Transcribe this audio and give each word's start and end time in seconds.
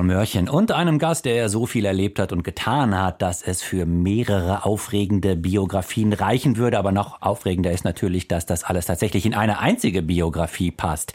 Raul 0.00 0.06
Mörchen 0.06 0.48
und 0.48 0.72
einem 0.72 0.98
Gast, 0.98 1.26
der 1.26 1.50
so 1.50 1.66
viel 1.66 1.84
erlebt 1.84 2.18
hat 2.18 2.32
und 2.32 2.42
getan 2.42 2.98
hat, 2.98 3.20
dass 3.20 3.42
es 3.42 3.62
für 3.62 3.84
mehrere 3.84 4.64
aufregende 4.64 5.36
Biografien 5.36 6.14
reichen 6.14 6.56
würde. 6.56 6.78
Aber 6.78 6.90
noch 6.90 7.20
aufregender 7.20 7.70
ist 7.70 7.84
natürlich, 7.84 8.26
dass 8.26 8.46
das 8.46 8.64
alles 8.64 8.86
tatsächlich 8.86 9.26
in 9.26 9.34
eine 9.34 9.58
einzige 9.58 10.00
Biografie 10.00 10.70
passt. 10.70 11.12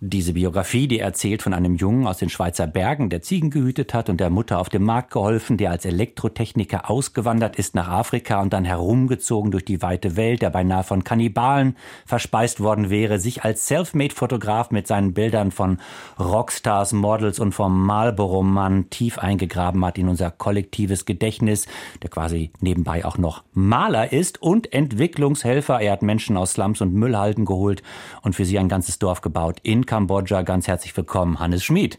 Diese 0.00 0.34
Biografie, 0.34 0.86
die 0.86 1.00
erzählt 1.00 1.42
von 1.42 1.52
einem 1.52 1.74
Jungen 1.74 2.06
aus 2.06 2.18
den 2.18 2.28
Schweizer 2.28 2.68
Bergen, 2.68 3.10
der 3.10 3.20
Ziegen 3.20 3.50
gehütet 3.50 3.94
hat 3.94 4.08
und 4.08 4.20
der 4.20 4.30
Mutter 4.30 4.60
auf 4.60 4.68
dem 4.68 4.84
Markt 4.84 5.10
geholfen, 5.10 5.56
der 5.56 5.72
als 5.72 5.84
Elektrotechniker 5.84 6.88
ausgewandert 6.88 7.56
ist 7.56 7.74
nach 7.74 7.88
Afrika 7.88 8.40
und 8.40 8.52
dann 8.52 8.64
herumgezogen 8.64 9.50
durch 9.50 9.64
die 9.64 9.82
weite 9.82 10.14
Welt, 10.14 10.40
der 10.40 10.50
beinahe 10.50 10.84
von 10.84 11.02
Kannibalen 11.02 11.74
verspeist 12.06 12.60
worden 12.60 12.90
wäre, 12.90 13.18
sich 13.18 13.42
als 13.42 13.66
Selfmade-Fotograf 13.66 14.70
mit 14.70 14.86
seinen 14.86 15.14
Bildern 15.14 15.50
von 15.50 15.80
Rockstars, 16.16 16.92
Models 16.92 17.40
und 17.40 17.50
vom 17.50 17.84
Marlboro-Mann 17.84 18.90
tief 18.90 19.18
eingegraben 19.18 19.84
hat 19.84 19.98
in 19.98 20.08
unser 20.08 20.30
kollektives 20.30 21.06
Gedächtnis, 21.06 21.66
der 22.04 22.10
quasi 22.10 22.52
nebenbei 22.60 23.04
auch 23.04 23.18
noch 23.18 23.42
Maler 23.52 24.12
ist 24.12 24.40
und 24.40 24.72
Entwicklungshelfer. 24.72 25.80
Er 25.80 25.90
hat 25.90 26.02
Menschen 26.02 26.36
aus 26.36 26.52
Slums 26.52 26.80
und 26.82 26.94
Müllhalden 26.94 27.44
geholt 27.44 27.82
und 28.22 28.36
für 28.36 28.44
sie 28.44 28.60
ein 28.60 28.68
ganzes 28.68 29.00
Dorf 29.00 29.22
gebaut 29.22 29.58
in 29.64 29.87
Kambodscha. 29.88 30.42
Ganz 30.42 30.68
herzlich 30.68 30.96
willkommen, 30.96 31.40
Hannes 31.40 31.64
Schmid. 31.64 31.98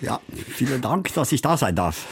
Ja, 0.00 0.20
vielen 0.30 0.80
Dank, 0.80 1.12
dass 1.14 1.32
ich 1.32 1.40
da 1.40 1.56
sein 1.56 1.74
darf. 1.74 2.06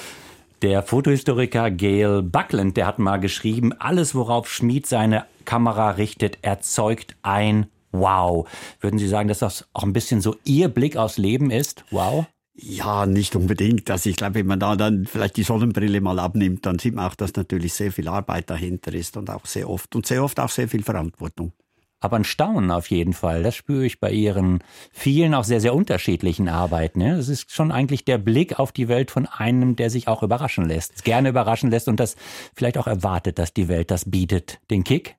Der 0.63 0.83
Fotohistoriker 0.83 1.71
Gail 1.71 2.23
Buckland, 2.23 2.77
der 2.77 2.87
hat 2.87 2.99
mal 2.99 3.19
geschrieben, 3.19 3.73
alles 3.79 4.15
worauf 4.15 4.51
Schmid 4.51 4.87
seine 4.87 5.27
Kamera 5.45 5.91
richtet, 5.91 6.39
erzeugt 6.43 7.15
ein 7.23 7.67
Wow. 7.93 8.49
Würden 8.81 8.99
Sie 8.99 9.07
sagen, 9.07 9.29
dass 9.29 9.39
das 9.39 9.69
auch 9.73 9.85
ein 9.85 9.93
bisschen 9.93 10.21
so 10.21 10.37
Ihr 10.45 10.69
Blick 10.69 10.97
aufs 10.97 11.19
Leben 11.19 11.51
ist? 11.51 11.85
Wow? 11.91 12.27
Ja, 12.55 13.07
nicht 13.07 13.37
unbedingt. 13.37 13.91
Also 13.91 14.09
ich 14.09 14.17
glaube, 14.17 14.37
wenn 14.37 14.47
man 14.47 14.61
da 14.61 14.77
dann 14.77 15.07
vielleicht 15.07 15.37
die 15.37 15.43
Sonnenbrille 15.43 16.01
mal 16.01 16.19
abnimmt, 16.19 16.65
dann 16.65 16.79
sieht 16.79 16.95
man 16.95 17.07
auch, 17.07 17.15
dass 17.15 17.35
natürlich 17.35 17.75
sehr 17.75 17.93
viel 17.93 18.09
Arbeit 18.09 18.49
dahinter 18.51 18.95
ist 18.95 19.17
und 19.19 19.29
auch 19.31 19.45
sehr 19.45 19.69
oft 19.69 19.95
und 19.95 20.07
sehr 20.07 20.25
oft 20.25 20.41
auch 20.41 20.51
sehr 20.51 20.69
viel 20.69 20.83
Verantwortung 20.83 21.53
aber 22.07 22.17
ein 22.17 22.25
Staunen 22.25 22.71
auf 22.71 22.89
jeden 22.91 23.13
Fall. 23.13 23.43
Das 23.43 23.55
spüre 23.55 23.85
ich 23.85 24.01
bei 24.01 24.11
Ihren 24.11 24.61
vielen 24.93 25.35
auch 25.35 25.45
sehr, 25.45 25.61
sehr 25.61 25.75
unterschiedlichen 25.75 26.49
Arbeiten. 26.49 27.01
Ne? 27.01 27.17
Das 27.17 27.29
ist 27.29 27.53
schon 27.53 27.73
eigentlich 27.73 28.05
der 28.05 28.19
Blick 28.19 28.59
auf 28.59 28.73
die 28.73 28.89
Welt 28.89 29.11
von 29.11 29.27
einem, 29.27 29.77
der 29.77 29.91
sich 29.91 30.09
auch 30.09 30.23
überraschen 30.23 30.67
lässt, 30.67 31.05
gerne 31.05 31.29
überraschen 31.29 31.71
lässt 31.71 31.89
und 31.89 32.01
das 32.01 32.17
vielleicht 32.55 32.79
auch 32.79 32.87
erwartet, 32.87 33.39
dass 33.39 33.53
die 33.53 33.69
Welt 33.69 33.91
das 33.91 34.11
bietet. 34.11 34.61
Den 34.71 34.85
Kick? 34.85 35.17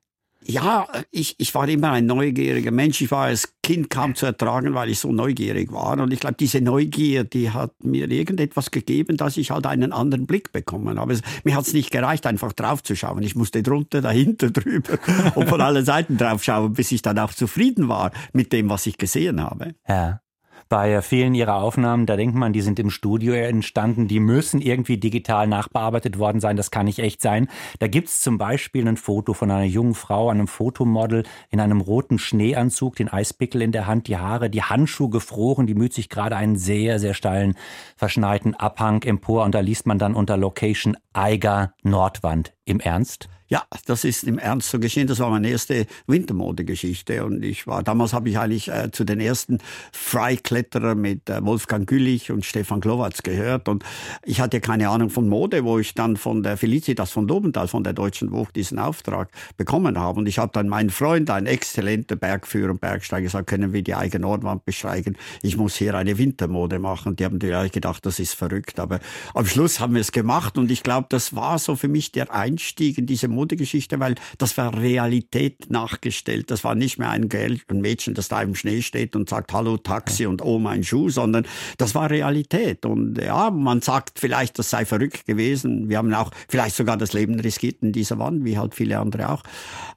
Ja, 0.50 0.88
ich, 1.10 1.34
ich 1.38 1.54
war 1.54 1.68
immer 1.68 1.92
ein 1.92 2.06
neugieriger 2.06 2.70
Mensch. 2.70 3.02
Ich 3.02 3.10
war 3.10 3.26
als 3.26 3.52
Kind 3.62 3.90
kaum 3.90 4.14
zu 4.14 4.24
ertragen, 4.24 4.72
weil 4.72 4.88
ich 4.88 4.98
so 4.98 5.12
neugierig 5.12 5.70
war. 5.72 5.98
Und 5.98 6.10
ich 6.10 6.20
glaube, 6.20 6.36
diese 6.40 6.62
Neugier, 6.62 7.24
die 7.24 7.50
hat 7.50 7.72
mir 7.84 8.10
irgendetwas 8.10 8.70
gegeben, 8.70 9.18
dass 9.18 9.36
ich 9.36 9.50
halt 9.50 9.66
einen 9.66 9.92
anderen 9.92 10.26
Blick 10.26 10.50
bekommen 10.52 10.98
habe. 10.98 11.20
Mir 11.44 11.54
hat 11.54 11.66
es 11.66 11.74
nicht 11.74 11.90
gereicht, 11.90 12.26
einfach 12.26 12.54
draufzuschauen. 12.54 13.22
Ich 13.22 13.36
musste 13.36 13.62
drunter, 13.62 14.00
dahinter, 14.00 14.50
drüber 14.50 14.98
und 15.34 15.50
von 15.50 15.60
allen 15.60 15.84
Seiten 15.84 16.16
draufschauen, 16.16 16.72
bis 16.72 16.92
ich 16.92 17.02
dann 17.02 17.18
auch 17.18 17.34
zufrieden 17.34 17.88
war 17.88 18.10
mit 18.32 18.52
dem, 18.54 18.70
was 18.70 18.86
ich 18.86 18.96
gesehen 18.96 19.42
habe. 19.42 19.74
Ja. 19.86 20.22
Bei 20.68 21.00
vielen 21.00 21.34
ihrer 21.34 21.54
Aufnahmen, 21.54 22.04
da 22.04 22.16
denkt 22.16 22.36
man, 22.36 22.52
die 22.52 22.60
sind 22.60 22.78
im 22.78 22.90
Studio 22.90 23.32
entstanden, 23.32 24.06
die 24.06 24.20
müssen 24.20 24.60
irgendwie 24.60 24.98
digital 24.98 25.46
nachbearbeitet 25.46 26.18
worden 26.18 26.40
sein, 26.40 26.58
das 26.58 26.70
kann 26.70 26.84
nicht 26.84 26.98
echt 26.98 27.22
sein. 27.22 27.48
Da 27.78 27.86
gibt's 27.86 28.20
zum 28.20 28.36
Beispiel 28.36 28.86
ein 28.86 28.98
Foto 28.98 29.32
von 29.32 29.50
einer 29.50 29.64
jungen 29.64 29.94
Frau, 29.94 30.28
einem 30.28 30.46
Fotomodel 30.46 31.24
in 31.48 31.60
einem 31.60 31.80
roten 31.80 32.18
Schneeanzug, 32.18 32.96
den 32.96 33.08
Eispickel 33.08 33.62
in 33.62 33.72
der 33.72 33.86
Hand, 33.86 34.08
die 34.08 34.18
Haare, 34.18 34.50
die 34.50 34.62
Handschuhe 34.62 35.08
gefroren, 35.08 35.66
die 35.66 35.74
müht 35.74 35.94
sich 35.94 36.10
gerade 36.10 36.36
einen 36.36 36.56
sehr, 36.56 36.98
sehr 36.98 37.14
steilen, 37.14 37.54
verschneiten 37.96 38.54
Abhang 38.54 39.02
empor 39.04 39.44
und 39.44 39.54
da 39.54 39.60
liest 39.60 39.86
man 39.86 39.98
dann 39.98 40.14
unter 40.14 40.36
Location 40.36 40.98
Eiger 41.14 41.72
Nordwand. 41.82 42.52
Im 42.66 42.78
Ernst? 42.78 43.30
Ja, 43.50 43.62
das 43.86 44.04
ist 44.04 44.24
im 44.24 44.38
Ernst 44.38 44.68
so 44.68 44.78
geschehen. 44.78 45.06
Das 45.06 45.20
war 45.20 45.30
meine 45.30 45.48
erste 45.48 45.86
Wintermodegeschichte. 46.06 47.24
Und 47.24 47.42
ich 47.42 47.66
war, 47.66 47.82
damals 47.82 48.12
habe 48.12 48.28
ich 48.28 48.38
eigentlich 48.38 48.68
äh, 48.68 48.90
zu 48.92 49.04
den 49.04 49.20
ersten 49.20 49.58
Freikletterer 49.90 50.94
mit 50.94 51.30
äh, 51.30 51.42
Wolfgang 51.42 51.88
Güllich 51.88 52.30
und 52.30 52.44
Stefan 52.44 52.82
Glowatz 52.82 53.22
gehört. 53.22 53.68
Und 53.68 53.84
ich 54.22 54.42
hatte 54.42 54.60
keine 54.60 54.90
Ahnung 54.90 55.08
von 55.08 55.30
Mode, 55.30 55.64
wo 55.64 55.78
ich 55.78 55.94
dann 55.94 56.18
von 56.18 56.42
der 56.42 56.58
Felicitas 56.58 57.10
von 57.10 57.26
Dobenthal, 57.26 57.68
von 57.68 57.84
der 57.84 57.94
Deutschen 57.94 58.32
Woche, 58.32 58.52
diesen 58.52 58.78
Auftrag 58.78 59.30
bekommen 59.56 59.98
habe. 59.98 60.20
Und 60.20 60.26
ich 60.26 60.38
habe 60.38 60.52
dann 60.52 60.68
meinen 60.68 60.90
Freund, 60.90 61.30
ein 61.30 61.46
exzellenter 61.46 62.16
Bergführer 62.16 62.72
und 62.72 62.82
Bergsteiger, 62.82 63.22
gesagt, 63.22 63.46
können 63.46 63.72
wir 63.72 63.82
die 63.82 63.94
eigene 63.94 64.26
Nordwand 64.26 64.66
besteigen? 64.66 65.16
Ich 65.40 65.56
muss 65.56 65.74
hier 65.74 65.94
eine 65.94 66.18
Wintermode 66.18 66.78
machen. 66.80 67.16
Die 67.16 67.24
haben 67.24 67.38
natürlich 67.38 67.72
gedacht, 67.72 68.04
das 68.04 68.18
ist 68.18 68.34
verrückt. 68.34 68.78
Aber 68.78 69.00
am 69.32 69.46
Schluss 69.46 69.80
haben 69.80 69.94
wir 69.94 70.02
es 70.02 70.12
gemacht. 70.12 70.58
Und 70.58 70.70
ich 70.70 70.82
glaube, 70.82 71.06
das 71.08 71.34
war 71.34 71.58
so 71.58 71.76
für 71.76 71.88
mich 71.88 72.12
der 72.12 72.34
Einstieg 72.34 72.98
in 72.98 73.06
diese 73.06 73.37
Modegeschichte, 73.38 74.00
weil 74.00 74.16
das 74.38 74.56
war 74.56 74.76
Realität 74.76 75.70
nachgestellt. 75.70 76.50
Das 76.50 76.64
war 76.64 76.74
nicht 76.74 76.98
mehr 76.98 77.10
ein, 77.10 77.28
ein 77.32 77.80
Mädchen, 77.80 78.14
das 78.14 78.28
da 78.28 78.42
im 78.42 78.56
Schnee 78.56 78.82
steht 78.82 79.14
und 79.14 79.28
sagt 79.28 79.52
Hallo 79.52 79.76
Taxi 79.76 80.26
und 80.26 80.42
Oh 80.42 80.58
mein 80.58 80.82
Schuh, 80.82 81.08
sondern 81.08 81.46
das 81.76 81.94
war 81.94 82.10
Realität. 82.10 82.84
Und 82.84 83.18
ja, 83.18 83.50
man 83.50 83.80
sagt 83.80 84.18
vielleicht, 84.18 84.58
das 84.58 84.70
sei 84.70 84.84
verrückt 84.84 85.24
gewesen. 85.26 85.88
Wir 85.88 85.98
haben 85.98 86.12
auch 86.14 86.32
vielleicht 86.48 86.74
sogar 86.74 86.96
das 86.96 87.12
Leben 87.12 87.38
riskiert 87.38 87.82
in 87.82 87.92
dieser 87.92 88.18
Wand, 88.18 88.44
wie 88.44 88.58
halt 88.58 88.74
viele 88.74 88.98
andere 88.98 89.30
auch. 89.30 89.42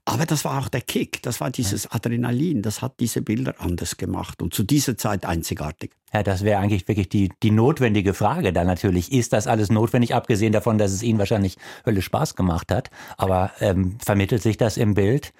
Aber 0.05 0.25
das 0.25 0.45
war 0.45 0.59
auch 0.59 0.69
der 0.69 0.81
Kick, 0.81 1.21
das 1.23 1.41
war 1.41 1.49
dieses 1.49 1.89
Adrenalin, 1.91 2.61
das 2.61 2.81
hat 2.81 2.99
diese 2.99 3.21
Bilder 3.21 3.55
anders 3.59 3.97
gemacht 3.97 4.41
und 4.41 4.53
zu 4.53 4.63
dieser 4.63 4.97
Zeit 4.97 5.25
einzigartig. 5.25 5.91
Ja, 6.13 6.23
das 6.23 6.43
wäre 6.43 6.59
eigentlich 6.59 6.87
wirklich 6.87 7.07
die, 7.07 7.31
die 7.41 7.51
notwendige 7.51 8.13
Frage 8.13 8.51
dann 8.51 8.67
natürlich. 8.67 9.11
Ist 9.11 9.31
das 9.33 9.47
alles 9.47 9.69
notwendig, 9.69 10.13
abgesehen 10.13 10.51
davon, 10.51 10.77
dass 10.77 10.91
es 10.91 11.03
Ihnen 11.03 11.19
wahrscheinlich 11.19 11.57
Hölle 11.85 12.01
Spaß 12.01 12.35
gemacht 12.35 12.71
hat? 12.71 12.89
Aber 13.17 13.51
ähm, 13.61 13.97
vermittelt 14.03 14.41
sich 14.41 14.57
das 14.57 14.77
im 14.77 14.93
Bild? 14.93 15.33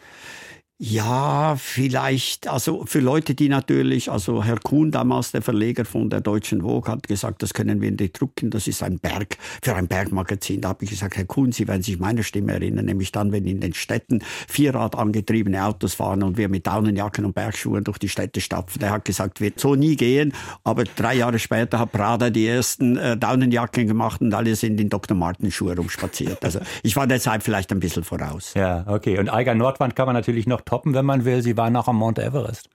Ja, 0.84 1.58
vielleicht, 1.60 2.48
also 2.48 2.86
für 2.88 3.02
Leute, 3.02 3.36
die 3.36 3.50
natürlich, 3.50 4.10
also 4.10 4.44
Herr 4.44 4.58
Kuhn, 4.58 4.90
damals 4.90 5.32
der 5.32 5.44
Verleger 5.44 5.86
von 5.86 6.10
der 6.10 6.22
Deutschen 6.22 6.62
Vogue, 6.64 6.92
hat 6.92 7.08
gesagt, 7.08 7.44
das 7.44 7.54
können 7.54 7.82
wir 7.82 7.92
nicht 7.92 8.20
drucken, 8.20 8.50
das 8.50 8.66
ist 8.66 8.82
ein 8.82 8.98
Berg, 8.98 9.38
für 9.62 9.76
ein 9.76 9.88
Bergmagazin. 9.88 10.60
Da 10.60 10.70
habe 10.70 10.84
ich 10.84 10.90
gesagt, 10.90 11.18
Herr 11.18 11.26
Kuhn, 11.26 11.52
Sie 11.52 11.68
werden 11.68 11.84
sich 11.84 12.00
meine 12.00 12.24
Stimme 12.24 12.54
erinnern, 12.54 12.86
nämlich 12.86 13.12
dann, 13.12 13.32
wenn 13.32 13.46
in 13.46 13.60
den 13.60 13.76
Städten 13.76 14.24
Vierrad 14.48 14.96
angetriebene 14.96 15.64
Autos 15.64 15.94
fahren 15.94 16.24
und 16.24 16.38
wir 16.38 16.50
mit 16.50 16.66
Daunenjacken 16.66 17.26
und 17.26 17.36
Bergschuhen 17.36 17.84
durch 17.84 18.00
die 18.00 18.10
Städte 18.10 18.42
stapfen. 18.42 18.80
Der 18.80 18.90
hat 18.90 19.06
gesagt, 19.06 19.40
wird 19.40 19.60
so 19.60 19.76
nie 19.76 19.96
gehen, 19.96 20.34
aber 20.64 20.86
drei 20.86 21.14
Jahre 21.14 21.38
später 21.38 21.78
hat 21.78 21.92
Prada 21.92 22.32
die 22.32 22.48
ersten 22.48 22.98
äh, 22.98 23.16
Daunenjacken 23.18 23.86
gemacht 23.86 24.20
und 24.20 24.34
alle 24.34 24.56
sind 24.56 24.82
in 24.82 24.90
Dr. 24.90 25.16
Martens 25.16 25.54
Schuhe 25.54 25.76
rumspaziert. 25.76 26.44
Also 26.44 26.60
ich 26.82 26.96
war 26.96 27.08
Zeit 27.20 27.44
vielleicht 27.44 27.72
ein 27.72 27.80
bisschen 27.80 28.04
voraus. 28.04 28.56
Ja, 28.56 28.84
okay. 28.88 29.20
Und 29.20 29.30
Eiger 29.30 29.54
Nordwand 29.54 29.96
kann 29.96 30.08
man 30.08 30.16
natürlich 30.16 30.48
noch 30.48 30.62
toppen, 30.72 30.94
wenn 30.94 31.06
man 31.06 31.26
will. 31.26 31.42
Sie 31.42 31.58
waren 31.58 31.76
auch 31.76 31.88
am 31.88 31.98
Mount 31.98 32.18
Everest. 32.18 32.70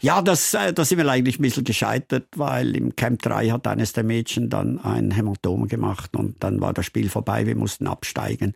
Ja, 0.00 0.22
das, 0.22 0.54
äh, 0.54 0.72
da 0.72 0.84
sind 0.84 0.98
wir 0.98 1.08
eigentlich 1.08 1.38
ein 1.38 1.42
bisschen 1.42 1.64
gescheitert, 1.64 2.26
weil 2.36 2.76
im 2.76 2.94
Camp 2.94 3.22
3 3.22 3.50
hat 3.50 3.66
eines 3.66 3.92
der 3.92 4.04
Mädchen 4.04 4.50
dann 4.50 4.78
ein 4.84 5.10
Hämatom 5.10 5.66
gemacht 5.66 6.14
und 6.14 6.36
dann 6.44 6.60
war 6.60 6.72
das 6.72 6.86
Spiel 6.86 7.08
vorbei, 7.08 7.46
wir 7.46 7.56
mussten 7.56 7.86
absteigen. 7.86 8.54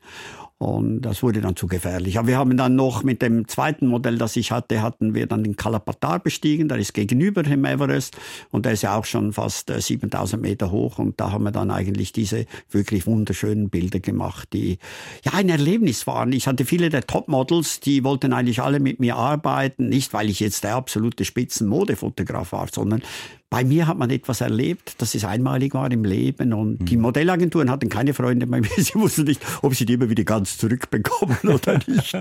Und 0.58 1.02
das 1.02 1.22
wurde 1.22 1.40
dann 1.40 1.54
zu 1.54 1.68
gefährlich. 1.68 2.18
Aber 2.18 2.26
wir 2.26 2.36
haben 2.36 2.56
dann 2.56 2.74
noch 2.74 3.04
mit 3.04 3.22
dem 3.22 3.46
zweiten 3.46 3.86
Modell, 3.86 4.18
das 4.18 4.34
ich 4.34 4.50
hatte, 4.50 4.82
hatten 4.82 5.14
wir 5.14 5.26
dann 5.26 5.44
den 5.44 5.54
Kalapatar 5.54 6.18
bestiegen. 6.18 6.66
Der 6.68 6.78
ist 6.78 6.94
gegenüber 6.94 7.44
dem 7.44 7.64
Everest 7.64 8.16
und 8.50 8.66
der 8.66 8.72
ist 8.72 8.82
ja 8.82 8.96
auch 8.96 9.04
schon 9.04 9.32
fast 9.32 9.70
7000 9.72 10.42
äh, 10.42 10.48
Meter 10.48 10.72
hoch. 10.72 10.98
Und 10.98 11.20
da 11.20 11.30
haben 11.30 11.44
wir 11.44 11.52
dann 11.52 11.70
eigentlich 11.70 12.12
diese 12.12 12.46
wirklich 12.70 13.06
wunderschönen 13.06 13.70
Bilder 13.70 14.00
gemacht, 14.00 14.48
die 14.52 14.78
ja 15.24 15.32
ein 15.34 15.48
Erlebnis 15.48 16.08
waren. 16.08 16.32
Ich 16.32 16.48
hatte 16.48 16.64
viele 16.64 16.88
der 16.88 17.06
Topmodels, 17.06 17.78
die 17.78 18.02
wollten 18.02 18.32
eigentlich 18.32 18.60
alle 18.60 18.80
mit 18.80 18.98
mir 18.98 19.14
arbeiten. 19.14 19.88
Nicht, 19.88 20.12
weil 20.12 20.28
ich 20.28 20.40
jetzt 20.40 20.64
der 20.64 20.74
absolute 20.74 21.24
Spitzenmodefotograf 21.24 22.50
war, 22.50 22.66
sondern 22.72 23.02
bei 23.50 23.64
mir 23.64 23.86
hat 23.86 23.96
man 23.96 24.10
etwas 24.10 24.42
erlebt, 24.42 24.96
das 24.98 25.14
ist 25.14 25.24
einmalig 25.24 25.72
war 25.72 25.90
im 25.90 26.04
Leben 26.04 26.52
und 26.52 26.80
mhm. 26.80 26.84
die 26.84 26.96
Modellagenturen 26.98 27.70
hatten 27.70 27.88
keine 27.88 28.12
Freunde 28.12 28.46
bei 28.46 28.60
mir. 28.60 28.68
Sie 28.76 28.94
wussten 28.94 29.24
nicht, 29.24 29.40
ob 29.62 29.74
sie 29.74 29.86
die 29.86 29.94
immer 29.94 30.10
wieder 30.10 30.24
ganz 30.24 30.58
zurückbekommen 30.58 31.38
oder 31.44 31.78
nicht. 31.86 32.16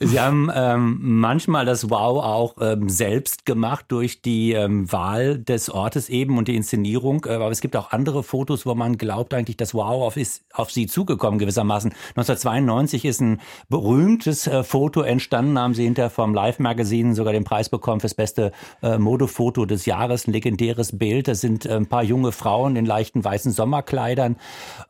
Sie 0.00 0.20
haben 0.20 0.50
ähm, 0.54 0.98
manchmal 1.00 1.64
das 1.64 1.88
Wow 1.88 2.22
auch 2.22 2.56
ähm, 2.60 2.90
selbst 2.90 3.46
gemacht 3.46 3.86
durch 3.88 4.20
die 4.20 4.52
ähm, 4.52 4.90
Wahl 4.92 5.38
des 5.38 5.70
Ortes 5.70 6.10
eben 6.10 6.36
und 6.36 6.48
die 6.48 6.56
Inszenierung. 6.56 7.24
Äh, 7.24 7.34
aber 7.34 7.50
es 7.50 7.62
gibt 7.62 7.74
auch 7.74 7.92
andere 7.92 8.22
Fotos, 8.22 8.66
wo 8.66 8.74
man 8.74 8.98
glaubt 8.98 9.32
eigentlich, 9.32 9.56
das 9.56 9.72
Wow 9.72 10.02
auf, 10.02 10.16
ist 10.18 10.44
auf 10.52 10.70
Sie 10.70 10.86
zugekommen 10.86 11.38
gewissermaßen. 11.38 11.90
1992 12.10 13.06
ist 13.06 13.20
ein 13.20 13.40
berühmtes 13.70 14.46
äh, 14.46 14.62
Foto 14.62 15.00
entstanden, 15.00 15.58
haben 15.58 15.74
Sie 15.74 15.84
hinter 15.84 16.10
vom 16.10 16.34
Live 16.34 16.58
Magazine 16.58 17.14
sogar 17.14 17.32
den 17.32 17.44
Preis 17.44 17.70
bekommen 17.70 18.00
fürs 18.00 18.14
beste 18.14 18.52
äh, 18.82 18.98
Modefoto 18.98 19.64
des 19.64 19.86
Jahres. 19.86 20.01
Ein 20.02 20.32
legendäres 20.32 20.98
Bild. 20.98 21.28
Das 21.28 21.40
sind 21.40 21.66
äh, 21.66 21.74
ein 21.74 21.86
paar 21.86 22.02
junge 22.02 22.32
Frauen 22.32 22.76
in 22.76 22.86
leichten 22.86 23.24
weißen 23.24 23.52
Sommerkleidern 23.52 24.36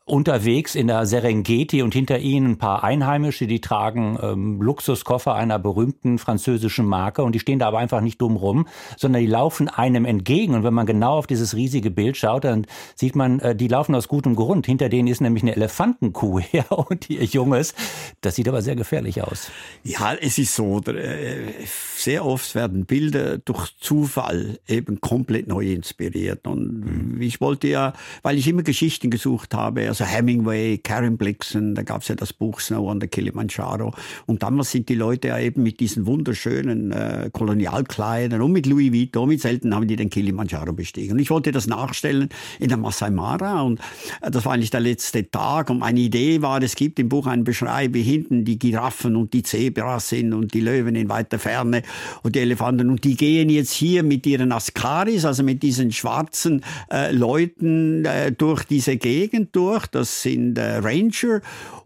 unterwegs 0.05 0.75
in 0.75 0.89
der 0.89 1.07
Serengeti 1.07 1.83
und 1.83 1.95
hinter 1.95 2.19
ihnen 2.19 2.53
ein 2.53 2.59
paar 2.59 2.83
Einheimische, 2.83 3.47
die 3.47 3.61
tragen 3.61 4.19
ähm, 4.21 4.61
Luxuskoffer 4.61 5.35
einer 5.35 5.59
berühmten 5.59 6.19
französischen 6.19 6.87
Marke 6.87 7.23
und 7.23 7.35
die 7.35 7.41
stehen 7.41 7.59
da 7.59 7.69
aber 7.69 7.79
einfach 7.79 8.01
nicht 8.01 8.21
dumm 8.21 8.37
rum, 8.37 8.67
sondern 8.97 9.23
die 9.23 9.29
laufen 9.29 9.69
einem 9.69 10.05
entgegen. 10.05 10.55
Und 10.55 10.65
wenn 10.65 10.75
man 10.75 10.87
genau 10.87 11.19
auf 11.19 11.27
dieses 11.27 11.55
riesige 11.55 11.91
Bild 11.91 12.17
schaut, 12.17 12.45
dann 12.45 12.67
sieht 12.95 13.15
man, 13.15 13.41
äh, 13.41 13.55
die 13.55 13.69
laufen 13.69 13.95
aus 13.95 14.09
gutem 14.09 14.35
Grund. 14.35 14.67
Hinter 14.67 14.89
denen 14.89 15.09
ist 15.09 15.21
nämlich 15.21 15.43
eine 15.43 15.55
Elefantenkuh 15.55 16.41
her 16.51 16.67
und 16.71 17.09
ihr 17.11 17.25
Junges. 17.25 17.75
Das 18.23 18.35
sieht 18.35 18.49
aber 18.49 18.63
sehr 18.63 18.77
gefährlich 18.77 19.23
aus. 19.23 19.51
Ja, 19.85 20.15
es 20.21 20.39
ist 20.39 20.55
so, 20.55 20.81
äh, 20.81 21.53
sehr 21.97 22.25
oft 22.25 22.55
werden 22.55 22.87
Bilder 22.87 23.39
durch 23.39 23.77
Zufall 23.79 24.59
eben 24.67 25.01
komplett 25.03 25.49
neu 25.49 25.73
inspiriert. 25.73 26.47
Und 26.47 27.15
mhm. 27.15 27.21
ich 27.21 27.41
wollte 27.41 27.67
ja, 27.67 27.93
weil 28.23 28.39
ich 28.39 28.47
immer 28.47 28.63
Geschichten 28.63 29.11
gesucht 29.11 29.53
habe, 29.53 29.89
also 29.89 30.05
Hemingway, 30.05 30.79
Karen 30.79 31.19
Blixen, 31.19 31.75
da 31.75 31.83
gab 31.83 32.03
es 32.03 32.09
ja 32.09 32.15
das 32.15 32.33
Buch 32.33 32.61
Snow 32.61 32.89
on 32.89 33.01
the 33.01 33.09
Kilimanjaro. 33.09 33.93
Und 34.27 34.45
damals 34.45 34.71
sind 34.71 34.89
die 34.89 34.95
Leute 34.95 35.29
ja 35.29 35.39
eben 35.41 35.65
mit 35.65 35.81
diesen 35.81 36.07
wunderschönen 36.07 36.93
äh, 36.93 37.31
Kolonialkleidern 37.33 38.41
und 38.41 38.53
mit 38.53 38.67
Louis 38.67 38.93
Vuitton, 38.93 39.29
mit 39.29 39.41
selten 39.41 39.75
haben 39.75 39.89
die 39.89 39.97
den 39.97 40.09
Kilimanjaro 40.09 40.73
bestiegen. 40.73 41.15
Und 41.15 41.19
ich 41.19 41.31
wollte 41.31 41.51
das 41.51 41.67
nachstellen 41.67 42.29
in 42.61 42.69
der 42.69 42.79
Masai 42.79 43.11
Mara 43.11 43.63
und 43.63 43.81
äh, 44.21 44.31
das 44.31 44.45
war 44.45 44.53
eigentlich 44.53 44.71
der 44.71 44.81
letzte 44.81 45.29
Tag. 45.29 45.69
Und 45.69 45.81
meine 45.81 45.99
Idee 45.99 46.43
war, 46.43 46.63
es 46.63 46.77
gibt 46.77 47.01
im 47.01 47.09
Buch 47.09 47.27
einen 47.27 47.43
Beschreib, 47.43 47.93
wie 47.95 48.03
hinten 48.03 48.45
die 48.45 48.59
Giraffen 48.59 49.17
und 49.17 49.33
die 49.35 49.43
Zebras 49.43 50.11
sind 50.11 50.33
und 50.33 50.55
die 50.55 50.61
Löwen 50.61 50.95
in 50.95 51.09
weiter 51.09 51.41
Ferne 51.41 51.83
und 52.23 52.37
die 52.37 52.39
Elefanten. 52.39 52.89
Und 52.89 53.03
die 53.03 53.17
gehen 53.17 53.51
jetzt 53.51 53.73
hier 53.73 54.05
mit 54.05 54.25
ihren 54.29 54.53
Askaden 54.53 54.92
Safaris, 54.93 55.25
also 55.25 55.43
mit 55.43 55.63
diesen 55.63 55.91
schwarzen 55.91 56.63
äh, 56.91 57.13
Leuten 57.13 58.05
äh, 58.05 58.31
durch 58.31 58.65
diese 58.65 58.97
Gegend 58.99 59.57
durch. 59.57 59.87
Das 59.87 60.23
sind 60.23 60.59
äh, 60.59 60.81
Ranger 60.83 61.41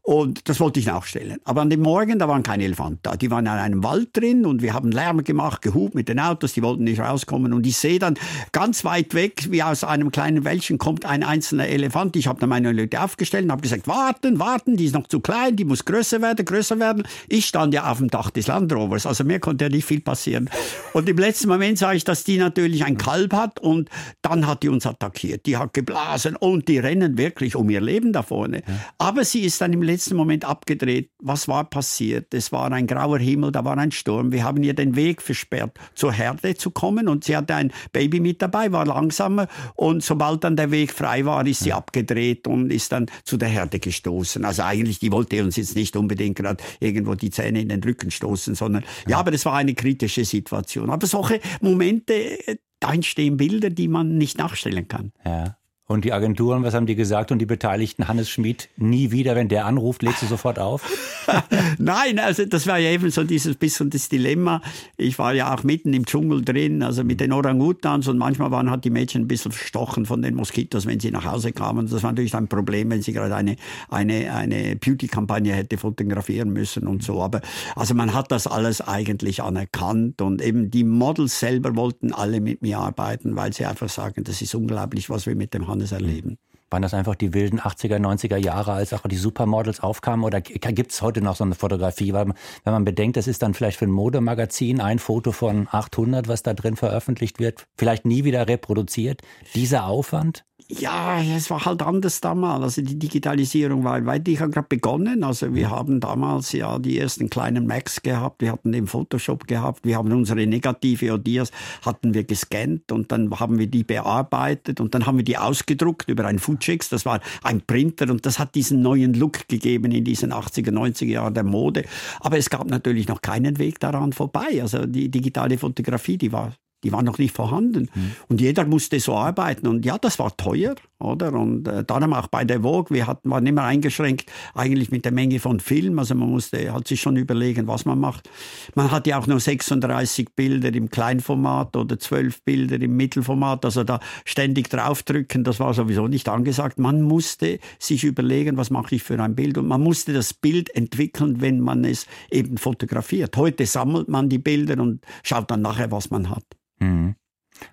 und 0.07 0.49
das 0.49 0.61
wollte 0.61 0.79
ich 0.79 0.87
nachstellen. 0.87 1.41
Aber 1.43 1.63
an 1.63 1.69
dem 1.69 1.81
Morgen, 1.81 2.21
da 2.21 2.29
waren 2.29 2.45
keine 2.45 2.63
Elefanten 2.63 3.01
da. 3.03 3.17
Die 3.17 3.29
waren 3.29 3.45
in 3.47 3.51
einem 3.51 3.83
Wald 3.83 4.17
drin 4.17 4.47
und 4.47 4.63
wir 4.63 4.73
haben 4.73 4.93
Lärm 4.93 5.25
gemacht, 5.25 5.63
gehupt 5.63 5.97
mit 5.97 6.09
den 6.09 6.21
Autos, 6.21 6.53
die 6.53 6.63
wollten 6.63 6.85
nicht 6.85 7.01
rauskommen. 7.01 7.53
Und 7.53 7.67
ich 7.67 7.77
sehe 7.77 7.99
dann 7.99 8.17
ganz 8.53 8.85
weit 8.85 9.15
weg, 9.15 9.49
wie 9.51 9.65
aus 9.65 9.83
einem 9.83 10.13
kleinen 10.13 10.45
Wäldchen 10.45 10.79
kommt 10.79 11.05
ein 11.05 11.25
einzelner 11.25 11.67
Elefant. 11.67 12.15
Ich 12.15 12.29
habe 12.29 12.39
dann 12.39 12.51
meine 12.51 12.71
Leute 12.71 13.03
aufgestellt 13.03 13.47
und 13.47 13.51
habe 13.51 13.63
gesagt, 13.63 13.89
warten, 13.89 14.39
warten, 14.39 14.77
die 14.77 14.85
ist 14.85 14.95
noch 14.95 15.09
zu 15.09 15.19
klein, 15.19 15.57
die 15.57 15.65
muss 15.65 15.85
größer 15.85 16.23
werden, 16.23 16.45
größer 16.45 16.79
werden. 16.79 17.03
Ich 17.29 17.47
stand 17.47 17.75
ja 17.75 17.91
auf 17.91 17.99
dem 17.99 18.09
Dach 18.09 18.31
des 18.31 18.47
Landrovers, 18.47 19.07
also 19.07 19.25
mir 19.25 19.41
konnte 19.41 19.65
ja 19.65 19.71
nicht 19.71 19.87
viel 19.87 20.03
passieren. 20.03 20.49
Und 20.93 21.09
im 21.09 21.19
letzten 21.19 21.49
Moment 21.49 21.79
sah 21.79 21.93
ich, 21.93 22.05
dass 22.05 22.23
die 22.23 22.39
natürlich 22.39 22.85
ein 22.85 22.97
Kalb 22.97 23.33
hat 23.33 23.59
und 23.59 23.91
dann 24.23 24.47
hat 24.47 24.63
die 24.63 24.69
uns 24.69 24.87
attackiert. 24.87 25.47
Die 25.47 25.57
hat 25.57 25.75
geblasen 25.75 26.37
und 26.37 26.69
die 26.69 26.79
rennen 26.79 27.19
wirklich 27.19 27.57
um 27.57 27.69
ihr 27.71 27.81
Leben 27.81 28.13
da 28.13 28.23
vorne. 28.23 28.63
Aber 28.99 29.25
sie 29.25 29.41
ist 29.41 29.61
dann 29.61 29.73
im 29.73 29.83
letzten 29.83 29.96
letzten 29.97 30.17
Moment 30.17 30.45
abgedreht. 30.45 31.11
Was 31.21 31.49
war 31.49 31.65
passiert? 31.65 32.35
Es 32.35 32.53
war 32.53 32.71
ein 32.71 32.87
grauer 32.87 33.19
Himmel, 33.19 33.51
da 33.51 33.65
war 33.65 33.79
ein 33.79 33.93
Sturm. 33.93 34.31
Wir 34.31 34.45
haben 34.45 34.63
ihr 34.63 34.75
den 34.75 34.95
Weg 34.95 35.23
versperrt, 35.23 35.79
zur 35.95 36.13
Herde 36.13 36.55
zu 36.55 36.71
kommen. 36.71 37.09
Und 37.09 37.25
sie 37.25 37.35
hatte 37.35 37.55
ein 37.55 37.73
Baby 37.93 38.21
mit 38.21 38.43
dabei, 38.43 38.73
war 38.73 38.85
langsamer. 38.85 39.49
Und 39.75 40.03
sobald 40.03 40.45
dann 40.45 40.55
der 40.55 40.71
Weg 40.71 40.93
frei 40.93 41.25
war, 41.25 41.47
ist 41.47 41.61
sie 41.61 41.73
abgedreht 41.73 42.47
und 42.47 42.71
ist 42.71 42.93
dann 42.93 43.07
zu 43.25 43.39
der 43.39 43.49
Herde 43.49 43.79
gestoßen. 43.79 44.45
Also 44.45 44.65
eigentlich, 44.65 44.99
die 44.99 45.11
wollte 45.13 45.43
uns 45.43 45.57
jetzt 45.57 45.77
nicht 45.77 45.97
unbedingt 45.97 46.37
gerade 46.37 46.63
irgendwo 46.79 47.15
die 47.15 47.31
Zähne 47.31 47.63
in 47.63 47.71
den 47.71 47.83
Rücken 47.83 48.11
stoßen, 48.11 48.55
sondern 48.55 48.83
ja, 49.05 49.13
ja 49.13 49.19
aber 49.19 49.31
das 49.31 49.47
war 49.47 49.55
eine 49.55 49.73
kritische 49.75 50.27
Situation. 50.27 50.91
Aber 50.91 51.07
solche 51.07 51.41
Momente, 51.63 52.39
da 52.81 52.93
entstehen 52.93 53.39
Bilder, 53.39 53.71
die 53.71 53.89
man 53.89 54.19
nicht 54.19 54.37
nachstellen 54.37 54.89
kann. 54.89 55.13
Ja. 55.25 55.57
Und 55.89 56.05
die 56.05 56.13
Agenturen, 56.13 56.65
was 56.65 56.75
haben 56.75 56.87
die 56.87 56.97
gesagt? 56.97 57.31
Und 57.31 57.39
die 57.39 57.47
Beteiligten, 57.47 58.09
Hannes 58.09 58.29
Schmid, 58.29 58.69
nie 58.77 59.13
wieder, 59.13 59.37
wenn 59.37 59.49
der 59.49 59.67
anruft, 59.67 60.03
legst 60.03 60.23
du 60.23 60.27
sofort 60.27 60.59
auf? 60.59 60.83
Nein, 61.79 62.19
also 62.19 62.45
das 62.45 62.67
war 62.67 62.79
ja 62.79 62.91
eben 62.91 63.09
so 63.13 63.23
dieses 63.23 63.55
bisschen 63.55 63.91
das 63.91 64.09
Dilemma. 64.09 64.63
Ich 64.97 65.17
war 65.21 65.33
ja 65.33 65.55
auch 65.55 65.63
mitten 65.63 65.95
im 65.95 66.05
Dschungel 66.05 66.45
drin, 66.45 66.83
also 66.83 67.05
mit 67.05 67.21
den 67.21 67.33
Orangutans 67.33 68.09
und 68.09 68.19
manchmal 68.19 68.51
waren 68.51 68.69
halt 68.69 68.85
die 68.85 68.91
Mädchen 68.91 69.23
ein 69.23 69.29
bisschen 69.29 69.53
verstochen 69.53 70.07
von 70.07 70.23
den 70.23 70.35
Moskitos, 70.35 70.87
wenn 70.87 70.99
sie 70.99 71.13
nach 71.13 71.25
Hause 71.25 71.53
kamen. 71.53 71.89
Das 71.89 72.03
war 72.03 72.11
natürlich 72.11 72.35
ein 72.35 72.49
Problem, 72.49 72.91
wenn 72.91 73.03
sie 73.03 73.13
gerade 73.13 73.37
eine, 73.37 73.55
eine, 73.89 74.35
eine 74.35 74.75
Beauty-Kampagne 74.75 75.53
hätte 75.53 75.79
fotografieren 75.79 76.53
müssen 76.53 76.89
und 76.89 77.05
so. 77.05 77.23
Aber 77.23 77.43
also 77.77 77.95
man 77.95 78.13
hat 78.13 78.33
das 78.33 78.49
alles 78.49 78.81
eigentlich 78.81 79.41
anerkannt 79.41 80.21
und 80.21 80.43
eben 80.43 80.69
die 80.69 80.83
Models 80.83 81.39
selber 81.39 81.77
wollten 81.77 82.13
alle 82.13 82.41
mit 82.41 82.63
mir 82.63 82.79
arbeiten, 82.79 83.37
weil 83.37 83.53
sie 83.53 83.67
einfach 83.67 83.89
sagen, 83.89 84.25
das 84.25 84.43
ist 84.43 84.53
unglaublich, 84.57 85.09
was 85.11 85.27
wir 85.27 85.37
mit 85.37 85.55
dem 85.55 85.69
Mannes 85.77 85.93
erleben. 85.93 86.39
Waren 86.69 86.83
das 86.83 86.95
einfach 86.95 87.15
die 87.15 87.33
wilden 87.33 87.61
80er, 87.61 87.99
90er 87.99 88.39
Jahre, 88.39 88.73
als 88.73 88.93
auch 88.93 89.03
die 89.07 89.17
Supermodels 89.17 89.79
aufkamen? 89.79 90.25
Oder 90.25 90.41
gibt 90.41 90.91
es 90.91 91.01
heute 91.01 91.21
noch 91.21 91.37
so 91.37 91.45
eine 91.45 91.55
Fotografie? 91.55 92.13
Weil, 92.13 92.27
wenn 92.65 92.73
man 92.73 92.85
bedenkt, 92.85 93.17
das 93.17 93.29
ist 93.29 93.43
dann 93.43 93.55
vielleicht 93.55 93.79
für 93.79 93.85
ein 93.85 93.93
Modemagazin 93.93 94.81
ein 94.81 94.99
Foto 94.99 95.31
von 95.31 95.69
800, 95.71 96.27
was 96.27 96.43
da 96.43 96.55
drin 96.55 96.75
veröffentlicht 96.75 97.39
wird, 97.39 97.67
vielleicht 97.77 98.05
nie 98.05 98.25
wieder 98.25 98.49
reproduziert. 98.49 99.21
Dieser 99.55 99.87
Aufwand? 99.87 100.45
Ja, 100.69 101.23
es 101.23 101.49
war 101.49 101.65
halt 101.65 101.81
anders 101.83 102.21
damals. 102.21 102.61
Also 102.61 102.83
die 102.83 102.99
Digitalisierung 102.99 103.85
war 103.85 104.05
weit. 104.05 104.27
Ich 104.27 104.41
habe 104.41 104.51
gerade 104.51 104.67
begonnen. 104.69 105.23
Also 105.23 105.55
wir 105.55 105.71
haben 105.71 106.01
damals 106.01 106.51
ja 106.51 106.81
die 106.81 106.99
ersten 106.99 107.31
kleinen 107.31 107.69
Macs 107.69 108.03
gehabt. 108.03 108.43
Wir 108.43 108.51
hatten 108.51 108.73
den 108.73 108.89
Photoshop 108.89 109.47
gehabt. 109.47 109.85
Wir 109.85 109.97
haben 109.97 110.11
unsere 110.11 110.45
negative 110.45 111.13
Odias 111.13 111.53
hatten 111.83 112.15
wir 112.15 112.25
gescannt 112.25 112.91
und 112.91 113.13
dann 113.13 113.31
haben 113.39 113.61
wir 113.61 113.69
die 113.69 113.85
bearbeitet 113.85 114.81
und 114.81 114.93
dann 114.93 115.07
haben 115.07 115.19
wir 115.19 115.25
die 115.25 115.39
ausgedruckt 115.39 116.09
über 116.09 116.25
ein 116.25 116.41
Fujix. 116.41 116.89
Das 116.89 117.07
war 117.07 117.21
ein 117.45 117.61
Printer 117.61 118.11
und 118.11 118.27
das 118.27 118.41
hat 118.41 118.57
diesen 118.57 118.83
neuen 118.83 119.15
Look 119.15 119.47
gegeben 119.47 119.93
in 119.93 120.03
diesen 120.03 120.33
80er, 120.33 120.73
90er 120.73 121.07
Jahren 121.07 121.35
der 121.35 121.45
Mode. 121.45 121.85
Aber 122.19 122.39
es 122.39 122.51
gab 122.51 122.69
natürlich 122.69 123.07
noch 123.07 123.23
keinen 123.23 123.61
Weg 123.61 123.79
daran 123.79 124.13
vorbei. 124.13 124.61
Also 124.61 124.85
die 124.85 125.11
digitale 125.11 125.59
Fotografie, 125.59 126.19
die 126.19 126.33
war 126.33 126.53
die 126.85 126.93
waren 126.93 127.05
noch 127.05 127.19
nicht 127.19 127.35
vorhanden. 127.35 127.89
Mhm. 127.95 128.13
Und 128.29 128.41
jeder 128.41 128.65
musste 128.65 129.01
so 129.01 129.15
arbeiten. 129.15 129.67
Und 129.67 129.85
ja, 129.85 129.99
das 129.99 130.19
war 130.19 130.37
teuer, 130.37 130.75
oder? 130.99 131.33
Und 131.35 131.69
äh, 131.69 131.85
darum 131.85 132.13
auch 132.15 132.29
bei 132.29 132.45
der 132.45 132.63
Vogue, 132.63 132.95
wir 132.95 133.07
hatten, 133.07 133.31
waren 133.31 133.47
immer 133.47 133.65
eingeschränkt 133.65 134.31
eigentlich 134.55 134.91
mit 134.91 135.05
der 135.05 135.13
Menge 135.13 135.41
von 135.41 135.61
Film. 135.61 135.99
Also 135.99 136.15
man 136.15 136.31
musste 136.31 136.73
halt 136.73 136.89
sich 136.89 137.01
schon 137.01 137.17
überlegen, 137.17 137.67
was 137.67 137.85
man 137.85 137.99
macht. 137.99 138.31
Man 138.75 138.91
hatte 138.91 139.17
auch 139.17 139.27
nur 139.27 139.41
36 139.41 140.35
Bilder 140.35 140.73
im 140.75 140.89
Kleinformat 140.89 141.77
oder 141.77 141.99
12 141.99 142.43
Bilder 142.43 142.81
im 142.81 142.97
Mittelformat. 142.97 143.65
Also 143.65 143.85
da 143.85 144.01
ständig 144.25 144.71
draufdrücken, 144.71 145.45
das 145.45 145.61
war 145.61 145.75
sowieso 145.75 146.09
nicht 146.09 146.29
angesagt. 146.29 146.79
Man 146.79 147.03
musste 147.03 147.59
sich 147.79 148.05
überlegen, 148.05 148.57
was 148.57 148.71
mache 148.71 148.95
ich 148.95 149.03
für 149.03 149.21
ein 149.23 149.35
Bild. 149.35 149.59
Und 149.59 149.69
man 149.69 149.83
musste 149.83 150.13
das 150.13 150.33
Bild 150.33 150.75
entwickeln, 150.75 151.41
wenn 151.41 151.61
man 151.61 151.85
es 151.85 152.07
eben 152.31 152.57
fotografiert. 152.57 153.37
Heute 153.37 153.67
sammelt 153.67 154.09
man 154.09 154.29
die 154.29 154.39
Bilder 154.39 154.83
und 154.83 155.05
schaut 155.23 155.51
dann 155.51 155.63
nachher, 155.63 155.91
was 155.91 156.11
man 156.11 156.31
hat. 156.31 156.45
Mhm. 156.79 157.17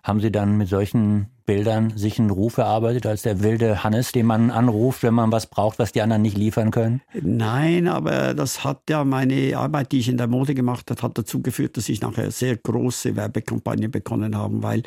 Haben 0.03 0.21
Sie 0.21 0.31
dann 0.31 0.57
mit 0.57 0.69
solchen 0.69 1.32
Bildern 1.45 1.97
sich 1.97 2.19
einen 2.19 2.29
Ruf 2.29 2.57
erarbeitet 2.57 3.05
als 3.05 3.23
der 3.23 3.43
wilde 3.43 3.83
Hannes, 3.83 4.11
den 4.11 4.25
man 4.25 4.51
anruft, 4.51 5.03
wenn 5.03 5.13
man 5.13 5.31
was 5.31 5.47
braucht, 5.47 5.79
was 5.79 5.91
die 5.91 6.01
anderen 6.01 6.21
nicht 6.21 6.37
liefern 6.37 6.71
können? 6.71 7.01
Nein, 7.21 7.87
aber 7.87 8.33
das 8.33 8.63
hat 8.63 8.81
ja 8.89 9.03
meine 9.03 9.57
Arbeit, 9.57 9.91
die 9.91 9.99
ich 9.99 10.09
in 10.09 10.17
der 10.17 10.27
Mode 10.27 10.55
gemacht 10.55 10.89
habe, 10.89 11.01
hat 11.01 11.17
dazu 11.17 11.41
geführt, 11.41 11.77
dass 11.77 11.89
ich 11.89 12.01
nachher 12.01 12.31
sehr 12.31 12.57
große 12.57 13.15
Werbekampagnen 13.15 13.91
bekommen 13.91 14.37
habe, 14.37 14.63
weil 14.63 14.83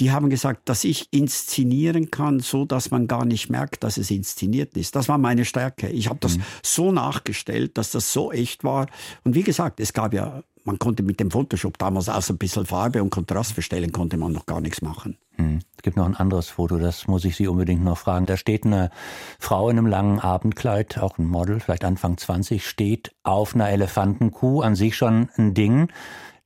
die 0.00 0.10
haben 0.10 0.30
gesagt, 0.30 0.68
dass 0.68 0.84
ich 0.84 1.08
inszenieren 1.10 2.10
kann, 2.10 2.40
so 2.40 2.64
dass 2.64 2.90
man 2.90 3.06
gar 3.06 3.24
nicht 3.24 3.50
merkt, 3.50 3.84
dass 3.84 3.98
es 3.98 4.10
inszeniert 4.10 4.76
ist. 4.76 4.96
Das 4.96 5.08
war 5.08 5.18
meine 5.18 5.44
Stärke. 5.44 5.88
Ich 5.88 6.08
habe 6.08 6.18
das 6.20 6.38
mhm. 6.38 6.42
so 6.62 6.92
nachgestellt, 6.92 7.78
dass 7.78 7.90
das 7.90 8.12
so 8.12 8.32
echt 8.32 8.64
war. 8.64 8.86
Und 9.24 9.34
wie 9.34 9.42
gesagt, 9.42 9.80
es 9.80 9.92
gab 9.92 10.14
ja 10.14 10.42
man 10.68 10.78
konnte 10.78 11.02
mit 11.02 11.18
dem 11.18 11.30
Photoshop 11.30 11.78
damals 11.78 12.10
außer 12.10 12.34
ein 12.34 12.38
bisschen 12.38 12.66
Farbe 12.66 13.02
und 13.02 13.08
Kontrast 13.08 13.54
verstellen, 13.54 13.90
konnte 13.90 14.18
man 14.18 14.32
noch 14.32 14.44
gar 14.44 14.60
nichts 14.60 14.82
machen. 14.82 15.16
Hm. 15.36 15.60
Es 15.76 15.82
gibt 15.82 15.96
noch 15.96 16.04
ein 16.04 16.14
anderes 16.14 16.50
Foto, 16.50 16.76
das 16.76 17.08
muss 17.08 17.24
ich 17.24 17.36
Sie 17.36 17.48
unbedingt 17.48 17.82
noch 17.82 17.96
fragen. 17.96 18.26
Da 18.26 18.36
steht 18.36 18.66
eine 18.66 18.90
Frau 19.38 19.70
in 19.70 19.78
einem 19.78 19.86
langen 19.86 20.20
Abendkleid, 20.20 20.98
auch 20.98 21.16
ein 21.16 21.24
Model, 21.24 21.60
vielleicht 21.60 21.84
Anfang 21.84 22.18
20, 22.18 22.66
steht 22.68 23.14
auf 23.22 23.54
einer 23.54 23.70
Elefantenkuh, 23.70 24.60
an 24.60 24.74
sich 24.74 24.94
schon 24.94 25.30
ein 25.38 25.54
Ding. 25.54 25.88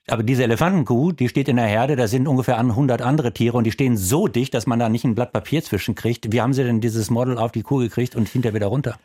Aber 0.07 0.23
diese 0.23 0.45
Elefantenkuh, 0.45 1.11
die 1.11 1.29
steht 1.29 1.49
in 1.49 1.57
der 1.57 1.67
Herde, 1.67 1.97
da 1.97 2.07
sind 2.07 2.29
ungefähr 2.29 2.59
100 2.59 3.03
andere 3.03 3.33
Tiere 3.33 3.57
und 3.57 3.65
die 3.65 3.73
stehen 3.73 3.97
so 3.97 4.29
dicht, 4.29 4.55
dass 4.55 4.67
man 4.67 4.79
da 4.79 4.89
nicht 4.89 5.05
ein 5.05 5.17
Blatt 5.17 5.33
Papier 5.33 5.65
zwischenkriegt. 5.65 6.31
Wie 6.31 6.41
haben 6.41 6.53
Sie 6.53 6.63
denn 6.63 6.81
dieses 6.81 7.11
Model 7.11 7.39
auf 7.39 7.51
die 7.51 7.63
Kuh 7.63 7.79
gekriegt 7.79 8.15
und 8.15 8.29
hinterher 8.29 8.55
wieder 8.55 8.69
runter? 8.69 8.99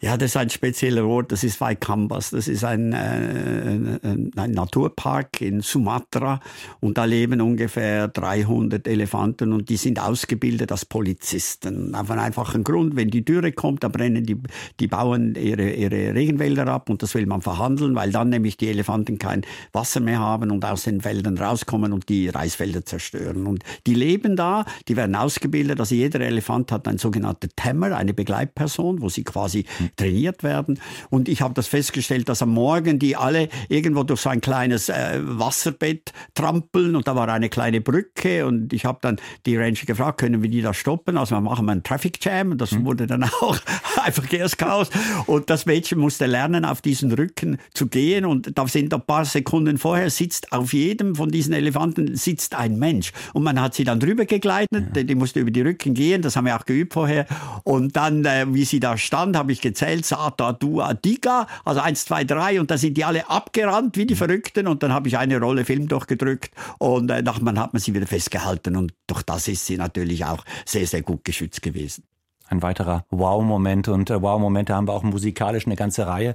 Ja, 0.00 0.16
das 0.16 0.30
ist 0.30 0.36
ein 0.36 0.50
spezieller 0.50 1.06
Ort, 1.06 1.32
das 1.32 1.44
ist 1.44 1.60
Waikambas. 1.60 2.30
Das 2.30 2.48
ist 2.48 2.64
ein, 2.64 2.92
äh, 2.92 3.98
ein 4.02 4.50
Naturpark 4.52 5.40
in 5.40 5.60
Sumatra 5.60 6.40
und 6.80 6.98
da 6.98 7.04
leben 7.04 7.40
ungefähr 7.40 8.08
300 8.08 8.86
Elefanten 8.86 9.52
und 9.52 9.68
die 9.68 9.76
sind 9.76 10.00
ausgebildet 10.00 10.70
als 10.72 10.84
Polizisten. 10.84 11.94
Auf 11.94 12.10
einen 12.10 12.20
einfachen 12.20 12.64
Grund, 12.64 12.96
wenn 12.96 13.10
die 13.10 13.24
Dürre 13.24 13.52
kommt, 13.52 13.82
dann 13.82 13.92
brennen 13.92 14.24
die, 14.24 14.36
die 14.80 14.86
Bauern 14.86 15.34
ihre, 15.34 15.70
ihre 15.70 16.14
Regenwälder 16.14 16.66
ab 16.68 16.90
und 16.90 17.02
das 17.02 17.14
will 17.14 17.26
man 17.26 17.42
verhandeln, 17.42 17.94
weil 17.94 18.10
dann 18.10 18.28
nämlich 18.28 18.56
die 18.56 18.68
Elefanten 18.68 19.18
kein 19.18 19.42
Wasser 19.72 20.00
mehr 20.00 20.18
haben 20.18 20.50
und 20.50 20.64
aus 20.64 20.84
den 20.84 21.04
Wäldern 21.04 21.38
rauskommen 21.38 21.92
und 21.92 22.08
die 22.08 22.28
Reisfelder 22.28 22.84
zerstören. 22.84 23.46
Und 23.46 23.64
die 23.86 23.94
leben 23.94 24.36
da, 24.36 24.64
die 24.86 24.96
werden 24.96 25.16
ausgebildet, 25.16 25.80
also 25.80 25.94
jeder 25.94 26.20
Elefant 26.20 26.72
hat 26.72 26.86
ein 26.86 26.98
sogenannter 26.98 27.48
Tammer, 27.56 27.96
eine 27.96 28.14
Begleitperson, 28.14 29.00
wo 29.02 29.08
sie 29.08 29.24
quasi 29.24 29.47
quasi 29.48 29.64
trainiert 29.96 30.42
werden. 30.42 30.78
Und 31.10 31.28
ich 31.28 31.40
habe 31.40 31.54
das 31.54 31.66
festgestellt, 31.66 32.28
dass 32.28 32.42
am 32.42 32.50
Morgen 32.50 32.98
die 32.98 33.16
alle 33.16 33.48
irgendwo 33.68 34.02
durch 34.02 34.20
so 34.20 34.28
ein 34.30 34.40
kleines 34.40 34.88
äh, 34.88 35.20
Wasserbett 35.22 36.12
trampeln 36.34 36.96
und 36.96 37.08
da 37.08 37.16
war 37.16 37.28
eine 37.28 37.48
kleine 37.48 37.80
Brücke 37.80 38.46
und 38.46 38.72
ich 38.72 38.84
habe 38.84 38.98
dann 39.00 39.16
die 39.46 39.56
Ranger 39.56 39.86
gefragt, 39.86 40.20
können 40.20 40.42
wir 40.42 40.50
die 40.50 40.60
da 40.60 40.74
stoppen? 40.74 41.16
Also 41.16 41.34
wir 41.36 41.40
machen 41.40 41.68
einen 41.68 41.82
Traffic 41.82 42.22
Jam 42.24 42.52
und 42.52 42.60
das 42.60 42.72
mhm. 42.72 42.84
wurde 42.84 43.06
dann 43.06 43.24
auch 43.40 43.58
Verkehrschaos 44.12 44.90
und 45.26 45.50
das 45.50 45.66
Mädchen 45.66 45.98
musste 45.98 46.26
lernen, 46.26 46.64
auf 46.64 46.82
diesen 46.82 47.12
Rücken 47.12 47.58
zu 47.72 47.86
gehen. 47.86 48.24
Und 48.24 48.56
da 48.56 48.66
sind 48.66 48.92
ein 48.92 49.00
paar 49.00 49.24
Sekunden 49.24 49.78
vorher 49.78 50.10
sitzt 50.10 50.52
auf 50.52 50.72
jedem 50.72 51.14
von 51.14 51.30
diesen 51.30 51.54
Elefanten 51.54 52.16
sitzt 52.16 52.54
ein 52.54 52.78
Mensch. 52.78 53.12
Und 53.32 53.42
man 53.42 53.60
hat 53.60 53.74
sie 53.74 53.84
dann 53.84 54.00
drüber 54.00 54.26
gegleitet, 54.26 54.96
ja. 54.96 55.02
die 55.02 55.14
musste 55.14 55.40
über 55.40 55.50
die 55.50 55.62
Rücken 55.62 55.94
gehen, 55.94 56.22
das 56.22 56.36
haben 56.36 56.44
wir 56.44 56.56
auch 56.56 56.64
geübt 56.64 56.92
vorher. 56.92 57.26
Und 57.64 57.96
dann, 57.96 58.24
äh, 58.24 58.46
wie 58.48 58.64
sie 58.64 58.80
da 58.80 58.98
stand, 58.98 59.36
habe 59.36 59.52
ich 59.52 59.60
gezählt, 59.60 60.04
Sata, 60.04 60.52
Dua, 60.52 60.94
Diga, 60.94 61.46
also 61.64 61.80
eins, 61.80 62.04
zwei, 62.04 62.24
drei. 62.24 62.60
Und 62.60 62.70
da 62.70 62.76
sind 62.76 62.96
die 62.96 63.04
alle 63.04 63.28
abgerannt 63.30 63.96
wie 63.96 64.04
die. 64.04 64.18
Verrückten. 64.18 64.66
Und 64.66 64.82
dann 64.82 64.92
habe 64.92 65.08
ich 65.08 65.16
eine 65.16 65.40
Rolle 65.40 65.64
Film 65.64 65.88
durchgedrückt. 65.88 66.50
Und 66.78 67.10
äh, 67.10 67.22
nachher 67.22 67.46
hat 67.56 67.72
man 67.72 67.80
sie 67.80 67.94
wieder 67.94 68.06
festgehalten. 68.06 68.76
Und 68.76 68.92
durch 69.06 69.22
das 69.22 69.48
ist 69.48 69.64
sie 69.64 69.78
natürlich 69.78 70.24
auch 70.24 70.44
sehr, 70.66 70.86
sehr 70.86 71.02
gut 71.02 71.24
geschützt 71.24 71.62
gewesen 71.62 72.04
ein 72.48 72.62
weiterer 72.62 73.04
Wow-Moment. 73.10 73.88
Und 73.88 74.10
äh, 74.10 74.20
Wow-Momente 74.20 74.74
haben 74.74 74.88
wir 74.88 74.92
auch 74.92 75.02
musikalisch 75.02 75.66
eine 75.66 75.76
ganze 75.76 76.06
Reihe 76.06 76.34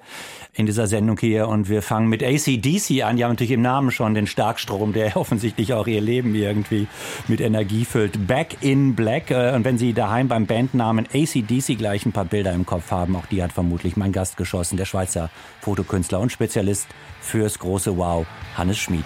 in 0.53 0.65
dieser 0.65 0.87
Sendung 0.87 1.17
hier. 1.19 1.47
Und 1.47 1.69
wir 1.69 1.81
fangen 1.81 2.07
mit 2.07 2.23
ACDC 2.23 3.03
an. 3.03 3.17
Die 3.17 3.23
haben 3.23 3.31
natürlich 3.31 3.51
im 3.51 3.61
Namen 3.61 3.91
schon 3.91 4.13
den 4.13 4.27
Starkstrom, 4.27 4.93
der 4.93 5.17
offensichtlich 5.17 5.73
auch 5.73 5.87
ihr 5.87 6.01
Leben 6.01 6.35
irgendwie 6.35 6.87
mit 7.27 7.41
Energie 7.41 7.85
füllt. 7.85 8.27
Back 8.27 8.57
in 8.61 8.95
Black. 8.95 9.31
Äh, 9.31 9.53
und 9.55 9.65
wenn 9.65 9.77
Sie 9.77 9.93
daheim 9.93 10.27
beim 10.27 10.45
Bandnamen 10.45 11.07
ACDC 11.13 11.77
gleich 11.77 12.05
ein 12.05 12.11
paar 12.11 12.25
Bilder 12.25 12.53
im 12.53 12.65
Kopf 12.65 12.91
haben, 12.91 13.15
auch 13.15 13.25
die 13.25 13.41
hat 13.43 13.51
vermutlich 13.53 13.97
mein 13.97 14.11
Gast 14.11 14.37
geschossen, 14.37 14.77
der 14.77 14.85
Schweizer 14.85 15.29
Fotokünstler 15.61 16.19
und 16.19 16.31
Spezialist 16.31 16.87
fürs 17.21 17.59
große 17.59 17.97
Wow, 17.97 18.25
Hannes 18.55 18.77
Schmid. 18.77 19.05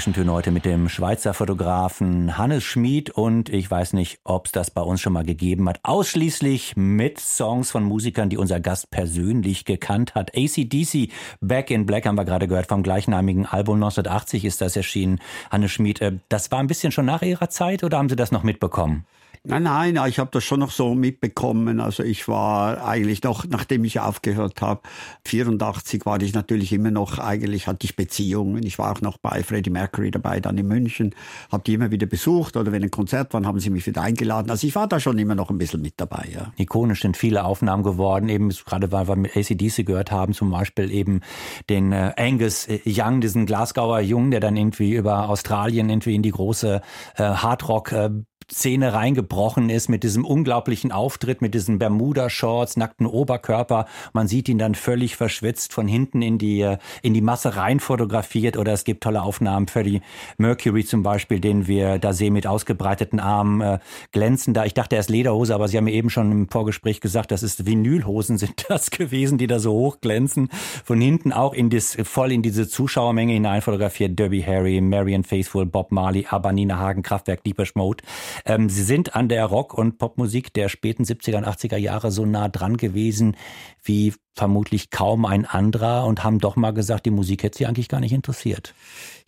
Zwischentöne 0.00 0.32
heute 0.32 0.50
mit 0.50 0.64
dem 0.64 0.88
Schweizer 0.88 1.34
Fotografen 1.34 2.38
Hannes 2.38 2.64
Schmid 2.64 3.10
und 3.10 3.50
ich 3.50 3.70
weiß 3.70 3.92
nicht, 3.92 4.18
ob 4.24 4.46
es 4.46 4.52
das 4.52 4.70
bei 4.70 4.80
uns 4.80 5.02
schon 5.02 5.12
mal 5.12 5.24
gegeben 5.24 5.68
hat. 5.68 5.78
Ausschließlich 5.82 6.74
mit 6.74 7.20
Songs 7.20 7.70
von 7.70 7.84
Musikern, 7.84 8.30
die 8.30 8.38
unser 8.38 8.60
Gast 8.60 8.90
persönlich 8.90 9.66
gekannt 9.66 10.14
hat. 10.14 10.34
ACDC 10.34 11.10
Back 11.42 11.70
in 11.70 11.84
Black 11.84 12.06
haben 12.06 12.14
wir 12.14 12.24
gerade 12.24 12.48
gehört 12.48 12.66
vom 12.66 12.82
gleichnamigen 12.82 13.44
Album 13.44 13.74
1980 13.74 14.46
ist 14.46 14.62
das 14.62 14.74
erschienen. 14.74 15.20
Hannes 15.50 15.72
Schmid, 15.72 16.00
äh, 16.00 16.12
das 16.30 16.50
war 16.50 16.60
ein 16.60 16.66
bisschen 16.66 16.92
schon 16.92 17.04
nach 17.04 17.20
Ihrer 17.20 17.50
Zeit 17.50 17.84
oder 17.84 17.98
haben 17.98 18.08
Sie 18.08 18.16
das 18.16 18.32
noch 18.32 18.42
mitbekommen? 18.42 19.04
Nein, 19.42 19.62
nein, 19.62 19.98
ich 20.06 20.18
habe 20.18 20.28
das 20.32 20.44
schon 20.44 20.60
noch 20.60 20.70
so 20.70 20.94
mitbekommen. 20.94 21.80
Also 21.80 22.02
ich 22.02 22.28
war 22.28 22.86
eigentlich 22.86 23.22
noch, 23.22 23.46
nachdem 23.46 23.84
ich 23.84 23.98
aufgehört 23.98 24.60
habe, 24.60 24.82
84 25.24 26.04
war 26.04 26.20
ich 26.20 26.34
natürlich 26.34 26.74
immer 26.74 26.90
noch, 26.90 27.18
eigentlich 27.18 27.66
hatte 27.66 27.86
ich 27.86 27.96
Beziehungen. 27.96 28.62
Ich 28.66 28.78
war 28.78 28.92
auch 28.92 29.00
noch 29.00 29.16
bei 29.16 29.42
Freddie 29.42 29.70
Mercury 29.70 30.10
dabei, 30.10 30.40
dann 30.40 30.58
in 30.58 30.68
München, 30.68 31.14
habe 31.50 31.62
die 31.64 31.72
immer 31.72 31.90
wieder 31.90 32.06
besucht 32.06 32.58
oder 32.58 32.70
wenn 32.70 32.82
ein 32.82 32.90
Konzert 32.90 33.32
war, 33.32 33.42
haben 33.42 33.60
sie 33.60 33.70
mich 33.70 33.86
wieder 33.86 34.02
eingeladen. 34.02 34.50
Also 34.50 34.66
ich 34.66 34.74
war 34.74 34.86
da 34.86 35.00
schon 35.00 35.16
immer 35.16 35.34
noch 35.34 35.48
ein 35.48 35.56
bisschen 35.56 35.80
mit 35.80 35.94
dabei. 35.96 36.28
Ja. 36.34 36.52
Ikonisch 36.58 37.00
sind 37.00 37.16
viele 37.16 37.42
Aufnahmen 37.44 37.82
geworden, 37.82 38.28
eben 38.28 38.50
gerade 38.50 38.92
weil 38.92 39.08
wir 39.08 39.16
mit 39.16 39.34
ACDC 39.34 39.86
gehört 39.86 40.10
haben, 40.10 40.34
zum 40.34 40.50
Beispiel 40.50 40.90
eben 40.90 41.22
den 41.70 41.92
äh, 41.92 42.12
Angus 42.18 42.68
Young, 42.84 43.22
diesen 43.22 43.46
Glasgower 43.46 44.00
Jungen, 44.00 44.32
der 44.32 44.40
dann 44.40 44.58
irgendwie 44.58 44.92
über 44.92 45.30
Australien 45.30 45.88
irgendwie 45.88 46.14
in 46.14 46.22
die 46.22 46.30
große 46.30 46.82
äh, 47.16 47.22
Hardrock 47.22 47.92
äh, 47.92 48.10
Szene 48.52 48.92
reingebrochen 48.92 49.70
ist 49.70 49.88
mit 49.88 50.02
diesem 50.02 50.24
unglaublichen 50.24 50.90
Auftritt, 50.90 51.40
mit 51.40 51.54
diesen 51.54 51.78
Bermuda-Shorts, 51.78 52.76
nackten 52.76 53.06
Oberkörper. 53.06 53.86
Man 54.12 54.26
sieht 54.26 54.48
ihn 54.48 54.58
dann 54.58 54.74
völlig 54.74 55.16
verschwitzt 55.16 55.72
von 55.72 55.86
hinten 55.86 56.20
in 56.20 56.38
die, 56.38 56.60
äh, 56.62 56.78
in 57.02 57.14
die 57.14 57.20
Masse 57.20 57.56
rein 57.56 57.78
fotografiert 57.78 58.56
oder 58.56 58.72
es 58.72 58.84
gibt 58.84 59.02
tolle 59.02 59.22
Aufnahmen. 59.22 59.68
Freddie 59.68 60.00
Mercury 60.36 60.84
zum 60.84 61.02
Beispiel, 61.02 61.38
den 61.38 61.68
wir 61.68 61.98
da 61.98 62.12
sehen 62.12 62.32
mit 62.32 62.46
ausgebreiteten 62.46 63.20
Armen, 63.20 63.60
äh, 63.60 63.78
glänzen 64.12 64.52
da. 64.52 64.64
Ich 64.64 64.74
dachte 64.74 64.96
er 64.96 65.00
ist 65.00 65.10
Lederhose, 65.10 65.54
aber 65.54 65.68
Sie 65.68 65.76
haben 65.76 65.84
mir 65.84 65.92
eben 65.92 66.10
schon 66.10 66.32
im 66.32 66.48
Vorgespräch 66.48 67.00
gesagt, 67.00 67.30
das 67.30 67.42
ist 67.42 67.66
Vinylhosen 67.66 68.36
sind 68.36 68.64
das 68.68 68.90
gewesen, 68.90 69.38
die 69.38 69.46
da 69.46 69.60
so 69.60 69.72
hoch 69.72 70.00
glänzen. 70.00 70.48
Von 70.84 71.00
hinten 71.00 71.32
auch 71.32 71.54
in 71.54 71.70
das, 71.70 71.96
voll 72.02 72.32
in 72.32 72.42
diese 72.42 72.68
Zuschauermenge 72.68 73.32
hinein 73.32 73.62
fotografiert. 73.62 74.18
Derby 74.18 74.42
Harry, 74.42 74.80
Marion 74.80 75.22
Faithful, 75.22 75.66
Bob 75.66 75.92
Marley, 75.92 76.26
aber 76.28 76.52
Nina 76.52 76.78
Hagen, 76.78 77.02
Kraftwerk, 77.02 77.44
Deepesh 77.44 77.76
Mode. 77.76 78.02
Ähm, 78.44 78.68
sie 78.68 78.82
sind 78.82 79.14
an 79.14 79.28
der 79.28 79.44
Rock- 79.46 79.74
und 79.74 79.98
Popmusik 79.98 80.52
der 80.54 80.68
späten 80.68 81.04
70er 81.04 81.38
und 81.38 81.46
80er 81.46 81.76
Jahre 81.76 82.10
so 82.10 82.26
nah 82.26 82.48
dran 82.48 82.76
gewesen 82.76 83.36
wie 83.82 84.14
vermutlich 84.34 84.90
kaum 84.90 85.26
ein 85.26 85.44
anderer 85.44 86.06
und 86.06 86.24
haben 86.24 86.38
doch 86.38 86.56
mal 86.56 86.70
gesagt, 86.70 87.06
die 87.06 87.10
Musik 87.10 87.42
hätte 87.42 87.58
sie 87.58 87.66
eigentlich 87.66 87.88
gar 87.88 88.00
nicht 88.00 88.12
interessiert. 88.12 88.74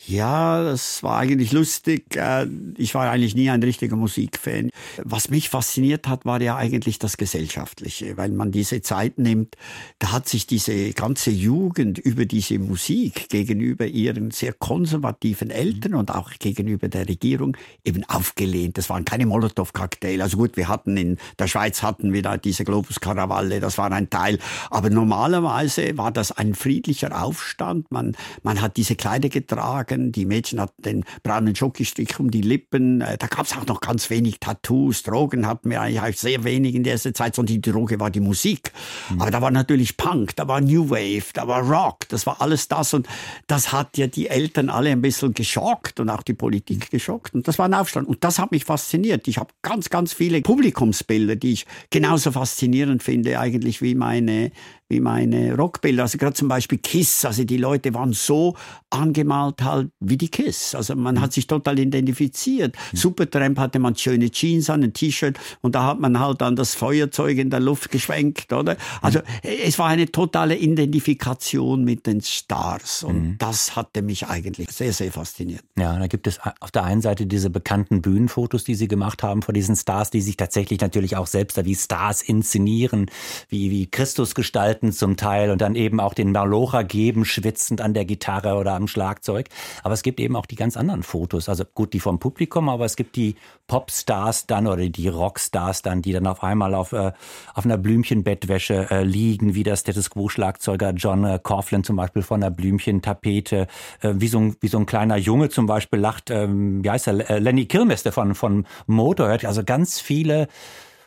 Ja, 0.06 0.64
das 0.64 1.04
war 1.04 1.18
eigentlich 1.18 1.52
lustig. 1.52 2.16
Äh, 2.16 2.48
ich 2.76 2.94
war 2.94 3.08
eigentlich 3.08 3.36
nie 3.36 3.50
ein 3.50 3.62
richtiger 3.62 3.94
Musikfan. 3.94 4.70
Was 5.04 5.30
mich 5.30 5.48
fasziniert 5.48 6.08
hat, 6.08 6.24
war 6.24 6.42
ja 6.42 6.56
eigentlich 6.56 6.98
das 6.98 7.16
Gesellschaftliche, 7.16 8.16
weil 8.16 8.30
man 8.30 8.50
diese 8.50 8.82
Zeit 8.82 9.18
nimmt, 9.18 9.56
da 10.00 10.10
hat 10.10 10.28
sich 10.28 10.48
diese 10.48 10.92
ganze 10.92 11.30
Jugend 11.30 11.98
über 11.98 12.24
diese 12.24 12.58
Musik 12.58 13.28
gegenüber 13.28 13.86
ihren 13.86 14.32
sehr 14.32 14.52
konservativen 14.52 15.50
Eltern 15.50 15.94
und 15.94 16.10
auch 16.10 16.30
gegenüber 16.32 16.88
der 16.88 17.08
Regierung 17.08 17.56
eben 17.84 18.02
aufgelehnt. 18.04 18.78
Das 18.78 18.90
waren 18.90 19.04
keine 19.04 19.26
Molotow-Cocktail. 19.26 20.20
Also 20.20 20.36
gut, 20.36 20.56
wir 20.56 20.66
hatten 20.66 20.96
in 20.96 21.16
der 21.38 21.46
Schweiz 21.46 21.80
hatten 21.82 22.12
wir 22.12 22.22
da 22.22 22.36
diese 22.38 22.64
Globus-Karawalle, 22.64 23.60
das 23.60 23.78
war 23.78 23.92
ein 23.92 24.10
Teil. 24.10 24.40
Aber 24.68 24.90
normalerweise 24.90 25.96
war 25.96 26.10
das 26.10 26.32
ein 26.32 26.56
friedlicher 26.56 27.22
Aufstand. 27.22 27.92
Man, 27.92 28.16
man 28.42 28.60
hat 28.60 28.76
diese 28.76 28.96
Kleider 28.96 29.28
getragen 29.28 29.91
getragen. 29.92 30.12
Die 30.12 30.26
Mädchen 30.26 30.60
hatten 30.60 30.82
den 30.82 31.04
braunen 31.22 31.54
Schokistrick 31.54 32.18
um 32.18 32.30
die 32.30 32.40
Lippen. 32.40 33.00
Äh, 33.00 33.18
da 33.18 33.26
gab 33.26 33.46
es 33.46 33.56
auch 33.56 33.66
noch 33.66 33.80
ganz 33.80 34.10
wenig 34.10 34.40
Tattoos. 34.40 35.02
Drogen 35.02 35.46
hatten 35.46 35.70
wir 35.70 35.80
eigentlich 35.80 36.18
sehr 36.18 36.44
wenig 36.44 36.74
in 36.74 36.82
der 36.82 36.94
ersten 36.94 37.14
Zeit, 37.14 37.34
sondern 37.34 37.54
die 37.54 37.70
Droge 37.70 38.00
war 38.00 38.10
die 38.10 38.20
Musik. 38.20 38.72
Mhm. 39.10 39.22
Aber 39.22 39.30
da 39.30 39.42
war 39.42 39.50
natürlich 39.50 39.96
Punk, 39.96 40.36
da 40.36 40.48
war 40.48 40.60
New 40.60 40.90
Wave, 40.90 41.32
da 41.34 41.46
war 41.46 41.62
Rock, 41.62 42.08
das 42.08 42.26
war 42.26 42.40
alles 42.40 42.68
das. 42.68 42.94
Und 42.94 43.08
das 43.46 43.72
hat 43.72 43.96
ja 43.98 44.06
die 44.06 44.28
Eltern 44.28 44.68
alle 44.68 44.90
ein 44.90 45.02
bisschen 45.02 45.34
geschockt 45.34 46.00
und 46.00 46.10
auch 46.10 46.22
die 46.22 46.34
Politik 46.34 46.90
geschockt. 46.90 47.34
Und 47.34 47.48
das 47.48 47.58
war 47.58 47.66
ein 47.66 47.74
Aufstand. 47.74 48.08
Und 48.08 48.24
das 48.24 48.38
hat 48.38 48.52
mich 48.52 48.64
fasziniert. 48.64 49.28
Ich 49.28 49.38
habe 49.38 49.52
ganz, 49.62 49.90
ganz 49.90 50.12
viele 50.12 50.40
Publikumsbilder, 50.42 51.36
die 51.36 51.52
ich 51.52 51.66
genauso 51.90 52.32
faszinierend 52.32 53.02
finde 53.02 53.38
eigentlich 53.38 53.82
wie 53.82 53.94
meine 53.94 54.52
wie 54.92 55.00
meine 55.00 55.56
Rockbilder. 55.56 56.02
Also 56.02 56.18
gerade 56.18 56.34
zum 56.34 56.48
Beispiel 56.48 56.78
Kiss. 56.78 57.24
Also 57.24 57.44
die 57.44 57.56
Leute 57.56 57.94
waren 57.94 58.12
so 58.12 58.54
angemalt 58.90 59.62
halt 59.62 59.90
wie 60.00 60.16
die 60.16 60.28
Kiss. 60.28 60.74
Also 60.74 60.94
man 60.94 61.20
hat 61.20 61.32
sich 61.32 61.46
total 61.46 61.78
identifiziert. 61.78 62.76
Mhm. 62.92 62.96
Supertramp 62.96 63.58
hatte 63.58 63.78
man 63.78 63.96
schöne 63.96 64.30
Jeans 64.30 64.70
an, 64.70 64.82
ein 64.82 64.92
T-Shirt 64.92 65.38
und 65.62 65.74
da 65.74 65.86
hat 65.86 66.00
man 66.00 66.20
halt 66.20 66.40
dann 66.40 66.56
das 66.56 66.74
Feuerzeug 66.74 67.38
in 67.38 67.50
der 67.50 67.60
Luft 67.60 67.90
geschwenkt, 67.90 68.52
oder? 68.52 68.76
Also 69.00 69.20
mhm. 69.20 69.50
es 69.64 69.78
war 69.78 69.88
eine 69.88 70.06
totale 70.06 70.56
Identifikation 70.56 71.84
mit 71.84 72.06
den 72.06 72.20
Stars 72.20 73.02
und 73.02 73.22
mhm. 73.22 73.38
das 73.38 73.74
hatte 73.74 74.02
mich 74.02 74.26
eigentlich 74.26 74.70
sehr, 74.70 74.92
sehr 74.92 75.10
fasziniert. 75.10 75.64
Ja, 75.78 75.98
da 75.98 76.06
gibt 76.06 76.26
es 76.26 76.38
auf 76.60 76.70
der 76.70 76.84
einen 76.84 77.00
Seite 77.00 77.26
diese 77.26 77.50
bekannten 77.50 78.02
Bühnenfotos, 78.02 78.64
die 78.64 78.74
Sie 78.74 78.88
gemacht 78.88 79.22
haben 79.22 79.42
vor 79.42 79.54
diesen 79.54 79.76
Stars, 79.76 80.10
die 80.10 80.20
sich 80.20 80.36
tatsächlich 80.36 80.80
natürlich 80.80 81.16
auch 81.16 81.26
selbst 81.26 81.56
da 81.56 81.64
wie 81.64 81.74
Stars 81.74 82.22
inszenieren, 82.22 83.10
wie, 83.48 83.70
wie 83.70 83.86
Christus 83.86 84.34
gestalten 84.34 84.81
Konzerten 84.82 84.92
zum 84.92 85.16
Teil 85.16 85.50
und 85.50 85.60
dann 85.60 85.74
eben 85.76 86.00
auch 86.00 86.14
den 86.14 86.32
Malocha 86.32 86.82
geben, 86.82 87.24
schwitzend 87.24 87.80
an 87.80 87.94
der 87.94 88.04
Gitarre 88.04 88.56
oder 88.56 88.74
am 88.74 88.88
Schlagzeug. 88.88 89.46
Aber 89.82 89.94
es 89.94 90.02
gibt 90.02 90.18
eben 90.20 90.34
auch 90.36 90.46
die 90.46 90.56
ganz 90.56 90.76
anderen 90.76 91.02
Fotos. 91.02 91.48
Also 91.48 91.64
gut, 91.64 91.92
die 91.92 92.00
vom 92.00 92.18
Publikum, 92.18 92.68
aber 92.68 92.84
es 92.84 92.96
gibt 92.96 93.16
die 93.16 93.36
Popstars 93.68 94.46
dann 94.46 94.66
oder 94.66 94.88
die 94.88 95.08
Rockstars 95.08 95.82
dann, 95.82 96.02
die 96.02 96.12
dann 96.12 96.26
auf 96.26 96.42
einmal 96.42 96.74
auf, 96.74 96.92
äh, 96.92 97.12
auf 97.54 97.64
einer 97.64 97.78
Blümchenbettwäsche 97.78 98.90
äh, 98.90 99.04
liegen, 99.04 99.54
wie 99.54 99.62
der 99.62 99.76
Status 99.76 100.10
Quo-Schlagzeuger 100.10 100.90
John 100.90 101.24
äh, 101.24 101.38
Coughlin 101.42 101.84
zum 101.84 101.96
Beispiel 101.96 102.22
von 102.22 102.42
einer 102.42 102.50
Blümchentapete, 102.50 103.68
äh, 104.00 104.14
wie, 104.16 104.28
so 104.28 104.38
ein, 104.38 104.56
wie 104.60 104.68
so 104.68 104.78
ein 104.78 104.86
kleiner 104.86 105.16
Junge 105.16 105.48
zum 105.48 105.66
Beispiel 105.66 106.00
lacht, 106.00 106.30
ähm, 106.30 106.82
wie 106.82 106.90
heißt 106.90 107.06
er, 107.06 107.30
äh, 107.30 107.38
Lenny 107.38 107.66
Kilmister 107.66 108.12
von, 108.12 108.34
von 108.34 108.66
Motorhead. 108.86 109.44
Also 109.44 109.62
ganz 109.64 110.00
viele 110.00 110.48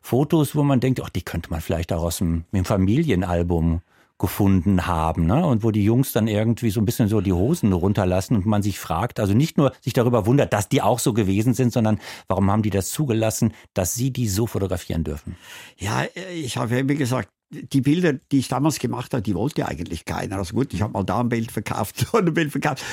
Fotos, 0.05 0.55
wo 0.55 0.61
man 0.61 0.79
denkt, 0.79 1.01
ach, 1.03 1.09
die 1.09 1.23
könnte 1.23 1.49
man 1.49 1.61
vielleicht 1.61 1.91
auch 1.91 2.03
aus 2.03 2.19
dem, 2.19 2.45
Familienalbum 2.63 3.81
gefunden 4.19 4.85
haben, 4.85 5.25
ne? 5.25 5.43
Und 5.43 5.63
wo 5.63 5.71
die 5.71 5.83
Jungs 5.83 6.11
dann 6.11 6.27
irgendwie 6.27 6.69
so 6.69 6.79
ein 6.79 6.85
bisschen 6.85 7.09
so 7.09 7.21
die 7.21 7.33
Hosen 7.33 7.73
runterlassen 7.73 8.37
und 8.37 8.45
man 8.45 8.61
sich 8.61 8.77
fragt, 8.77 9.19
also 9.19 9.33
nicht 9.33 9.57
nur 9.57 9.73
sich 9.81 9.93
darüber 9.93 10.27
wundert, 10.27 10.53
dass 10.53 10.69
die 10.69 10.83
auch 10.83 10.99
so 10.99 11.11
gewesen 11.13 11.55
sind, 11.55 11.73
sondern 11.73 11.99
warum 12.27 12.51
haben 12.51 12.61
die 12.61 12.69
das 12.69 12.91
zugelassen, 12.91 13.51
dass 13.73 13.95
sie 13.95 14.11
die 14.11 14.27
so 14.27 14.45
fotografieren 14.45 15.03
dürfen? 15.03 15.37
Ja, 15.75 16.03
ich 16.31 16.55
habe 16.57 16.77
ja, 16.77 16.87
wie 16.87 16.95
gesagt, 16.95 17.29
die 17.49 17.81
Bilder, 17.81 18.13
die 18.13 18.39
ich 18.39 18.47
damals 18.47 18.79
gemacht 18.79 19.13
habe, 19.13 19.21
die 19.21 19.35
wollte 19.35 19.67
eigentlich 19.67 20.05
keiner. 20.05 20.37
Also 20.37 20.55
gut, 20.55 20.73
ich 20.73 20.81
habe 20.81 20.93
mal 20.93 21.03
da 21.03 21.19
ein 21.19 21.29
Bild 21.29 21.51
verkauft, 21.51 21.97
so 22.11 22.17
ein 22.17 22.33
Bild 22.33 22.51
verkauft. 22.51 22.83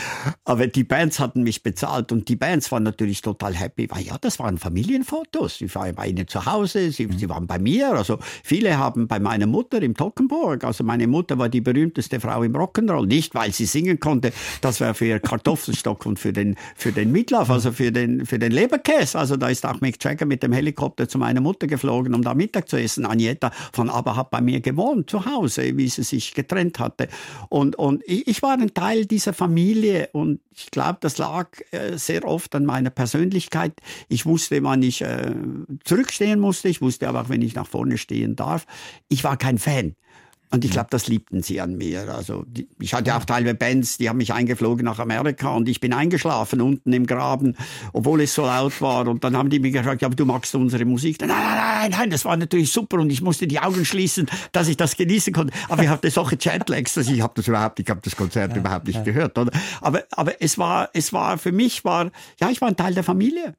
Aber 0.44 0.66
die 0.66 0.84
Bands 0.84 1.18
hatten 1.18 1.42
mich 1.42 1.62
bezahlt 1.62 2.12
und 2.12 2.28
die 2.28 2.36
Bands 2.36 2.70
waren 2.70 2.82
natürlich 2.82 3.22
total 3.22 3.54
happy, 3.54 3.88
weil 3.90 4.02
ja, 4.02 4.18
das 4.20 4.38
waren 4.38 4.58
Familienfotos. 4.58 5.60
Ich 5.62 5.74
war 5.74 5.90
bei 5.92 6.08
ihnen 6.08 6.28
zu 6.28 6.44
Hause, 6.44 6.90
sie, 6.90 7.06
mhm. 7.06 7.18
sie 7.18 7.28
waren 7.28 7.46
bei 7.46 7.58
mir. 7.58 7.92
Also 7.92 8.18
viele 8.44 8.76
haben 8.76 9.08
bei 9.08 9.18
meiner 9.20 9.46
Mutter 9.46 9.82
im 9.82 9.94
Tockenburg, 9.94 10.64
also 10.64 10.84
meine 10.84 11.06
Mutter 11.06 11.38
war 11.38 11.48
die 11.48 11.60
berühmteste 11.60 12.20
Frau 12.20 12.42
im 12.42 12.54
Rock'n'Roll. 12.54 13.06
Nicht, 13.06 13.34
weil 13.34 13.52
sie 13.52 13.64
singen 13.64 14.00
konnte, 14.00 14.32
das 14.60 14.80
war 14.80 14.94
für 14.94 15.06
ihr 15.06 15.20
Kartoffelstock 15.20 16.04
und 16.06 16.18
für 16.18 16.32
den, 16.32 16.56
für 16.76 16.92
den 16.92 17.10
Mitlauf, 17.10 17.50
also 17.50 17.72
für 17.72 17.90
den, 17.90 18.26
für 18.26 18.38
den 18.38 18.52
Leberkäse. 18.52 19.18
Also 19.18 19.36
da 19.36 19.48
ist 19.48 19.64
auch 19.64 19.80
Mick 19.80 20.02
Jagger 20.02 20.26
mit 20.26 20.42
dem 20.42 20.52
Helikopter 20.52 21.08
zu 21.08 21.18
meiner 21.18 21.40
Mutter 21.40 21.66
geflogen, 21.66 22.14
um 22.14 22.22
da 22.22 22.34
Mittag 22.34 22.68
zu 22.68 22.76
essen. 22.76 23.06
Agneta 23.06 23.50
von 23.72 23.88
Aber 23.88 24.16
hat 24.16 24.30
bei 24.30 24.40
mir 24.40 24.51
mir 24.52 24.60
gewohnt, 24.60 25.10
zu 25.10 25.24
Hause, 25.24 25.76
wie 25.76 25.88
sie 25.88 26.02
sich 26.02 26.34
getrennt 26.34 26.78
hatte. 26.78 27.08
Und, 27.48 27.76
und 27.76 28.02
ich 28.06 28.42
war 28.42 28.52
ein 28.52 28.74
Teil 28.74 29.06
dieser 29.06 29.32
Familie 29.32 30.10
und 30.12 30.40
ich 30.54 30.70
glaube, 30.70 30.98
das 31.00 31.18
lag 31.18 31.48
äh, 31.70 31.96
sehr 31.96 32.24
oft 32.24 32.54
an 32.54 32.66
meiner 32.66 32.90
Persönlichkeit. 32.90 33.72
Ich 34.08 34.26
wusste, 34.26 34.62
wann 34.62 34.82
ich 34.82 35.00
äh, 35.00 35.34
zurückstehen 35.84 36.40
musste. 36.40 36.68
Ich 36.68 36.82
wusste 36.82 37.08
aber 37.08 37.22
auch, 37.22 37.28
wenn 37.28 37.42
ich 37.42 37.54
nach 37.54 37.66
vorne 37.66 37.96
stehen 37.96 38.36
darf. 38.36 38.66
Ich 39.08 39.24
war 39.24 39.36
kein 39.36 39.58
Fan. 39.58 39.96
Und 40.52 40.66
ich 40.66 40.70
glaube, 40.70 40.88
das 40.90 41.06
liebten 41.06 41.42
sie 41.42 41.62
an 41.62 41.76
mir. 41.76 42.14
Also 42.14 42.44
die, 42.46 42.68
ich 42.78 42.92
hatte 42.92 43.16
auch 43.16 43.24
teilweise 43.24 43.54
Bands, 43.54 43.96
die 43.96 44.10
haben 44.10 44.18
mich 44.18 44.34
eingeflogen 44.34 44.84
nach 44.84 44.98
Amerika 44.98 45.48
und 45.48 45.66
ich 45.66 45.80
bin 45.80 45.94
eingeschlafen 45.94 46.60
unten 46.60 46.92
im 46.92 47.06
Graben, 47.06 47.56
obwohl 47.94 48.20
es 48.20 48.34
so 48.34 48.42
laut 48.42 48.78
war. 48.82 49.08
Und 49.08 49.24
dann 49.24 49.34
haben 49.34 49.48
die 49.48 49.60
mich 49.60 49.72
gefragt, 49.72 50.02
ja, 50.02 50.08
aber 50.08 50.14
du 50.14 50.26
magst 50.26 50.54
unsere 50.54 50.84
Musik? 50.84 51.16
Nein, 51.20 51.30
nein, 51.30 51.38
nein, 51.40 51.90
nein, 51.90 52.10
das 52.10 52.26
war 52.26 52.36
natürlich 52.36 52.70
super 52.70 52.98
und 52.98 53.08
ich 53.08 53.22
musste 53.22 53.46
die 53.46 53.60
Augen 53.60 53.86
schließen, 53.86 54.26
dass 54.52 54.68
ich 54.68 54.76
das 54.76 54.96
genießen 54.96 55.32
konnte. 55.32 55.54
Aber 55.70 55.82
ich 55.82 55.88
hatte 55.88 56.10
solche 56.10 56.36
Chatlags, 56.36 56.94
dass 56.94 57.08
ich 57.08 57.22
habe 57.22 57.32
das 57.34 57.48
überhaupt, 57.48 57.80
ich 57.80 57.88
habe 57.88 58.00
das 58.02 58.14
Konzert 58.14 58.52
ja, 58.52 58.58
überhaupt 58.58 58.86
nicht 58.86 58.96
ja. 58.96 59.02
gehört. 59.04 59.38
Oder? 59.38 59.52
Aber, 59.80 60.02
aber 60.10 60.42
es 60.42 60.58
war, 60.58 60.90
es 60.92 61.14
war 61.14 61.38
für 61.38 61.52
mich 61.52 61.82
war, 61.82 62.10
ja, 62.38 62.50
ich 62.50 62.60
war 62.60 62.68
ein 62.68 62.76
Teil 62.76 62.92
der 62.92 63.04
Familie. 63.04 63.54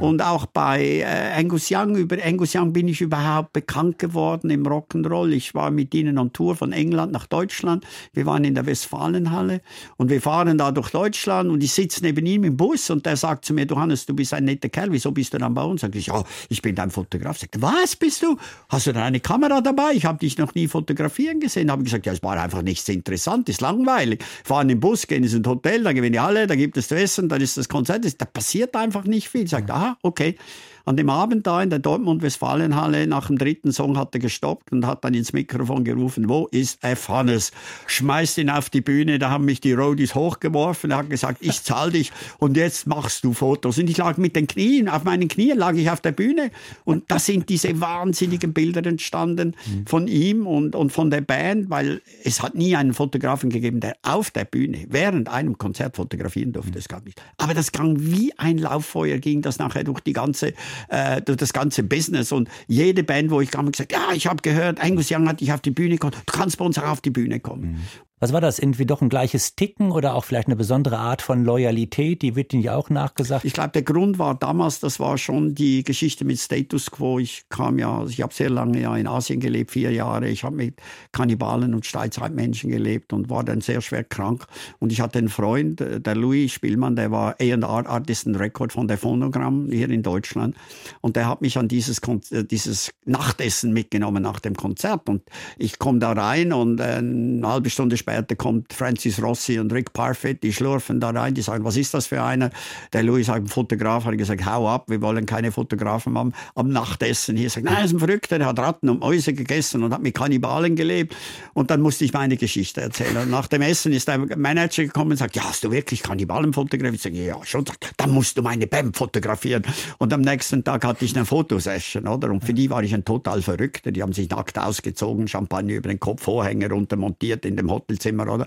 Und 0.00 0.22
auch 0.22 0.46
bei 0.46 1.00
äh, 1.00 1.04
Angus 1.38 1.68
Young, 1.70 1.96
über 1.96 2.16
Angus 2.24 2.54
Young 2.54 2.72
bin 2.72 2.88
ich 2.88 3.02
überhaupt 3.02 3.52
bekannt 3.52 3.98
geworden 3.98 4.48
im 4.48 4.62
Rock'n'Roll. 4.62 5.32
Ich 5.32 5.54
war 5.54 5.70
mit 5.70 5.94
ihnen 5.94 6.18
on 6.18 6.32
Tour 6.32 6.56
von 6.56 6.72
England 6.72 7.12
nach 7.12 7.26
Deutschland. 7.26 7.84
Wir 8.14 8.24
waren 8.24 8.44
in 8.44 8.54
der 8.54 8.64
Westfalenhalle 8.64 9.60
und 9.98 10.08
wir 10.08 10.22
fahren 10.22 10.56
da 10.56 10.72
durch 10.72 10.90
Deutschland 10.90 11.50
und 11.50 11.62
ich 11.62 11.72
sitze 11.72 12.02
neben 12.02 12.24
ihm 12.24 12.44
im 12.44 12.56
Bus 12.56 12.88
und 12.88 13.04
der 13.04 13.16
sagt 13.16 13.44
zu 13.44 13.52
mir, 13.52 13.66
du 13.66 13.76
Hannes, 13.76 14.06
du 14.06 14.14
bist 14.14 14.32
ein 14.32 14.44
netter 14.44 14.70
Kerl, 14.70 14.92
wieso 14.92 15.12
bist 15.12 15.34
du 15.34 15.38
dann 15.38 15.52
bei 15.52 15.62
uns? 15.62 15.82
Sag 15.82 15.94
ich, 15.94 16.06
ja, 16.06 16.24
ich 16.48 16.62
bin 16.62 16.74
dein 16.74 16.90
Fotograf. 16.90 17.38
Sagt, 17.38 17.60
was 17.60 17.94
bist 17.94 18.22
du? 18.22 18.38
Hast 18.70 18.86
du 18.86 18.92
da 18.92 19.04
eine 19.04 19.20
Kamera 19.20 19.60
dabei? 19.60 19.92
Ich 19.92 20.06
habe 20.06 20.18
dich 20.18 20.38
noch 20.38 20.54
nie 20.54 20.68
fotografieren 20.68 21.38
gesehen. 21.38 21.70
Habe 21.70 21.82
gesagt, 21.84 22.06
ja, 22.06 22.12
es 22.12 22.22
war 22.22 22.40
einfach 22.40 22.62
nichts 22.62 22.88
interessant, 22.88 23.48
ist 23.50 23.60
langweilig. 23.60 24.24
Fahren 24.44 24.70
im 24.70 24.80
Bus, 24.80 25.06
gehen 25.06 25.22
ins 25.22 25.34
Hotel, 25.46 25.82
da 25.82 25.92
gewinnen 25.92 26.18
alle, 26.18 26.46
da 26.46 26.54
gibt 26.54 26.78
es 26.78 26.88
zu 26.88 26.96
essen, 26.96 27.28
dann 27.28 27.42
ist 27.42 27.58
das 27.58 27.68
Konzert. 27.68 28.04
Da 28.18 28.24
passiert 28.24 28.74
einfach 28.74 29.04
nicht 29.04 29.28
viel. 29.28 29.46
Sagt, 29.46 29.70
aha, 29.82 29.96
okay. 30.04 30.36
An 30.84 30.96
dem 30.96 31.10
Abend 31.10 31.46
da 31.46 31.62
in 31.62 31.70
der 31.70 31.78
Dortmund-Westfalenhalle, 31.78 33.06
nach 33.06 33.28
dem 33.28 33.38
dritten 33.38 33.72
Song 33.72 33.96
hat 33.96 34.14
er 34.14 34.20
gestoppt 34.20 34.72
und 34.72 34.86
hat 34.86 35.04
dann 35.04 35.14
ins 35.14 35.32
Mikrofon 35.32 35.84
gerufen, 35.84 36.28
wo 36.28 36.48
ist 36.50 36.82
F. 36.82 37.08
Hannes? 37.08 37.52
Schmeißt 37.86 38.38
ihn 38.38 38.50
auf 38.50 38.70
die 38.70 38.80
Bühne, 38.80 39.18
da 39.18 39.30
haben 39.30 39.44
mich 39.44 39.60
die 39.60 39.72
Roadies 39.72 40.14
hochgeworfen, 40.14 40.90
er 40.90 40.98
hat 40.98 41.10
gesagt, 41.10 41.38
ich 41.40 41.62
zahl 41.62 41.92
dich 41.92 42.12
und 42.38 42.56
jetzt 42.56 42.86
machst 42.86 43.24
du 43.24 43.32
Fotos. 43.32 43.78
Und 43.78 43.88
ich 43.88 43.96
lag 43.98 44.16
mit 44.16 44.34
den 44.34 44.46
Knien, 44.46 44.88
auf 44.88 45.04
meinen 45.04 45.28
Knien 45.28 45.58
lag 45.58 45.74
ich 45.74 45.90
auf 45.90 46.00
der 46.00 46.12
Bühne 46.12 46.50
und 46.84 47.10
da 47.10 47.18
sind 47.18 47.48
diese 47.48 47.80
wahnsinnigen 47.80 48.52
Bilder 48.52 48.84
entstanden 48.84 49.54
von 49.86 50.08
ihm 50.08 50.46
und, 50.46 50.74
und 50.74 50.90
von 50.90 51.10
der 51.10 51.20
Band, 51.20 51.70
weil 51.70 52.02
es 52.24 52.42
hat 52.42 52.54
nie 52.54 52.74
einen 52.76 52.94
Fotografen 52.94 53.50
gegeben, 53.50 53.80
der 53.80 53.96
auf 54.02 54.30
der 54.30 54.44
Bühne 54.44 54.86
während 54.88 55.28
einem 55.28 55.58
Konzert 55.58 55.96
fotografieren 55.96 56.52
durfte. 56.52 56.72
Das 56.72 56.88
gab 56.88 57.04
nicht. 57.04 57.20
Aber 57.36 57.54
das 57.54 57.72
ging 57.72 57.96
wie 57.98 58.32
ein 58.38 58.58
Lauffeuer, 58.58 59.18
ging 59.18 59.42
das 59.42 59.58
nachher 59.58 59.84
durch 59.84 60.00
die 60.00 60.12
ganze 60.12 60.54
äh, 60.88 61.20
das 61.22 61.52
ganze 61.52 61.82
Business. 61.82 62.32
Und 62.32 62.48
jede 62.66 63.02
Band, 63.02 63.30
wo 63.30 63.40
ich 63.40 63.50
kam, 63.50 63.70
gesagt, 63.70 63.92
ja, 63.92 64.12
ich 64.14 64.26
habe 64.26 64.42
gehört, 64.42 64.80
Angus 64.80 65.10
Young 65.10 65.28
hat 65.28 65.40
dich 65.40 65.52
auf 65.52 65.60
die 65.60 65.70
Bühne 65.70 65.94
gekommen, 65.94 66.14
du 66.26 66.32
kannst 66.32 66.58
bei 66.58 66.64
uns 66.64 66.78
auch 66.78 66.88
auf 66.88 67.00
die 67.00 67.10
Bühne 67.10 67.40
kommen. 67.40 67.72
Mhm. 67.72 67.80
Was 68.22 68.32
war 68.32 68.40
das? 68.40 68.60
Irgendwie 68.60 68.86
doch 68.86 69.02
ein 69.02 69.08
gleiches 69.08 69.56
Ticken 69.56 69.90
oder 69.90 70.14
auch 70.14 70.24
vielleicht 70.24 70.46
eine 70.46 70.54
besondere 70.54 70.96
Art 70.96 71.22
von 71.22 71.44
Loyalität? 71.44 72.22
Die 72.22 72.36
wird 72.36 72.52
Ihnen 72.52 72.62
ja 72.62 72.76
auch 72.76 72.88
nachgesagt. 72.88 73.44
Ich 73.44 73.52
glaube, 73.52 73.70
der 73.70 73.82
Grund 73.82 74.20
war 74.20 74.36
damals, 74.36 74.78
das 74.78 75.00
war 75.00 75.18
schon 75.18 75.56
die 75.56 75.82
Geschichte 75.82 76.24
mit 76.24 76.38
Status 76.38 76.92
Quo. 76.92 77.18
Ich 77.18 77.42
kam 77.48 77.80
ja, 77.80 77.98
also 77.98 78.10
ich 78.10 78.22
habe 78.22 78.32
sehr 78.32 78.48
lange 78.48 78.80
ja 78.80 78.96
in 78.96 79.08
Asien 79.08 79.40
gelebt, 79.40 79.72
vier 79.72 79.90
Jahre. 79.90 80.28
Ich 80.28 80.44
habe 80.44 80.54
mit 80.54 80.76
Kannibalen 81.10 81.74
und 81.74 81.84
Steinzeitmenschen 81.84 82.70
gelebt 82.70 83.12
und 83.12 83.28
war 83.28 83.42
dann 83.42 83.60
sehr 83.60 83.80
schwer 83.80 84.04
krank. 84.04 84.46
Und 84.78 84.92
ich 84.92 85.00
hatte 85.00 85.18
einen 85.18 85.28
Freund, 85.28 85.80
äh, 85.80 86.00
der 86.00 86.14
Louis 86.14 86.52
Spielmann, 86.52 86.94
der 86.94 87.10
war 87.10 87.34
A&R 87.40 87.88
Artist 87.88 88.28
and 88.28 88.38
Record 88.38 88.72
von 88.72 88.86
der 88.86 88.98
Phonogramm 88.98 89.68
hier 89.68 89.90
in 89.90 90.04
Deutschland. 90.04 90.54
Und 91.00 91.16
der 91.16 91.28
hat 91.28 91.42
mich 91.42 91.58
an 91.58 91.66
dieses, 91.66 91.98
äh, 92.30 92.44
dieses 92.44 92.92
Nachtessen 93.04 93.72
mitgenommen 93.72 94.22
nach 94.22 94.38
dem 94.38 94.54
Konzert. 94.54 95.08
Und 95.08 95.22
ich 95.58 95.80
komme 95.80 95.98
da 95.98 96.12
rein 96.12 96.52
und 96.52 96.78
äh, 96.78 96.84
eine 96.84 97.48
halbe 97.48 97.68
Stunde 97.68 97.96
später 97.96 98.11
später 98.12 98.36
kommt 98.36 98.72
Francis 98.72 99.22
Rossi 99.22 99.58
und 99.58 99.72
Rick 99.72 99.92
Parfit, 99.92 100.42
die 100.42 100.52
schlurfen 100.52 101.00
da 101.00 101.10
rein, 101.10 101.34
die 101.34 101.42
sagen, 101.42 101.64
was 101.64 101.76
ist 101.76 101.94
das 101.94 102.06
für 102.06 102.22
einer? 102.22 102.50
Der 102.92 103.02
Louis 103.02 103.26
sagt, 103.26 103.48
Fotograf, 103.48 104.04
hat 104.04 104.18
gesagt, 104.18 104.44
hau 104.44 104.68
ab, 104.68 104.84
wir 104.88 105.00
wollen 105.00 105.26
keine 105.26 105.52
Fotografen 105.52 106.16
am, 106.16 106.32
am 106.54 106.68
Nachtessen 106.68 107.36
hier. 107.36 107.48
Sagt, 107.48 107.64
nein, 107.64 107.76
er 107.76 107.84
ist 107.84 107.92
ein 107.92 107.98
Verrückter, 107.98 108.38
der 108.38 108.48
hat 108.48 108.58
Ratten 108.58 108.88
und 108.90 109.00
Mäuse 109.00 109.32
gegessen 109.32 109.82
und 109.82 109.92
hat 109.92 110.02
mit 110.02 110.14
Kannibalen 110.14 110.76
gelebt. 110.76 111.16
Und 111.54 111.70
dann 111.70 111.80
musste 111.80 112.04
ich 112.04 112.12
meine 112.12 112.36
Geschichte 112.36 112.80
erzählen. 112.80 113.16
Und 113.16 113.30
nach 113.30 113.46
dem 113.46 113.62
Essen 113.62 113.92
ist 113.92 114.08
der 114.08 114.18
Manager 114.36 114.84
gekommen 114.84 115.12
und 115.12 115.16
sagt, 115.16 115.36
ja, 115.36 115.44
hast 115.44 115.64
du 115.64 115.70
wirklich 115.70 116.02
Kannibalen 116.02 116.52
fotografiert? 116.52 116.94
Ich 116.94 117.02
sage, 117.02 117.24
ja, 117.24 117.36
schon. 117.44 117.64
Dann 117.96 118.10
musst 118.10 118.36
du 118.36 118.42
meine 118.42 118.66
Band 118.66 118.96
fotografieren. 118.96 119.62
Und 119.98 120.12
am 120.12 120.20
nächsten 120.20 120.64
Tag 120.64 120.84
hatte 120.84 121.04
ich 121.04 121.16
eine 121.16 121.24
Fotosession, 121.24 122.06
oder? 122.06 122.30
Und 122.30 122.44
für 122.44 122.54
die 122.54 122.68
war 122.70 122.82
ich 122.82 122.92
ein 122.92 123.04
total 123.04 123.40
Verrückter. 123.42 123.92
Die 123.92 124.02
haben 124.02 124.12
sich 124.12 124.28
nackt 124.28 124.58
ausgezogen, 124.58 125.28
Champagner 125.28 125.74
über 125.74 125.88
den 125.88 126.00
Kopf, 126.00 126.22
Vorhänge 126.22 126.68
runter 126.68 126.96
montiert 126.96 127.44
in 127.44 127.56
dem 127.56 127.70
Hotel 127.70 127.98
Hotelzimmer, 128.02 128.32
oder? 128.32 128.46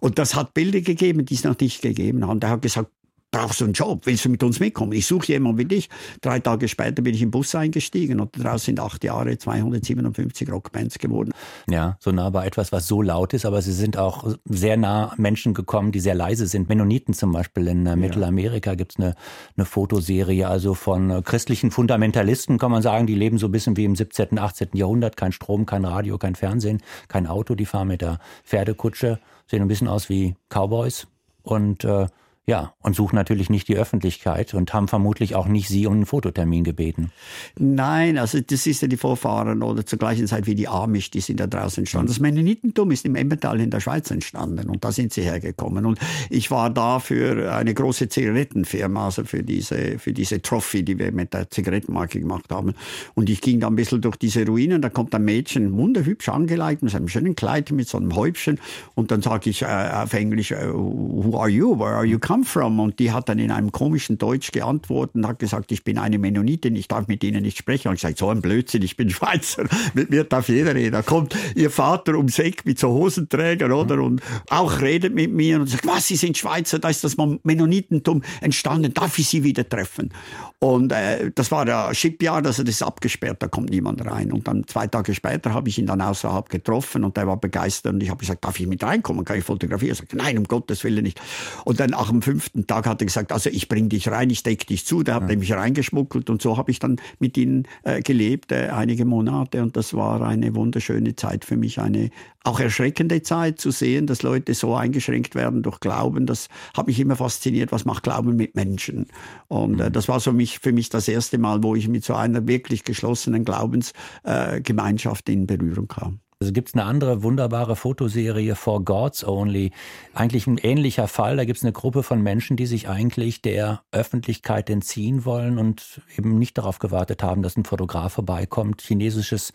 Und 0.00 0.18
das 0.18 0.34
hat 0.34 0.54
Bilder 0.54 0.80
gegeben, 0.80 1.24
die 1.24 1.34
es 1.34 1.44
noch 1.44 1.58
nicht 1.58 1.82
gegeben 1.82 2.26
haben. 2.26 2.40
Der 2.40 2.50
hat 2.50 2.62
gesagt, 2.62 2.90
brauchst 3.36 3.60
du 3.60 3.64
einen 3.64 3.74
Job? 3.74 4.06
Willst 4.06 4.24
du 4.24 4.30
mit 4.30 4.42
uns 4.42 4.60
mitkommen? 4.60 4.92
Ich 4.92 5.06
suche 5.06 5.26
jemanden 5.28 5.58
wie 5.58 5.66
dich. 5.66 5.90
Drei 6.22 6.40
Tage 6.40 6.68
später 6.68 7.02
bin 7.02 7.14
ich 7.14 7.20
im 7.20 7.30
Bus 7.30 7.54
eingestiegen 7.54 8.18
und 8.18 8.30
daraus 8.42 8.64
sind 8.64 8.80
acht 8.80 9.04
Jahre 9.04 9.36
257 9.36 10.50
Rockbands 10.50 10.98
geworden. 10.98 11.32
Ja, 11.68 11.98
so 12.00 12.12
nah 12.12 12.30
bei 12.30 12.46
etwas, 12.46 12.72
was 12.72 12.86
so 12.86 13.02
laut 13.02 13.34
ist, 13.34 13.44
aber 13.44 13.60
sie 13.60 13.72
sind 13.72 13.98
auch 13.98 14.32
sehr 14.46 14.78
nah 14.78 15.12
Menschen 15.18 15.52
gekommen, 15.52 15.92
die 15.92 16.00
sehr 16.00 16.14
leise 16.14 16.46
sind. 16.46 16.70
Mennoniten 16.70 17.12
zum 17.12 17.32
Beispiel 17.32 17.68
in 17.68 17.84
äh, 17.84 17.94
Mittelamerika 17.94 18.74
gibt 18.74 18.92
es 18.92 18.98
eine, 18.98 19.14
eine 19.56 19.66
Fotoserie, 19.66 20.48
also 20.48 20.72
von 20.72 21.10
äh, 21.10 21.22
christlichen 21.22 21.70
Fundamentalisten, 21.70 22.56
kann 22.56 22.70
man 22.70 22.80
sagen, 22.80 23.06
die 23.06 23.14
leben 23.14 23.36
so 23.36 23.48
ein 23.48 23.52
bisschen 23.52 23.76
wie 23.76 23.84
im 23.84 23.96
17., 23.96 24.38
18. 24.38 24.68
Jahrhundert. 24.72 25.18
Kein 25.18 25.32
Strom, 25.32 25.66
kein 25.66 25.84
Radio, 25.84 26.16
kein 26.16 26.36
Fernsehen, 26.36 26.82
kein 27.08 27.26
Auto, 27.26 27.54
die 27.54 27.66
fahren 27.66 27.88
mit 27.88 28.00
der 28.00 28.18
Pferdekutsche, 28.44 29.18
sehen 29.46 29.60
ein 29.60 29.68
bisschen 29.68 29.88
aus 29.88 30.08
wie 30.08 30.36
Cowboys 30.48 31.06
und 31.42 31.84
äh, 31.84 32.06
ja, 32.48 32.74
und 32.80 32.94
suchen 32.94 33.16
natürlich 33.16 33.50
nicht 33.50 33.66
die 33.66 33.76
Öffentlichkeit 33.76 34.54
und 34.54 34.72
haben 34.72 34.86
vermutlich 34.86 35.34
auch 35.34 35.48
nicht 35.48 35.66
Sie 35.66 35.84
um 35.84 35.94
einen 35.94 36.06
Fototermin 36.06 36.62
gebeten. 36.62 37.10
Nein, 37.58 38.18
also 38.18 38.40
das 38.40 38.68
ist 38.68 38.82
ja 38.82 38.86
die 38.86 38.96
Vorfahren 38.96 39.64
oder 39.64 39.84
zur 39.84 39.98
gleichen 39.98 40.28
Zeit 40.28 40.46
wie 40.46 40.54
die 40.54 40.68
Amish, 40.68 41.10
die 41.10 41.20
sind 41.20 41.40
da 41.40 41.48
draußen 41.48 41.80
entstanden. 41.80 42.06
Das 42.06 42.20
Mennonitentum 42.20 42.92
ist 42.92 43.04
im 43.04 43.16
Emmental 43.16 43.60
in 43.60 43.70
der 43.70 43.80
Schweiz 43.80 44.12
entstanden 44.12 44.70
und 44.70 44.84
da 44.84 44.92
sind 44.92 45.12
sie 45.12 45.22
hergekommen. 45.22 45.86
Und 45.86 45.98
ich 46.30 46.52
war 46.52 46.70
da 46.70 47.00
für 47.00 47.52
eine 47.52 47.74
große 47.74 48.08
Zigarettenfirma, 48.08 49.06
also 49.06 49.24
für 49.24 49.42
diese, 49.42 49.98
für 49.98 50.12
diese 50.12 50.40
Trophy, 50.40 50.84
die 50.84 51.00
wir 51.00 51.10
mit 51.10 51.34
der 51.34 51.50
Zigarettenmarke 51.50 52.20
gemacht 52.20 52.52
haben. 52.52 52.74
Und 53.14 53.28
ich 53.28 53.40
ging 53.40 53.58
da 53.58 53.66
ein 53.66 53.74
bisschen 53.74 54.02
durch 54.02 54.18
diese 54.18 54.46
Ruinen, 54.46 54.80
da 54.82 54.88
kommt 54.88 55.12
ein 55.16 55.24
Mädchen, 55.24 55.76
wunderhübsch 55.76 56.28
angelegt, 56.28 56.84
mit 56.84 56.94
einem 56.94 57.08
schönen 57.08 57.34
Kleid, 57.34 57.72
mit 57.72 57.88
so 57.88 57.98
einem 57.98 58.14
Häubchen. 58.14 58.60
Und 58.94 59.10
dann 59.10 59.20
sage 59.20 59.50
ich 59.50 59.62
äh, 59.62 59.66
auf 59.66 60.14
Englisch, 60.14 60.52
äh, 60.52 60.72
who 60.72 61.36
are 61.40 61.48
you, 61.48 61.76
where 61.76 61.96
are 61.96 62.04
you 62.04 62.20
coming 62.20 62.35
come 62.36 62.44
from? 62.44 62.80
Und 62.80 62.98
die 62.98 63.12
hat 63.12 63.28
dann 63.28 63.38
in 63.38 63.50
einem 63.50 63.72
komischen 63.72 64.18
Deutsch 64.18 64.52
geantwortet 64.52 65.16
und 65.16 65.26
hat 65.26 65.38
gesagt, 65.38 65.72
ich 65.72 65.84
bin 65.84 65.98
eine 65.98 66.18
Mennonitin, 66.18 66.76
ich 66.76 66.88
darf 66.88 67.08
mit 67.08 67.24
Ihnen 67.24 67.42
nicht 67.42 67.56
sprechen. 67.56 67.88
Und 67.88 67.94
ich 67.94 68.02
gesagt, 68.02 68.18
so 68.18 68.28
ein 68.28 68.42
Blödsinn, 68.42 68.82
ich 68.82 68.96
bin 68.96 69.10
Schweizer, 69.16 69.64
mit 69.94 70.10
mir 70.10 70.24
darf 70.24 70.48
jeder 70.48 70.74
reden. 70.74 70.92
Da 70.92 71.02
kommt 71.02 71.36
Ihr 71.54 71.70
Vater 71.70 72.14
ums 72.16 72.38
Eck 72.38 72.66
mit 72.66 72.78
so 72.78 72.88
Hosenträger, 72.88 73.74
oder? 73.74 74.02
Und 74.02 74.20
auch 74.50 74.80
redet 74.80 75.14
mit 75.14 75.32
mir 75.32 75.60
und 75.60 75.68
sagt, 75.68 75.86
was, 75.86 76.06
Sie 76.08 76.16
sind 76.16 76.36
Schweizer, 76.36 76.78
da 76.78 76.88
ist 76.88 77.04
das 77.04 77.16
Mennonitentum 77.16 78.22
entstanden, 78.40 78.92
darf 78.92 79.18
ich 79.18 79.28
Sie 79.28 79.42
wieder 79.42 79.66
treffen? 79.68 80.12
Und 80.58 80.92
äh, 80.92 81.30
das 81.34 81.50
war 81.50 81.64
der 81.64 81.92
Shipyard, 81.94 82.46
also 82.46 82.62
das 82.62 82.76
ist 82.76 82.82
abgesperrt, 82.82 83.42
da 83.42 83.48
kommt 83.48 83.70
niemand 83.70 84.04
rein. 84.04 84.32
Und 84.32 84.48
dann 84.48 84.66
zwei 84.66 84.86
Tage 84.86 85.14
später 85.14 85.52
habe 85.52 85.68
ich 85.68 85.78
ihn 85.78 85.86
dann 85.86 86.00
außerhalb 86.00 86.48
getroffen 86.48 87.04
und 87.04 87.16
der 87.16 87.26
war 87.26 87.36
begeistert 87.38 87.94
und 87.94 88.02
ich 88.02 88.08
habe 88.08 88.20
gesagt, 88.20 88.44
darf 88.44 88.58
ich 88.58 88.66
mit 88.66 88.82
reinkommen, 88.82 89.24
kann 89.24 89.38
ich 89.38 89.44
fotografieren? 89.44 89.92
Er 89.92 89.96
sagte, 89.96 90.16
nein, 90.16 90.38
um 90.38 90.44
Gottes 90.44 90.82
Willen 90.84 91.02
nicht. 91.02 91.20
Und 91.64 91.78
dann 91.78 91.90
nach 91.90 92.08
dem 92.08 92.22
fünften 92.26 92.66
Tag 92.66 92.86
hat 92.86 93.00
er 93.00 93.06
gesagt, 93.06 93.30
also 93.30 93.50
ich 93.50 93.68
bring 93.68 93.88
dich 93.88 94.08
rein, 94.08 94.30
ich 94.30 94.42
deck 94.42 94.66
dich 94.66 94.84
zu. 94.84 95.04
Der 95.04 95.14
hat 95.14 95.30
ja. 95.30 95.36
mich 95.36 95.52
reingeschmuggelt 95.52 96.28
und 96.28 96.42
so 96.42 96.56
habe 96.56 96.72
ich 96.72 96.80
dann 96.80 96.96
mit 97.20 97.36
ihnen 97.36 97.68
äh, 97.84 98.02
gelebt, 98.02 98.50
äh, 98.50 98.70
einige 98.70 99.04
Monate 99.04 99.62
und 99.62 99.76
das 99.76 99.94
war 99.94 100.20
eine 100.22 100.54
wunderschöne 100.56 101.14
Zeit 101.14 101.44
für 101.44 101.56
mich, 101.56 101.78
eine 101.78 102.10
auch 102.42 102.58
erschreckende 102.58 103.22
Zeit 103.22 103.60
zu 103.60 103.70
sehen, 103.70 104.08
dass 104.08 104.22
Leute 104.22 104.54
so 104.54 104.74
eingeschränkt 104.74 105.36
werden 105.36 105.62
durch 105.62 105.78
Glauben. 105.78 106.26
Das 106.26 106.48
hat 106.76 106.88
mich 106.88 106.98
immer 106.98 107.14
fasziniert, 107.14 107.70
was 107.70 107.84
macht 107.84 108.02
Glauben 108.02 108.34
mit 108.34 108.56
Menschen. 108.56 109.06
Und 109.46 109.80
äh, 109.80 109.88
mhm. 109.88 109.92
das 109.92 110.08
war 110.08 110.18
so 110.18 110.32
mich, 110.32 110.58
für 110.58 110.72
mich 110.72 110.88
das 110.88 111.06
erste 111.06 111.38
Mal, 111.38 111.62
wo 111.62 111.76
ich 111.76 111.86
mit 111.86 112.04
so 112.04 112.14
einer 112.14 112.48
wirklich 112.48 112.82
geschlossenen 112.82 113.44
Glaubensgemeinschaft 113.44 115.28
äh, 115.28 115.32
in 115.32 115.46
Berührung 115.46 115.86
kam. 115.86 116.18
Also 116.38 116.52
gibt 116.52 116.68
es 116.68 116.74
eine 116.74 116.84
andere 116.84 117.22
wunderbare 117.22 117.76
Fotoserie 117.76 118.56
For 118.56 118.84
Gods 118.84 119.24
Only. 119.24 119.72
Eigentlich 120.12 120.46
ein 120.46 120.58
ähnlicher 120.58 121.08
Fall. 121.08 121.38
Da 121.38 121.46
gibt 121.46 121.56
es 121.56 121.64
eine 121.64 121.72
Gruppe 121.72 122.02
von 122.02 122.20
Menschen, 122.22 122.58
die 122.58 122.66
sich 122.66 122.90
eigentlich 122.90 123.40
der 123.40 123.80
Öffentlichkeit 123.90 124.68
entziehen 124.68 125.24
wollen 125.24 125.56
und 125.56 126.02
eben 126.18 126.38
nicht 126.38 126.58
darauf 126.58 126.78
gewartet 126.78 127.22
haben, 127.22 127.42
dass 127.42 127.56
ein 127.56 127.64
Fotograf 127.64 128.12
vorbeikommt. 128.12 128.82
Chinesisches 128.82 129.54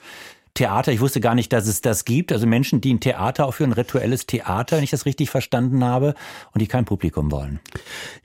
Theater. 0.53 0.91
Ich 0.91 0.99
wusste 0.99 1.21
gar 1.21 1.35
nicht, 1.35 1.53
dass 1.53 1.67
es 1.67 1.81
das 1.81 2.05
gibt. 2.05 2.31
Also 2.31 2.47
Menschen, 2.47 2.81
die 2.81 2.93
ein 2.93 2.99
Theater 2.99 3.45
aufführen, 3.45 3.73
rituelles 3.73 4.25
Theater, 4.25 4.77
wenn 4.77 4.83
ich 4.83 4.91
das 4.91 5.05
richtig 5.05 5.29
verstanden 5.29 5.83
habe, 5.83 6.15
und 6.53 6.61
die 6.61 6.67
kein 6.67 6.85
Publikum 6.85 7.31
wollen. 7.31 7.59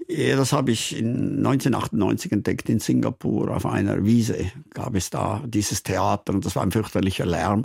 Ja, 0.08 0.36
das 0.36 0.52
habe 0.52 0.70
ich 0.70 0.96
in 0.96 1.38
1998 1.38 2.30
entdeckt 2.30 2.68
in 2.68 2.78
Singapur. 2.78 3.50
Auf 3.50 3.66
einer 3.66 4.04
Wiese 4.04 4.36
gab 4.72 4.94
es 4.94 5.10
da 5.10 5.42
dieses 5.44 5.82
Theater 5.82 6.32
und 6.32 6.44
das 6.44 6.54
war 6.54 6.62
ein 6.62 6.70
fürchterlicher 6.70 7.26
Lärm. 7.26 7.64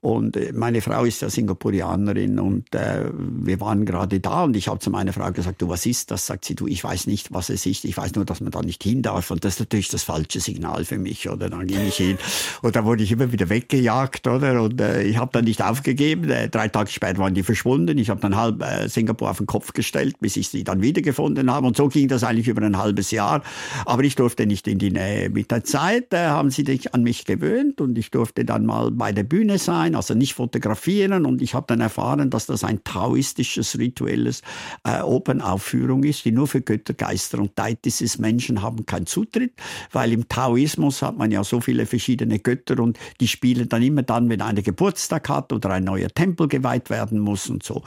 Und 0.00 0.36
äh, 0.36 0.52
meine 0.52 0.82
Frau 0.82 1.04
ist 1.04 1.22
ja 1.22 1.30
Singapurianerin 1.30 2.38
und 2.38 2.74
äh, 2.74 3.10
wir 3.12 3.60
waren 3.60 3.86
gerade 3.86 4.20
da 4.20 4.44
und 4.44 4.54
ich 4.54 4.68
habe 4.68 4.80
zu 4.80 4.90
meiner 4.90 5.14
Frau 5.14 5.32
gesagt, 5.32 5.62
du, 5.62 5.68
was 5.70 5.86
ist 5.86 6.10
das? 6.10 6.26
Sagt 6.26 6.44
sie, 6.44 6.54
du, 6.54 6.66
ich 6.66 6.84
weiß 6.84 7.06
nicht, 7.06 7.32
was 7.32 7.48
es 7.48 7.64
ist. 7.64 7.84
Ich 7.84 7.96
weiß 7.96 8.14
nur, 8.14 8.26
dass 8.26 8.40
man 8.40 8.50
da 8.50 8.60
nicht 8.60 8.82
hin 8.82 9.02
darf. 9.02 9.30
Und 9.30 9.44
das 9.44 9.54
ist 9.54 9.60
natürlich 9.60 9.88
das 9.88 10.02
falsche 10.02 10.40
Signal 10.40 10.84
für 10.84 10.98
mich. 10.98 11.28
Oder 11.28 11.48
dann 11.48 11.66
ging 11.66 11.86
ich 11.86 11.96
hin 11.96 12.18
und 12.62 12.76
da 12.76 12.84
wurde 12.84 13.02
ich 13.02 13.12
immer 13.12 13.32
wieder 13.32 13.48
weggejagt, 13.48 13.97
oder? 14.26 14.62
Und 14.62 14.80
äh, 14.80 15.02
ich 15.02 15.18
habe 15.18 15.30
dann 15.32 15.44
nicht 15.44 15.62
aufgegeben. 15.62 16.30
Äh, 16.30 16.48
drei 16.48 16.68
Tage 16.68 16.90
später 16.90 17.18
waren 17.18 17.34
die 17.34 17.42
verschwunden. 17.42 17.98
Ich 17.98 18.10
habe 18.10 18.20
dann 18.20 18.36
halb 18.36 18.62
äh, 18.62 18.88
Singapur 18.88 19.30
auf 19.30 19.38
den 19.38 19.46
Kopf 19.46 19.72
gestellt, 19.72 20.16
bis 20.20 20.36
ich 20.36 20.48
sie 20.48 20.64
dann 20.64 20.82
wiedergefunden 20.82 21.50
habe. 21.50 21.66
Und 21.66 21.76
so 21.76 21.88
ging 21.88 22.08
das 22.08 22.24
eigentlich 22.24 22.48
über 22.48 22.62
ein 22.62 22.76
halbes 22.76 23.10
Jahr. 23.10 23.42
Aber 23.84 24.04
ich 24.04 24.14
durfte 24.14 24.46
nicht 24.46 24.68
in 24.68 24.78
die 24.78 24.90
Nähe. 24.90 25.30
Mit 25.30 25.50
der 25.50 25.64
Zeit 25.64 26.12
äh, 26.12 26.26
haben 26.26 26.50
sie 26.50 26.64
sich 26.64 26.94
an 26.94 27.02
mich 27.02 27.24
gewöhnt 27.24 27.80
und 27.80 27.98
ich 27.98 28.10
durfte 28.10 28.44
dann 28.44 28.66
mal 28.66 28.90
bei 28.90 29.12
der 29.12 29.24
Bühne 29.24 29.58
sein, 29.58 29.94
also 29.94 30.14
nicht 30.14 30.34
fotografieren. 30.34 31.26
Und 31.26 31.42
ich 31.42 31.54
habe 31.54 31.66
dann 31.68 31.80
erfahren, 31.80 32.30
dass 32.30 32.46
das 32.46 32.64
ein 32.64 32.84
taoistisches, 32.84 33.78
rituelles 33.78 34.42
äh, 34.84 35.00
Open-Aufführung 35.00 36.04
ist, 36.04 36.24
die 36.24 36.32
nur 36.32 36.46
für 36.46 36.60
Götter, 36.60 36.94
Geister 36.94 37.38
und 37.38 37.58
Deitisches 37.58 38.18
Menschen 38.18 38.62
haben 38.62 38.86
keinen 38.86 39.06
Zutritt, 39.06 39.52
weil 39.92 40.12
im 40.12 40.28
Taoismus 40.28 41.02
hat 41.02 41.16
man 41.16 41.30
ja 41.30 41.42
so 41.44 41.60
viele 41.60 41.86
verschiedene 41.86 42.38
Götter 42.38 42.78
und 42.80 42.98
die 43.20 43.28
spielen 43.28 43.68
dann 43.68 43.82
immer 43.88 44.02
dann, 44.02 44.28
wenn 44.28 44.40
einer 44.40 44.62
Geburtstag 44.62 45.28
hat 45.28 45.52
oder 45.52 45.70
ein 45.70 45.84
neuer 45.84 46.08
Tempel 46.08 46.46
geweiht 46.48 46.90
werden 46.90 47.18
muss 47.18 47.48
und 47.48 47.62
so. 47.62 47.82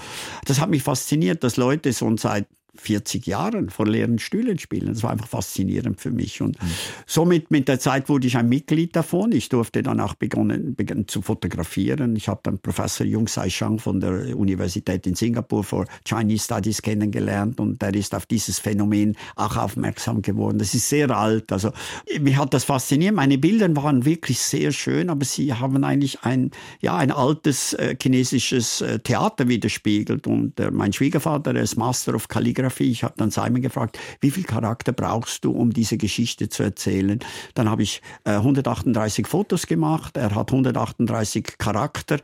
Das 0.46 0.60
hat 0.60 0.70
mich 0.70 0.84
fasziniert, 0.84 1.44
dass 1.44 1.58
Leute 1.58 1.94
so 1.94 2.16
seit 2.18 2.48
40 2.76 3.28
Jahren 3.28 3.70
vor 3.70 3.86
leeren 3.86 4.20
Stühlen 4.20 4.58
spielen. 4.58 4.88
Das 4.88 5.04
war 5.04 5.12
einfach 5.12 5.28
faszinierend 5.28 6.00
für 6.00 6.12
mich. 6.12 6.42
Und 6.42 6.62
mhm. 6.62 6.68
somit 7.06 7.52
mit 7.52 7.68
der 7.68 7.80
Zeit 7.80 8.10
wurde 8.10 8.28
ich 8.28 8.38
ein 8.38 8.50
Mitglied 8.50 8.96
davon. 8.96 9.32
Ich 9.34 9.50
durfte 9.50 9.84
dann 9.84 10.00
auch 10.00 10.14
begonnen, 10.14 10.76
begonnen 10.76 11.08
zu 11.08 11.22
fotografieren. 11.22 12.16
Ich 12.16 12.28
habe 12.28 12.40
dann 12.44 12.60
Professor 12.60 13.06
Jung 13.06 13.28
Sai 13.28 13.50
Shang 13.50 13.80
von 13.80 14.00
der 14.00 14.38
Universität 14.38 15.06
in 15.06 15.16
Singapur 15.16 15.64
für 15.64 15.86
Chinese 16.08 16.46
Studies 16.46 16.82
kennengelernt 16.82 17.60
und 17.60 17.82
der 17.82 17.94
ist 17.94 18.16
auf 18.16 18.26
dieses 18.26 18.60
Phänomen 18.60 19.18
auch 19.36 19.58
aufmerksam 19.58 20.22
geworden. 20.22 20.58
Das 20.58 20.74
ist 20.74 20.90
sehr 20.90 21.10
alt. 21.12 21.52
Also 21.52 21.72
mich 22.20 22.38
hat 22.38 22.54
das 22.54 22.64
fasziniert. 22.64 23.16
Meine 23.16 23.38
Bilder 23.38 23.74
waren 23.76 24.06
wirklich 24.06 24.40
sehr 24.40 24.72
schön, 24.72 25.10
aber 25.10 25.26
sie 25.26 25.54
haben 25.54 25.84
eigentlich 25.84 26.22
ein, 26.24 26.52
ja, 26.82 26.96
ein 26.96 27.12
altes 27.12 27.74
äh, 27.74 27.96
chinesisches 28.02 28.82
äh, 28.82 29.00
Theater 29.00 29.48
widerspiegelt. 29.48 30.28
Und 30.28 30.60
äh, 30.60 30.72
mein 30.72 30.94
Schwiegervater, 30.94 31.54
der 31.54 31.64
ist 31.64 31.76
Master 31.76 32.16
of 32.16 32.28
Calligraphy, 32.28 32.62
Biografie. 32.72 32.92
Ich 32.92 33.04
habe 33.04 33.14
dann 33.18 33.32
Simon 33.32 33.62
gefragt, 33.62 34.00
wie 34.20 34.32
viel 34.32 34.44
Charakter 34.44 34.92
brauchst 34.92 35.46
du, 35.46 35.52
um 35.52 35.72
diese 35.72 35.98
Geschichte 35.98 36.50
zu 36.50 36.64
erzählen? 36.64 37.20
Dann 37.54 37.70
habe 37.70 37.84
ich 37.84 38.02
äh, 38.24 38.32
138 38.32 39.28
Fotos 39.28 39.68
gemacht. 39.68 40.18
Er 40.18 40.34
hat 40.36 40.52
138 40.52 41.58
Charakter 41.58 42.18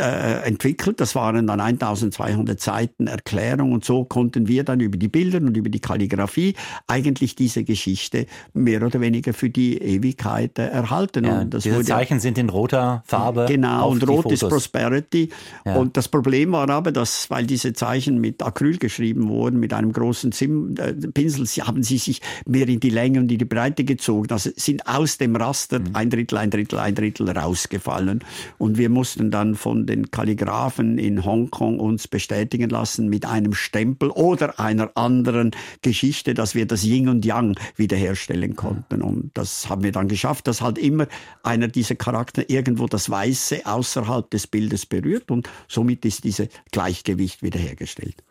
äh, 0.00 0.46
entwickelt. 0.46 1.00
Das 1.00 1.14
waren 1.14 1.46
dann 1.46 1.60
1200 1.60 2.60
Seiten 2.60 3.06
Erklärung 3.06 3.72
und 3.72 3.84
so 3.84 4.04
konnten 4.04 4.48
wir 4.48 4.64
dann 4.64 4.80
über 4.80 4.96
die 4.96 5.08
Bilder 5.08 5.38
und 5.38 5.56
über 5.56 5.68
die 5.68 5.80
Kalligrafie 5.80 6.54
eigentlich 6.86 7.36
diese 7.36 7.64
Geschichte 7.64 8.26
mehr 8.52 8.82
oder 8.82 9.00
weniger 9.00 9.32
für 9.32 9.50
die 9.50 9.78
Ewigkeit 9.78 10.58
äh, 10.58 10.66
erhalten. 10.66 11.24
Ja, 11.24 11.40
und 11.40 11.54
diese 11.54 11.82
Zeichen 11.84 12.20
sind 12.20 12.38
in 12.38 12.48
roter 12.48 13.02
Farbe. 13.06 13.46
Genau, 13.48 13.90
und 13.90 14.06
rot 14.08 14.32
ist 14.32 14.40
Prosperity. 14.40 15.30
Ja. 15.64 15.76
Und 15.76 15.96
das 15.96 16.08
Problem 16.08 16.52
war 16.52 16.68
aber, 16.70 16.92
dass, 16.92 17.30
weil 17.30 17.46
diese 17.46 17.72
Zeichen 17.72 18.20
mit 18.20 18.42
Acryl 18.42 18.78
geschrieben 18.78 19.28
wurden, 19.28 19.60
mit 19.60 19.72
einem 19.72 19.92
großen 19.92 20.32
Zim 20.32 20.74
äh, 20.78 20.92
Pinsel, 20.92 21.46
haben 21.66 21.82
sie 21.82 21.98
sich 21.98 22.20
mehr 22.46 22.68
in 22.68 22.80
die 22.80 22.90
Länge 22.90 23.20
und 23.20 23.30
in 23.30 23.38
die 23.38 23.44
Breite 23.44 23.84
gezogen. 23.84 24.30
Also 24.30 24.50
sind 24.56 24.86
aus 24.86 25.18
dem 25.18 25.36
Raster 25.36 25.80
mhm. 25.80 25.90
ein 25.94 26.10
Drittel, 26.10 26.38
ein 26.38 26.50
Drittel, 26.50 26.78
ein 26.78 26.94
Drittel 26.94 27.28
rausgefallen. 27.30 28.24
Und 28.58 28.78
wir 28.78 28.88
mussten 28.88 29.30
dann 29.30 29.54
von 29.54 29.86
den 29.90 30.10
Kalligraphen 30.10 30.98
in 30.98 31.24
Hongkong 31.24 31.78
uns 31.78 32.08
bestätigen 32.08 32.70
lassen 32.70 33.08
mit 33.08 33.26
einem 33.26 33.52
Stempel 33.52 34.10
oder 34.10 34.58
einer 34.58 34.90
anderen 34.94 35.50
Geschichte, 35.82 36.34
dass 36.34 36.54
wir 36.54 36.66
das 36.66 36.84
Yin 36.84 37.08
und 37.08 37.24
Yang 37.24 37.58
wiederherstellen 37.76 38.56
konnten. 38.56 39.02
Und 39.02 39.30
das 39.34 39.68
haben 39.68 39.82
wir 39.82 39.92
dann 39.92 40.08
geschafft, 40.08 40.46
dass 40.46 40.62
halt 40.62 40.78
immer 40.78 41.06
einer 41.42 41.68
dieser 41.68 41.96
Charakter 41.96 42.48
irgendwo 42.48 42.86
das 42.86 43.10
Weiße 43.10 43.66
außerhalb 43.66 44.30
des 44.30 44.46
Bildes 44.46 44.86
berührt 44.86 45.30
und 45.30 45.48
somit 45.68 46.04
ist 46.04 46.24
dieses 46.24 46.48
Gleichgewicht 46.70 47.42
wiederhergestellt 47.42 48.22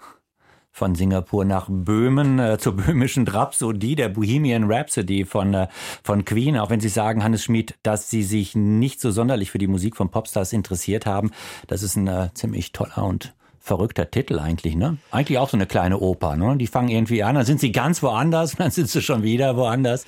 von 0.72 0.96
Singapur 0.96 1.46
nach 1.46 1.68
Böhmen 1.70 2.40
äh, 2.40 2.58
zur 2.58 2.76
böhmischen 2.76 3.28
Rhapsodie, 3.28 3.96
der 3.96 4.10
Bohemian 4.10 4.72
Rhapsody 4.72 5.26
von, 5.26 5.54
äh, 5.54 5.68
von 6.04 6.26
Queen. 6.26 6.58
Auch 6.58 6.70
wenn 6.70 6.80
Sie 6.80 6.90
sagen, 6.90 7.24
Hannes 7.24 7.44
Schmid, 7.44 7.76
dass 7.84 8.10
Sie 8.10 8.24
sich 8.24 8.56
nicht 8.56 9.02
so 9.02 9.12
sonderlich 9.12 9.52
für 9.52 9.58
die 9.58 9.68
Musik 9.68 9.96
von 9.96 10.10
Popstars 10.10 10.54
interessiert 10.54 11.06
haben, 11.06 11.32
das 11.68 11.84
ist 11.84 11.96
ein 11.96 12.08
äh, 12.08 12.30
ziemlich 12.34 12.72
toller 12.72 13.04
und 13.04 13.34
verrückter 13.62 14.10
Titel 14.10 14.40
eigentlich, 14.40 14.76
ne? 14.76 14.98
Eigentlich 15.12 15.38
auch 15.38 15.50
so 15.50 15.58
eine 15.58 15.66
kleine 15.66 16.00
Oper, 16.00 16.36
ne? 16.36 16.58
Die 16.58 16.68
fangen 16.68 16.90
irgendwie 16.90 17.24
an, 17.24 17.36
dann 17.36 17.46
sind 17.46 17.60
sie 17.60 17.72
ganz 17.72 18.02
woanders, 18.02 18.56
dann 18.58 18.72
sind 18.72 18.90
sie 18.90 19.02
schon 19.02 19.24
wieder 19.24 19.56
woanders. 19.56 20.06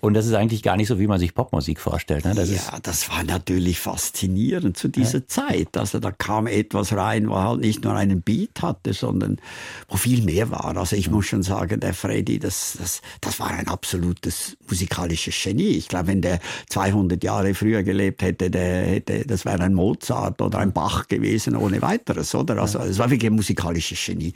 Und 0.00 0.14
das 0.14 0.26
ist 0.26 0.34
eigentlich 0.34 0.62
gar 0.62 0.76
nicht 0.76 0.88
so, 0.88 0.98
wie 0.98 1.06
man 1.06 1.18
sich 1.18 1.34
Popmusik 1.34 1.80
vorstellt. 1.80 2.24
Ne? 2.24 2.34
Das 2.34 2.50
ja, 2.50 2.78
das 2.82 3.08
war 3.10 3.24
natürlich 3.24 3.80
faszinierend 3.80 4.76
zu 4.76 4.88
dieser 4.88 5.18
ja. 5.18 5.26
Zeit. 5.26 5.76
Also 5.76 5.98
da 5.98 6.10
kam 6.10 6.46
etwas 6.46 6.92
rein, 6.92 7.28
wo 7.28 7.36
halt 7.36 7.60
nicht 7.60 7.84
nur 7.84 7.94
einen 7.94 8.22
Beat 8.22 8.62
hatte, 8.62 8.92
sondern 8.92 9.38
wo 9.88 9.96
viel 9.96 10.22
mehr 10.22 10.50
war. 10.50 10.76
Also 10.76 10.96
ich 10.96 11.10
muss 11.10 11.26
schon 11.26 11.42
sagen, 11.42 11.80
der 11.80 11.94
Freddy, 11.94 12.38
das, 12.38 12.76
das, 12.78 13.02
das 13.20 13.40
war 13.40 13.50
ein 13.50 13.68
absolutes 13.68 14.56
musikalisches 14.68 15.34
Genie. 15.42 15.70
Ich 15.70 15.88
glaube, 15.88 16.08
wenn 16.08 16.22
der 16.22 16.40
200 16.68 17.22
Jahre 17.22 17.54
früher 17.54 17.82
gelebt 17.82 18.22
hätte, 18.22 18.50
der 18.50 18.86
hätte, 18.86 19.24
das 19.26 19.44
wäre 19.44 19.62
ein 19.62 19.74
Mozart 19.74 20.40
oder 20.40 20.58
ein 20.58 20.72
Bach 20.72 21.08
gewesen 21.08 21.56
ohne 21.56 21.82
weiteres, 21.82 22.34
oder? 22.34 22.58
Also 22.58 22.78
es 22.90 22.98
war 22.98 23.10
wirklich 23.10 23.30
ein 23.30 23.36
musikalisches 23.36 23.98
Genie. 24.04 24.34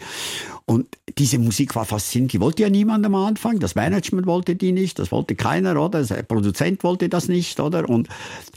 Und 0.66 0.86
diese 1.18 1.38
Musik 1.38 1.76
war 1.76 1.84
faszinierend. 1.84 2.32
Die 2.32 2.40
wollte 2.40 2.62
ja 2.62 2.70
niemand 2.70 3.04
am 3.04 3.14
Anfang. 3.14 3.58
Das 3.60 3.74
Management 3.74 4.26
wollte 4.26 4.56
die 4.56 4.72
nicht. 4.72 4.98
Das 4.98 5.12
wollte 5.12 5.34
keiner, 5.34 5.78
oder? 5.78 6.02
Der 6.02 6.22
Produzent 6.22 6.82
wollte 6.82 7.10
das 7.10 7.28
nicht, 7.28 7.60
oder? 7.60 7.86
Und 7.86 8.08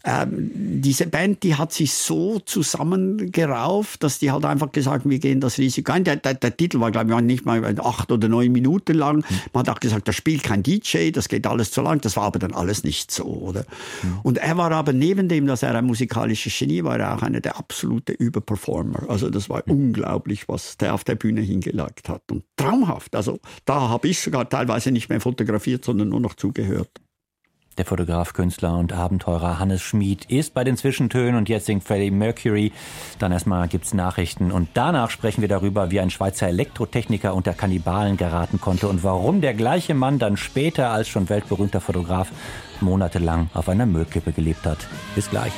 ähm, 0.06 0.52
diese 0.82 1.08
Band, 1.08 1.44
die 1.44 1.56
hat 1.56 1.74
sich 1.74 1.92
so 1.92 2.40
zusammengerauft, 2.40 4.04
dass 4.04 4.20
die 4.20 4.32
halt 4.32 4.46
einfach 4.46 4.72
gesagt 4.72 5.08
wir 5.10 5.20
gehen 5.20 5.42
das 5.42 5.58
Risiko 5.58 5.92
ein. 5.92 6.06
Der, 6.06 6.16
der, 6.16 6.36
der 6.36 6.56
Titel 6.56 6.80
war, 6.80 6.92
glaube 6.92 7.12
ich, 7.14 7.22
nicht 7.22 7.46
mal 7.46 7.62
acht 7.80 8.10
oder 8.10 8.30
neun 8.30 8.54
Minuten 8.54 8.98
lang. 8.98 9.26
Man 9.52 9.68
hat 9.68 9.76
auch 9.76 9.80
gesagt, 9.82 10.08
da 10.08 10.14
spielt 10.14 10.44
kein 10.44 10.64
DJ, 10.64 11.12
das 11.12 11.28
geht 11.28 11.46
alles 11.46 11.72
zu 11.72 11.82
lang. 11.82 12.00
Das 12.00 12.16
war 12.16 12.24
aber 12.24 12.40
dann 12.40 12.54
alles 12.54 12.86
nicht 12.86 13.12
so, 13.12 13.26
oder? 13.26 13.66
Mhm. 14.02 14.20
Und 14.24 14.38
er 14.38 14.56
war 14.56 14.72
aber 14.72 14.94
neben 14.94 15.28
dem, 15.28 15.46
dass 15.46 15.62
er 15.62 15.76
ein 15.76 15.86
musikalisches 15.86 16.58
Genie 16.58 16.86
war, 16.86 16.98
er 16.98 17.18
auch 17.18 17.22
einer 17.22 17.42
der 17.42 17.58
absolute 17.58 18.14
Überperformer. 18.14 19.10
Also 19.10 19.30
das 19.30 19.50
war 19.50 19.64
mhm. 19.66 19.87
Unglaublich, 19.88 20.48
was 20.48 20.78
der 20.78 20.94
auf 20.94 21.04
der 21.04 21.16
Bühne 21.16 21.42
hingelagt 21.42 22.10
hat. 22.10 22.24
Und 22.32 22.44
traumhaft. 22.58 23.16
Also 23.16 23.40
da 23.66 23.90
habe 23.90 24.08
ich 24.08 24.20
sogar 24.20 24.50
teilweise 24.50 24.92
nicht 24.92 25.10
mehr 25.10 25.22
fotografiert, 25.22 25.86
sondern 25.86 26.10
nur 26.10 26.20
noch 26.20 26.36
zugehört. 26.36 26.90
Der 27.78 27.86
Fotograf, 27.86 28.34
Künstler 28.34 28.76
und 28.80 28.92
Abenteurer 28.92 29.60
Hannes 29.60 29.84
Schmid 29.84 30.26
ist 30.26 30.56
bei 30.56 30.64
den 30.64 30.78
Zwischentönen 30.78 31.36
und 31.36 31.48
jetzt 31.48 31.68
singt 31.68 31.84
Freddie 31.84 32.10
Mercury. 32.10 32.72
Dann 33.20 33.32
erstmal 33.32 33.68
gibt's 33.68 33.94
Nachrichten 33.94 34.52
und 34.52 34.70
danach 34.74 35.12
sprechen 35.12 35.42
wir 35.42 35.48
darüber, 35.48 35.92
wie 35.92 36.00
ein 36.00 36.10
Schweizer 36.10 36.48
Elektrotechniker 36.48 37.36
unter 37.36 37.54
Kannibalen 37.54 38.18
geraten 38.18 38.60
konnte 38.60 38.88
und 38.88 39.04
warum 39.04 39.42
der 39.42 39.54
gleiche 39.54 39.94
Mann 39.94 40.18
dann 40.18 40.38
später 40.38 40.90
als 40.90 41.08
schon 41.08 41.30
weltberühmter 41.30 41.80
Fotograf 41.80 42.32
monatelang 42.82 43.52
auf 43.54 43.70
einer 43.70 43.86
Müllkippe 43.86 44.32
gelebt 44.32 44.66
hat. 44.66 44.88
Bis 45.14 45.30
gleich. 45.30 45.54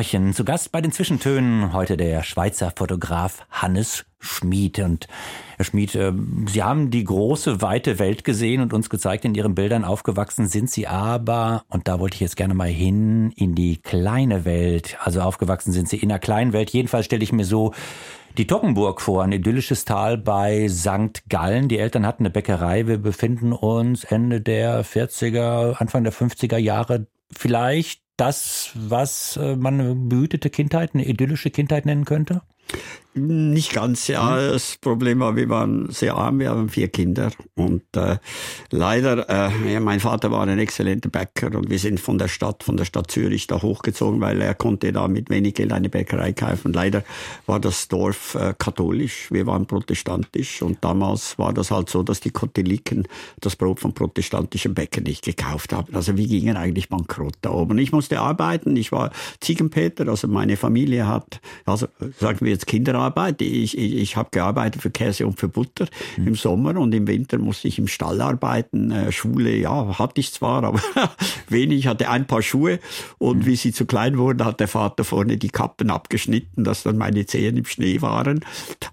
Raul 0.00 0.04
Mörchen. 0.04 0.32
Zu 0.32 0.44
Gast 0.44 0.72
bei 0.72 0.80
den 0.80 0.92
Zwischentönen 0.92 1.74
heute 1.74 1.98
der 1.98 2.22
Schweizer 2.22 2.72
Fotograf 2.74 3.44
Hannes 3.50 4.06
Schmid. 4.18 4.78
Und 4.78 5.08
Herr 5.56 5.66
Schmid, 5.66 5.94
äh, 5.94 6.12
Sie 6.46 6.62
haben 6.62 6.90
die 6.90 7.04
große, 7.04 7.60
weite 7.60 7.98
Welt 7.98 8.24
gesehen 8.24 8.62
und 8.62 8.72
uns 8.72 8.88
gezeigt, 8.88 9.26
in 9.26 9.34
Ihren 9.34 9.54
Bildern 9.54 9.84
aufgewachsen 9.84 10.48
sind 10.48 10.70
Sie 10.70 10.86
aber, 10.86 11.64
und 11.68 11.86
da 11.86 12.00
wollte 12.00 12.14
ich 12.14 12.20
jetzt 12.20 12.38
gerne 12.38 12.54
mal 12.54 12.68
hin, 12.68 13.30
in 13.36 13.54
die 13.54 13.76
kleine 13.76 14.46
Welt. 14.46 14.96
Also 15.04 15.20
aufgewachsen 15.20 15.72
sind 15.72 15.86
Sie 15.86 15.98
in 15.98 16.10
einer 16.10 16.18
kleinen 16.18 16.54
Welt. 16.54 16.70
Jedenfalls 16.70 17.04
stelle 17.04 17.22
ich 17.22 17.32
mir 17.32 17.44
so 17.44 17.74
die 18.38 18.46
Tockenburg 18.46 19.02
vor, 19.02 19.22
ein 19.22 19.32
idyllisches 19.32 19.84
Tal 19.84 20.16
bei 20.16 20.66
St. 20.68 21.28
Gallen. 21.28 21.68
Die 21.68 21.78
Eltern 21.78 22.06
hatten 22.06 22.22
eine 22.22 22.30
Bäckerei. 22.30 22.86
Wir 22.86 22.96
befinden 22.96 23.52
uns 23.52 24.04
Ende 24.04 24.40
der 24.40 24.82
40er, 24.82 25.74
Anfang 25.74 26.04
der 26.04 26.12
50er 26.14 26.56
Jahre. 26.56 27.06
Vielleicht 27.30 28.00
das, 28.20 28.70
was 28.74 29.36
äh, 29.36 29.56
man 29.56 30.08
behütete 30.08 30.50
Kindheit, 30.50 30.94
eine 30.94 31.06
idyllische 31.06 31.50
Kindheit 31.50 31.86
nennen 31.86 32.04
könnte? 32.04 32.42
Nicht 33.12 33.72
ganz, 33.72 34.06
ja. 34.06 34.36
Hm. 34.36 34.52
Das 34.52 34.76
Problem 34.80 35.18
war, 35.18 35.34
wir 35.34 35.48
waren 35.48 35.90
sehr 35.90 36.14
arm, 36.14 36.38
wir 36.38 36.50
haben 36.50 36.68
vier 36.68 36.86
Kinder. 36.86 37.32
Und 37.56 37.82
äh, 37.96 38.18
leider, 38.70 39.28
äh, 39.28 39.72
ja, 39.72 39.80
mein 39.80 39.98
Vater 39.98 40.30
war 40.30 40.46
ein 40.46 40.58
exzellenter 40.60 41.08
Bäcker 41.08 41.48
und 41.58 41.70
wir 41.70 41.78
sind 41.80 41.98
von 41.98 42.18
der 42.18 42.28
Stadt, 42.28 42.62
von 42.62 42.76
der 42.76 42.84
Stadt 42.84 43.10
Zürich 43.10 43.48
da 43.48 43.60
hochgezogen, 43.60 44.20
weil 44.20 44.40
er 44.40 44.54
konnte 44.54 44.92
da 44.92 45.08
mit 45.08 45.28
wenig 45.28 45.54
Geld 45.54 45.72
eine 45.72 45.88
Bäckerei 45.88 46.32
kaufen. 46.32 46.72
Leider 46.72 47.02
war 47.46 47.58
das 47.58 47.88
Dorf 47.88 48.36
äh, 48.36 48.54
katholisch, 48.56 49.32
wir 49.32 49.44
waren 49.44 49.66
protestantisch 49.66 50.62
und 50.62 50.78
damals 50.84 51.36
war 51.36 51.52
das 51.52 51.72
halt 51.72 51.90
so, 51.90 52.04
dass 52.04 52.20
die 52.20 52.30
Katholiken 52.30 53.08
das 53.40 53.56
Brot 53.56 53.80
von 53.80 53.92
protestantischen 53.92 54.74
Bäckern 54.74 55.02
nicht 55.02 55.24
gekauft 55.24 55.72
haben. 55.72 55.92
Also 55.96 56.16
wir 56.16 56.28
gingen 56.28 56.56
eigentlich 56.56 56.88
bankrott 56.88 57.34
da 57.42 57.50
oben. 57.50 57.76
Ich 57.78 57.90
musste 57.90 58.20
arbeiten, 58.20 58.76
ich 58.76 58.92
war 58.92 59.10
Ziegenpeter, 59.40 60.06
also 60.06 60.28
meine 60.28 60.56
Familie 60.56 61.08
hat, 61.08 61.40
also 61.64 61.88
sagen 62.20 62.38
wir 62.42 62.52
jetzt 62.60 62.66
Kinder 62.66 62.94
Arbeit. 62.94 63.40
Ich, 63.42 63.76
ich, 63.76 63.96
ich 63.96 64.16
habe 64.16 64.28
gearbeitet 64.30 64.82
für 64.82 64.90
Käse 64.90 65.26
und 65.26 65.38
für 65.38 65.48
Butter 65.48 65.86
mhm. 66.16 66.28
im 66.28 66.34
Sommer 66.34 66.76
und 66.78 66.94
im 66.94 67.06
Winter 67.06 67.38
musste 67.38 67.68
ich 67.68 67.78
im 67.78 67.88
Stall 67.88 68.20
arbeiten. 68.20 68.90
Äh, 68.90 69.12
Schule, 69.12 69.56
ja, 69.56 69.98
hatte 69.98 70.20
ich 70.20 70.32
zwar, 70.32 70.64
aber 70.70 70.80
wenig. 71.48 71.86
Hatte 71.86 72.08
ein 72.10 72.26
paar 72.26 72.42
Schuhe 72.42 72.78
und 73.18 73.38
mhm. 73.38 73.46
wie 73.46 73.56
sie 73.56 73.72
zu 73.72 73.86
klein 73.86 74.18
wurden, 74.18 74.44
hat 74.44 74.60
der 74.60 74.68
Vater 74.68 75.04
vorne 75.04 75.36
die 75.36 75.50
Kappen 75.50 75.90
abgeschnitten, 75.90 76.64
dass 76.64 76.82
dann 76.82 76.98
meine 76.98 77.26
Zehen 77.26 77.56
im 77.56 77.64
Schnee 77.64 78.02
waren. 78.02 78.44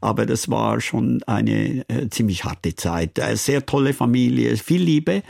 Aber 0.02 0.26
das 0.26 0.50
war 0.50 0.80
schon 0.82 1.22
eine 1.24 1.88
äh, 1.90 2.10
ziemlich 2.10 2.46
harte 2.46 2.76
Zeit. 2.76 3.20
Äh, 3.20 3.36
sehr 3.36 3.66
tolle 3.66 3.94
Familie, 3.94 4.56
viel 4.58 4.82
Liebe, 4.82 5.24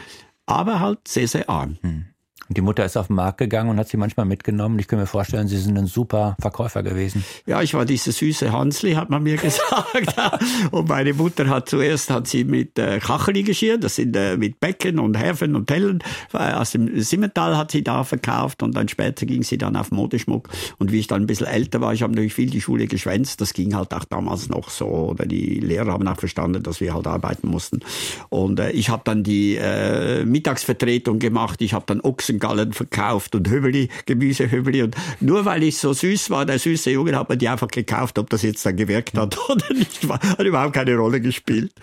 aber 0.45 0.79
halt 0.79 1.07
sehr, 1.07 1.27
sehr 1.27 1.49
arm. 1.49 1.77
Mhm. 1.81 2.05
Und 2.49 2.57
die 2.57 2.61
Mutter 2.61 2.85
ist 2.85 2.95
auf 2.97 3.07
den 3.07 3.15
Markt 3.15 3.39
gegangen 3.39 3.69
und 3.69 3.77
hat 3.77 3.89
sie 3.89 3.97
manchmal 3.97 4.25
mitgenommen. 4.25 4.79
Ich 4.79 4.87
kann 4.87 4.99
mir 4.99 5.05
vorstellen, 5.05 5.47
Sie 5.47 5.57
sind 5.57 5.77
ein 5.77 5.87
super 5.87 6.35
Verkäufer 6.39 6.83
gewesen. 6.83 7.23
Ja, 7.45 7.61
ich 7.61 7.73
war 7.73 7.85
diese 7.85 8.11
süße 8.11 8.51
Hansli, 8.51 8.93
hat 8.93 9.09
man 9.09 9.23
mir 9.23 9.37
gesagt. 9.37 10.15
und 10.71 10.87
meine 10.87 11.13
Mutter 11.13 11.47
hat 11.49 11.69
zuerst 11.69 12.09
hat 12.09 12.27
sie 12.27 12.43
mit 12.43 12.79
äh, 12.79 12.99
Kacheli 12.99 13.43
geschirrt, 13.43 13.83
das 13.83 13.95
sind 13.95 14.15
äh, 14.15 14.37
mit 14.37 14.59
Becken 14.59 14.99
und 14.99 15.17
Häfen 15.17 15.55
und 15.55 15.67
Tellen. 15.67 15.99
Äh, 16.33 16.53
aus 16.53 16.71
dem 16.71 17.01
Simmental 17.01 17.57
hat 17.57 17.71
sie 17.71 17.83
da 17.83 18.03
verkauft 18.03 18.63
und 18.63 18.75
dann 18.75 18.87
später 18.87 19.25
ging 19.25 19.43
sie 19.43 19.57
dann 19.57 19.75
auf 19.75 19.91
Modeschmuck. 19.91 20.49
Und 20.77 20.91
wie 20.91 20.99
ich 20.99 21.07
dann 21.07 21.23
ein 21.23 21.27
bisschen 21.27 21.47
älter 21.47 21.81
war, 21.81 21.93
ich 21.93 22.01
habe 22.01 22.13
natürlich 22.13 22.33
viel 22.33 22.49
die 22.49 22.61
Schule 22.61 22.87
geschwänzt. 22.87 23.41
Das 23.41 23.53
ging 23.53 23.75
halt 23.75 23.93
auch 23.93 24.05
damals 24.05 24.49
noch 24.49 24.69
so. 24.69 24.87
Oder 24.87 25.25
die 25.25 25.59
Lehrer 25.59 25.91
haben 25.93 26.07
auch 26.07 26.17
verstanden, 26.17 26.63
dass 26.63 26.79
wir 26.79 26.93
halt 26.93 27.07
arbeiten 27.07 27.47
mussten. 27.47 27.79
Und 28.29 28.59
äh, 28.59 28.71
ich 28.71 28.89
habe 28.89 29.01
dann 29.05 29.23
die 29.23 29.55
äh, 29.55 30.23
Mittagsvertretung 30.23 31.19
gemacht. 31.19 31.61
Ich 31.61 31.73
habe 31.73 31.85
dann 31.87 32.01
Ochsen 32.01 32.36
Gallen 32.39 32.73
verkauft 32.73 33.35
und 33.35 33.49
Hübeli, 33.49 33.89
Gemüsehübeli. 34.05 34.83
Und 34.83 34.95
nur 35.19 35.45
weil 35.45 35.63
ich 35.63 35.77
so 35.77 35.93
süß 35.93 36.29
war, 36.29 36.45
der 36.45 36.59
süße 36.59 36.91
Junge, 36.91 37.17
hat 37.17 37.29
man 37.29 37.37
die 37.37 37.49
einfach 37.49 37.67
gekauft, 37.67 38.19
ob 38.19 38.29
das 38.29 38.41
jetzt 38.41 38.65
dann 38.65 38.75
gewirkt 38.75 39.17
hat 39.17 39.37
oder 39.49 39.73
nicht, 39.73 40.07
hat 40.09 40.39
überhaupt 40.39 40.73
keine 40.73 40.95
Rolle 40.95 41.21
gespielt. 41.21 41.73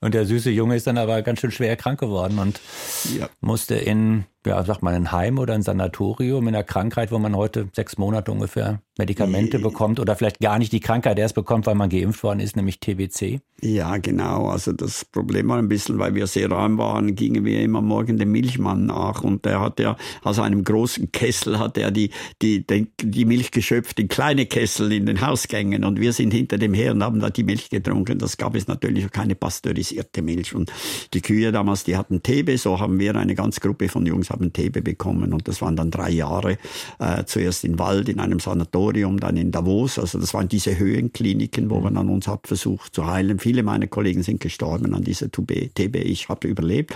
Und 0.00 0.14
der 0.14 0.26
süße 0.26 0.50
Junge 0.50 0.76
ist 0.76 0.86
dann 0.86 0.98
aber 0.98 1.22
ganz 1.22 1.40
schön 1.40 1.50
schwer 1.50 1.76
krank 1.76 1.98
geworden 1.98 2.38
und 2.38 2.60
ja. 3.18 3.28
musste 3.40 3.74
in 3.74 4.24
ja, 4.46 4.62
sagt 4.64 4.82
man, 4.82 4.94
ein 4.94 5.12
Heim 5.12 5.38
oder 5.38 5.54
ein 5.54 5.62
Sanatorium 5.62 6.46
in 6.48 6.54
einer 6.54 6.64
Krankheit, 6.64 7.10
wo 7.12 7.18
man 7.18 7.36
heute 7.36 7.68
sechs 7.72 7.98
Monate 7.98 8.30
ungefähr 8.32 8.80
Medikamente 8.96 9.58
bekommt 9.58 9.98
oder 9.98 10.14
vielleicht 10.14 10.38
gar 10.38 10.58
nicht 10.58 10.72
die 10.72 10.80
Krankheit 10.80 11.18
erst 11.18 11.34
bekommt, 11.34 11.66
weil 11.66 11.74
man 11.74 11.90
geimpft 11.90 12.22
worden 12.22 12.38
ist, 12.38 12.54
nämlich 12.54 12.78
TBC? 12.78 13.40
Ja, 13.60 13.96
genau. 13.96 14.48
Also 14.48 14.72
das 14.72 15.04
Problem 15.04 15.48
war 15.48 15.58
ein 15.58 15.68
bisschen, 15.68 15.98
weil 15.98 16.14
wir 16.14 16.26
sehr 16.26 16.52
arm 16.52 16.78
waren, 16.78 17.14
gingen 17.16 17.44
wir 17.44 17.60
immer 17.62 17.80
morgen 17.80 18.18
dem 18.18 18.30
Milchmann 18.30 18.86
nach 18.86 19.24
und 19.24 19.44
der 19.44 19.60
hat 19.60 19.80
ja 19.80 19.96
aus 20.22 20.38
einem 20.38 20.62
großen 20.62 21.10
Kessel 21.10 21.58
hat 21.58 21.78
er 21.78 21.90
die, 21.90 22.10
die, 22.42 22.64
die, 22.66 22.86
die 23.02 23.24
Milch 23.24 23.50
geschöpft 23.50 23.98
in 23.98 24.08
kleine 24.08 24.46
Kessel 24.46 24.92
in 24.92 25.06
den 25.06 25.20
Hausgängen 25.26 25.84
und 25.84 25.98
wir 25.98 26.12
sind 26.12 26.32
hinter 26.32 26.58
dem 26.58 26.74
her 26.74 26.92
und 26.92 27.02
haben 27.02 27.20
da 27.20 27.30
die 27.30 27.44
Milch 27.44 27.70
getrunken. 27.70 28.18
Das 28.18 28.36
gab 28.36 28.54
es 28.54 28.68
natürlich 28.68 29.10
keine 29.10 29.34
pasteurisierte 29.34 30.22
Milch 30.22 30.54
und 30.54 30.70
die 31.14 31.20
Kühe 31.20 31.50
damals, 31.50 31.84
die 31.84 31.96
hatten 31.96 32.22
TB, 32.22 32.58
so 32.58 32.78
haben 32.78 33.00
wir 33.00 33.16
eine 33.16 33.34
ganze 33.34 33.60
Gruppe 33.60 33.88
von 33.88 34.06
Jungs 34.06 34.30
haben 34.34 34.52
TB 34.52 34.82
bekommen 34.82 35.32
und 35.32 35.48
das 35.48 35.62
waren 35.62 35.76
dann 35.76 35.90
drei 35.90 36.10
Jahre, 36.10 36.58
äh, 36.98 37.24
zuerst 37.24 37.64
in 37.64 37.78
Wald 37.78 38.08
in 38.08 38.20
einem 38.20 38.40
Sanatorium 38.40 38.64
Sanatorium, 38.64 39.20
dann 39.20 39.36
in 39.36 39.50
Davos. 39.50 39.98
Also 39.98 40.18
das 40.18 40.34
waren 40.34 40.48
diese 40.48 40.78
Höhenkliniken, 40.78 41.70
wo 41.70 41.80
man 41.80 41.96
an 41.96 42.08
uns 42.08 42.28
hat 42.28 42.46
versucht 42.46 42.94
zu 42.94 43.06
heilen. 43.06 43.38
Viele 43.38 43.62
meiner 43.62 43.86
Kollegen 43.86 44.22
sind 44.22 44.40
gestorben 44.40 44.94
an 44.94 45.02
dieser 45.02 45.30
TB. 45.30 45.96
Ich 45.96 46.28
habe 46.28 46.48
überlebt. 46.48 46.94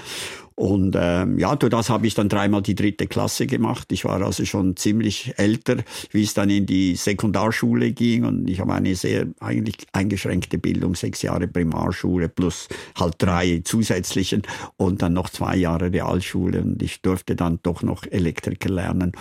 Und 0.59 0.97
ähm, 0.99 1.39
ja, 1.39 1.55
durch 1.55 1.71
das 1.71 1.89
habe 1.89 2.09
ich 2.09 2.15
dann 2.15 2.29
dreimal 2.29 2.63
die 2.63 2.75
dritte 2.75 3.07
Klasse 3.07 3.47
gemacht. 3.47 3.93
Ich 3.93 4.05
war 4.05 4.21
also 4.21 4.45
schon 4.45 4.75
ziemlich 4.75 5.35
älter, 5.37 5.77
wie 6.11 6.25
es 6.25 6.35
dann 6.35 6.51
in 6.51 6.67
die 6.67 6.97
Sekundarschule 6.97 7.93
ging. 7.93 8.25
Und 8.25 8.51
ich 8.51 8.59
habe 8.59 8.75
eine 8.75 8.97
sehr 8.97 9.29
eigentlich 9.39 9.77
eingeschränkte 9.93 10.59
Bildung, 10.59 10.97
sechs 10.97 11.23
Jahre 11.23 11.47
Primarschule 11.47 12.29
plus 12.29 12.67
halt 12.99 13.15
drei 13.19 13.61
zusätzlichen 13.63 14.43
und 14.77 15.01
dann 15.01 15.13
noch 15.13 15.31
zwei 15.31 15.55
Jahre 15.55 15.93
Realschule. 15.93 16.61
Und 16.61 16.83
ich 16.83 17.03
durfte 17.03 17.37
dann 17.37 17.61
doch 17.63 17.85
noch 17.85 18.05
Elektriker 18.11 18.69
lernen. 18.69 19.13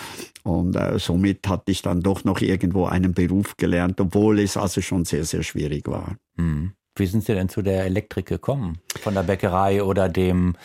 Und 0.42 0.76
äh, 0.76 0.98
somit 0.98 1.48
hatte 1.48 1.72
ich 1.72 1.84
dann 1.84 2.02
doch 2.02 2.24
noch 2.24 2.42
irgendwo 2.42 2.86
einen 2.86 3.14
Beruf 3.14 3.58
gelernt, 3.58 4.02
obwohl 4.02 4.40
es 4.40 4.58
also 4.58 4.82
schon 4.82 5.06
sehr, 5.06 5.24
sehr 5.24 5.44
schwierig 5.44 5.88
war. 5.88 6.18
Hm. 6.38 6.72
Wie 6.96 7.06
sind 7.06 7.24
Sie 7.24 7.36
denn 7.36 7.48
zu 7.48 7.62
der 7.62 7.86
Elektrik 7.86 8.26
gekommen? 8.26 8.80
Von 9.00 9.14
der 9.14 9.22
Bäckerei 9.22 9.84
oder 9.84 10.10
dem 10.10 10.56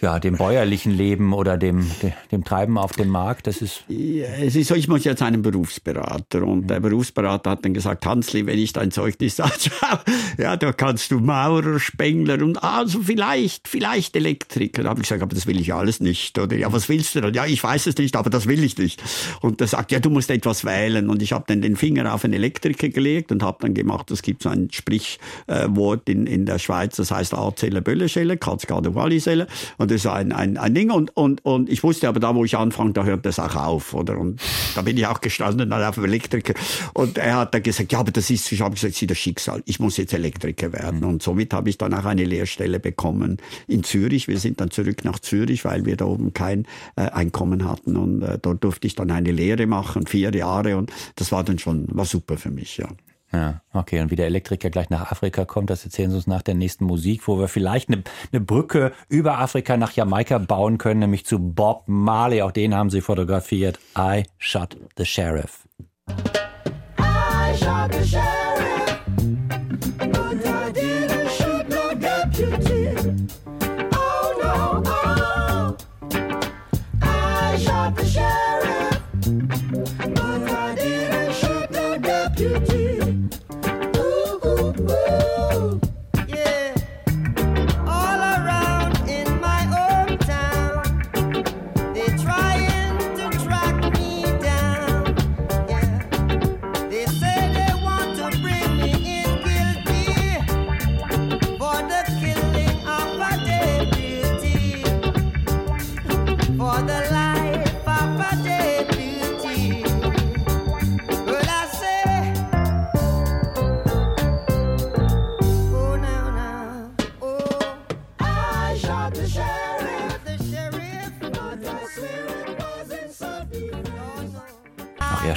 ja, 0.00 0.20
dem 0.20 0.36
bäuerlichen 0.36 0.92
Leben 0.92 1.32
oder 1.32 1.56
dem, 1.56 1.90
dem 2.30 2.44
Treiben 2.44 2.78
auf 2.78 2.92
dem 2.92 3.08
Markt? 3.08 3.48
Das 3.48 3.60
ist 3.60 3.82
ja, 3.88 4.26
es 4.40 4.54
ist 4.54 4.68
so, 4.68 4.76
ich 4.76 4.86
muss 4.86 5.04
jetzt 5.04 5.22
einen 5.22 5.42
Berufsberater 5.42 6.44
und 6.44 6.62
mhm. 6.62 6.66
der 6.68 6.80
Berufsberater 6.80 7.50
hat 7.50 7.64
dann 7.64 7.74
gesagt, 7.74 8.06
Hansli, 8.06 8.46
wenn 8.46 8.58
ich 8.58 8.72
dein 8.72 8.92
Zeugnis 8.92 9.40
anschaue, 9.40 10.00
ja, 10.38 10.56
da 10.56 10.72
kannst 10.72 11.10
du 11.10 11.18
Maurer, 11.18 11.80
Spengler 11.80 12.42
und 12.42 12.62
also 12.62 13.00
vielleicht, 13.00 13.66
vielleicht 13.66 14.14
Elektriker. 14.14 14.84
Da 14.84 14.90
habe 14.90 15.00
ich 15.00 15.08
gesagt, 15.08 15.22
aber 15.22 15.34
das 15.34 15.46
will 15.46 15.60
ich 15.60 15.74
alles 15.74 15.98
nicht. 15.98 16.38
Oder 16.38 16.56
ja, 16.56 16.72
was 16.72 16.88
willst 16.88 17.16
du 17.16 17.20
dann? 17.20 17.34
Ja, 17.34 17.46
ich 17.46 17.62
weiß 17.62 17.88
es 17.88 17.96
nicht, 17.96 18.14
aber 18.14 18.30
das 18.30 18.46
will 18.46 18.62
ich 18.62 18.78
nicht. 18.78 19.02
Und 19.40 19.60
er 19.60 19.66
sagt, 19.66 19.90
ja, 19.90 19.98
du 19.98 20.10
musst 20.10 20.30
etwas 20.30 20.64
wählen. 20.64 21.08
Und 21.10 21.22
ich 21.22 21.32
habe 21.32 21.44
dann 21.48 21.60
den 21.60 21.74
Finger 21.74 22.14
auf 22.14 22.24
einen 22.24 22.34
Elektriker 22.34 22.88
gelegt 22.88 23.32
und 23.32 23.42
habe 23.42 23.58
dann 23.62 23.74
gemacht, 23.74 24.10
es 24.12 24.22
gibt 24.22 24.44
so 24.44 24.48
ein 24.48 24.68
Sprichwort 24.70 26.08
in, 26.08 26.26
in 26.26 26.46
der 26.46 26.60
Schweiz, 26.60 26.96
das 26.96 27.10
heißt 27.10 27.34
A-Zelle, 27.34 27.82
Bölleschelle, 27.82 28.36
Katzgade, 28.36 28.94
Walliselle. 28.94 29.48
Und 29.76 29.87
das 29.88 30.04
ist 30.04 30.06
ein, 30.06 30.32
ein, 30.32 30.56
ein 30.56 30.74
Ding. 30.74 30.90
Und, 30.90 31.16
und, 31.16 31.44
und 31.44 31.68
ich 31.68 31.82
wusste 31.82 32.08
aber 32.08 32.20
da, 32.20 32.34
wo 32.34 32.44
ich 32.44 32.56
anfange, 32.56 32.92
da 32.92 33.04
hört 33.04 33.26
das 33.26 33.38
auch 33.38 33.56
auf. 33.56 33.94
Oder? 33.94 34.18
Und 34.18 34.40
da 34.74 34.82
bin 34.82 34.96
ich 34.96 35.06
auch 35.06 35.20
gestanden 35.20 35.70
dann 35.70 35.82
auf 35.82 35.96
dem 35.96 36.04
Elektriker. 36.04 36.54
Und 36.94 37.18
er 37.18 37.36
hat 37.36 37.54
dann 37.54 37.62
gesagt, 37.62 37.92
ja, 37.92 38.00
aber 38.00 38.12
das 38.12 38.30
ist, 38.30 38.50
ich 38.52 38.60
habe 38.60 38.74
gesagt, 38.74 38.94
das 38.94 39.02
ist 39.02 39.10
das 39.10 39.18
Schicksal. 39.18 39.62
Ich 39.66 39.80
muss 39.80 39.96
jetzt 39.96 40.12
Elektriker 40.12 40.72
werden. 40.72 41.04
Und 41.04 41.22
somit 41.22 41.52
habe 41.52 41.70
ich 41.70 41.78
dann 41.78 41.94
auch 41.94 42.04
eine 42.04 42.24
Lehrstelle 42.24 42.80
bekommen 42.80 43.38
in 43.66 43.82
Zürich. 43.82 44.28
Wir 44.28 44.38
sind 44.38 44.60
dann 44.60 44.70
zurück 44.70 45.04
nach 45.04 45.18
Zürich, 45.18 45.64
weil 45.64 45.84
wir 45.84 45.96
da 45.96 46.04
oben 46.04 46.32
kein 46.32 46.66
äh, 46.96 47.02
Einkommen 47.02 47.68
hatten. 47.68 47.96
Und 47.96 48.22
äh, 48.22 48.38
dort 48.40 48.62
durfte 48.64 48.86
ich 48.86 48.94
dann 48.94 49.10
eine 49.10 49.32
Lehre 49.32 49.66
machen, 49.66 50.06
vier 50.06 50.34
Jahre. 50.34 50.76
Und 50.76 50.92
das 51.16 51.32
war 51.32 51.44
dann 51.44 51.58
schon, 51.58 51.86
war 51.90 52.04
super 52.04 52.36
für 52.36 52.50
mich, 52.50 52.76
ja. 52.76 52.88
Ja, 53.32 53.60
okay. 53.74 54.00
Und 54.00 54.10
wie 54.10 54.16
der 54.16 54.26
Elektriker 54.26 54.70
gleich 54.70 54.88
nach 54.88 55.10
Afrika 55.12 55.44
kommt, 55.44 55.68
das 55.68 55.84
erzählen 55.84 56.10
Sie 56.10 56.16
uns 56.16 56.26
nach 56.26 56.42
der 56.42 56.54
nächsten 56.54 56.84
Musik, 56.84 57.28
wo 57.28 57.38
wir 57.38 57.48
vielleicht 57.48 57.90
eine, 57.90 58.02
eine 58.32 58.40
Brücke 58.40 58.92
über 59.08 59.38
Afrika 59.38 59.76
nach 59.76 59.92
Jamaika 59.92 60.38
bauen 60.38 60.78
können, 60.78 61.00
nämlich 61.00 61.26
zu 61.26 61.38
Bob 61.38 61.84
Marley. 61.86 62.42
Auch 62.42 62.52
den 62.52 62.74
haben 62.74 62.90
Sie 62.90 63.02
fotografiert. 63.02 63.78
I 63.96 64.24
shot 64.38 64.76
the 64.96 65.04
sheriff. 65.04 65.66
I 66.98 67.54
shot 67.56 67.92
the 67.92 68.06
sheriff, 68.06 68.57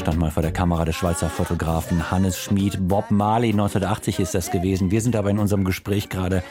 vor 0.01 0.41
der 0.41 0.51
Kamera 0.51 0.83
des 0.83 0.95
Schweizer 0.95 1.29
Fotografen 1.29 2.09
Hannes 2.09 2.35
Schmid. 2.37 2.87
Bob 2.87 3.11
Marley 3.11 3.51
1980 3.51 4.19
ist 4.19 4.33
das 4.33 4.49
gewesen. 4.49 4.89
Wir 4.89 4.99
sind 4.99 5.15
aber 5.15 5.29
in 5.29 5.37
unserem 5.37 5.63
Gespräch 5.63 6.09
gerade, 6.09 6.41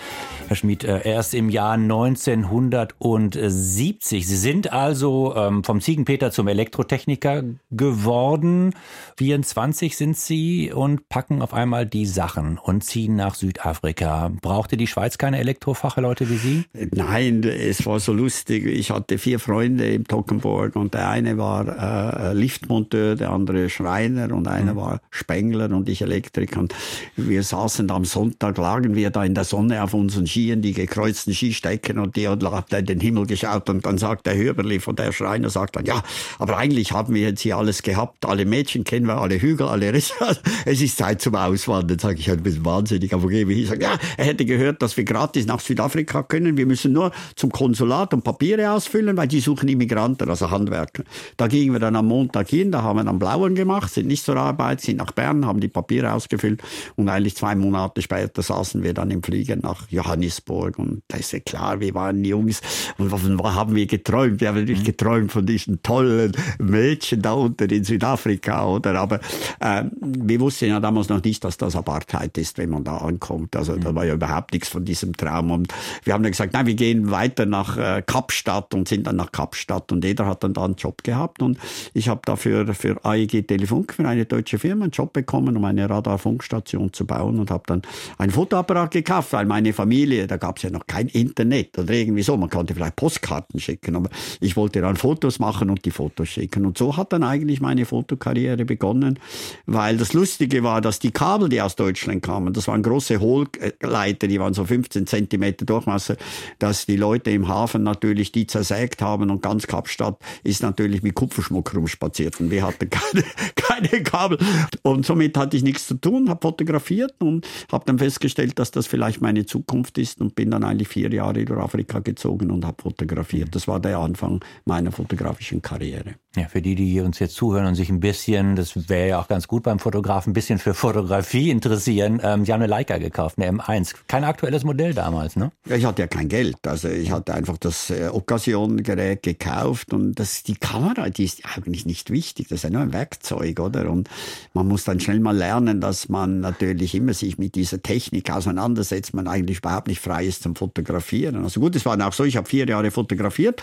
Herr 0.47 0.57
Schmid, 0.57 0.85
äh, 0.85 1.01
erst 1.05 1.35
im 1.35 1.51
Jahr 1.51 1.73
1970. 1.73 4.27
Sie 4.27 4.37
sind 4.37 4.73
also 4.73 5.35
ähm, 5.35 5.65
vom 5.65 5.81
Ziegenpeter 5.81 6.31
zum 6.31 6.47
Elektrotechniker 6.47 7.43
geworden. 7.73 8.73
24 9.17 9.97
sind 9.97 10.17
Sie 10.17 10.73
und 10.73 11.09
packen 11.09 11.43
auf 11.43 11.53
einmal 11.53 11.87
die 11.87 12.07
Sachen 12.07 12.57
und 12.57 12.85
ziehen 12.85 13.17
nach 13.17 13.35
Südafrika. 13.35 14.31
Brauchte 14.41 14.77
die 14.77 14.87
Schweiz 14.87 15.19
keine 15.19 15.41
Elektrofachleute 15.41 16.31
wie 16.31 16.37
Sie? 16.37 16.65
Nein, 16.95 17.43
es 17.43 17.85
war 17.85 17.99
so 17.99 18.13
lustig. 18.13 18.65
Ich 18.67 18.93
hatte 18.93 19.19
vier 19.19 19.41
Freunde 19.41 19.93
im 19.93 20.07
Tockenburg 20.07 20.77
und 20.77 20.95
der 20.95 21.09
eine 21.09 21.37
war 21.37 22.31
äh, 22.31 22.33
Liftmonteur, 22.33 23.17
der 23.17 23.31
andere 23.31 23.40
Schreiner 23.69 24.35
und 24.35 24.49
einer 24.49 24.75
mhm. 24.75 24.77
war 24.77 25.01
Spengler 25.11 25.71
und 25.71 25.89
ich 25.89 26.03
Elektriker. 26.03 26.61
Und 26.61 26.75
wir 27.17 27.43
saßen 27.43 27.89
da 27.89 27.95
am 27.95 28.05
Sonntag, 28.05 28.59
lagen 28.59 28.95
wir 28.95 29.11
da 29.11 29.25
in 29.25 29.35
der 29.35 29.45
Sonne 29.45 29.83
auf 29.83 29.95
unseren 29.95 30.27
Skien, 30.27 30.63
die 30.63 30.73
gekreuzten 30.73 31.33
Skistecken 31.33 31.99
und 31.99 32.17
die 32.17 32.27
und 32.27 32.45
hat 32.51 32.73
in 32.73 32.87
den 32.87 33.01
Himmel 33.01 33.27
geschaut 33.27 33.69
und 33.69 33.85
dann 33.87 33.99
sagt 33.99 34.27
der 34.27 34.37
Höberli 34.37 34.81
von 34.81 34.97
der 34.97 35.13
Schreiner, 35.13 35.51
sagt 35.51 35.77
dann, 35.77 35.85
ja, 35.85 36.03
aber 36.39 36.57
eigentlich 36.57 36.93
haben 36.93 37.15
wir 37.15 37.23
jetzt 37.23 37.41
hier 37.41 37.57
alles 37.57 37.83
gehabt, 37.83 38.25
alle 38.27 38.45
Mädchen 38.45 38.85
kennen 38.85 39.07
wir, 39.07 39.19
alle 39.19 39.41
Hügel, 39.41 39.67
alle 39.69 39.93
Risse. 39.93 40.15
Es 40.67 40.81
ist 40.81 40.99
Zeit 40.99 41.21
zum 41.23 41.35
Auswandern. 41.35 41.99
Sag 41.99 42.19
ich, 42.19 42.31
ein 42.31 42.43
bisschen 42.43 42.65
wahnsinnig, 42.65 43.13
aber 43.15 43.29
gebe 43.29 43.53
ich. 43.53 43.69
Sag, 43.69 43.83
ja, 43.83 43.99
er 44.17 44.25
hätte 44.25 44.45
gehört, 44.45 44.83
dass 44.83 44.97
wir 44.97 45.05
gratis 45.05 45.47
nach 45.47 45.61
Südafrika 45.61 46.23
können. 46.23 46.57
Wir 46.57 46.67
müssen 46.67 46.93
nur 46.93 47.13
zum 47.35 47.51
Konsulat 47.51 48.13
und 48.15 48.23
Papiere 48.23 48.71
ausfüllen, 48.73 49.17
weil 49.17 49.29
die 49.29 49.41
suchen 49.41 49.69
Immigranten, 49.69 50.29
also 50.29 50.51
Handwerker. 50.51 51.05
Da 51.37 51.47
gingen 51.47 51.73
wir 51.73 51.81
dann 51.81 51.97
am 51.97 52.07
Montag 52.07 52.49
hin, 52.49 52.73
da 52.73 52.83
haben 52.83 52.99
wir 52.99 53.05
dann 53.05 53.19
blauen 53.31 53.55
gemacht, 53.55 53.93
sind 53.93 54.09
nicht 54.09 54.25
zur 54.25 54.37
Arbeit, 54.37 54.81
sind 54.81 54.97
nach 54.97 55.13
Bern, 55.13 55.47
haben 55.47 55.61
die 55.61 55.69
Papiere 55.69 56.13
ausgefüllt 56.13 56.63
und 56.97 57.09
eigentlich 57.09 57.37
zwei 57.37 57.55
Monate 57.55 58.03
später 58.03 58.43
saßen 58.43 58.83
wir 58.83 58.93
dann 58.93 59.11
im 59.11 59.23
Flieger 59.23 59.57
nach 59.57 59.89
Johannesburg 59.89 60.79
und 60.79 61.03
da 61.09 61.17
ist 61.17 61.33
ja 61.33 61.39
klar, 61.39 61.81
wir 61.81 61.95
waren 61.95 62.25
Jungs 62.25 62.61
und 62.99 63.13
was 63.13 63.55
haben 63.55 63.75
wir 63.77 63.87
geträumt? 63.87 64.41
Wir 64.41 64.49
haben 64.49 64.57
natürlich 64.57 64.81
mhm. 64.81 64.87
geträumt 64.87 65.33
von 65.33 65.47
diesen 65.47 65.83
tollen 65.83 66.33
Mädchen 66.59 67.23
da 67.23 67.33
unten 67.33 67.71
in 67.71 67.85
Südafrika, 67.85 68.67
oder? 68.67 68.99
Aber 68.99 69.21
äh, 69.61 69.85
wir 70.01 70.41
wussten 70.41 70.69
ja 70.69 70.81
damals 70.81 71.09
noch 71.09 71.23
nicht, 71.23 71.45
dass 71.45 71.57
das 71.57 71.77
Apartheid 71.77 72.37
ist, 72.37 72.59
wenn 72.59 72.71
man 72.71 72.85
da 72.85 72.97
ankommt. 72.97 73.55
Also 73.55 73.77
da 73.77 73.93
mhm. 73.93 73.95
war 73.95 74.05
ja 74.07 74.15
überhaupt 74.15 74.53
nichts 74.53 74.69
von 74.69 74.85
diesem 74.85 75.17
Traum 75.17 75.53
und 75.53 75.73
wir 76.03 76.15
haben 76.15 76.23
dann 76.23 76.33
gesagt, 76.33 76.53
nein, 76.53 76.67
wir 76.67 76.75
gehen 76.75 77.11
weiter 77.11 77.47
nach 77.47 77.77
äh, 77.77 78.03
Kapstadt 78.05 78.75
und 78.75 78.89
sind 78.89 79.07
dann 79.07 79.17
nach 79.17 79.31
Kapstadt 79.31 79.93
und 79.93 80.05
jeder 80.05 80.27
hat 80.27 80.43
dann 80.43 80.53
da 80.53 80.65
einen 80.65 80.75
Job 80.75 81.05
gehabt 81.05 81.43
und 81.43 81.59
ich 81.95 82.09
habe 82.09 82.23
dafür 82.25 82.75
für 82.75 82.95
der 82.95 83.05
AEG 83.21 83.47
Telefunk 83.47 83.95
für 83.95 84.07
eine 84.07 84.25
deutsche 84.25 84.59
Firma 84.59 84.85
einen 84.85 84.93
Job 84.93 85.13
bekommen, 85.13 85.57
um 85.57 85.65
eine 85.65 85.89
Radarfunkstation 85.89 86.93
zu 86.93 87.07
bauen 87.07 87.39
und 87.39 87.51
habe 87.51 87.63
dann 87.67 87.83
ein 88.19 88.31
Fotoapparat 88.31 88.93
gekauft, 88.93 89.33
weil 89.33 89.47
meine 89.47 89.73
Familie, 89.73 90.27
da 90.27 90.37
gab 90.37 90.57
es 90.57 90.63
ja 90.63 90.71
noch 90.71 90.87
kein 90.87 91.09
Internet 91.09 91.79
oder 91.79 91.93
irgendwie 91.93 92.23
so, 92.23 92.37
man 92.37 92.51
konnte 92.51 92.75
vielleicht 92.75 92.97
Postkarten 92.97 93.61
schicken, 93.61 93.97
aber 93.97 94.11
ich 94.41 94.57
wollte 94.57 94.81
dann 94.81 94.97
Fotos 94.97 95.39
machen 95.39 95.71
und 95.71 95.85
die 95.85 95.91
Fotos 95.91 96.29
schicken. 96.29 96.67
Und 96.67 96.79
so 96.79 96.97
hat 96.97 97.13
dann 97.13 97.23
eigentlich 97.23 97.61
meine 97.61 97.85
Fotokarriere 97.85 98.65
begonnen, 98.65 99.19
weil 99.67 99.97
das 99.97 100.13
Lustige 100.13 100.63
war, 100.63 100.81
dass 100.81 100.99
die 100.99 101.11
Kabel, 101.11 101.49
die 101.49 101.61
aus 101.61 101.77
Deutschland 101.77 102.23
kamen, 102.23 102.53
das 102.53 102.69
waren 102.69 102.83
große 102.83 103.21
Hohlleiter, 103.21 104.27
die 104.27 104.41
waren 104.41 104.55
so 104.55 104.65
15 104.65 105.07
Zentimeter 105.07 105.65
Durchmesser, 105.65 106.17
dass 106.59 106.87
die 106.87 106.97
Leute 106.97 107.31
im 107.31 107.49
Hafen 107.49 107.83
natürlich 107.83 108.33
die 108.33 108.47
zersägt 108.47 109.03
haben 109.03 109.31
und 109.31 109.43
ganz 109.43 109.67
Kapstadt 109.67 110.19
ist 110.43 110.63
natürlich 110.63 111.03
mit 111.03 111.15
Kupferschmuck 111.15 111.75
rumspaziert 111.75 112.41
und 112.41 112.51
wir 112.51 112.67
hatten 112.67 112.89
keine, 112.89 113.10
keine 113.57 114.03
Kabel. 114.03 114.39
Und 114.83 115.07
somit 115.07 115.37
hatte 115.37 115.57
ich 115.57 115.63
nichts 115.63 115.87
zu 115.87 115.95
tun, 115.95 116.29
habe 116.29 116.41
fotografiert 116.43 117.15
und 117.21 117.47
habe 117.71 117.85
dann 117.87 117.99
festgestellt, 117.99 118.59
dass 118.59 118.71
das 118.71 118.87
vielleicht 118.87 119.21
meine 119.21 119.47
Zukunft 119.47 119.99
ist 119.99 120.21
und 120.21 120.35
bin 120.35 120.51
dann 120.51 120.65
eigentlich 120.65 120.89
vier 120.89 121.13
Jahre 121.13 121.45
durch 121.45 121.61
Afrika 121.61 122.01
gezogen 122.01 122.51
und 122.51 122.65
habe 122.65 122.83
fotografiert. 122.83 123.55
Das 123.55 123.69
war 123.69 123.81
der 123.81 123.99
Anfang 123.99 124.45
meiner 124.65 124.93
fotografischen 124.93 125.63
Karriere. 125.63 126.15
Ja, 126.37 126.47
für 126.47 126.63
die, 126.63 126.77
die 126.77 127.01
uns 127.01 127.19
jetzt 127.19 127.35
zuhören 127.35 127.67
und 127.67 127.75
sich 127.75 127.91
ein 127.91 127.99
bisschen, 127.99 128.55
das 128.55 128.89
wäre 128.89 129.09
ja 129.09 129.21
auch 129.21 129.27
ganz 129.27 129.49
gut 129.49 129.65
beim 129.65 129.81
Fotografen, 129.81 130.31
ein 130.31 130.33
bisschen 130.33 130.61
für 130.61 130.75
Fotografie 130.75 131.51
interessieren. 131.51 132.21
Ähm, 132.23 132.45
Sie 132.45 132.53
haben 132.53 132.61
eine 132.61 132.71
Leica 132.71 132.99
gekauft, 132.99 133.37
eine 133.39 133.51
M1. 133.51 133.97
Kein 134.07 134.23
aktuelles 134.23 134.63
Modell 134.63 134.95
damals, 134.95 135.35
ne? 135.35 135.51
Ja, 135.67 135.75
ich 135.75 135.85
hatte 135.85 136.03
ja 136.03 136.07
kein 136.07 136.29
Geld. 136.29 136.57
Also 136.69 136.89
ich 136.89 137.11
hatte 137.11 137.35
einfach 137.35 137.59
das 137.59 137.91
äh, 137.91 138.11
Occasion-Gerät 138.13 139.25
gekauft 139.25 139.93
und 139.93 140.15
das, 140.21 140.45
die 140.45 140.55
Kamera, 140.55 141.11
die 141.11 141.25
ist 141.25 141.43
eigentlich 141.57 141.85
nicht 141.85 142.11
wichtig. 142.11 142.47
Das 142.49 142.59
ist 142.59 142.63
ja 142.63 142.71
nur 142.71 142.83
ein 142.83 142.93
Werkzeug, 143.01 143.61
oder? 143.61 143.91
Und 143.91 144.09
man 144.53 144.69
muss 144.69 144.85
dann 144.85 145.01
schnell 145.01 145.21
mal 145.21 145.37
lernen, 145.37 145.81
dass 145.81 146.09
man 146.09 146.41
natürlich 146.41 146.95
immer 146.95 147.15
sich 147.15 147.39
mit 147.39 147.55
dieser 147.55 147.83
Technik 147.83 148.31
auseinandersetzt, 148.31 149.15
man 149.15 149.27
eigentlich 149.27 149.59
überhaupt 149.59 149.89
nicht 149.89 150.01
frei 150.01 150.27
ist 150.27 150.43
zum 150.43 150.55
Fotografieren. 150.55 151.43
Also 151.43 151.61
gut, 151.61 151.75
es 151.77 151.87
war 151.87 151.99
auch 152.07 152.13
so, 152.13 152.25
ich 152.25 152.37
habe 152.37 152.49
vier 152.49 152.67
Jahre 152.67 152.91
fotografiert, 152.91 153.63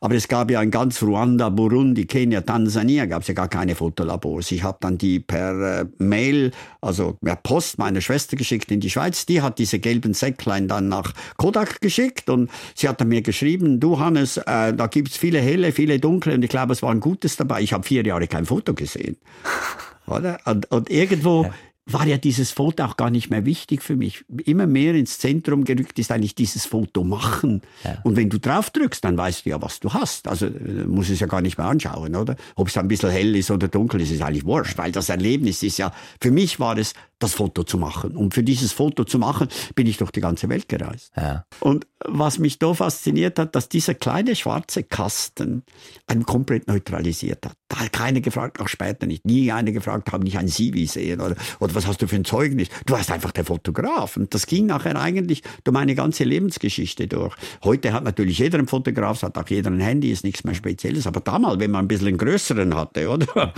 aber 0.00 0.14
es 0.14 0.28
gab 0.28 0.50
ja 0.50 0.62
in 0.62 0.70
ganz 0.70 1.02
Ruanda, 1.02 1.48
Burundi, 1.48 2.06
Kenia, 2.06 2.40
Tansania 2.40 3.06
gab 3.06 3.22
es 3.22 3.28
ja 3.28 3.34
gar 3.34 3.48
keine 3.48 3.74
Fotolabors. 3.74 4.50
Ich 4.52 4.62
habe 4.62 4.78
dann 4.80 4.98
die 4.98 5.20
per 5.20 5.80
äh, 5.80 5.86
Mail, 5.98 6.52
also 6.80 7.16
per 7.22 7.36
Post 7.36 7.78
meiner 7.78 8.00
Schwester 8.00 8.36
geschickt 8.36 8.70
in 8.70 8.80
die 8.80 8.90
Schweiz. 8.90 9.26
Die 9.26 9.42
hat 9.42 9.58
diese 9.58 9.78
gelben 9.78 10.14
Säcklein 10.14 10.68
dann 10.68 10.88
nach 10.88 11.12
Kodak 11.36 11.80
geschickt 11.80 12.28
und 12.30 12.50
sie 12.74 12.88
hat 12.88 13.00
dann 13.00 13.08
mir 13.08 13.22
geschrieben, 13.22 13.80
du 13.80 13.98
Hannes, 13.98 14.36
äh, 14.36 14.72
da 14.74 14.86
gibt's 14.86 15.16
viele 15.16 15.40
helle, 15.40 15.72
viele 15.72 15.98
dunkle 15.98 16.34
und 16.34 16.42
ich 16.42 16.50
glaube, 16.50 16.72
es 16.72 16.82
war 16.82 16.90
ein 16.90 17.00
gutes 17.00 17.36
dabei. 17.36 17.62
Ich 17.62 17.72
habe 17.72 17.84
vier 17.84 18.04
Jahre 18.04 18.26
kein 18.26 18.46
Foto 18.46 18.74
gesehen. 18.74 19.16
Oder? 20.06 20.38
Und, 20.44 20.70
und 20.70 20.90
irgendwo, 20.90 21.44
ja 21.44 21.54
war 21.86 22.06
ja 22.06 22.16
dieses 22.16 22.50
Foto 22.50 22.84
auch 22.84 22.96
gar 22.96 23.10
nicht 23.10 23.30
mehr 23.30 23.44
wichtig 23.44 23.82
für 23.82 23.94
mich. 23.94 24.24
Immer 24.44 24.66
mehr 24.66 24.94
ins 24.94 25.18
Zentrum 25.18 25.64
gerückt 25.64 25.98
ist 25.98 26.10
eigentlich 26.10 26.34
dieses 26.34 26.64
Foto 26.64 27.04
machen. 27.04 27.60
Ja. 27.84 27.98
Und 28.04 28.16
wenn 28.16 28.30
du 28.30 28.38
drauf 28.38 28.70
drückst, 28.70 29.04
dann 29.04 29.18
weißt 29.18 29.44
du 29.44 29.50
ja, 29.50 29.60
was 29.60 29.80
du 29.80 29.92
hast. 29.92 30.26
Also 30.26 30.46
äh, 30.46 30.84
muss 30.86 31.10
es 31.10 31.20
ja 31.20 31.26
gar 31.26 31.42
nicht 31.42 31.58
mehr 31.58 31.66
anschauen, 31.66 32.16
oder? 32.16 32.36
Ob 32.56 32.68
es 32.68 32.78
ein 32.78 32.88
bisschen 32.88 33.10
hell 33.10 33.36
ist 33.36 33.50
oder 33.50 33.68
dunkel 33.68 34.00
ist, 34.00 34.10
ist 34.10 34.22
eigentlich 34.22 34.46
wurscht, 34.46 34.78
weil 34.78 34.92
das 34.92 35.10
Erlebnis 35.10 35.62
ist 35.62 35.78
ja, 35.78 35.92
für 36.20 36.30
mich 36.30 36.58
war 36.58 36.78
es, 36.78 36.94
das 37.18 37.34
Foto 37.34 37.64
zu 37.64 37.78
machen. 37.78 38.16
Und 38.16 38.34
für 38.34 38.42
dieses 38.42 38.72
Foto 38.72 39.04
zu 39.04 39.18
machen, 39.18 39.48
bin 39.74 39.86
ich 39.86 39.98
durch 39.98 40.10
die 40.10 40.20
ganze 40.20 40.48
Welt 40.48 40.68
gereist. 40.68 41.12
Ja. 41.16 41.44
Und 41.60 41.86
was 42.06 42.38
mich 42.38 42.58
da 42.58 42.74
fasziniert 42.74 43.38
hat, 43.38 43.54
dass 43.54 43.68
dieser 43.68 43.94
kleine 43.94 44.36
schwarze 44.36 44.82
Kasten 44.82 45.62
einen 46.06 46.24
komplett 46.24 46.68
neutralisiert 46.68 47.46
hat. 47.46 47.56
Da 47.68 47.80
hat 47.80 47.92
keiner 47.92 48.20
gefragt, 48.20 48.60
auch 48.60 48.68
später 48.68 49.06
nicht. 49.06 49.24
Nie 49.24 49.50
einer 49.50 49.72
gefragt, 49.72 50.12
haben 50.12 50.22
nicht 50.22 50.38
ein 50.38 50.48
CV 50.48 50.90
sehen 50.90 51.20
oder, 51.20 51.34
oder 51.60 51.74
was 51.74 51.86
hast 51.86 52.02
du 52.02 52.06
für 52.06 52.16
ein 52.16 52.24
Zeugnis? 52.24 52.68
Du 52.86 52.92
warst 52.92 53.10
einfach 53.10 53.32
der 53.32 53.44
Fotograf. 53.44 54.16
Und 54.16 54.34
das 54.34 54.46
ging 54.46 54.66
nachher 54.66 55.00
eigentlich 55.00 55.42
durch 55.64 55.72
meine 55.72 55.94
ganze 55.94 56.24
Lebensgeschichte 56.24 57.08
durch. 57.08 57.34
Heute 57.64 57.92
hat 57.92 58.04
natürlich 58.04 58.38
jeder 58.38 58.58
einen 58.58 58.68
Fotograf, 58.68 59.22
hat 59.22 59.38
auch 59.38 59.48
jeder 59.48 59.70
ein 59.70 59.80
Handy, 59.80 60.10
ist 60.10 60.24
nichts 60.24 60.44
mehr 60.44 60.54
Spezielles. 60.54 61.06
Aber 61.06 61.20
damals, 61.20 61.58
wenn 61.58 61.70
man 61.70 61.86
ein 61.86 61.88
bisschen 61.88 62.08
einen 62.08 62.18
größeren 62.18 62.74
hatte, 62.74 63.08
oder? 63.08 63.26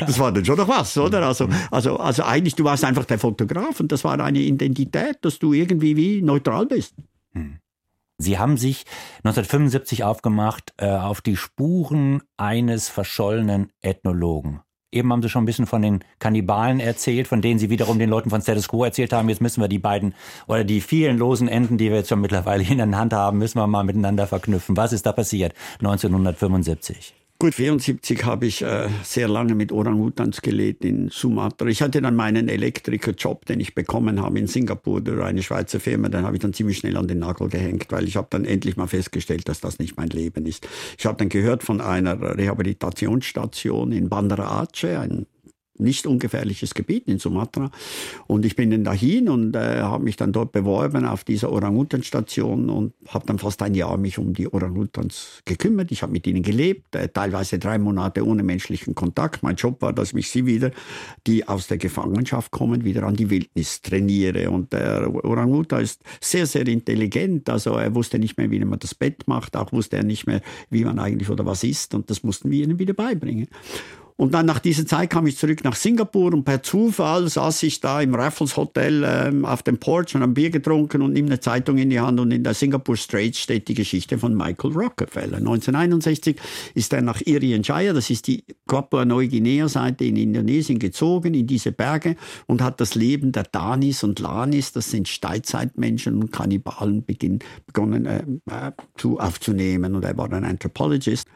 das 0.00 0.18
war 0.18 0.30
dann 0.30 0.44
schon 0.44 0.58
noch 0.58 0.68
was, 0.68 0.96
oder? 0.98 1.26
Also, 1.26 1.48
also, 1.70 1.96
also 1.96 2.22
eigentlich, 2.24 2.54
du 2.54 2.64
warst 2.64 2.84
einfach 2.84 3.06
der 3.06 3.18
Fotograf 3.18 3.80
und 3.80 3.90
das 3.90 4.04
war 4.04 4.20
eine 4.20 4.40
Identität, 4.40 5.18
dass 5.22 5.38
du 5.38 5.52
irgendwie 5.52 5.96
wie 5.96 6.22
neutral 6.22 6.66
bist. 6.66 6.94
Hm. 7.32 7.58
Sie 8.20 8.38
haben 8.38 8.56
sich 8.56 8.84
1975 9.18 10.02
aufgemacht 10.02 10.74
äh, 10.76 10.90
auf 10.90 11.20
die 11.20 11.36
Spuren 11.36 12.22
eines 12.36 12.88
verschollenen 12.88 13.70
Ethnologen. 13.80 14.60
Eben 14.90 15.12
haben 15.12 15.22
Sie 15.22 15.28
schon 15.28 15.44
ein 15.44 15.46
bisschen 15.46 15.66
von 15.66 15.82
den 15.82 16.02
Kannibalen 16.18 16.80
erzählt, 16.80 17.28
von 17.28 17.42
denen 17.42 17.60
Sie 17.60 17.70
wiederum 17.70 17.98
den 17.98 18.10
Leuten 18.10 18.30
von 18.30 18.42
Status 18.42 18.68
Quo 18.68 18.82
erzählt 18.84 19.12
haben. 19.12 19.28
Jetzt 19.28 19.40
müssen 19.40 19.60
wir 19.60 19.68
die 19.68 19.78
beiden 19.78 20.14
oder 20.48 20.64
die 20.64 20.80
vielen 20.80 21.18
losen 21.18 21.46
Enden, 21.46 21.78
die 21.78 21.90
wir 21.90 21.98
jetzt 21.98 22.08
schon 22.08 22.20
mittlerweile 22.20 22.64
in 22.68 22.78
der 22.78 22.90
Hand 22.98 23.12
haben, 23.12 23.38
müssen 23.38 23.58
wir 23.58 23.66
mal 23.68 23.84
miteinander 23.84 24.26
verknüpfen. 24.26 24.76
Was 24.76 24.92
ist 24.92 25.06
da 25.06 25.12
passiert 25.12 25.54
1975? 25.78 27.14
Gut, 27.40 27.54
74 27.54 28.24
habe 28.24 28.46
ich 28.46 28.62
äh, 28.62 28.88
sehr 29.04 29.28
lange 29.28 29.54
mit 29.54 29.70
Orang-Utans 29.70 30.42
gelebt 30.42 30.84
in 30.84 31.08
Sumatra. 31.08 31.68
Ich 31.68 31.80
hatte 31.82 32.02
dann 32.02 32.16
meinen 32.16 32.48
Elektrikerjob, 32.48 33.46
den 33.46 33.60
ich 33.60 33.76
bekommen 33.76 34.20
habe 34.20 34.40
in 34.40 34.48
Singapur 34.48 35.00
durch 35.00 35.22
eine 35.22 35.44
Schweizer 35.44 35.78
Firma. 35.78 36.08
Den 36.08 36.24
habe 36.24 36.34
ich 36.34 36.42
dann 36.42 36.52
ziemlich 36.52 36.78
schnell 36.78 36.96
an 36.96 37.06
den 37.06 37.20
Nagel 37.20 37.48
gehängt, 37.48 37.92
weil 37.92 38.08
ich 38.08 38.16
habe 38.16 38.26
dann 38.30 38.44
endlich 38.44 38.76
mal 38.76 38.88
festgestellt, 38.88 39.48
dass 39.48 39.60
das 39.60 39.78
nicht 39.78 39.96
mein 39.96 40.08
Leben 40.08 40.46
ist. 40.46 40.66
Ich 40.98 41.06
habe 41.06 41.16
dann 41.16 41.28
gehört 41.28 41.62
von 41.62 41.80
einer 41.80 42.20
Rehabilitationsstation 42.20 43.92
in 43.92 44.08
Bandar 44.08 44.40
Aceh, 44.40 44.96
ein 44.96 45.26
nicht 45.80 46.06
ungefährliches 46.06 46.74
Gebiet 46.74 47.08
in 47.08 47.18
Sumatra. 47.18 47.70
Und 48.26 48.44
ich 48.44 48.56
bin 48.56 48.70
dann 48.70 48.84
dahin 48.84 49.28
und 49.28 49.54
äh, 49.56 49.80
habe 49.82 50.04
mich 50.04 50.16
dann 50.16 50.32
dort 50.32 50.52
beworben 50.52 51.04
auf 51.04 51.24
dieser 51.24 51.52
Orang-Utan-Station 51.52 52.70
und 52.70 52.94
habe 53.08 53.26
dann 53.26 53.38
fast 53.38 53.62
ein 53.62 53.74
Jahr 53.74 53.96
mich 53.96 54.18
um 54.18 54.34
die 54.34 54.52
Orang-Utans 54.52 55.42
gekümmert. 55.44 55.92
Ich 55.92 56.02
habe 56.02 56.12
mit 56.12 56.26
ihnen 56.26 56.42
gelebt, 56.42 56.94
äh, 56.94 57.08
teilweise 57.08 57.58
drei 57.58 57.78
Monate 57.78 58.26
ohne 58.26 58.42
menschlichen 58.42 58.94
Kontakt. 58.94 59.42
Mein 59.42 59.56
Job 59.56 59.80
war, 59.82 59.92
dass 59.92 60.12
ich 60.12 60.30
sie 60.30 60.46
wieder, 60.46 60.70
die 61.26 61.46
aus 61.46 61.66
der 61.66 61.78
Gefangenschaft 61.78 62.50
kommen, 62.50 62.84
wieder 62.84 63.04
an 63.04 63.14
die 63.14 63.30
Wildnis 63.30 63.82
trainiere. 63.82 64.50
Und 64.50 64.72
der 64.72 65.12
Orang-Utan 65.24 65.82
ist 65.82 66.02
sehr, 66.20 66.46
sehr 66.46 66.66
intelligent. 66.66 67.48
Also 67.48 67.72
er 67.74 67.94
wusste 67.94 68.18
nicht 68.18 68.36
mehr, 68.36 68.50
wie 68.50 68.64
man 68.64 68.78
das 68.78 68.94
Bett 68.94 69.26
macht, 69.26 69.56
auch 69.56 69.72
wusste 69.72 69.96
er 69.96 70.04
nicht 70.04 70.26
mehr, 70.26 70.40
wie 70.70 70.84
man 70.84 70.98
eigentlich 70.98 71.30
oder 71.30 71.46
was 71.46 71.64
isst. 71.64 71.94
Und 71.94 72.10
das 72.10 72.22
mussten 72.22 72.50
wir 72.50 72.64
ihnen 72.64 72.78
wieder 72.78 72.94
beibringen. 72.94 73.48
Und 74.20 74.34
dann 74.34 74.46
nach 74.46 74.58
dieser 74.58 74.84
Zeit 74.84 75.10
kam 75.10 75.28
ich 75.28 75.36
zurück 75.36 75.62
nach 75.62 75.76
Singapur 75.76 76.34
und 76.34 76.42
per 76.42 76.60
Zufall 76.60 77.28
saß 77.28 77.62
ich 77.62 77.78
da 77.78 78.00
im 78.00 78.16
Raffles 78.16 78.56
Hotel 78.56 79.04
ähm, 79.06 79.44
auf 79.44 79.62
dem 79.62 79.78
Porch 79.78 80.16
und 80.16 80.24
ein 80.24 80.34
Bier 80.34 80.50
getrunken 80.50 81.02
und 81.02 81.12
nehme 81.12 81.28
eine 81.28 81.38
Zeitung 81.38 81.78
in 81.78 81.88
die 81.88 82.00
Hand 82.00 82.18
und 82.18 82.32
in 82.32 82.42
der 82.42 82.54
Singapore 82.54 82.98
Straits 82.98 83.38
steht 83.38 83.68
die 83.68 83.74
Geschichte 83.74 84.18
von 84.18 84.34
Michael 84.34 84.72
Rockefeller. 84.72 85.36
1961 85.36 86.36
ist 86.74 86.92
er 86.92 87.02
nach 87.02 87.20
Irian 87.20 87.62
Jaya, 87.62 87.92
das 87.92 88.10
ist 88.10 88.26
die 88.26 88.42
Papua-Neuguinea-Seite 88.66 90.04
in 90.04 90.16
Indonesien, 90.16 90.80
gezogen 90.80 91.34
in 91.34 91.46
diese 91.46 91.70
Berge 91.70 92.16
und 92.46 92.60
hat 92.60 92.80
das 92.80 92.96
Leben 92.96 93.30
der 93.30 93.44
Danis 93.44 94.02
und 94.02 94.18
Lanis, 94.18 94.72
das 94.72 94.90
sind 94.90 95.06
Steinzeitmenschen 95.06 96.20
und 96.20 96.32
Kannibalen, 96.32 97.04
begonnen 97.04 98.04
äh, 98.04 98.18
äh, 98.50 98.72
zu, 98.96 99.20
aufzunehmen. 99.20 99.94
Und 99.94 100.04
er 100.04 100.16
war 100.18 100.32
ein 100.32 100.44
Anthropologist. 100.44 101.28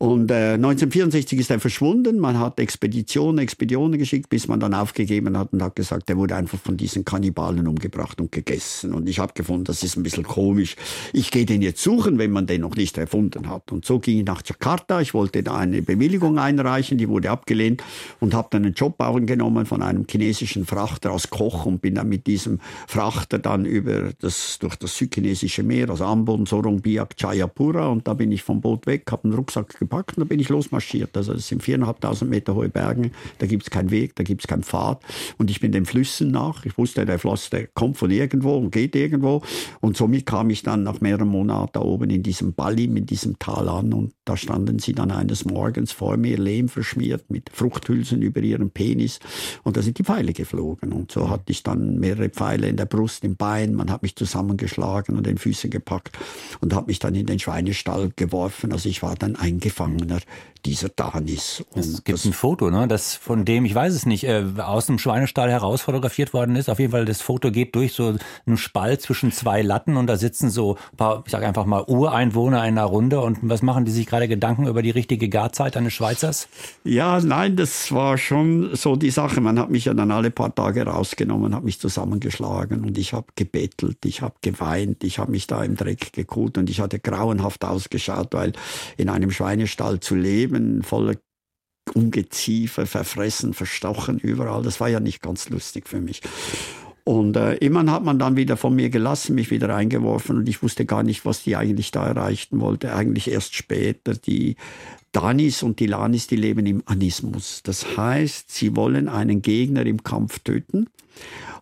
Und 0.00 0.30
äh, 0.30 0.54
1964 0.54 1.38
ist 1.38 1.50
er 1.50 1.60
verschwunden. 1.60 2.20
Man 2.20 2.38
hat 2.38 2.58
Expeditionen, 2.58 3.36
Expeditionen 3.36 3.98
geschickt, 3.98 4.30
bis 4.30 4.48
man 4.48 4.58
dann 4.58 4.72
aufgegeben 4.72 5.36
hat 5.36 5.52
und 5.52 5.62
hat 5.62 5.76
gesagt, 5.76 6.08
er 6.08 6.16
wurde 6.16 6.36
einfach 6.36 6.58
von 6.58 6.78
diesen 6.78 7.04
Kannibalen 7.04 7.68
umgebracht 7.68 8.18
und 8.18 8.32
gegessen. 8.32 8.94
Und 8.94 9.10
ich 9.10 9.18
habe 9.18 9.34
gefunden, 9.34 9.64
das 9.64 9.82
ist 9.82 9.98
ein 9.98 10.02
bisschen 10.02 10.22
komisch. 10.22 10.76
Ich 11.12 11.30
gehe 11.30 11.44
den 11.44 11.60
jetzt 11.60 11.82
suchen, 11.82 12.16
wenn 12.16 12.30
man 12.30 12.46
den 12.46 12.62
noch 12.62 12.76
nicht 12.76 12.96
erfunden 12.96 13.50
hat. 13.50 13.72
Und 13.72 13.84
so 13.84 13.98
ging 13.98 14.20
ich 14.20 14.24
nach 14.24 14.40
Jakarta. 14.42 15.02
Ich 15.02 15.12
wollte 15.12 15.42
da 15.42 15.58
eine 15.58 15.82
Bewilligung 15.82 16.38
einreichen, 16.38 16.96
die 16.96 17.06
wurde 17.06 17.28
abgelehnt 17.28 17.84
und 18.20 18.32
habe 18.32 18.48
dann 18.52 18.64
einen 18.64 18.72
Job 18.72 18.96
genommen 19.26 19.66
von 19.66 19.82
einem 19.82 20.06
chinesischen 20.10 20.64
Frachter 20.64 21.10
als 21.10 21.28
Koch 21.28 21.66
und 21.66 21.82
bin 21.82 21.96
dann 21.96 22.08
mit 22.08 22.26
diesem 22.26 22.58
Frachter 22.88 23.38
dann 23.38 23.66
über 23.66 24.12
das 24.18 24.58
durch 24.60 24.76
das 24.76 24.96
südchinesische 24.96 25.62
Meer, 25.62 25.90
also 25.90 26.06
Ambon, 26.06 26.46
Sorong, 26.46 26.80
Biak, 26.80 27.18
Chayapura 27.18 27.88
und 27.88 28.08
da 28.08 28.14
bin 28.14 28.32
ich 28.32 28.42
vom 28.42 28.62
Boot 28.62 28.86
weg, 28.86 29.04
habe 29.12 29.24
einen 29.24 29.34
Rucksack 29.34 29.78
gepackt 29.78 29.89
und 29.90 30.18
da 30.18 30.24
bin 30.24 30.40
ich 30.40 30.48
losmarschiert. 30.48 31.16
Also 31.16 31.32
es 31.32 31.48
sind 31.48 31.62
viereinhalbtausend 31.62 32.30
Meter 32.30 32.54
hohe 32.54 32.68
Berge, 32.68 33.10
da 33.38 33.46
gibt 33.46 33.64
es 33.64 33.70
keinen 33.70 33.90
Weg, 33.90 34.16
da 34.16 34.22
gibt 34.22 34.42
es 34.42 34.46
keinen 34.46 34.62
Pfad. 34.62 35.02
Und 35.38 35.50
ich 35.50 35.60
bin 35.60 35.72
den 35.72 35.86
Flüssen 35.86 36.30
nach. 36.30 36.64
Ich 36.64 36.78
wusste, 36.78 37.04
der 37.04 37.18
Fluss, 37.18 37.50
der 37.50 37.66
kommt 37.66 37.96
von 37.96 38.10
irgendwo 38.10 38.56
und 38.56 38.70
geht 38.70 38.94
irgendwo. 38.94 39.42
Und 39.80 39.96
somit 39.96 40.26
kam 40.26 40.50
ich 40.50 40.62
dann 40.62 40.82
nach 40.82 41.00
mehreren 41.00 41.28
Monaten 41.28 41.70
da 41.72 41.80
oben 41.80 42.10
in 42.10 42.22
diesem 42.22 42.54
Ballim, 42.54 42.96
in 42.96 43.06
diesem 43.06 43.38
Tal 43.38 43.68
an. 43.68 43.92
Und 43.92 44.14
da 44.24 44.36
standen 44.36 44.78
sie 44.78 44.92
dann 44.92 45.10
eines 45.10 45.44
Morgens 45.44 45.92
vor 45.92 46.16
mir, 46.16 46.38
lehm 46.38 46.68
verschmiert, 46.68 47.30
mit 47.30 47.50
Fruchthülsen 47.52 48.22
über 48.22 48.40
ihren 48.40 48.70
Penis. 48.70 49.18
Und 49.64 49.76
da 49.76 49.82
sind 49.82 49.98
die 49.98 50.04
Pfeile 50.04 50.32
geflogen. 50.32 50.92
Und 50.92 51.12
so 51.12 51.28
hatte 51.28 51.50
ich 51.50 51.62
dann 51.62 51.98
mehrere 51.98 52.28
Pfeile 52.28 52.68
in 52.68 52.76
der 52.76 52.86
Brust, 52.86 53.24
im 53.24 53.36
Bein. 53.36 53.74
Man 53.74 53.90
hat 53.90 54.02
mich 54.02 54.16
zusammengeschlagen 54.16 55.16
und 55.16 55.26
den 55.26 55.38
Füßen 55.38 55.70
gepackt 55.70 56.18
und 56.60 56.74
hat 56.74 56.86
mich 56.86 56.98
dann 56.98 57.14
in 57.14 57.26
den 57.26 57.38
Schweinestall 57.38 58.10
geworfen. 58.14 58.72
Also 58.72 58.88
ich 58.88 59.02
war 59.02 59.16
dann 59.16 59.36
eingefallen 59.36 59.79
Gefangener 59.80 60.20
dieser 60.64 60.88
Danis. 60.90 61.64
Und 61.70 61.80
es 61.80 62.04
gibt 62.04 62.24
ein 62.24 62.32
Foto, 62.32 62.70
ne, 62.70 62.86
das 62.86 63.14
von 63.14 63.44
dem, 63.44 63.64
ich 63.64 63.74
weiß 63.74 63.94
es 63.94 64.06
nicht, 64.06 64.24
äh, 64.24 64.44
aus 64.58 64.86
dem 64.86 64.98
Schweinestall 64.98 65.50
heraus 65.50 65.82
fotografiert 65.82 66.34
worden 66.34 66.56
ist. 66.56 66.68
Auf 66.68 66.78
jeden 66.78 66.92
Fall, 66.92 67.04
das 67.04 67.22
Foto 67.22 67.50
geht 67.50 67.74
durch 67.74 67.92
so 67.92 68.16
einen 68.46 68.56
Spalt 68.56 69.00
zwischen 69.00 69.32
zwei 69.32 69.62
Latten 69.62 69.96
und 69.96 70.06
da 70.06 70.16
sitzen 70.16 70.50
so 70.50 70.76
ein 70.92 70.96
paar, 70.96 71.22
ich 71.24 71.32
sage 71.32 71.46
einfach 71.46 71.64
mal, 71.64 71.84
Ureinwohner 71.84 72.58
in 72.66 72.78
einer 72.78 72.84
Runde. 72.84 73.20
Und 73.20 73.38
was 73.42 73.62
machen 73.62 73.84
die 73.84 73.90
sich 73.90 74.06
gerade 74.06 74.28
Gedanken 74.28 74.66
über 74.66 74.82
die 74.82 74.90
richtige 74.90 75.28
Garzeit 75.28 75.76
eines 75.76 75.94
Schweizers? 75.94 76.48
Ja, 76.84 77.20
nein, 77.20 77.56
das 77.56 77.92
war 77.92 78.18
schon 78.18 78.74
so 78.74 78.96
die 78.96 79.10
Sache. 79.10 79.40
Man 79.40 79.58
hat 79.58 79.70
mich 79.70 79.86
ja 79.86 79.94
dann 79.94 80.10
alle 80.10 80.30
paar 80.30 80.54
Tage 80.54 80.84
rausgenommen, 80.84 81.54
hat 81.54 81.64
mich 81.64 81.80
zusammengeschlagen 81.80 82.84
und 82.84 82.98
ich 82.98 83.12
habe 83.12 83.26
gebettelt, 83.34 84.04
ich 84.04 84.22
habe 84.22 84.34
geweint, 84.42 85.04
ich 85.04 85.18
habe 85.18 85.30
mich 85.30 85.46
da 85.46 85.64
im 85.64 85.76
Dreck 85.76 86.12
gekut 86.12 86.58
und 86.58 86.68
ich 86.68 86.80
hatte 86.80 86.98
grauenhaft 86.98 87.64
ausgeschaut, 87.64 88.28
weil 88.32 88.52
in 88.96 89.08
einem 89.08 89.30
Schweinestall 89.30 89.69
zu 89.76 90.14
leben, 90.14 90.30
Leben 90.60 90.82
voller 90.82 91.16
Ungeziefer, 91.94 92.86
verfressen, 92.86 93.52
verstochen 93.52 94.18
überall. 94.18 94.62
Das 94.62 94.80
war 94.80 94.88
ja 94.88 95.00
nicht 95.00 95.22
ganz 95.22 95.48
lustig 95.48 95.88
für 95.88 96.00
mich. 96.00 96.20
Und 97.04 97.36
äh, 97.36 97.54
immerhin 97.56 97.90
hat 97.90 98.04
man 98.04 98.18
dann 98.18 98.36
wieder 98.36 98.56
von 98.56 98.74
mir 98.74 98.90
gelassen, 98.90 99.34
mich 99.34 99.50
wieder 99.50 99.74
eingeworfen 99.74 100.36
und 100.36 100.48
ich 100.48 100.62
wusste 100.62 100.84
gar 100.84 101.02
nicht, 101.02 101.24
was 101.24 101.42
die 101.42 101.56
eigentlich 101.56 101.90
da 101.90 102.06
erreichen 102.06 102.60
wollte. 102.60 102.94
Eigentlich 102.94 103.30
erst 103.30 103.54
später. 103.54 104.14
Die 104.14 104.56
Danis 105.10 105.62
und 105.62 105.80
die 105.80 105.86
Lanis, 105.86 106.28
die 106.28 106.36
leben 106.36 106.66
im 106.66 106.82
Anismus. 106.86 107.62
Das 107.64 107.96
heißt, 107.96 108.52
sie 108.52 108.76
wollen 108.76 109.08
einen 109.08 109.42
Gegner 109.42 109.84
im 109.86 110.04
Kampf 110.04 110.38
töten 110.40 110.86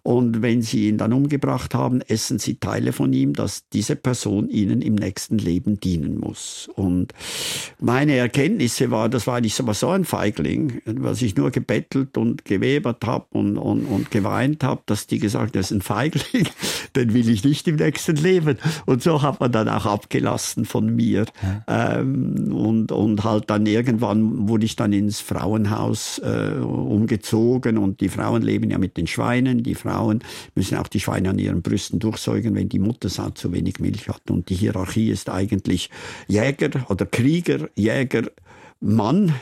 und 0.03 0.43
wenn 0.43 0.63
sie 0.63 0.89
ihn 0.89 0.99
dann 0.99 1.13
umgebracht 1.13 1.75
haben, 1.75 2.01
essen 2.03 2.39
sie 2.39 2.57
Teile 2.57 2.93
von 2.93 3.13
ihm, 3.13 3.35
dass 3.35 3.69
diese 3.69 3.97
Person 3.97 4.49
ihnen 4.49 4.81
im 4.81 4.95
nächsten 4.95 5.39
Leben 5.39 5.81
dienen 5.81 6.19
muss. 6.19 6.71
Und 6.77 7.13
meine 7.81 8.15
Erkenntnisse 8.15 8.91
war, 8.91 9.09
das 9.09 9.27
war 9.27 9.37
eigentlich 9.37 9.55
so 9.55 9.89
ein 9.89 10.05
Feigling, 10.05 10.81
was 10.87 11.21
ich 11.23 11.37
nur 11.37 11.51
gebettelt 11.51 12.17
und 12.17 12.45
gewebert 12.45 13.05
habe 13.05 13.27
und, 13.31 13.59
und, 13.59 13.85
und 13.87 14.11
geweint 14.11 14.65
habe, 14.65 14.83
dass 14.87 15.07
die 15.07 15.19
gesagt, 15.19 15.57
das 15.57 15.71
ist 15.71 15.79
ein 15.79 15.83
Feigling, 15.83 16.49
den 16.97 17.13
will 17.13 17.29
ich 17.29 17.45
nicht 17.45 17.69
im 17.69 17.77
nächsten 17.77 18.17
Leben. 18.17 18.57
Und 18.87 19.03
so 19.03 19.23
hat 19.23 19.41
man 19.41 19.53
dann 19.53 19.69
auch 19.69 19.87
abgelassen 19.87 20.65
von 20.65 20.95
mir. 20.95 21.27
Ja. 21.43 21.99
Ähm, 21.99 22.53
und, 22.55 22.93
und 22.93 23.25
halt 23.25 23.51
dann 23.51 23.67
irgendwann 23.67 24.49
wurde 24.49 24.65
ich 24.65 24.77
dann 24.77 24.93
ins 24.93 25.21
Frauenhaus 25.21 26.19
äh, 26.19 26.59
umgezogen 26.61 27.79
und 27.79 28.01
die 28.01 28.09
Frauen 28.09 28.43
leben 28.43 28.71
ja 28.71 28.79
mit 28.79 28.97
den 28.97 29.07
Schweinen, 29.07 29.63
die 29.63 29.75
Frauen 29.75 29.88
Frauen 29.89 30.23
müssen 30.55 30.79
auch 30.79 30.89
die 30.89 31.01
Schweine 31.01 31.31
an 31.31 31.39
ihren 31.39 31.63
Brüsten 31.63 31.99
durchsäugen, 31.99 32.55
wenn 32.55 32.69
die 32.69 32.79
Muttersau 32.79 33.31
zu 33.31 33.53
wenig 33.53 33.81
Milch 33.81 34.09
hat. 34.09 34.31
Und 34.31 34.49
die 34.51 34.55
Hierarchie 34.55 35.11
ist 35.11 35.29
eigentlich 35.29 35.91
Jäger 36.27 36.87
oder 36.89 37.07
Krieger, 37.07 37.69
Jäger, 37.75 38.31
Mann, 38.81 39.35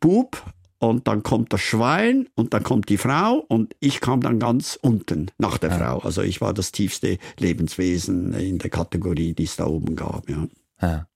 Bub 0.00 0.42
und 0.78 1.08
dann 1.08 1.22
kommt 1.22 1.52
das 1.52 1.60
Schwein 1.60 2.28
und 2.34 2.52
dann 2.52 2.62
kommt 2.62 2.88
die 2.88 2.98
Frau 2.98 3.44
und 3.48 3.74
ich 3.80 4.00
kam 4.00 4.20
dann 4.20 4.38
ganz 4.38 4.78
unten 4.80 5.30
nach 5.38 5.58
der 5.58 5.70
ja. 5.70 5.78
Frau. 5.78 5.98
Also 6.00 6.22
ich 6.22 6.40
war 6.40 6.52
das 6.52 6.72
tiefste 6.72 7.18
Lebenswesen 7.38 8.34
in 8.34 8.58
der 8.58 8.70
Kategorie, 8.70 9.34
die 9.34 9.44
es 9.44 9.56
da 9.56 9.66
oben 9.66 9.96
gab. 9.96 10.28
Ja. 10.28 10.46
ja. 10.82 11.06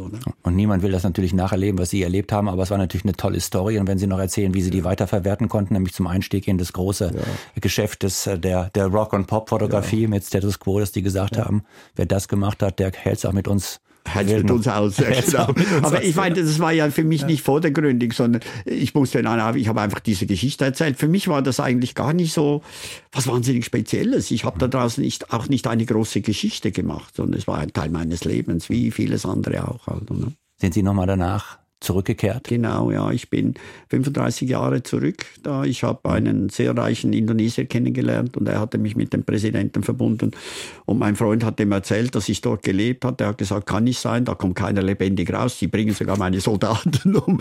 Oder? 0.00 0.18
Und 0.42 0.56
niemand 0.56 0.82
will 0.82 0.90
das 0.90 1.04
natürlich 1.04 1.32
nacherleben, 1.32 1.78
was 1.78 1.90
Sie 1.90 2.02
erlebt 2.02 2.32
haben, 2.32 2.48
aber 2.48 2.64
es 2.64 2.70
war 2.70 2.78
natürlich 2.78 3.04
eine 3.04 3.12
tolle 3.12 3.38
Story. 3.38 3.78
Und 3.78 3.86
wenn 3.86 3.98
Sie 3.98 4.08
noch 4.08 4.18
erzählen, 4.18 4.52
wie 4.52 4.60
Sie 4.60 4.70
die 4.70 4.82
weiterverwerten 4.82 5.48
konnten, 5.48 5.74
nämlich 5.74 5.94
zum 5.94 6.08
Einstieg 6.08 6.48
in 6.48 6.58
das 6.58 6.72
große 6.72 7.12
ja. 7.14 7.60
Geschäft 7.60 8.02
des, 8.02 8.26
äh, 8.26 8.36
der, 8.38 8.70
der 8.70 8.88
Rock- 8.88 9.12
und 9.12 9.26
Pop-Fotografie 9.26 10.02
ja. 10.02 10.08
mit 10.08 10.24
Status 10.24 10.58
Quo, 10.58 10.80
dass 10.80 10.90
die 10.90 11.02
gesagt 11.02 11.36
ja. 11.36 11.44
haben, 11.44 11.62
wer 11.94 12.06
das 12.06 12.26
gemacht 12.26 12.60
hat, 12.62 12.80
der 12.80 12.90
hält 12.92 13.18
es 13.18 13.24
auch 13.24 13.32
mit 13.32 13.46
uns 13.46 13.80
Hält 14.06 14.28
mit 14.28 14.50
uns 14.50 14.68
aus. 14.68 14.96
Genau. 15.24 15.54
Aber 15.82 16.02
ich 16.02 16.14
meine, 16.14 16.34
das 16.34 16.58
war 16.58 16.72
ja 16.72 16.90
für 16.90 17.04
mich 17.04 17.24
nicht 17.26 17.42
vordergründig, 17.42 18.12
sondern 18.12 18.42
ich 18.64 18.94
musste 18.94 19.22
dann, 19.22 19.56
ich 19.56 19.68
habe 19.68 19.80
einfach 19.80 20.00
diese 20.00 20.26
Geschichte 20.26 20.64
erzählt. 20.64 20.98
Für 20.98 21.08
mich 21.08 21.28
war 21.28 21.42
das 21.42 21.60
eigentlich 21.60 21.94
gar 21.94 22.12
nicht 22.12 22.32
so 22.32 22.62
was 23.12 23.26
wahnsinnig 23.26 23.64
Spezielles. 23.64 24.30
Ich 24.30 24.44
habe 24.44 24.68
daraus 24.68 24.98
nicht, 24.98 25.32
auch 25.32 25.48
nicht 25.48 25.66
eine 25.66 25.84
große 25.84 26.20
Geschichte 26.20 26.72
gemacht, 26.72 27.14
sondern 27.16 27.38
es 27.38 27.46
war 27.46 27.58
ein 27.58 27.72
Teil 27.72 27.90
meines 27.90 28.24
Lebens, 28.24 28.68
wie 28.68 28.90
vieles 28.90 29.24
andere 29.24 29.68
auch. 29.68 29.86
Halt, 29.86 30.10
ne? 30.10 30.32
Sind 30.56 30.74
Sie 30.74 30.82
nochmal 30.82 31.06
danach 31.06 31.58
zurückgekehrt? 31.84 32.48
Genau, 32.48 32.90
ja. 32.90 33.10
Ich 33.10 33.30
bin 33.30 33.54
35 33.90 34.48
Jahre 34.48 34.82
zurück 34.82 35.26
da. 35.42 35.64
Ich 35.64 35.84
habe 35.84 36.10
einen 36.10 36.48
sehr 36.48 36.76
reichen 36.76 37.12
Indonesier 37.12 37.66
kennengelernt 37.66 38.36
und 38.36 38.48
er 38.48 38.60
hatte 38.60 38.78
mich 38.78 38.96
mit 38.96 39.12
dem 39.12 39.24
Präsidenten 39.24 39.82
verbunden. 39.82 40.32
Und 40.86 40.98
mein 40.98 41.16
Freund 41.16 41.44
hat 41.44 41.60
ihm 41.60 41.72
erzählt, 41.72 42.14
dass 42.14 42.28
ich 42.28 42.40
dort 42.40 42.62
gelebt 42.62 43.04
hatte. 43.04 43.24
Er 43.24 43.28
hat 43.28 43.38
gesagt, 43.38 43.66
kann 43.66 43.84
nicht 43.84 43.98
sein, 43.98 44.24
da 44.24 44.34
kommt 44.34 44.56
keiner 44.56 44.82
lebendig 44.82 45.32
raus. 45.32 45.58
Die 45.58 45.66
bringen 45.66 45.94
sogar 45.94 46.18
meine 46.18 46.40
Soldaten 46.40 47.16
um. 47.16 47.38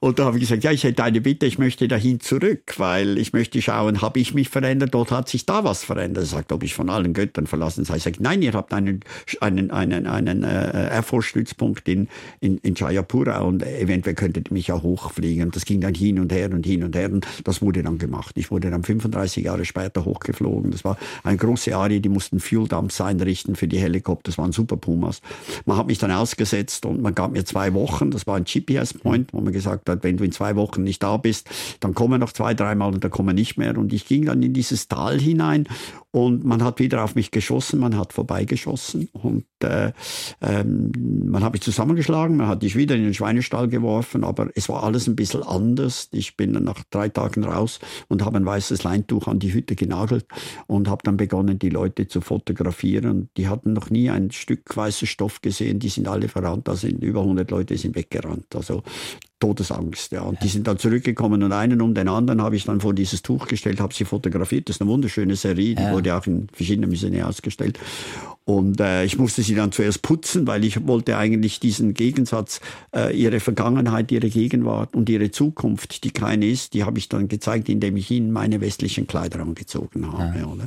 Und 0.00 0.18
da 0.18 0.26
habe 0.26 0.36
ich 0.36 0.42
gesagt, 0.42 0.64
ja, 0.64 0.70
ich 0.70 0.84
hätte 0.84 1.02
eine 1.02 1.20
Bitte, 1.20 1.46
ich 1.46 1.58
möchte 1.58 1.88
dahin 1.88 2.20
zurück, 2.20 2.74
weil 2.78 3.18
ich 3.18 3.32
möchte 3.32 3.60
schauen, 3.62 4.02
habe 4.02 4.20
ich 4.20 4.34
mich 4.34 4.48
verändert? 4.48 4.94
Dort 4.94 5.10
hat 5.10 5.28
sich 5.28 5.46
da 5.46 5.64
was 5.64 5.84
verändert. 5.84 6.24
Er 6.24 6.26
sagt, 6.26 6.52
ob 6.52 6.62
ich 6.62 6.74
von 6.74 6.90
allen 6.90 7.14
Göttern 7.14 7.46
verlassen 7.46 7.84
sei. 7.84 7.96
Ich 7.96 8.02
sage, 8.02 8.16
nein, 8.20 8.42
ihr 8.42 8.52
habt 8.52 8.72
einen, 8.72 9.00
einen, 9.40 9.70
einen, 9.70 10.06
einen 10.06 10.44
äh, 10.44 10.90
Air 10.90 11.02
Force-Stützpunkt 11.02 11.88
in, 11.88 12.08
in, 12.40 12.58
in 12.58 12.74
Jayapura 12.74 13.40
und 13.40 13.62
eventuell 13.84 14.14
könntet 14.14 14.50
ihr 14.50 14.54
mich 14.54 14.68
ja 14.68 14.80
hochfliegen. 14.80 15.50
Das 15.50 15.64
ging 15.64 15.80
dann 15.80 15.94
hin 15.94 16.18
und 16.18 16.32
her 16.32 16.50
und 16.52 16.66
hin 16.66 16.84
und 16.84 16.96
her 16.96 17.10
und 17.12 17.26
das 17.44 17.62
wurde 17.62 17.82
dann 17.82 17.98
gemacht. 17.98 18.36
Ich 18.36 18.50
wurde 18.50 18.70
dann 18.70 18.82
35 18.82 19.44
Jahre 19.44 19.64
später 19.64 20.04
hochgeflogen. 20.04 20.70
Das 20.70 20.84
war 20.84 20.96
eine 21.22 21.36
große 21.36 21.76
Arie, 21.76 22.00
die 22.00 22.08
mussten 22.08 22.40
Fuel 22.40 22.68
Dumps 22.68 23.00
einrichten 23.00 23.56
für 23.56 23.68
die 23.68 23.78
Helikopter. 23.78 24.30
Das 24.30 24.38
waren 24.38 24.52
super 24.52 24.76
Pumas. 24.76 25.20
Man 25.66 25.76
hat 25.76 25.86
mich 25.86 25.98
dann 25.98 26.10
ausgesetzt 26.10 26.86
und 26.86 27.00
man 27.02 27.14
gab 27.14 27.32
mir 27.32 27.44
zwei 27.44 27.74
Wochen. 27.74 28.10
Das 28.10 28.26
war 28.26 28.36
ein 28.36 28.44
GPS-Point, 28.44 29.32
wo 29.32 29.40
man 29.40 29.52
gesagt 29.52 29.88
hat, 29.88 30.02
wenn 30.02 30.16
du 30.16 30.24
in 30.24 30.32
zwei 30.32 30.56
Wochen 30.56 30.82
nicht 30.82 31.02
da 31.02 31.16
bist, 31.16 31.48
dann 31.80 31.94
kommen 31.94 32.20
noch 32.20 32.32
zwei, 32.32 32.54
dreimal 32.54 32.92
und 32.94 33.04
dann 33.04 33.10
kommen 33.10 33.34
nicht 33.34 33.56
mehr. 33.56 33.76
Und 33.76 33.92
ich 33.92 34.06
ging 34.06 34.24
dann 34.26 34.42
in 34.42 34.52
dieses 34.52 34.88
Tal 34.88 35.20
hinein 35.20 35.66
und 36.14 36.44
man 36.44 36.62
hat 36.62 36.78
wieder 36.78 37.02
auf 37.02 37.16
mich 37.16 37.32
geschossen, 37.32 37.80
man 37.80 37.96
hat 37.96 38.12
vorbeigeschossen 38.12 39.08
und 39.12 39.46
äh, 39.64 39.90
ähm, 40.40 40.92
man 41.26 41.42
hat 41.42 41.54
mich 41.54 41.62
zusammengeschlagen, 41.62 42.36
man 42.36 42.46
hat 42.46 42.62
mich 42.62 42.76
wieder 42.76 42.94
in 42.94 43.02
den 43.02 43.14
Schweinestall 43.14 43.63
geworfen, 43.68 44.24
aber 44.24 44.50
es 44.54 44.68
war 44.68 44.82
alles 44.82 45.06
ein 45.06 45.16
bisschen 45.16 45.42
anders. 45.42 46.08
Ich 46.12 46.36
bin 46.36 46.52
dann 46.52 46.64
nach 46.64 46.82
drei 46.90 47.08
Tagen 47.08 47.44
raus 47.44 47.80
und 48.08 48.24
habe 48.24 48.36
ein 48.36 48.46
weißes 48.46 48.82
Leintuch 48.84 49.28
an 49.28 49.38
die 49.38 49.52
Hütte 49.52 49.76
genagelt 49.76 50.26
und 50.66 50.88
habe 50.88 51.02
dann 51.04 51.16
begonnen, 51.16 51.58
die 51.58 51.70
Leute 51.70 52.08
zu 52.08 52.20
fotografieren. 52.20 53.28
Die 53.36 53.48
hatten 53.48 53.72
noch 53.72 53.90
nie 53.90 54.10
ein 54.10 54.30
Stück 54.30 54.76
weißes 54.76 55.08
Stoff 55.08 55.42
gesehen, 55.42 55.78
die 55.78 55.88
sind 55.88 56.08
alle 56.08 56.28
verrannt, 56.28 56.68
da 56.68 56.76
sind 56.76 57.02
über 57.02 57.20
100 57.20 57.50
Leute 57.50 57.76
sind 57.76 57.94
weggerannt. 57.96 58.54
Also 58.54 58.82
Todesangst. 59.40 60.12
Ja. 60.12 60.22
Und 60.22 60.42
die 60.42 60.48
sind 60.48 60.66
dann 60.66 60.78
zurückgekommen 60.78 61.42
und 61.42 61.52
einen 61.52 61.80
um 61.80 61.94
den 61.94 62.08
anderen 62.08 62.40
habe 62.40 62.56
ich 62.56 62.64
dann 62.64 62.80
vor 62.80 62.94
dieses 62.94 63.22
Tuch 63.22 63.46
gestellt, 63.46 63.80
habe 63.80 63.92
sie 63.92 64.04
fotografiert. 64.04 64.68
Das 64.68 64.76
ist 64.76 64.82
eine 64.82 64.90
wunderschöne 64.90 65.36
Serie, 65.36 65.74
die 65.74 65.82
ja. 65.82 65.92
wurde 65.92 66.16
auch 66.16 66.26
in 66.26 66.48
verschiedenen 66.52 66.90
Museen 66.90 67.22
ausgestellt. 67.22 67.78
Und 68.46 68.78
äh, 68.78 69.04
ich 69.04 69.18
musste 69.18 69.42
sie 69.42 69.54
dann 69.54 69.72
zuerst 69.72 70.02
putzen, 70.02 70.46
weil 70.46 70.64
ich 70.64 70.86
wollte 70.86 71.16
eigentlich 71.16 71.60
diesen 71.60 71.94
Gegensatz, 71.94 72.60
äh, 72.94 73.16
ihre 73.16 73.40
Vergangenheit, 73.40 74.12
ihre 74.12 74.28
Gegenwart 74.28 74.94
und 74.94 75.08
ihre 75.08 75.30
Zukunft, 75.30 76.04
die 76.04 76.10
keine 76.10 76.46
ist, 76.46 76.74
die 76.74 76.84
habe 76.84 76.98
ich 76.98 77.08
dann 77.08 77.28
gezeigt, 77.28 77.70
indem 77.70 77.96
ich 77.96 78.10
ihnen 78.10 78.32
meine 78.32 78.60
westlichen 78.60 79.06
Kleider 79.06 79.40
angezogen 79.40 80.12
habe. 80.12 80.38
Ja. 80.38 80.46
Oder? 80.46 80.66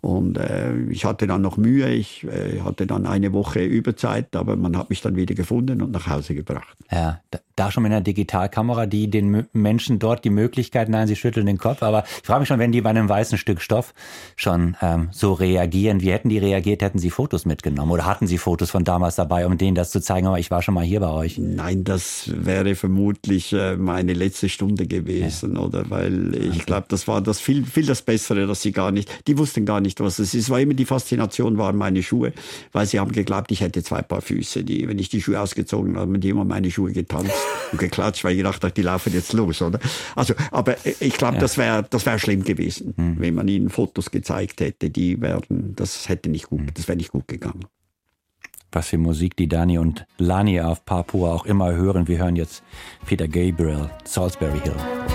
Und 0.00 0.36
äh, 0.36 0.76
ich 0.90 1.04
hatte 1.04 1.28
dann 1.28 1.42
noch 1.42 1.56
Mühe, 1.56 1.88
ich 1.90 2.24
äh, 2.24 2.60
hatte 2.62 2.88
dann 2.88 3.06
eine 3.06 3.32
Woche 3.32 3.64
Überzeit, 3.64 4.34
aber 4.34 4.56
man 4.56 4.76
hat 4.76 4.90
mich 4.90 5.00
dann 5.00 5.14
wieder 5.14 5.36
gefunden 5.36 5.80
und 5.80 5.92
nach 5.92 6.08
Hause 6.08 6.34
gebracht. 6.34 6.76
Ja, 6.90 7.20
da 7.54 7.70
schon 7.70 7.84
mit 7.84 7.92
einer 7.92 8.00
Digitalkamera, 8.02 8.86
die 8.86 9.10
den 9.10 9.46
Menschen 9.52 9.98
dort 9.98 10.24
die 10.24 10.30
Möglichkeit, 10.30 10.88
nein, 10.88 11.06
sie 11.06 11.16
schütteln 11.16 11.46
den 11.46 11.58
Kopf, 11.58 11.82
aber 11.82 12.04
ich 12.04 12.26
frage 12.26 12.40
mich 12.40 12.48
schon, 12.48 12.58
wenn 12.58 12.72
die 12.72 12.80
bei 12.80 12.90
einem 12.90 13.08
weißen 13.08 13.38
Stück 13.38 13.60
Stoff 13.60 13.94
schon 14.36 14.76
ähm, 14.82 15.08
so 15.12 15.32
reagieren, 15.32 16.00
wie 16.00 16.12
hätten 16.12 16.28
die 16.28 16.38
reagiert, 16.38 16.82
hätten 16.82 16.98
sie 16.98 17.10
Fotos 17.10 17.44
mitgenommen 17.44 17.90
oder 17.90 18.06
hatten 18.06 18.26
sie 18.26 18.38
Fotos 18.38 18.70
von 18.70 18.84
damals 18.84 19.16
dabei, 19.16 19.46
um 19.46 19.58
denen 19.58 19.74
das 19.74 19.90
zu 19.90 20.00
zeigen, 20.00 20.26
aber 20.26 20.38
ich 20.38 20.50
war 20.50 20.62
schon 20.62 20.74
mal 20.74 20.84
hier 20.84 21.00
bei 21.00 21.10
euch? 21.10 21.38
Nein, 21.38 21.84
das 21.84 22.30
wäre 22.34 22.74
vermutlich 22.74 23.52
äh, 23.52 23.76
meine 23.76 24.12
letzte 24.12 24.48
Stunde 24.48 24.86
gewesen, 24.86 25.54
ja. 25.54 25.60
oder? 25.60 25.90
Weil 25.90 26.34
ich 26.34 26.56
okay. 26.56 26.62
glaube, 26.66 26.86
das 26.88 27.08
war 27.08 27.20
das 27.20 27.40
viel, 27.40 27.64
viel 27.64 27.86
das 27.86 28.02
Bessere, 28.02 28.46
dass 28.46 28.62
sie 28.62 28.72
gar 28.72 28.90
nicht, 28.90 29.26
die 29.26 29.38
wussten 29.38 29.64
gar 29.64 29.80
nicht, 29.80 30.00
was 30.00 30.18
es 30.18 30.34
ist. 30.34 30.42
Es 30.42 30.50
war 30.50 30.60
immer 30.60 30.74
die 30.74 30.84
Faszination 30.84 31.58
waren 31.58 31.76
meine 31.76 32.02
Schuhe, 32.02 32.32
weil 32.72 32.86
sie 32.86 32.98
haben 32.98 33.12
geglaubt, 33.12 33.50
ich 33.52 33.60
hätte 33.60 33.82
zwei 33.82 34.02
Paar 34.02 34.20
Füße. 34.20 34.64
Die, 34.64 34.88
wenn 34.88 34.98
ich 34.98 35.08
die 35.08 35.20
Schuhe 35.20 35.40
ausgezogen 35.40 35.96
habe, 35.96 36.12
haben 36.12 36.20
die 36.20 36.28
immer 36.28 36.44
meine 36.44 36.70
Schuhe 36.70 36.92
getanzt 36.92 37.32
und 37.70 37.78
geklatscht, 37.92 38.24
weil 38.24 38.32
ich 38.32 38.38
gedacht 38.38 38.76
die 38.76 38.82
laufen 38.82 39.12
jetzt 39.12 39.32
los, 39.32 39.62
oder? 39.62 39.78
Also, 40.16 40.34
aber 40.50 40.76
ich 40.84 41.16
glaube, 41.16 41.34
ja. 41.34 41.40
das 41.40 41.58
wäre 41.58 41.84
das 41.88 42.06
wäre 42.06 42.18
schlimm 42.18 42.42
gewesen, 42.42 42.94
mhm. 42.96 43.16
wenn 43.18 43.34
man 43.34 43.46
ihnen 43.46 43.68
Fotos 43.68 44.10
gezeigt 44.10 44.60
hätte, 44.60 44.90
die 44.90 45.20
wären, 45.20 45.74
das 45.76 46.08
hätte 46.08 46.30
nicht 46.30 46.48
gut, 46.48 46.62
mhm. 46.62 46.74
das 46.74 46.88
wäre 46.88 46.96
nicht 46.96 47.12
gut 47.12 47.28
gegangen. 47.28 47.66
Was 48.72 48.88
für 48.88 48.98
Musik 48.98 49.36
die 49.36 49.48
Dani 49.48 49.78
und 49.78 50.06
Lani 50.16 50.60
auf 50.60 50.86
Papua 50.86 51.34
auch 51.34 51.44
immer 51.44 51.74
hören. 51.74 52.08
Wir 52.08 52.18
hören 52.18 52.36
jetzt 52.36 52.62
Peter 53.06 53.28
Gabriel, 53.28 53.90
Salisbury 54.04 54.60
Hill. 54.60 55.11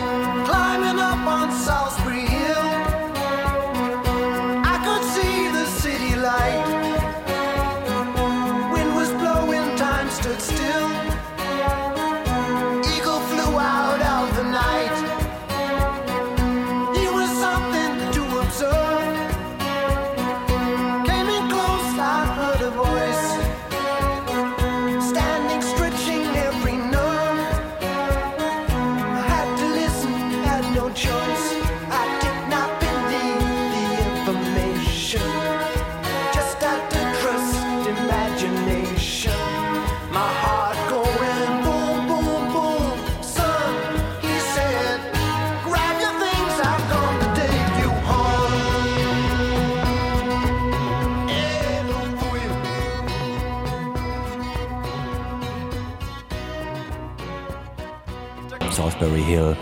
Salisbury 59.17 59.23
Hill 59.23 59.57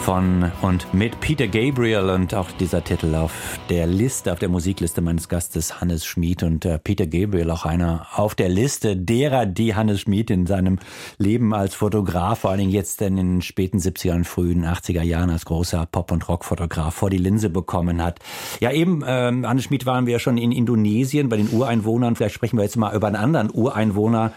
von 0.00 0.50
und 0.62 0.94
mit 0.94 1.20
Peter 1.20 1.46
Gabriel 1.46 2.08
und 2.08 2.34
auch 2.34 2.50
dieser 2.52 2.82
Titel 2.82 3.14
auf 3.14 3.58
der 3.68 3.86
Liste, 3.86 4.32
auf 4.32 4.38
der 4.38 4.48
Musikliste 4.48 5.02
meines 5.02 5.28
Gastes 5.28 5.80
Hannes 5.80 6.06
Schmid 6.06 6.42
und 6.42 6.64
äh, 6.64 6.78
Peter 6.78 7.06
Gabriel 7.06 7.50
auch 7.50 7.66
einer 7.66 8.06
auf 8.14 8.34
der 8.34 8.48
Liste 8.48 8.96
derer, 8.96 9.44
die 9.44 9.74
Hannes 9.74 10.00
Schmid 10.00 10.30
in 10.30 10.46
seinem 10.46 10.78
Leben 11.18 11.52
als 11.52 11.74
Fotograf, 11.74 12.40
vor 12.40 12.50
allen 12.50 12.60
Dingen 12.60 12.72
jetzt 12.72 13.02
in 13.02 13.16
den 13.16 13.42
späten 13.42 13.78
70er 13.78 14.14
und 14.14 14.24
frühen 14.26 14.64
80er 14.64 15.02
Jahren 15.02 15.28
als 15.28 15.44
großer 15.44 15.86
Pop- 15.86 16.12
und 16.12 16.26
Rockfotograf 16.28 16.94
vor 16.94 17.10
die 17.10 17.18
Linse 17.18 17.50
bekommen 17.50 18.02
hat. 18.02 18.20
Ja, 18.60 18.72
eben, 18.72 19.04
ähm, 19.06 19.46
Hannes 19.46 19.64
Schmid 19.64 19.84
waren 19.84 20.06
wir 20.06 20.14
ja 20.14 20.18
schon 20.18 20.38
in 20.38 20.50
Indonesien 20.50 21.28
bei 21.28 21.36
den 21.36 21.50
Ureinwohnern. 21.50 22.16
Vielleicht 22.16 22.34
sprechen 22.34 22.56
wir 22.56 22.64
jetzt 22.64 22.76
mal 22.76 22.96
über 22.96 23.08
einen 23.08 23.16
anderen 23.16 23.50
Ureinwohner, 23.50 24.32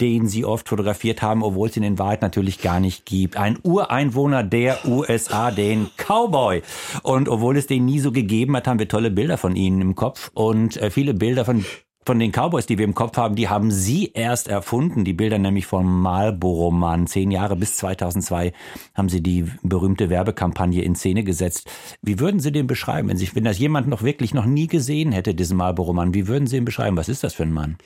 den 0.00 0.28
sie 0.28 0.44
oft 0.44 0.68
fotografiert 0.68 1.22
haben, 1.22 1.42
obwohl 1.42 1.68
es 1.68 1.76
ihn 1.76 1.82
in 1.82 1.98
Wahrheit 1.98 2.22
natürlich 2.22 2.60
gar 2.60 2.80
nicht 2.80 3.06
gibt. 3.06 3.36
Ein 3.36 3.58
Ureinwohner 3.62 4.42
der 4.42 4.86
USA, 4.86 5.50
den 5.50 5.90
Cowboy. 5.96 6.62
Und 7.02 7.28
obwohl 7.28 7.56
es 7.56 7.66
den 7.66 7.84
nie 7.84 8.00
so 8.00 8.12
gegeben 8.12 8.56
hat, 8.56 8.66
haben 8.66 8.78
wir 8.78 8.88
tolle 8.88 9.10
Bilder 9.10 9.38
von 9.38 9.56
ihnen 9.56 9.80
im 9.80 9.94
Kopf 9.94 10.30
und 10.34 10.76
äh, 10.76 10.90
viele 10.90 11.14
Bilder 11.14 11.44
von 11.44 11.64
von 12.08 12.18
den 12.18 12.32
Cowboys, 12.32 12.64
die 12.64 12.78
wir 12.78 12.86
im 12.86 12.94
Kopf 12.94 13.18
haben, 13.18 13.34
die 13.34 13.50
haben 13.50 13.70
sie 13.70 14.12
erst 14.14 14.48
erfunden. 14.48 15.04
Die 15.04 15.12
Bilder 15.12 15.36
nämlich 15.36 15.66
vom 15.66 16.00
Marlboro-Mann. 16.00 17.06
Zehn 17.06 17.30
Jahre 17.30 17.54
bis 17.54 17.76
2002 17.76 18.54
haben 18.94 19.10
sie 19.10 19.22
die 19.22 19.44
berühmte 19.62 20.08
Werbekampagne 20.08 20.80
in 20.80 20.94
Szene 20.94 21.22
gesetzt. 21.22 21.70
Wie 22.00 22.18
würden 22.18 22.40
Sie 22.40 22.50
den 22.50 22.66
beschreiben, 22.66 23.10
wenn, 23.10 23.18
Sie, 23.18 23.28
wenn 23.34 23.44
das 23.44 23.58
jemand 23.58 23.88
noch 23.88 24.02
wirklich 24.02 24.32
noch 24.32 24.46
nie 24.46 24.68
gesehen 24.68 25.12
hätte, 25.12 25.34
diesen 25.34 25.58
Marlboro-Mann? 25.58 26.14
Wie 26.14 26.28
würden 26.28 26.46
Sie 26.46 26.56
ihn 26.56 26.64
beschreiben? 26.64 26.96
Was 26.96 27.10
ist 27.10 27.24
das 27.24 27.34
für 27.34 27.42
ein 27.42 27.52
Mann? 27.52 27.76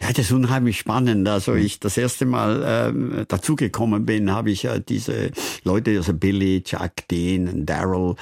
Ja, 0.00 0.08
das 0.08 0.26
ist 0.26 0.32
unheimlich 0.32 0.78
spannend. 0.78 1.28
Also 1.28 1.52
hm. 1.52 1.64
ich 1.64 1.80
das 1.80 1.96
erste 1.96 2.26
Mal 2.26 2.62
ähm, 2.66 3.24
dazugekommen 3.28 4.04
bin, 4.04 4.30
habe 4.30 4.50
ich 4.50 4.64
ja 4.64 4.78
diese 4.78 5.30
Leute, 5.64 5.96
also 5.96 6.12
Billy, 6.12 6.62
Jack, 6.64 7.08
Dean, 7.08 7.64
Daryl, 7.64 8.14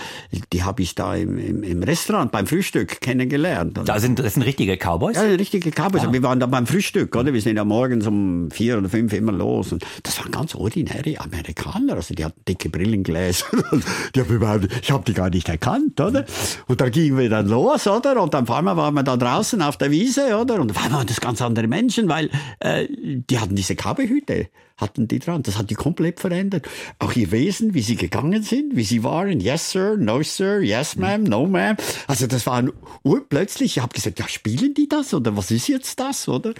die 0.52 0.62
habe 0.62 0.82
ich 0.82 0.94
da 0.94 1.14
im, 1.14 1.38
im, 1.38 1.62
im, 1.62 1.82
Restaurant 1.82 2.30
beim 2.30 2.46
Frühstück 2.46 3.00
kennengelernt. 3.00 3.78
Da 3.84 3.98
sind 3.98 4.18
das 4.18 4.34
sind 4.34 4.42
richtige 4.42 4.76
Cowboys? 4.76 5.16
Ja, 5.16 5.22
richtige 5.22 5.70
Cowboys. 5.70 6.02
Ja. 6.02 6.12
Wir 6.12 6.22
waren 6.22 6.40
da 6.40 6.46
beim 6.46 6.66
Frühstück, 6.66 7.16
oder? 7.16 7.32
Wir 7.32 7.40
sind 7.40 7.56
ja 7.56 7.64
morgens 7.64 8.06
um 8.06 8.50
vier 8.50 8.78
oder 8.78 8.88
fünf 8.88 9.12
immer 9.12 9.32
los. 9.32 9.72
Und 9.72 9.84
das 10.02 10.18
waren 10.18 10.30
ganz 10.30 10.54
ordinäre 10.54 11.18
Amerikaner. 11.18 11.94
Also 11.94 12.14
die 12.14 12.24
hatten 12.24 12.40
dicke 12.46 12.68
Brillengläser. 12.68 13.46
die 14.14 14.20
haben 14.20 14.34
überhaupt, 14.34 14.68
ich 14.80 14.90
habe 14.90 15.04
die 15.04 15.14
gar 15.14 15.30
nicht 15.30 15.48
erkannt, 15.48 16.00
oder? 16.00 16.24
Und 16.68 16.80
da 16.80 16.88
gingen 16.88 17.18
wir 17.18 17.28
dann 17.28 17.48
los, 17.48 17.86
oder? 17.86 18.22
Und 18.22 18.34
dann 18.34 18.44
auf 18.44 18.56
einmal 18.56 18.76
waren 18.76 18.94
wir 18.94 19.02
da 19.02 19.16
draußen 19.16 19.60
auf 19.62 19.76
der 19.76 19.90
Wiese, 19.90 20.36
oder? 20.36 20.60
Und 20.60 20.70
auf 20.70 20.84
einmal 20.84 21.04
das 21.04 21.20
ganz 21.20 21.42
andere 21.42 21.61
Menschen, 21.68 22.08
weil 22.08 22.30
äh, 22.60 22.86
die 22.90 23.38
hatten 23.38 23.56
diese 23.56 23.76
Kabelhüte, 23.76 24.48
hatten 24.76 25.08
die 25.08 25.18
dran. 25.18 25.42
Das 25.42 25.58
hat 25.58 25.70
die 25.70 25.74
komplett 25.74 26.20
verändert. 26.20 26.68
Auch 26.98 27.14
ihr 27.14 27.30
Wesen, 27.30 27.74
wie 27.74 27.82
sie 27.82 27.96
gegangen 27.96 28.42
sind, 28.42 28.76
wie 28.76 28.84
sie 28.84 29.04
waren. 29.04 29.40
Yes, 29.40 29.70
sir, 29.70 29.96
no, 29.96 30.22
sir, 30.22 30.60
yes, 30.60 30.96
ma'am, 30.96 31.22
no, 31.22 31.46
ma'am. 31.46 31.76
Also 32.06 32.26
das 32.26 32.46
war 32.46 32.64
urplötzlich. 33.02 33.76
Ich 33.76 33.82
habe 33.82 33.94
gesagt, 33.94 34.18
ja, 34.18 34.28
spielen 34.28 34.74
die 34.74 34.88
das 34.88 35.14
oder 35.14 35.36
was 35.36 35.50
ist 35.50 35.68
jetzt 35.68 35.98
das, 36.00 36.28
oder? 36.28 36.54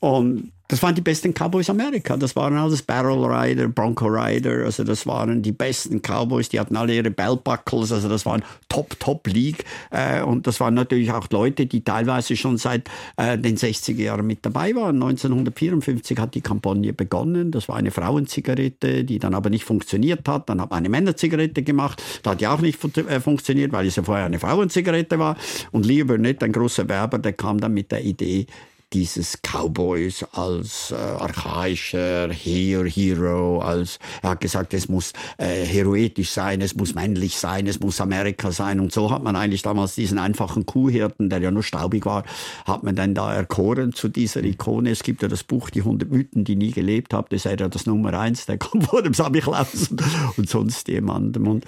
Und 0.00 0.52
das 0.68 0.82
waren 0.82 0.94
die 0.94 1.02
besten 1.02 1.34
Cowboys 1.34 1.68
Amerika. 1.68 2.16
Das 2.16 2.34
waren 2.36 2.56
alles 2.56 2.80
Barrel 2.80 3.22
Rider, 3.22 3.68
Bronco 3.68 4.06
Rider. 4.06 4.64
Also 4.64 4.82
das 4.82 5.06
waren 5.06 5.42
die 5.42 5.52
besten 5.52 6.00
Cowboys. 6.00 6.48
Die 6.48 6.58
hatten 6.58 6.76
alle 6.76 6.94
ihre 6.94 7.10
Belt 7.10 7.44
Buckles. 7.44 7.92
Also 7.92 8.08
das 8.08 8.24
waren 8.24 8.42
Top, 8.70 8.98
Top 8.98 9.26
League. 9.26 9.64
Äh, 9.90 10.22
und 10.22 10.46
das 10.46 10.60
waren 10.60 10.72
natürlich 10.72 11.12
auch 11.12 11.28
Leute, 11.30 11.66
die 11.66 11.84
teilweise 11.84 12.34
schon 12.34 12.56
seit 12.56 12.88
äh, 13.18 13.36
den 13.36 13.58
60er 13.58 14.00
Jahren 14.00 14.26
mit 14.26 14.38
dabei 14.46 14.74
waren. 14.74 14.96
1954 15.02 16.18
hat 16.18 16.34
die 16.34 16.40
Kampagne 16.40 16.94
begonnen. 16.94 17.50
Das 17.50 17.68
war 17.68 17.76
eine 17.76 17.90
Frauenzigarette, 17.90 19.04
die 19.04 19.18
dann 19.18 19.34
aber 19.34 19.50
nicht 19.50 19.64
funktioniert 19.64 20.26
hat. 20.26 20.48
Dann 20.48 20.62
hat 20.62 20.70
man 20.70 20.78
eine 20.78 20.88
Männerzigarette 20.88 21.62
gemacht. 21.62 22.02
Da 22.22 22.30
hat 22.30 22.40
die 22.40 22.46
auch 22.46 22.60
nicht 22.60 22.82
äh, 22.96 23.20
funktioniert, 23.20 23.72
weil 23.72 23.86
es 23.86 23.96
ja 23.96 24.02
vorher 24.02 24.24
eine 24.24 24.38
Frauenzigarette 24.38 25.18
war. 25.18 25.36
Und 25.72 25.84
Leo 25.84 26.06
Burnett, 26.06 26.42
ein 26.42 26.52
großer 26.52 26.88
Werber, 26.88 27.18
der 27.18 27.34
kam 27.34 27.60
dann 27.60 27.74
mit 27.74 27.92
der 27.92 28.02
Idee, 28.02 28.46
dieses 28.94 29.40
Cowboys 29.42 30.24
als 30.32 30.92
äh, 30.92 30.94
archaischer 30.94 32.32
Hero, 32.32 32.84
Hero, 32.84 33.58
als 33.58 33.98
er 34.22 34.30
hat 34.30 34.40
gesagt, 34.40 34.72
es 34.72 34.88
muss 34.88 35.12
äh, 35.36 35.64
heroetisch 35.64 36.30
sein, 36.30 36.60
es 36.60 36.76
muss 36.76 36.94
männlich 36.94 37.36
sein, 37.36 37.66
es 37.66 37.80
muss 37.80 38.00
Amerika 38.00 38.52
sein. 38.52 38.78
Und 38.78 38.92
so 38.92 39.10
hat 39.10 39.24
man 39.24 39.34
eigentlich 39.34 39.62
damals 39.62 39.96
diesen 39.96 40.18
einfachen 40.18 40.64
Kuhhirten, 40.64 41.28
der 41.28 41.40
ja 41.40 41.50
nur 41.50 41.64
staubig 41.64 42.06
war, 42.06 42.24
hat 42.64 42.84
man 42.84 42.94
dann 42.94 43.14
da 43.14 43.34
erkoren 43.34 43.92
zu 43.92 44.08
dieser 44.08 44.44
Ikone. 44.44 44.90
Es 44.90 45.02
gibt 45.02 45.22
ja 45.22 45.28
das 45.28 45.42
Buch 45.42 45.70
Die 45.70 45.80
100 45.80 46.08
Mythen, 46.08 46.44
die 46.44 46.54
nie 46.54 46.70
gelebt 46.70 47.12
haben, 47.12 47.26
das 47.30 47.44
ist 47.44 47.60
ja 47.60 47.68
das 47.68 47.86
Nummer 47.86 48.18
eins, 48.18 48.46
der 48.46 48.58
kommt 48.58 48.84
vor 48.84 49.02
dem 49.02 49.14
Samichlaus 49.14 49.90
und, 49.90 50.02
und 50.36 50.48
sonst 50.48 50.86
jemandem. 50.88 51.48
Und 51.48 51.64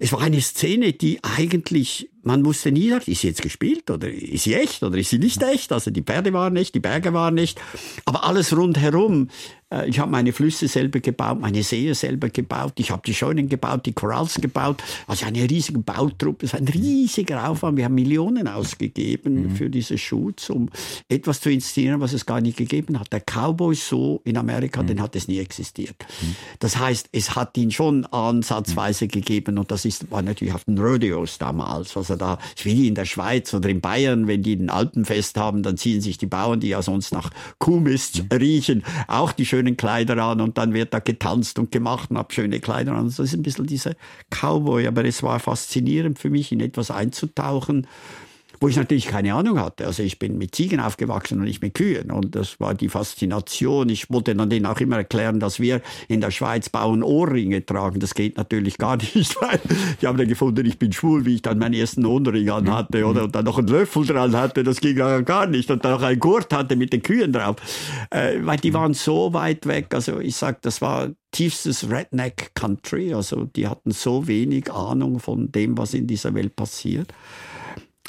es 0.00 0.12
war 0.12 0.20
eine 0.20 0.40
Szene, 0.40 0.92
die 0.92 1.20
eigentlich 1.22 2.08
man 2.24 2.44
wusste 2.44 2.72
nie, 2.72 2.90
ist 3.06 3.20
sie 3.20 3.28
jetzt 3.28 3.42
gespielt 3.42 3.90
oder 3.90 4.10
ist 4.10 4.44
sie 4.44 4.54
echt 4.54 4.82
oder 4.82 4.96
ist 4.96 5.10
sie 5.10 5.18
nicht 5.18 5.42
echt? 5.42 5.72
Also 5.72 5.90
die 5.90 6.02
Pferde 6.02 6.32
waren 6.32 6.54
nicht, 6.64 6.74
die 6.74 6.80
Berge 6.80 7.12
waren 7.12 7.34
nicht, 7.34 7.60
aber 8.06 8.24
alles 8.24 8.56
rundherum 8.56 9.28
ich 9.86 9.98
habe 9.98 10.10
meine 10.10 10.32
Flüsse 10.32 10.68
selber 10.68 11.00
gebaut, 11.00 11.40
meine 11.40 11.62
Seen 11.62 11.94
selber 11.94 12.28
gebaut, 12.28 12.74
ich 12.78 12.90
habe 12.90 13.02
die 13.06 13.14
Scheunen 13.14 13.48
gebaut, 13.48 13.86
die 13.86 13.92
Corals 13.92 14.36
gebaut. 14.40 14.82
Also 15.06 15.26
eine 15.26 15.48
riesige 15.48 15.78
Bautruppe, 15.78 16.46
es 16.46 16.52
war 16.52 16.60
ein 16.60 16.68
riesiger 16.68 17.48
Aufwand. 17.48 17.76
Wir 17.76 17.86
haben 17.86 17.94
Millionen 17.94 18.48
ausgegeben 18.48 19.44
mhm. 19.44 19.56
für 19.56 19.70
diese 19.70 19.98
Shoots, 19.98 20.50
um 20.50 20.68
etwas 21.08 21.40
zu 21.40 21.50
inszenieren, 21.50 22.00
was 22.00 22.12
es 22.12 22.26
gar 22.26 22.40
nicht 22.40 22.56
gegeben 22.56 22.98
hat. 22.98 23.12
Der 23.12 23.20
Cowboy 23.20 23.74
so 23.74 24.20
in 24.24 24.36
Amerika, 24.36 24.82
mhm. 24.82 24.88
den 24.88 25.02
hat 25.02 25.16
es 25.16 25.28
nie 25.28 25.38
existiert. 25.38 25.96
Mhm. 26.20 26.36
Das 26.58 26.78
heißt, 26.78 27.08
es 27.12 27.34
hat 27.34 27.56
ihn 27.56 27.70
schon 27.70 28.04
ansatzweise 28.06 29.08
gegeben 29.08 29.58
und 29.58 29.70
das 29.70 29.84
ist, 29.84 30.10
war 30.10 30.22
natürlich 30.22 30.54
auf 30.54 30.64
den 30.64 30.78
Rodeos 30.78 31.38
damals. 31.38 31.96
Also 31.96 32.16
da, 32.16 32.38
wie 32.62 32.86
in 32.88 32.94
der 32.94 33.04
Schweiz 33.04 33.54
oder 33.54 33.68
in 33.68 33.80
Bayern, 33.80 34.26
wenn 34.26 34.42
die 34.42 34.54
ein 34.54 34.70
Alpenfest 34.70 35.36
haben, 35.36 35.62
dann 35.62 35.76
ziehen 35.76 36.00
sich 36.00 36.18
die 36.18 36.26
Bauern, 36.26 36.60
die 36.60 36.68
ja 36.68 36.82
sonst 36.82 37.12
nach 37.12 37.30
Kuhmist 37.58 38.24
riechen, 38.32 38.84
auch 39.08 39.32
die 39.32 39.46
schönen 39.46 39.63
schönen 39.64 39.76
Kleider 39.76 40.22
an 40.22 40.40
und 40.40 40.58
dann 40.58 40.74
wird 40.74 40.92
da 40.92 40.98
getanzt 40.98 41.58
und 41.58 41.72
gemacht 41.72 42.10
und 42.10 42.18
hab 42.18 42.32
schöne 42.32 42.60
Kleider 42.60 42.92
an. 42.92 43.06
Das 43.06 43.18
ist 43.18 43.34
ein 43.34 43.42
bisschen 43.42 43.66
dieser 43.66 43.94
Cowboy, 44.30 44.86
aber 44.86 45.04
es 45.04 45.22
war 45.22 45.40
faszinierend 45.40 46.18
für 46.18 46.30
mich, 46.30 46.52
in 46.52 46.60
etwas 46.60 46.90
einzutauchen, 46.90 47.86
wo 48.60 48.68
ich 48.68 48.76
natürlich 48.76 49.06
keine 49.06 49.34
Ahnung 49.34 49.60
hatte. 49.60 49.86
Also 49.86 50.02
ich 50.02 50.18
bin 50.18 50.38
mit 50.38 50.54
Ziegen 50.54 50.80
aufgewachsen 50.80 51.38
und 51.38 51.44
nicht 51.44 51.62
mit 51.62 51.74
Kühen. 51.74 52.10
Und 52.10 52.34
das 52.34 52.60
war 52.60 52.74
die 52.74 52.88
Faszination. 52.88 53.88
Ich 53.88 54.10
wollte 54.10 54.34
dann 54.34 54.50
denen 54.50 54.66
auch 54.66 54.80
immer 54.80 54.96
erklären, 54.96 55.40
dass 55.40 55.60
wir 55.60 55.80
in 56.08 56.20
der 56.20 56.30
Schweiz 56.30 56.68
Bauen 56.68 57.02
Ohrringe 57.02 57.64
tragen. 57.64 58.00
Das 58.00 58.14
geht 58.14 58.36
natürlich 58.36 58.78
gar 58.78 58.96
nicht, 59.14 59.40
weil 59.40 59.60
die 60.00 60.06
haben 60.06 60.18
dann 60.18 60.28
gefunden, 60.28 60.66
ich 60.66 60.78
bin 60.78 60.92
schwul, 60.92 61.24
wie 61.24 61.36
ich 61.36 61.42
dann 61.42 61.58
meinen 61.58 61.74
ersten 61.74 62.04
Ohrring 62.06 62.48
an 62.50 62.70
hatte 62.70 63.04
oder 63.04 63.24
und 63.24 63.34
dann 63.34 63.44
noch 63.44 63.58
einen 63.58 63.68
Löffel 63.68 64.06
dran 64.06 64.36
hatte. 64.36 64.64
Das 64.64 64.80
ging 64.80 64.96
gar 64.96 65.46
nicht. 65.46 65.70
Und 65.70 65.84
dann 65.84 65.92
noch 65.92 66.02
einen 66.02 66.20
Gurt 66.20 66.52
hatte 66.52 66.76
mit 66.76 66.92
den 66.92 67.02
Kühen 67.02 67.32
drauf. 67.32 67.56
Äh, 68.10 68.38
weil 68.42 68.58
die 68.58 68.72
waren 68.74 68.94
so 68.94 69.32
weit 69.32 69.66
weg. 69.66 69.94
Also 69.94 70.20
ich 70.20 70.36
sag, 70.36 70.62
das 70.62 70.80
war 70.80 71.10
tiefstes 71.32 71.90
Redneck 71.90 72.52
Country. 72.54 73.12
Also 73.12 73.44
die 73.44 73.66
hatten 73.66 73.90
so 73.90 74.26
wenig 74.26 74.72
Ahnung 74.72 75.18
von 75.18 75.50
dem, 75.50 75.76
was 75.76 75.94
in 75.94 76.06
dieser 76.06 76.34
Welt 76.34 76.56
passiert. 76.56 77.12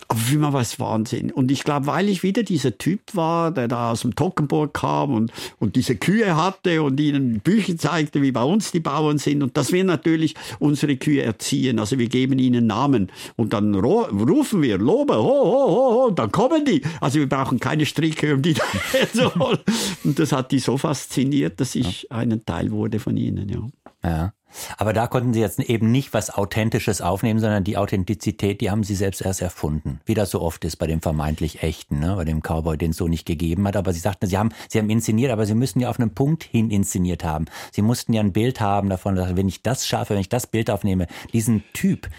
Aber 0.08 0.20
für 0.20 0.38
mich 0.38 0.54
war 0.54 0.62
es 0.62 0.80
Wahnsinn. 0.80 1.32
Und 1.32 1.52
ich 1.52 1.64
glaube, 1.64 1.88
weil 1.88 2.10
ich 2.10 2.22
wieder 2.22 2.44
dieser 2.44 2.78
Typ 2.78 3.02
war, 3.14 3.52
der 3.52 3.68
da 3.68 3.92
aus 3.92 4.02
dem 4.02 4.16
Tockenburg 4.16 4.74
kam 4.74 5.14
und, 5.14 5.32
und 5.60 5.76
diese 5.76 5.96
Kühe 5.96 6.36
hatte 6.36 6.84
und 6.84 7.00
ihnen 7.00 7.40
Bücher 7.40 7.76
zeigte, 7.78 8.22
wie 8.22 8.32
bei 8.32 8.44
uns 8.44 8.72
die 8.72 8.80
Bauern 8.80 9.18
sind. 9.18 9.42
Und 9.42 9.58
dass 9.58 9.72
wir 9.72 9.84
natürlich 9.84 10.36
unsere 10.60 10.96
Kühe 10.98 11.24
erziehen. 11.24 11.80
Also 11.80 11.98
wir 11.98 12.08
geben 12.08 12.38
ihnen 12.38 12.68
Namen. 12.68 13.12
Und 13.36 13.54
dann 13.54 13.74
rufen 13.74 14.62
wir, 14.62 14.78
lobe, 14.78 15.16
ho, 15.16 15.24
ho, 15.24 15.68
ho, 15.68 15.96
ho, 15.96 16.06
und 16.08 16.20
dann 16.20 16.32
kommen 16.32 16.66
die. 16.66 16.82
Also 17.02 17.20
wir 17.20 17.28
brauchen 17.28 17.60
keine 17.60 17.86
Stricke, 17.86 18.36
um 18.36 18.42
die 18.42 18.54
da 18.54 18.64
zu 19.12 19.34
holen. 19.36 19.60
Und 20.04 20.20
das 20.20 20.32
hat 20.32 20.52
die 20.52 20.60
so 20.60 20.78
fasziniert, 20.78 21.60
dass 21.60 21.76
ich 21.76 22.08
ja. 22.10 22.18
einen 22.18 22.46
Teil 22.46 22.72
wurde 22.72 23.00
von 23.00 23.18
ihnen, 23.18 23.50
ja. 23.50 24.10
Ja. 24.10 24.34
Aber 24.78 24.94
da 24.94 25.08
konnten 25.08 25.34
Sie 25.34 25.40
jetzt 25.40 25.60
eben 25.60 25.92
nicht 25.92 26.14
was 26.14 26.30
Authentisches 26.30 27.02
aufnehmen, 27.02 27.40
sondern 27.40 27.64
die 27.64 27.78
Authentizität, 27.78 28.62
die 28.62 28.72
haben 28.72 28.84
Sie 28.84 28.96
selbst 28.96 29.22
erst 29.22 29.42
erfunden. 29.42 30.00
Wie 30.06 30.14
das 30.14 30.32
so 30.32 30.42
oft 30.42 30.66
ist 30.66 30.78
bei 30.78 30.88
dem 30.88 31.02
vermeintlich 31.02 31.64
Echten, 31.64 32.00
ne? 32.00 32.16
bei 32.16 32.26
dem 32.26 32.42
Cowboy, 32.42 32.78
den 32.78 32.92
es 32.92 32.98
so 32.98 33.08
nicht 33.08 33.26
gegeben 33.26 33.68
hat. 33.68 33.76
Aber 33.76 33.94
Sie 33.94 34.00
sagten, 34.00 34.28
Sie 34.28 34.38
haben, 34.38 34.50
Sie 34.70 34.80
haben 34.80 34.90
inszeniert, 34.90 35.32
aber 35.32 35.46
Sie 35.46 35.56
müssen 35.56 35.80
ja 35.80 35.90
auf 35.90 36.00
einen 36.00 36.14
Punkt 36.14 36.44
hin 36.44 36.70
inszeniert 36.72 37.24
haben. 37.24 37.46
Sie 37.72 37.82
mussten 37.82 38.14
ja 38.14 38.22
ein 38.22 38.34
Bild 38.34 38.62
haben 38.62 38.90
davon, 38.90 39.16
dass 39.16 39.36
wenn 39.36 39.48
ich 39.48 39.62
das 39.62 39.88
schaffe, 39.88 40.14
wenn 40.14 40.22
ich 40.22 40.30
das 40.30 40.48
Bild 40.48 40.70
aufnehme, 40.70 41.08
diesen 41.34 41.64
Typ, 41.74 42.10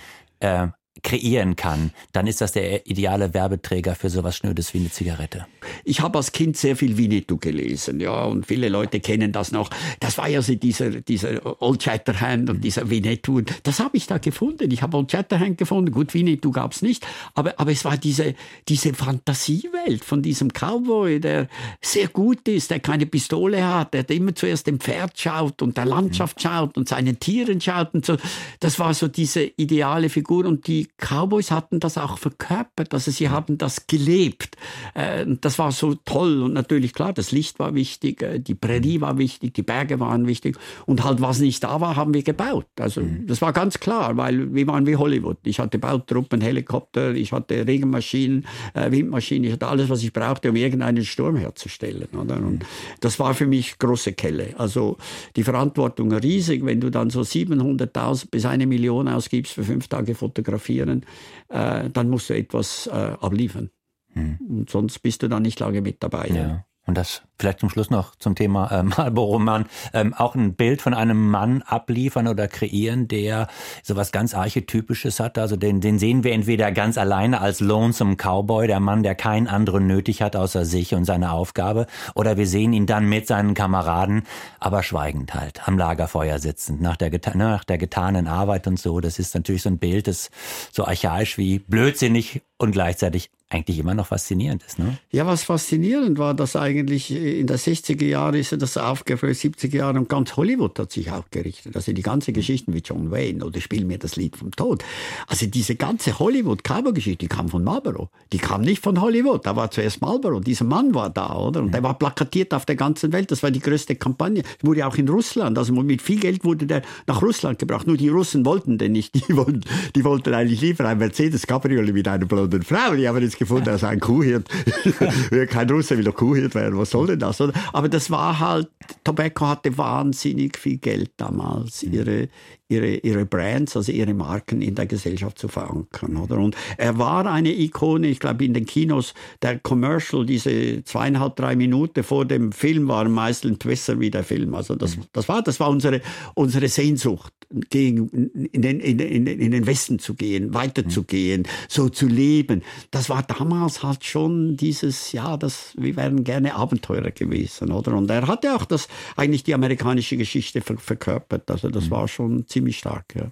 äh, 0.41 0.69
kreieren 1.03 1.57
kann, 1.57 1.91
dann 2.13 2.27
ist 2.27 2.41
das 2.41 2.53
der 2.53 2.87
ideale 2.87 3.35
Werbeträger 3.35 3.95
für 3.95 4.11
sowas 4.11 4.37
Schnödes 4.37 4.75
wie 4.75 4.79
eine 4.79 4.91
Zigarette. 4.91 5.47
Ich 5.85 6.01
habe 6.01 6.19
als 6.19 6.33
Kind 6.33 6.57
sehr 6.57 6.77
viel 6.77 6.97
Winnetou 6.97 7.37
gelesen, 7.37 8.01
ja, 8.01 8.25
und 8.25 8.47
viele 8.47 8.69
Leute 8.69 9.01
kennen 9.01 9.33
das 9.33 9.53
noch. 9.53 9.71
Das 10.01 10.19
war 10.19 10.29
ja 10.29 10.43
so 10.43 10.55
dieser, 10.55 10.91
dieser 10.91 11.63
Old 11.63 11.83
Shatterhand 11.83 12.51
und 12.51 12.63
dieser 12.63 12.89
Winnetou. 12.91 13.43
Das 13.63 13.81
habe 13.81 13.97
ich 13.97 14.07
da 14.07 14.19
gefunden. 14.19 14.71
Ich 14.71 14.83
habe 14.83 14.97
Old 14.97 15.11
Shatterhand 15.11 15.59
gefunden. 15.59 15.93
Gut, 15.93 16.15
Winnetou 16.15 16.51
gab's 16.51 16.83
nicht, 16.83 17.07
aber, 17.35 17.59
aber 17.59 17.73
es 17.73 17.85
war 17.85 17.97
diese, 17.97 18.35
diese 18.69 18.95
Fantasiewelt 18.95 20.05
von 20.05 20.23
diesem 20.23 20.49
Cowboy, 20.53 21.21
der 21.21 21.49
sehr 21.81 22.09
gut 22.09 22.49
ist, 22.49 22.71
der 22.71 22.81
keine 22.81 23.07
Pistole 23.07 23.67
hat, 23.67 23.95
der 23.95 24.09
immer 24.11 24.35
zuerst 24.35 24.67
dem 24.67 24.81
Pferd 24.81 25.19
schaut 25.19 25.63
und 25.63 25.77
der 25.77 25.85
Landschaft 25.85 26.41
schaut 26.41 26.77
und 26.77 26.89
seinen 26.89 27.19
Tieren 27.19 27.61
schaut 27.61 27.95
und 27.95 28.05
so. 28.07 28.17
Das 28.61 28.79
war 28.79 28.95
so 28.95 29.09
diese 29.09 29.43
ideale 29.43 30.09
Figur 30.09 30.47
und 30.47 30.67
die 30.67 30.86
Cowboys 30.97 31.51
hatten 31.51 31.81
das 31.81 31.99
auch 31.99 32.19
verkörpert, 32.19 32.93
also 32.93 33.11
sie 33.11 33.29
haben 33.29 33.59
das 33.59 33.87
gelebt. 33.87 34.57
Äh, 34.95 35.27
das 35.41 35.59
war 35.59 35.73
so 35.73 35.95
toll 35.95 36.43
und 36.43 36.53
natürlich 36.53 36.93
klar, 36.93 37.13
das 37.13 37.33
Licht 37.33 37.59
war 37.59 37.75
wichtig, 37.75 38.23
äh, 38.23 38.39
die 38.39 38.55
Prärie 38.55 39.01
war 39.01 39.19
wichtig, 39.19 39.55
die 39.55 39.63
Berge 39.63 40.01
waren 40.01 40.27
wichtig 40.27 40.57
und 40.87 41.05
halt 41.05 41.21
was 41.21 41.39
nicht 41.41 41.63
da 41.65 41.81
war, 41.81 41.97
haben 41.97 42.15
wir 42.15 42.23
gebaut. 42.23 42.67
Also 42.81 43.03
mhm. 43.03 43.27
das 43.27 43.43
war 43.43 43.53
ganz 43.53 43.79
klar, 43.81 44.17
weil 44.17 44.55
wir 44.55 44.67
waren 44.67 44.87
wie 44.87 44.97
Hollywood. 44.97 45.39
Ich 45.45 45.59
hatte 45.59 45.79
Bautruppen, 45.79 46.41
Helikopter, 46.41 47.15
ich 47.15 47.33
hatte 47.33 47.67
Regenmaschinen, 47.67 48.47
äh, 48.75 48.91
Windmaschinen, 48.91 49.45
ich 49.45 49.53
hatte 49.53 49.67
alles, 49.67 49.89
was 49.89 50.03
ich 50.03 50.13
brauchte, 50.13 50.51
um 50.51 50.57
irgendeinen 50.57 51.05
Sturm 51.05 51.37
herzustellen. 51.37 52.09
Oder? 52.19 52.37
Und 52.37 52.65
das 53.01 53.19
war 53.19 53.35
für 53.35 53.47
mich 53.47 53.79
große 53.79 54.13
Kelle. 54.13 54.55
Also 54.59 54.97
die 55.37 55.43
Verantwortung 55.43 56.13
riesig, 56.13 56.65
wenn 56.65 56.81
du 56.81 56.91
dann 56.91 57.11
so 57.11 57.21
700.000 57.21 58.31
bis 58.31 58.45
eine 58.45 58.67
Million 58.67 59.09
ausgibst 59.09 59.53
für 59.53 59.65
fünf 59.65 59.89
Tage 59.89 60.15
Fotografie 60.15 60.76
fotografieren, 60.77 61.07
äh, 61.49 61.91
dann 61.91 62.11
musst 62.11 62.31
du 62.31 62.35
etwas 62.35 62.87
äh, 62.87 62.91
abliefern. 62.91 63.71
Hm. 64.13 64.39
Und 64.49 64.71
sonst 64.71 65.01
bist 65.01 65.23
du 65.23 65.29
dann 65.29 65.43
nicht 65.43 65.61
lange 65.61 65.81
mit 65.81 66.03
dabei. 66.03 66.29
Ja. 66.29 66.67
Und 66.87 66.97
das 66.97 67.23
vielleicht 67.39 67.61
zum 67.61 67.71
Schluss 67.71 67.91
noch 67.91 68.17
zum 68.17 68.35
Thema 68.35 68.71
äh, 68.71 68.83
Marlboro-Mann. 68.83 69.67
Ähm, 69.93 70.15
auch 70.15 70.35
ein 70.35 70.55
Bild 70.55 70.83
von 70.83 70.95
einem 70.95 71.31
Mann 71.31 71.63
abliefern 71.63 72.29
oder 72.29 72.49
kreieren, 72.49 73.09
der 73.09 73.49
sowas 73.83 74.13
ganz 74.13 74.35
Archetypisches 74.35 75.21
hat. 75.21 75.39
Also 75.39 75.57
den, 75.57 75.81
den 75.81 75.99
sehen 75.99 76.25
wir 76.25 76.33
entweder 76.33 76.73
ganz 76.73 76.99
alleine 76.99 77.41
als 77.41 77.61
Lonesome 77.61 78.17
Cowboy, 78.17 78.67
der 78.67 78.81
Mann, 78.81 79.03
der 79.03 79.15
keinen 79.15 79.49
anderen 79.49 79.87
nötig 79.87 80.23
hat 80.23 80.37
außer 80.37 80.65
sich 80.65 80.95
und 80.95 81.05
seine 81.05 81.33
Aufgabe. 81.33 81.87
Oder 82.15 82.37
wir 82.37 82.47
sehen 82.47 82.73
ihn 82.73 82.87
dann 82.87 83.09
mit 83.09 83.27
seinen 83.27 83.55
Kameraden, 83.55 84.23
aber 84.61 84.83
schweigend 84.83 85.35
halt, 85.35 85.67
am 85.69 85.79
Lagerfeuer 85.79 86.39
sitzend, 86.39 86.81
nach 86.81 86.97
der, 86.97 87.11
nach 87.35 87.65
der 87.65 87.79
getanen 87.79 88.27
Arbeit 88.27 88.67
und 88.67 88.79
so. 88.79 89.01
Das 89.01 89.19
ist 89.19 89.35
natürlich 89.35 89.63
so 89.63 89.71
ein 89.71 89.79
Bild, 89.79 90.09
das 90.09 90.31
so 90.73 90.85
archaisch 90.85 91.39
wie 91.39 91.59
blödsinnig 91.59 92.43
und 92.59 92.73
gleichzeitig 92.73 93.31
eigentlich 93.49 93.79
immer 93.79 93.95
noch 93.95 94.09
faszinierend 94.09 94.65
ist. 94.65 94.79
Ne? 94.79 94.99
Ja, 95.13 95.27
was 95.27 95.45
faszinierend 95.45 96.19
war, 96.19 96.35
dass 96.35 96.57
eigentlich 96.57 97.13
in 97.27 97.47
der 97.47 97.59
60er 97.59 98.05
Jahre 98.05 98.39
ist 98.39 98.53
das 98.61 98.77
aufgefallen, 98.77 99.35
70er 99.35 99.77
Jahre 99.77 99.99
und 99.99 100.09
ganz 100.09 100.37
Hollywood 100.37 100.79
hat 100.79 100.93
sich 100.93 101.11
auch 101.11 101.25
gerichtet. 101.31 101.77
Also 101.77 101.93
die 101.93 102.03
ganze 102.03 102.33
Geschichten 102.33 102.73
wie 102.75 102.79
John 102.79 103.11
Wayne 103.11 103.45
oder 103.45 103.61
Spiel 103.61 103.85
mir 103.85 103.99
das 103.99 104.17
Lied 104.17 104.37
vom 104.37 104.51
Tod. 104.53 104.85
Also 105.27 105.47
diese 105.47 105.77
ganze 105.77 106.19
Hollywood-Cowboy-Geschichte, 106.19 107.19
die 107.19 107.29
kam 107.29 107.49
von 107.49 107.65
Marlboro. 107.65 108.11
Die 108.33 108.39
kam 108.39 108.63
nicht 108.63 108.83
von 108.83 109.01
Hollywood. 109.01 109.47
Da 109.47 109.57
war 109.57 109.71
zuerst 109.71 110.01
Marlboro. 110.01 110.41
Dieser 110.41 110.65
Mann 110.65 110.95
war 110.95 111.11
da, 111.11 111.35
oder? 111.37 111.63
Und 111.63 111.73
der 111.73 111.83
war 111.83 111.99
plakatiert 111.99 112.55
auf 112.55 112.67
der 112.67 112.77
ganzen 112.77 113.13
Welt. 113.13 113.31
Das 113.31 113.43
war 113.43 113.51
die 113.51 113.61
größte 113.61 113.97
Kampagne. 113.97 114.43
Wurde 114.63 114.87
auch 114.87 114.97
in 114.97 115.09
Russland. 115.09 115.59
Also 115.59 115.73
mit 115.73 116.03
viel 116.03 116.21
Geld 116.21 116.45
wurde 116.45 116.67
der 116.67 116.83
nach 117.07 117.23
Russland 117.23 117.59
gebracht. 117.59 117.87
Nur 117.87 117.97
die 117.97 118.09
Russen 118.09 118.45
wollten 118.45 118.79
den 118.79 118.93
nicht. 118.93 119.15
Die 119.15 119.37
wollten, 119.37 119.63
die 119.95 120.05
wollten 120.05 120.35
eigentlich 120.35 120.61
lieber 120.61 120.87
ein 120.87 120.99
Mercedes 120.99 121.47
Cabriolet 121.47 121.95
mit 121.95 122.07
einer 122.09 122.27
blonden 122.27 122.63
Frau. 122.63 122.95
Die 122.95 123.09
haben 123.09 123.21
jetzt 123.23 123.39
gefunden, 123.39 123.77
sei 123.79 123.89
ein 123.89 124.01
Kuhhirt. 124.01 124.49
Kein 125.51 125.71
Russe 125.71 125.97
will 125.97 126.05
doch 126.05 126.15
Kuhhirt 126.15 126.55
werden. 126.55 126.79
Was 126.79 126.91
soll 126.91 127.07
denn 127.07 127.16
das? 127.17 127.41
Aber 127.73 127.89
das 127.89 128.11
war 128.11 128.39
halt, 128.39 128.69
Tobacco 129.05 129.47
hatte 129.47 129.77
wahnsinnig 129.77 130.59
viel 130.59 130.79
Geld 130.79 131.13
damals. 131.17 131.83
Ihre, 131.83 132.29
ihre, 132.69 132.97
ihre 132.97 133.25
Brands, 133.27 133.77
also 133.77 133.93
ihre 133.93 134.15
Marken 134.15 134.61
in 134.61 134.75
der 134.75 134.87
Gesellschaft 134.87 135.39
zu 135.39 135.49
verankern. 135.49 136.17
Oder? 136.17 136.39
Und 136.39 136.57
er 136.77 136.99
war 136.99 137.27
eine 137.27 137.53
Ikone, 137.53 138.09
ich 138.09 138.21
glaube 138.21 138.45
in 138.45 138.55
den 138.55 138.67
Kinos, 138.67 139.15
der 139.43 139.59
Commercial, 139.59 140.27
diese 140.27 140.83
zweieinhalb, 140.85 141.37
drei 141.37 141.57
Minuten 141.57 142.03
vor 142.03 142.25
dem 142.25 142.53
Film 142.53 142.89
waren 142.89 143.13
meistens 143.13 143.59
besser 143.59 144.01
wie 144.01 144.11
der 144.11 144.25
Film. 144.25 144.55
Also 144.55 144.75
das, 144.75 144.97
mhm. 144.97 145.05
das 145.13 145.29
war, 145.29 145.43
das 145.43 145.61
war 145.61 145.71
unsere, 145.71 146.01
unsere 146.35 146.69
Sehnsucht, 146.69 147.33
gegen, 147.71 148.09
in, 148.53 148.63
den, 148.63 148.81
in, 148.81 148.99
in, 148.99 149.27
in 149.27 149.51
den 149.53 149.67
Westen 149.67 149.99
zu 149.99 150.15
gehen, 150.15 150.53
weiterzugehen, 150.53 151.43
mhm. 151.43 151.47
so 151.69 151.89
zu 151.89 152.07
leben. 152.07 152.63
Das 152.91 153.09
war 153.09 153.23
damals 153.23 153.83
halt 153.83 154.05
schon 154.05 154.57
dieses, 154.57 155.13
ja, 155.13 155.37
das, 155.37 155.73
wir 155.77 155.97
wären 155.97 156.25
gerne 156.25 156.55
Abenteurer 156.55 157.13
gewesen, 157.13 157.71
oder? 157.71 157.95
Und 157.95 158.11
er 158.11 158.27
hatte 158.27 158.55
auch 158.55 158.65
das, 158.65 158.89
eigentlich 159.17 159.45
die 159.45 159.55
amerikanische 159.55 160.17
Geschichte 160.17 160.61
verkörpert. 160.61 161.51
Also 161.51 161.69
das 161.69 161.87
mhm. 161.87 161.91
war 161.91 162.09
schon 162.09 162.47
ziemlich 162.57 162.79
stark, 162.79 163.15
ja. 163.15 163.25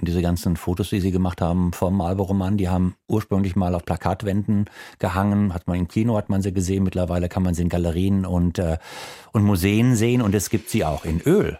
Und 0.00 0.08
diese 0.08 0.22
ganzen 0.22 0.56
Fotos, 0.56 0.88
die 0.88 1.00
Sie 1.00 1.10
gemacht 1.12 1.40
haben 1.40 1.72
vom 1.72 1.96
Marlboro-Mann, 1.96 2.56
die 2.56 2.68
haben 2.68 2.96
ursprünglich 3.06 3.54
mal 3.54 3.74
auf 3.74 3.84
Plakatwänden 3.84 4.64
gehangen. 4.98 5.52
Hat 5.52 5.68
man 5.68 5.78
im 5.78 5.88
Kino, 5.88 6.16
hat 6.16 6.30
man 6.30 6.40
sie 6.40 6.54
gesehen. 6.54 6.84
Mittlerweile 6.84 7.28
kann 7.28 7.42
man 7.42 7.52
sie 7.54 7.62
in 7.62 7.68
Galerien 7.68 8.24
und, 8.24 8.58
äh, 8.58 8.78
und 9.32 9.44
Museen 9.44 9.94
sehen. 9.94 10.22
Und 10.22 10.34
es 10.34 10.48
gibt 10.48 10.70
sie 10.70 10.86
auch 10.86 11.04
in 11.04 11.20
Öl. 11.20 11.58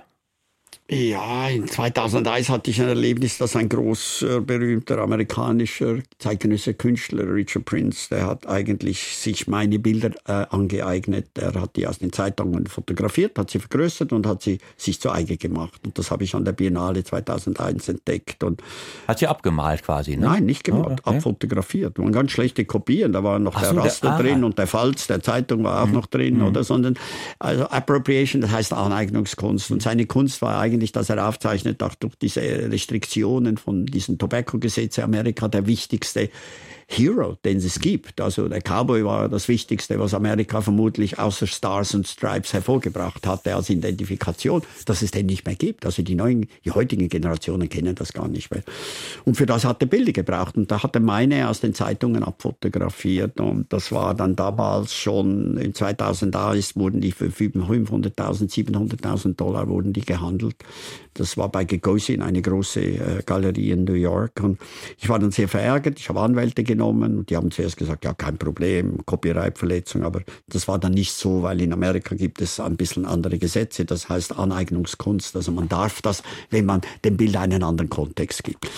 Ja, 0.92 1.48
in 1.48 1.68
2001 1.68 2.48
hatte 2.48 2.68
ich 2.68 2.82
ein 2.82 2.88
Erlebnis, 2.88 3.38
dass 3.38 3.54
ein 3.54 3.68
großer, 3.68 4.40
berühmter 4.40 4.98
amerikanischer 4.98 5.98
zeitgenössischer 6.18 6.72
Künstler, 6.72 7.32
Richard 7.32 7.64
Prince, 7.64 8.08
der 8.10 8.26
hat 8.26 8.48
eigentlich 8.48 9.16
sich 9.16 9.46
meine 9.46 9.78
Bilder 9.78 10.10
äh, 10.26 10.46
angeeignet. 10.50 11.28
Er 11.38 11.54
hat 11.54 11.76
die 11.76 11.86
aus 11.86 12.00
den 12.00 12.12
Zeitungen 12.12 12.66
fotografiert, 12.66 13.38
hat 13.38 13.50
sie 13.50 13.60
vergrößert 13.60 14.12
und 14.12 14.26
hat 14.26 14.42
sie 14.42 14.58
sich 14.76 15.00
zu 15.00 15.12
eigen 15.12 15.38
gemacht. 15.38 15.80
Und 15.84 15.96
das 15.96 16.10
habe 16.10 16.24
ich 16.24 16.34
an 16.34 16.44
der 16.44 16.54
Biennale 16.54 17.04
2001 17.04 17.88
entdeckt. 17.88 18.42
Und 18.42 18.60
hat 19.06 19.20
sie 19.20 19.28
abgemalt 19.28 19.84
quasi, 19.84 20.16
ne? 20.16 20.26
Nein, 20.26 20.44
nicht 20.44 20.64
gemalt, 20.64 21.02
oh, 21.04 21.08
okay. 21.08 21.16
abfotografiert. 21.18 22.00
Waren 22.00 22.10
ganz 22.10 22.32
schlechte 22.32 22.64
Kopien, 22.64 23.12
da 23.12 23.22
war 23.22 23.38
noch 23.38 23.54
Ach 23.54 23.60
der 23.60 23.70
so, 23.70 23.76
Raster 23.78 24.08
der, 24.08 24.16
ah. 24.16 24.22
drin 24.22 24.42
und 24.42 24.58
der 24.58 24.66
Falz 24.66 25.06
der 25.06 25.22
Zeitung 25.22 25.62
war 25.62 25.84
auch 25.84 25.86
mhm. 25.86 25.92
noch 25.92 26.06
drin, 26.06 26.38
mhm. 26.38 26.46
oder? 26.46 26.64
Sondern, 26.64 26.98
also 27.38 27.62
Appropriation, 27.68 28.42
das 28.42 28.50
heißt 28.50 28.72
Aneignungskunst. 28.72 29.70
Und 29.70 29.82
seine 29.82 30.06
Kunst 30.06 30.42
war 30.42 30.58
eigentlich 30.58 30.79
eigentlich, 30.80 30.92
dass 30.92 31.10
er 31.10 31.28
aufzeichnet, 31.28 31.82
auch 31.82 31.94
durch 31.94 32.14
diese 32.16 32.40
Restriktionen 32.40 33.58
von 33.58 33.84
diesen 33.84 34.16
Tobacco-Gesetze 34.16 35.04
Amerika 35.04 35.46
der 35.48 35.66
wichtigste 35.66 36.30
Hero, 36.92 37.38
den 37.44 37.58
es 37.58 37.78
gibt. 37.78 38.20
Also 38.20 38.48
der 38.48 38.60
Cowboy 38.60 39.04
war 39.04 39.28
das 39.28 39.46
Wichtigste, 39.46 40.00
was 40.00 40.12
Amerika 40.12 40.60
vermutlich 40.60 41.20
außer 41.20 41.46
Stars 41.46 41.94
und 41.94 42.08
Stripes 42.08 42.52
hervorgebracht 42.52 43.28
hatte 43.28 43.54
als 43.54 43.70
Identifikation, 43.70 44.62
dass 44.86 45.00
es 45.00 45.12
den 45.12 45.26
nicht 45.26 45.46
mehr 45.46 45.54
gibt. 45.54 45.86
Also 45.86 46.02
die 46.02 46.16
neuen, 46.16 46.48
die 46.64 46.72
heutigen 46.72 47.08
Generationen 47.08 47.68
kennen 47.68 47.94
das 47.94 48.12
gar 48.12 48.26
nicht 48.26 48.50
mehr. 48.50 48.64
Und 49.24 49.36
für 49.36 49.46
das 49.46 49.64
hat 49.64 49.80
er 49.82 49.86
Bilder 49.86 50.10
gebraucht. 50.10 50.56
Und 50.56 50.72
da 50.72 50.82
hat 50.82 50.96
er 50.96 51.00
meine 51.00 51.48
aus 51.48 51.60
den 51.60 51.74
Zeitungen 51.74 52.24
abfotografiert. 52.24 53.38
Und 53.38 53.72
das 53.72 53.92
war 53.92 54.16
dann 54.16 54.34
damals 54.34 54.92
schon, 54.92 55.58
in 55.58 55.74
2001 55.74 56.74
wurden 56.74 57.00
die 57.00 57.12
für 57.12 57.26
500.000, 57.26 58.50
700.000 58.50 59.36
Dollar 59.36 59.68
wurden 59.68 59.92
die 59.92 60.04
gehandelt. 60.04 60.56
Das 61.14 61.36
war 61.36 61.50
bei 61.50 61.64
Gagosian 61.64 62.22
eine 62.22 62.42
große 62.42 62.80
äh, 62.80 63.22
Galerie 63.24 63.70
in 63.70 63.84
New 63.84 63.94
York. 63.94 64.40
Und 64.42 64.58
ich 64.98 65.08
war 65.08 65.20
dann 65.20 65.30
sehr 65.30 65.48
verärgert. 65.48 66.00
Ich 66.00 66.08
habe 66.08 66.20
Anwälte 66.20 66.64
genommen 66.64 66.79
und 66.80 67.30
die 67.30 67.36
haben 67.36 67.50
zuerst 67.50 67.76
gesagt, 67.76 68.04
ja, 68.04 68.14
kein 68.14 68.38
Problem, 68.38 69.04
Copyright-Verletzung. 69.06 70.02
Aber 70.02 70.22
das 70.48 70.68
war 70.68 70.78
dann 70.78 70.92
nicht 70.92 71.12
so, 71.12 71.42
weil 71.42 71.60
in 71.60 71.72
Amerika 71.72 72.14
gibt 72.14 72.40
es 72.40 72.60
ein 72.60 72.76
bisschen 72.76 73.06
andere 73.06 73.38
Gesetze. 73.38 73.84
Das 73.84 74.08
heißt 74.08 74.36
Aneignungskunst. 74.38 75.36
Also 75.36 75.52
man 75.52 75.68
darf 75.68 76.02
das, 76.02 76.22
wenn 76.50 76.66
man 76.66 76.80
dem 77.04 77.16
Bild 77.16 77.36
einen 77.36 77.62
anderen 77.62 77.90
Kontext 77.90 78.44
gibt. 78.44 78.68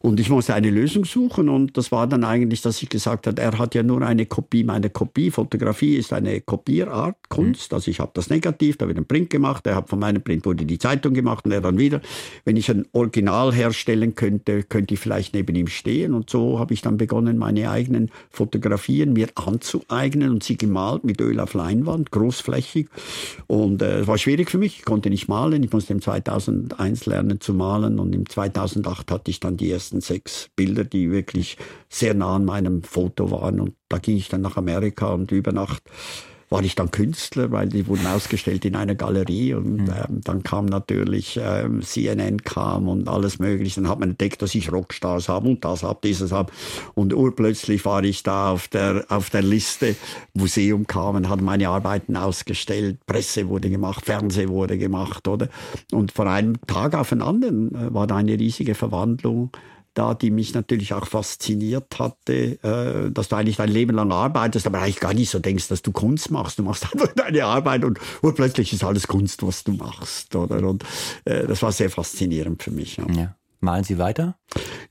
Und 0.00 0.20
ich 0.20 0.30
musste 0.30 0.54
eine 0.54 0.70
Lösung 0.70 1.04
suchen 1.04 1.48
und 1.48 1.76
das 1.76 1.90
war 1.90 2.06
dann 2.06 2.24
eigentlich, 2.24 2.62
dass 2.62 2.82
ich 2.82 2.88
gesagt 2.88 3.26
habe, 3.26 3.40
er 3.40 3.58
hat 3.58 3.74
ja 3.74 3.82
nur 3.82 4.02
eine 4.02 4.26
Kopie, 4.26 4.64
meine 4.64 4.90
Kopie, 4.90 5.30
Fotografie 5.30 5.96
ist 5.96 6.12
eine 6.12 6.40
Kopierart, 6.40 7.16
Kunst, 7.28 7.72
mhm. 7.72 7.76
also 7.76 7.90
ich 7.90 8.00
habe 8.00 8.12
das 8.14 8.30
Negativ, 8.30 8.76
da 8.76 8.86
wird 8.86 8.98
ein 8.98 9.06
Print 9.06 9.30
gemacht, 9.30 9.66
er 9.66 9.76
hat 9.76 9.88
von 9.88 9.98
meinem 9.98 10.22
Print 10.22 10.44
wurde 10.46 10.64
die 10.64 10.78
Zeitung 10.78 11.14
gemacht 11.14 11.44
und 11.44 11.52
er 11.52 11.60
dann 11.60 11.78
wieder. 11.78 12.00
Wenn 12.44 12.56
ich 12.56 12.70
ein 12.70 12.86
Original 12.92 13.52
herstellen 13.52 14.14
könnte, 14.14 14.62
könnte 14.62 14.94
ich 14.94 15.00
vielleicht 15.00 15.34
neben 15.34 15.54
ihm 15.56 15.66
stehen. 15.66 16.14
Und 16.14 16.30
so 16.30 16.58
habe 16.58 16.74
ich 16.74 16.82
dann 16.82 16.96
begonnen, 16.96 17.38
meine 17.38 17.70
eigenen 17.70 18.10
Fotografien 18.30 19.12
mir 19.12 19.28
anzueignen 19.34 20.30
und 20.30 20.44
sie 20.44 20.56
gemalt 20.56 21.04
mit 21.04 21.20
Öl 21.20 21.40
auf 21.40 21.54
Leinwand, 21.54 22.10
großflächig. 22.10 22.88
Und 23.46 23.82
äh, 23.82 23.98
es 23.98 24.04
äh, 24.04 24.06
war 24.06 24.18
schwierig 24.18 24.50
für 24.50 24.58
mich, 24.58 24.78
ich 24.78 24.84
konnte 24.84 25.10
nicht 25.10 25.28
malen, 25.28 25.62
ich 25.62 25.72
musste 25.72 25.92
im 25.92 26.00
2001 26.00 27.06
lernen 27.06 27.40
zu 27.40 27.54
malen 27.54 27.98
und 27.98 28.14
im 28.14 28.28
2008 28.28 29.10
hatte 29.10 29.30
ich 29.30 29.40
dann 29.40 29.56
die 29.56 29.68
erste 29.68 29.87
ersten 29.88 30.00
sechs 30.00 30.50
Bilder, 30.54 30.84
die 30.84 31.10
wirklich 31.10 31.56
sehr 31.88 32.12
nah 32.14 32.36
an 32.36 32.44
meinem 32.44 32.82
Foto 32.82 33.30
waren. 33.30 33.60
Und 33.60 33.74
da 33.88 33.98
ging 33.98 34.16
ich 34.16 34.28
dann 34.28 34.42
nach 34.42 34.56
Amerika 34.56 35.08
und 35.08 35.32
über 35.32 35.52
Nacht 35.52 35.82
war 36.50 36.62
ich 36.62 36.74
dann 36.74 36.90
Künstler, 36.90 37.50
weil 37.50 37.68
die 37.68 37.86
wurden 37.86 38.06
ausgestellt 38.06 38.64
in 38.64 38.74
einer 38.74 38.94
Galerie 38.94 39.52
und 39.54 39.82
mhm. 39.82 39.90
ähm, 39.90 40.20
dann 40.24 40.42
kam 40.42 40.64
natürlich 40.66 41.38
ähm, 41.42 41.82
CNN 41.82 42.42
kam 42.42 42.88
und 42.88 43.08
alles 43.08 43.38
mögliche. 43.38 43.82
Dann 43.82 43.90
hat 43.90 44.00
man 44.00 44.10
entdeckt, 44.10 44.40
dass 44.40 44.54
ich 44.54 44.72
Rockstars 44.72 45.28
habe 45.28 45.48
und 45.48 45.64
das 45.64 45.82
habe, 45.82 45.98
dieses 46.02 46.32
habe 46.32 46.52
und 46.94 47.12
urplötzlich 47.12 47.84
war 47.84 48.02
ich 48.02 48.22
da 48.22 48.50
auf 48.52 48.68
der 48.68 49.04
auf 49.08 49.28
der 49.30 49.42
Liste. 49.42 49.94
Museum 50.32 50.86
kam 50.86 51.16
und 51.16 51.28
hat 51.28 51.42
meine 51.42 51.68
Arbeiten 51.68 52.16
ausgestellt, 52.16 52.98
Presse 53.06 53.48
wurde 53.48 53.68
gemacht, 53.68 54.06
Fernsehen 54.06 54.48
wurde 54.48 54.78
gemacht, 54.78 55.28
oder? 55.28 55.48
Und 55.92 56.12
von 56.12 56.28
einem 56.28 56.54
Tag 56.66 56.94
auf 56.94 57.10
den 57.10 57.20
anderen 57.20 57.74
äh, 57.74 57.92
war 57.92 58.06
da 58.06 58.16
eine 58.16 58.38
riesige 58.38 58.74
Verwandlung 58.74 59.50
da, 59.98 60.14
die 60.14 60.30
mich 60.30 60.54
natürlich 60.54 60.94
auch 60.94 61.06
fasziniert 61.06 61.98
hatte, 61.98 62.62
äh, 62.62 63.10
dass 63.10 63.28
du 63.28 63.36
eigentlich 63.36 63.56
dein 63.56 63.68
Leben 63.68 63.96
lang 63.96 64.12
arbeitest, 64.12 64.66
aber 64.66 64.80
eigentlich 64.80 65.00
gar 65.00 65.12
nicht 65.12 65.28
so 65.28 65.40
denkst, 65.40 65.66
dass 65.68 65.82
du 65.82 65.90
Kunst 65.90 66.30
machst. 66.30 66.58
Du 66.58 66.62
machst 66.62 66.84
einfach 66.92 67.12
deine 67.14 67.44
Arbeit 67.44 67.84
und, 67.84 67.98
und 68.22 68.36
plötzlich 68.36 68.72
ist 68.72 68.84
alles 68.84 69.08
Kunst, 69.08 69.42
was 69.42 69.64
du 69.64 69.72
machst. 69.72 70.36
Oder? 70.36 70.66
Und 70.66 70.84
äh, 71.24 71.46
das 71.46 71.62
war 71.62 71.72
sehr 71.72 71.90
faszinierend 71.90 72.62
für 72.62 72.70
mich. 72.70 72.96
Ja. 72.96 73.06
ja. 73.10 73.34
Malen 73.60 73.82
Sie 73.82 73.98
weiter? 73.98 74.36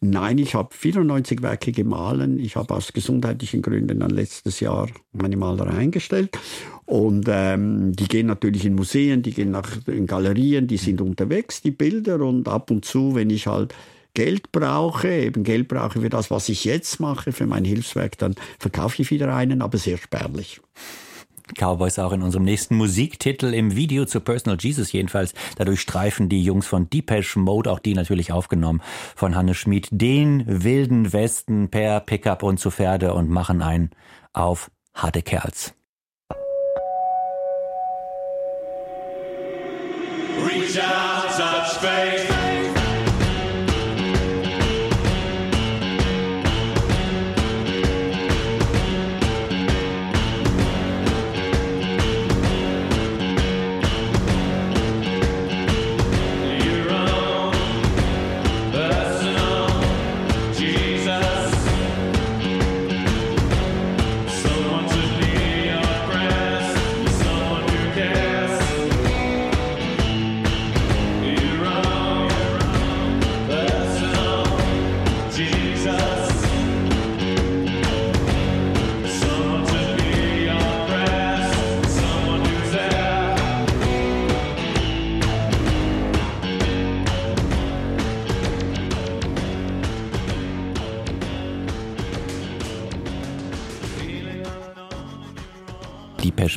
Nein, 0.01 0.37
ich 0.39 0.53
habe 0.53 0.75
94 0.75 1.41
Werke 1.41 1.71
gemahlen. 1.71 2.37
Ich 2.37 2.57
habe 2.57 2.73
aus 2.73 2.91
gesundheitlichen 2.91 3.61
Gründen 3.61 4.01
dann 4.01 4.09
letztes 4.09 4.59
Jahr 4.59 4.89
meine 5.13 5.37
Malerei 5.37 5.77
eingestellt. 5.77 6.37
Und 6.83 7.27
ähm, 7.29 7.93
die 7.93 8.09
gehen 8.09 8.27
natürlich 8.27 8.65
in 8.65 8.75
Museen, 8.75 9.21
die 9.21 9.31
gehen 9.31 9.51
nach, 9.51 9.87
in 9.87 10.05
Galerien, 10.05 10.67
die 10.67 10.75
sind 10.75 10.99
unterwegs, 10.99 11.61
die 11.61 11.71
Bilder. 11.71 12.19
Und 12.19 12.49
ab 12.49 12.69
und 12.69 12.83
zu, 12.83 13.15
wenn 13.15 13.29
ich 13.29 13.47
halt 13.47 13.73
Geld 14.17 14.51
brauche, 14.51 15.07
eben 15.09 15.43
Geld 15.43 15.67
brauche 15.67 16.01
für 16.01 16.09
das, 16.09 16.31
was 16.31 16.49
ich 16.49 16.65
jetzt 16.65 16.99
mache, 16.99 17.31
für 17.31 17.45
mein 17.45 17.63
Hilfswerk, 17.63 18.17
dann 18.17 18.33
verkaufe 18.57 18.99
ich 18.99 19.11
wieder 19.11 19.35
einen, 19.35 19.61
aber 19.61 19.77
sehr 19.77 19.97
spärlich. 19.97 20.59
Cowboys 21.55 21.99
auch 21.99 22.11
in 22.13 22.23
unserem 22.23 22.43
nächsten 22.43 22.75
Musiktitel 22.75 23.53
im 23.53 23.75
Video 23.75 24.05
zu 24.05 24.19
Personal 24.19 24.57
Jesus 24.59 24.91
jedenfalls. 24.91 25.35
Dadurch 25.57 25.81
streifen 25.81 26.29
die 26.29 26.41
Jungs 26.41 26.65
von 26.65 26.89
Depeche 26.89 27.37
Mode, 27.37 27.71
auch 27.71 27.77
die 27.77 27.93
natürlich 27.93 28.31
aufgenommen 28.31 28.81
von 29.15 29.35
Hannes 29.35 29.57
Schmid, 29.57 29.87
den 29.91 30.43
wilden 30.47 31.13
Westen 31.13 31.69
per 31.69 31.99
Pickup 31.99 32.41
und 32.41 32.59
zu 32.59 32.71
Pferde 32.71 33.13
und 33.13 33.29
machen 33.29 33.61
ein 33.61 33.91
auf 34.33 34.71
harte 34.95 35.21
Kerls. 35.21 35.75
Reach 40.43 40.79
out, 40.79 41.37
touch 41.37 41.77
faith. 41.79 42.36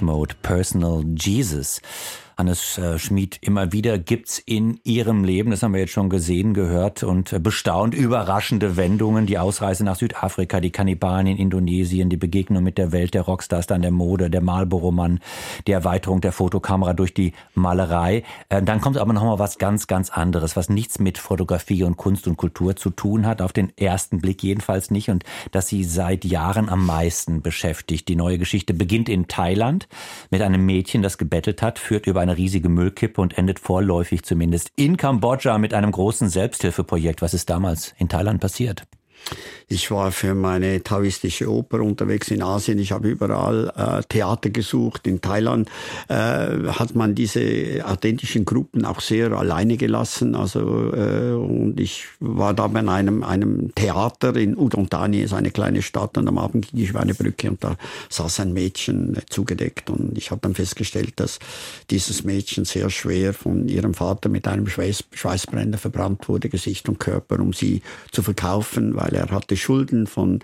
Mode, 0.02 0.34
Personal 0.42 1.02
Jesus. 1.14 1.80
Hannes 2.40 2.78
äh, 2.78 2.98
Schmid, 2.98 3.36
immer 3.42 3.70
wieder 3.72 3.98
gibt's 3.98 4.38
in 4.38 4.80
Ihrem 4.82 5.24
Leben, 5.24 5.50
das 5.50 5.62
haben 5.62 5.74
wir 5.74 5.80
jetzt 5.80 5.92
schon 5.92 6.08
gesehen, 6.08 6.54
gehört 6.54 7.02
und 7.02 7.34
äh, 7.34 7.38
bestaunt, 7.38 7.92
überraschende 7.94 8.78
Wendungen. 8.78 9.26
Die 9.26 9.36
Ausreise 9.36 9.84
nach 9.84 9.96
Südafrika, 9.96 10.58
die 10.58 10.70
Kannibalen 10.70 11.26
in 11.26 11.36
Indonesien, 11.36 12.08
die 12.08 12.16
Begegnung 12.16 12.64
mit 12.64 12.78
der 12.78 12.92
Welt 12.92 13.12
der 13.12 13.22
Rockstars, 13.22 13.66
dann 13.66 13.82
der 13.82 13.90
Mode, 13.90 14.30
der 14.30 14.40
Marlboro-Mann, 14.40 15.20
die 15.66 15.72
Erweiterung 15.72 16.22
der 16.22 16.32
Fotokamera 16.32 16.94
durch 16.94 17.12
die 17.12 17.34
Malerei. 17.52 18.22
Äh, 18.48 18.62
dann 18.62 18.80
kommt 18.80 18.96
aber 18.96 19.12
noch 19.12 19.22
mal 19.22 19.38
was 19.38 19.58
ganz, 19.58 19.86
ganz 19.86 20.08
anderes, 20.08 20.56
was 20.56 20.70
nichts 20.70 20.98
mit 20.98 21.18
Fotografie 21.18 21.84
und 21.84 21.98
Kunst 21.98 22.26
und 22.26 22.38
Kultur 22.38 22.74
zu 22.74 22.88
tun 22.88 23.26
hat, 23.26 23.42
auf 23.42 23.52
den 23.52 23.70
ersten 23.76 24.22
Blick 24.22 24.42
jedenfalls 24.42 24.90
nicht 24.90 25.10
und 25.10 25.24
das 25.50 25.68
Sie 25.68 25.84
seit 25.84 26.24
Jahren 26.24 26.70
am 26.70 26.86
meisten 26.86 27.42
beschäftigt. 27.42 28.08
Die 28.08 28.16
neue 28.16 28.38
Geschichte 28.38 28.72
beginnt 28.72 29.10
in 29.10 29.28
Thailand 29.28 29.88
mit 30.30 30.40
einem 30.40 30.64
Mädchen, 30.64 31.02
das 31.02 31.18
gebettelt 31.18 31.60
hat, 31.60 31.78
führt 31.78 32.06
über 32.06 32.22
eine 32.22 32.29
eine 32.30 32.38
riesige 32.38 32.68
Müllkippe 32.68 33.20
und 33.20 33.36
endet 33.36 33.58
vorläufig 33.58 34.22
zumindest 34.22 34.70
in 34.76 34.96
Kambodscha 34.96 35.58
mit 35.58 35.74
einem 35.74 35.90
großen 35.90 36.28
Selbsthilfeprojekt. 36.28 37.22
Was 37.22 37.34
ist 37.34 37.50
damals 37.50 37.94
in 37.98 38.08
Thailand 38.08 38.40
passiert? 38.40 38.86
Ich 39.72 39.92
war 39.92 40.10
für 40.10 40.34
meine 40.34 40.82
taoistische 40.82 41.48
Oper 41.48 41.80
unterwegs 41.80 42.32
in 42.32 42.42
Asien. 42.42 42.80
Ich 42.80 42.90
habe 42.90 43.08
überall 43.08 43.72
äh, 43.76 44.02
Theater 44.08 44.50
gesucht. 44.50 45.06
In 45.06 45.20
Thailand 45.20 45.68
äh, 46.08 46.14
hat 46.14 46.96
man 46.96 47.14
diese 47.14 47.40
authentischen 47.84 48.44
Gruppen 48.44 48.84
auch 48.84 49.00
sehr 49.00 49.30
alleine 49.30 49.76
gelassen. 49.76 50.34
Also 50.34 50.92
äh, 50.92 51.34
und 51.34 51.78
ich 51.78 52.06
war 52.18 52.52
da 52.52 52.66
bei 52.66 52.80
einem 52.80 53.22
einem 53.22 53.72
Theater 53.76 54.34
in 54.34 54.56
Udon 54.56 54.90
Thani, 54.90 55.20
ist 55.20 55.34
eine 55.34 55.52
kleine 55.52 55.82
Stadt. 55.82 56.18
Und 56.18 56.26
am 56.26 56.38
Abend 56.38 56.72
ging 56.72 56.82
ich 56.82 56.90
über 56.90 57.00
eine 57.00 57.14
Brücke 57.14 57.48
und 57.48 57.62
da 57.62 57.76
saß 58.08 58.40
ein 58.40 58.52
Mädchen 58.52 59.18
zugedeckt. 59.28 59.88
Und 59.88 60.18
ich 60.18 60.32
habe 60.32 60.40
dann 60.40 60.54
festgestellt, 60.56 61.12
dass 61.16 61.38
dieses 61.90 62.24
Mädchen 62.24 62.64
sehr 62.64 62.90
schwer 62.90 63.34
von 63.34 63.68
ihrem 63.68 63.94
Vater 63.94 64.28
mit 64.28 64.48
einem 64.48 64.66
Schweiß, 64.66 65.04
Schweißbrenner 65.12 65.78
verbrannt 65.78 66.28
wurde, 66.28 66.48
Gesicht 66.48 66.88
und 66.88 66.98
Körper, 66.98 67.38
um 67.38 67.52
sie 67.52 67.82
zu 68.10 68.24
verkaufen, 68.24 68.96
weil 68.96 69.09
er 69.12 69.30
hatte 69.30 69.56
Schulden 69.56 70.06
von 70.06 70.40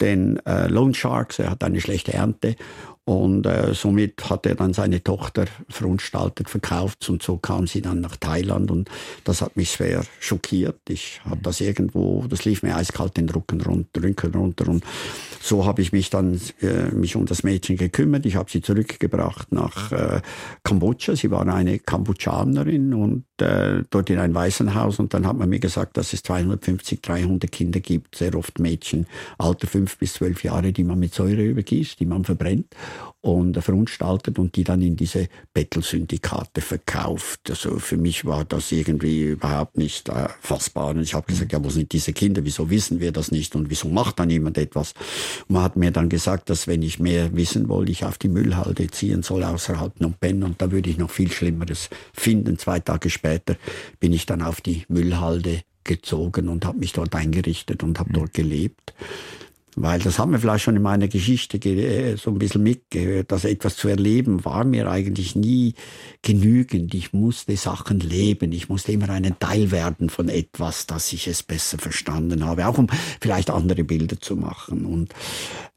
den 0.00 0.38
äh, 0.46 0.68
Loan 0.68 0.94
Sharks, 0.94 1.38
er 1.38 1.50
hat 1.50 1.62
eine 1.64 1.80
schlechte 1.80 2.12
Ernte 2.12 2.56
und 3.04 3.46
äh, 3.46 3.74
somit 3.74 4.28
hat 4.28 4.46
er 4.46 4.54
dann 4.54 4.72
seine 4.72 5.02
Tochter 5.02 5.46
verunstaltet, 5.68 6.48
verkauft 6.48 7.08
und 7.08 7.22
so 7.22 7.38
kam 7.38 7.66
sie 7.66 7.80
dann 7.80 8.00
nach 8.00 8.16
Thailand 8.16 8.70
und 8.70 8.90
das 9.24 9.42
hat 9.42 9.56
mich 9.56 9.72
schwer 9.72 10.04
schockiert. 10.20 10.78
Ich 10.88 11.20
habe 11.24 11.40
das 11.42 11.60
irgendwo, 11.60 12.24
das 12.28 12.44
lief 12.44 12.62
mir 12.62 12.76
eiskalt 12.76 13.16
den 13.16 13.28
Rücken 13.28 13.60
runter, 13.62 14.02
Rücken 14.02 14.34
runter 14.34 14.68
und 14.68 14.84
so 15.40 15.64
habe 15.64 15.82
ich 15.82 15.92
mich 15.92 16.10
dann 16.10 16.40
äh, 16.60 16.94
mich 16.94 17.16
um 17.16 17.26
das 17.26 17.42
Mädchen 17.42 17.76
gekümmert. 17.76 18.26
Ich 18.26 18.36
habe 18.36 18.50
sie 18.50 18.60
zurückgebracht 18.60 19.50
nach 19.52 19.90
äh, 19.92 20.20
Kambodscha. 20.62 21.16
Sie 21.16 21.30
war 21.30 21.46
eine 21.46 21.78
Kambodschanerin 21.78 22.92
und 22.92 23.24
äh, 23.40 23.82
dort 23.88 24.10
in 24.10 24.18
ein 24.18 24.34
Waisenhaus 24.34 24.98
und 24.98 25.14
dann 25.14 25.26
hat 25.26 25.36
man 25.36 25.48
mir 25.48 25.60
gesagt, 25.60 25.96
dass 25.96 26.12
es 26.12 26.22
250, 26.22 27.00
300 27.00 27.50
Kinder 27.50 27.80
gibt, 27.80 28.16
sehr 28.16 28.34
oft 28.34 28.58
Mädchen, 28.58 29.06
Alter 29.38 29.66
fünf 29.66 29.96
bis 29.98 30.14
zwölf 30.14 30.44
Jahre, 30.44 30.72
die 30.72 30.84
man 30.84 30.98
mit 30.98 31.14
Säure 31.14 31.42
übergießt, 31.42 31.98
die 31.98 32.06
man 32.06 32.24
verbrennt 32.24 32.66
und 33.22 33.62
verunstaltet 33.62 34.38
und 34.38 34.56
die 34.56 34.64
dann 34.64 34.80
in 34.80 34.96
diese 34.96 35.28
Bettelsyndikate 35.52 36.60
verkauft. 36.60 37.40
Also 37.50 37.78
für 37.78 37.96
mich 37.96 38.24
war 38.24 38.44
das 38.44 38.72
irgendwie 38.72 39.24
überhaupt 39.24 39.76
nicht 39.76 40.08
äh, 40.08 40.28
fassbar. 40.40 40.90
Und 40.90 41.02
ich 41.02 41.14
habe 41.14 41.26
gesagt, 41.26 41.52
ja, 41.52 41.62
wo 41.62 41.68
sind 41.68 41.92
diese 41.92 42.12
Kinder? 42.12 42.44
Wieso 42.44 42.70
wissen 42.70 42.98
wir 43.00 43.12
das 43.12 43.30
nicht? 43.30 43.54
Und 43.54 43.68
wieso 43.68 43.88
macht 43.88 44.18
dann 44.18 44.30
jemand 44.30 44.56
etwas? 44.56 44.94
Und 45.48 45.54
man 45.54 45.62
hat 45.62 45.76
mir 45.76 45.90
dann 45.90 46.08
gesagt, 46.08 46.48
dass 46.48 46.66
wenn 46.66 46.82
ich 46.82 46.98
mehr 46.98 47.34
wissen 47.36 47.68
wollte, 47.68 47.92
ich 47.92 48.04
auf 48.04 48.16
die 48.16 48.28
Müllhalde 48.28 48.88
ziehen 48.90 49.22
soll 49.22 49.44
außerhalb 49.44 50.00
Phnom 50.00 50.14
Penh 50.14 50.42
und 50.42 50.62
da 50.62 50.70
würde 50.70 50.88
ich 50.88 50.96
noch 50.96 51.10
viel 51.10 51.30
Schlimmeres 51.30 51.90
finden. 52.14 52.58
Zwei 52.58 52.80
Tage 52.80 53.10
später 53.10 53.56
bin 53.98 54.12
ich 54.12 54.24
dann 54.24 54.40
auf 54.40 54.60
die 54.60 54.84
Müllhalde 54.88 55.60
gezogen 55.84 56.48
und 56.48 56.64
habe 56.64 56.78
mich 56.78 56.92
dort 56.92 57.14
eingerichtet 57.14 57.82
und 57.82 57.98
habe 57.98 58.10
mhm. 58.10 58.14
dort 58.14 58.34
gelebt. 58.34 58.94
Weil 59.76 60.00
das 60.00 60.18
haben 60.18 60.32
wir 60.32 60.40
vielleicht 60.40 60.64
schon 60.64 60.76
in 60.76 60.82
meiner 60.82 61.08
Geschichte 61.08 61.58
äh, 61.58 62.16
so 62.16 62.30
ein 62.30 62.38
bisschen 62.38 62.62
mitgehört, 62.62 63.30
dass 63.30 63.44
etwas 63.44 63.76
zu 63.76 63.88
erleben 63.88 64.44
war 64.44 64.64
mir 64.64 64.90
eigentlich 64.90 65.36
nie 65.36 65.74
genügend. 66.22 66.94
Ich 66.94 67.12
musste 67.12 67.56
Sachen 67.56 68.00
leben. 68.00 68.52
Ich 68.52 68.68
musste 68.68 68.92
immer 68.92 69.08
einen 69.10 69.38
Teil 69.38 69.70
werden 69.70 70.10
von 70.10 70.28
etwas, 70.28 70.86
dass 70.86 71.12
ich 71.12 71.28
es 71.28 71.42
besser 71.42 71.78
verstanden 71.78 72.44
habe, 72.44 72.66
auch 72.66 72.78
um 72.78 72.88
vielleicht 73.20 73.50
andere 73.50 73.84
Bilder 73.84 74.20
zu 74.20 74.36
machen. 74.36 74.84
Und 74.84 75.14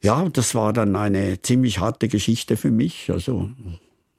ja, 0.02 0.28
das 0.30 0.56
war 0.56 0.74
dann 0.74 0.96
eine 0.96 1.42
ziemlich 1.42 1.80
harte 1.80 2.08
Geschichte 2.08 2.58
für 2.58 2.72
mich. 2.72 3.12
Also 3.12 3.50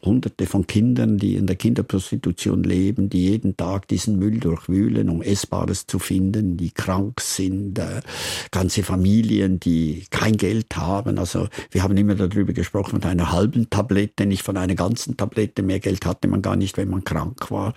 hunderte 0.04 0.46
von 0.46 0.66
Kindern, 0.66 1.18
die 1.18 1.36
in 1.36 1.46
der 1.46 1.56
Kinderprostitution 1.56 2.62
leben, 2.62 3.08
die 3.08 3.30
jeden 3.30 3.56
Tag 3.56 3.88
diesen 3.88 4.18
Müll 4.18 4.38
durchwühlen, 4.38 5.08
um 5.08 5.22
Essbares 5.22 5.86
zu 5.86 5.98
finden, 5.98 6.56
die 6.56 6.70
krank 6.70 7.20
sind, 7.20 7.78
äh, 7.78 8.02
ganze 8.50 8.82
Familien, 8.82 9.60
die 9.60 10.04
kein 10.10 10.36
Geld 10.36 10.76
haben. 10.76 11.18
Also 11.18 11.48
wir 11.70 11.82
haben 11.82 11.96
immer 11.96 12.14
darüber 12.14 12.52
gesprochen, 12.52 13.00
von 13.00 13.10
einer 13.10 13.32
halben 13.32 13.70
Tablette, 13.70 14.26
nicht 14.26 14.42
von 14.42 14.56
einer 14.56 14.74
ganzen 14.74 15.16
Tablette. 15.16 15.62
Mehr 15.62 15.80
Geld 15.80 16.04
hatte 16.04 16.28
man 16.28 16.42
gar 16.42 16.56
nicht, 16.56 16.76
wenn 16.76 16.90
man 16.90 17.04
krank 17.04 17.50
war. 17.50 17.72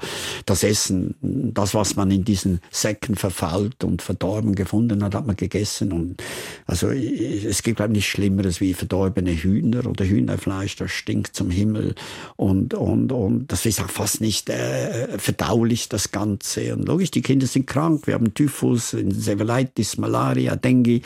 Das 0.45 0.63
Essen, 0.63 1.15
das, 1.21 1.73
was 1.73 1.95
man 1.95 2.11
in 2.11 2.23
diesen 2.23 2.59
Säcken 2.71 3.15
verfault 3.15 3.83
und 3.83 4.01
verdorben 4.01 4.55
gefunden 4.55 5.03
hat, 5.03 5.15
hat 5.15 5.25
man 5.27 5.35
gegessen. 5.35 5.91
Und 5.91 6.21
also 6.65 6.89
es 6.89 7.63
gibt 7.63 7.77
glaube 7.77 7.93
nichts 7.93 8.09
Schlimmeres 8.09 8.59
wie 8.59 8.73
verdorbene 8.73 9.31
Hühner 9.31 9.85
oder 9.85 10.05
Hühnerfleisch, 10.05 10.75
das 10.75 10.91
stinkt 10.91 11.35
zum 11.35 11.49
Himmel 11.49 11.95
und, 12.35 12.73
und, 12.73 13.11
und 13.11 13.51
das 13.51 13.65
ist 13.65 13.81
auch 13.81 13.89
fast 13.89 14.21
nicht 14.21 14.49
äh, 14.49 15.17
verdaulich, 15.17 15.89
das 15.89 16.11
Ganze. 16.11 16.75
Und 16.75 16.87
logisch, 16.87 17.11
die 17.11 17.21
Kinder 17.21 17.47
sind 17.47 17.67
krank, 17.67 18.07
wir 18.07 18.13
haben 18.13 18.33
Typhus, 18.33 18.93
Encephalitis, 18.93 19.97
Malaria, 19.97 20.55
Dengue 20.55 21.01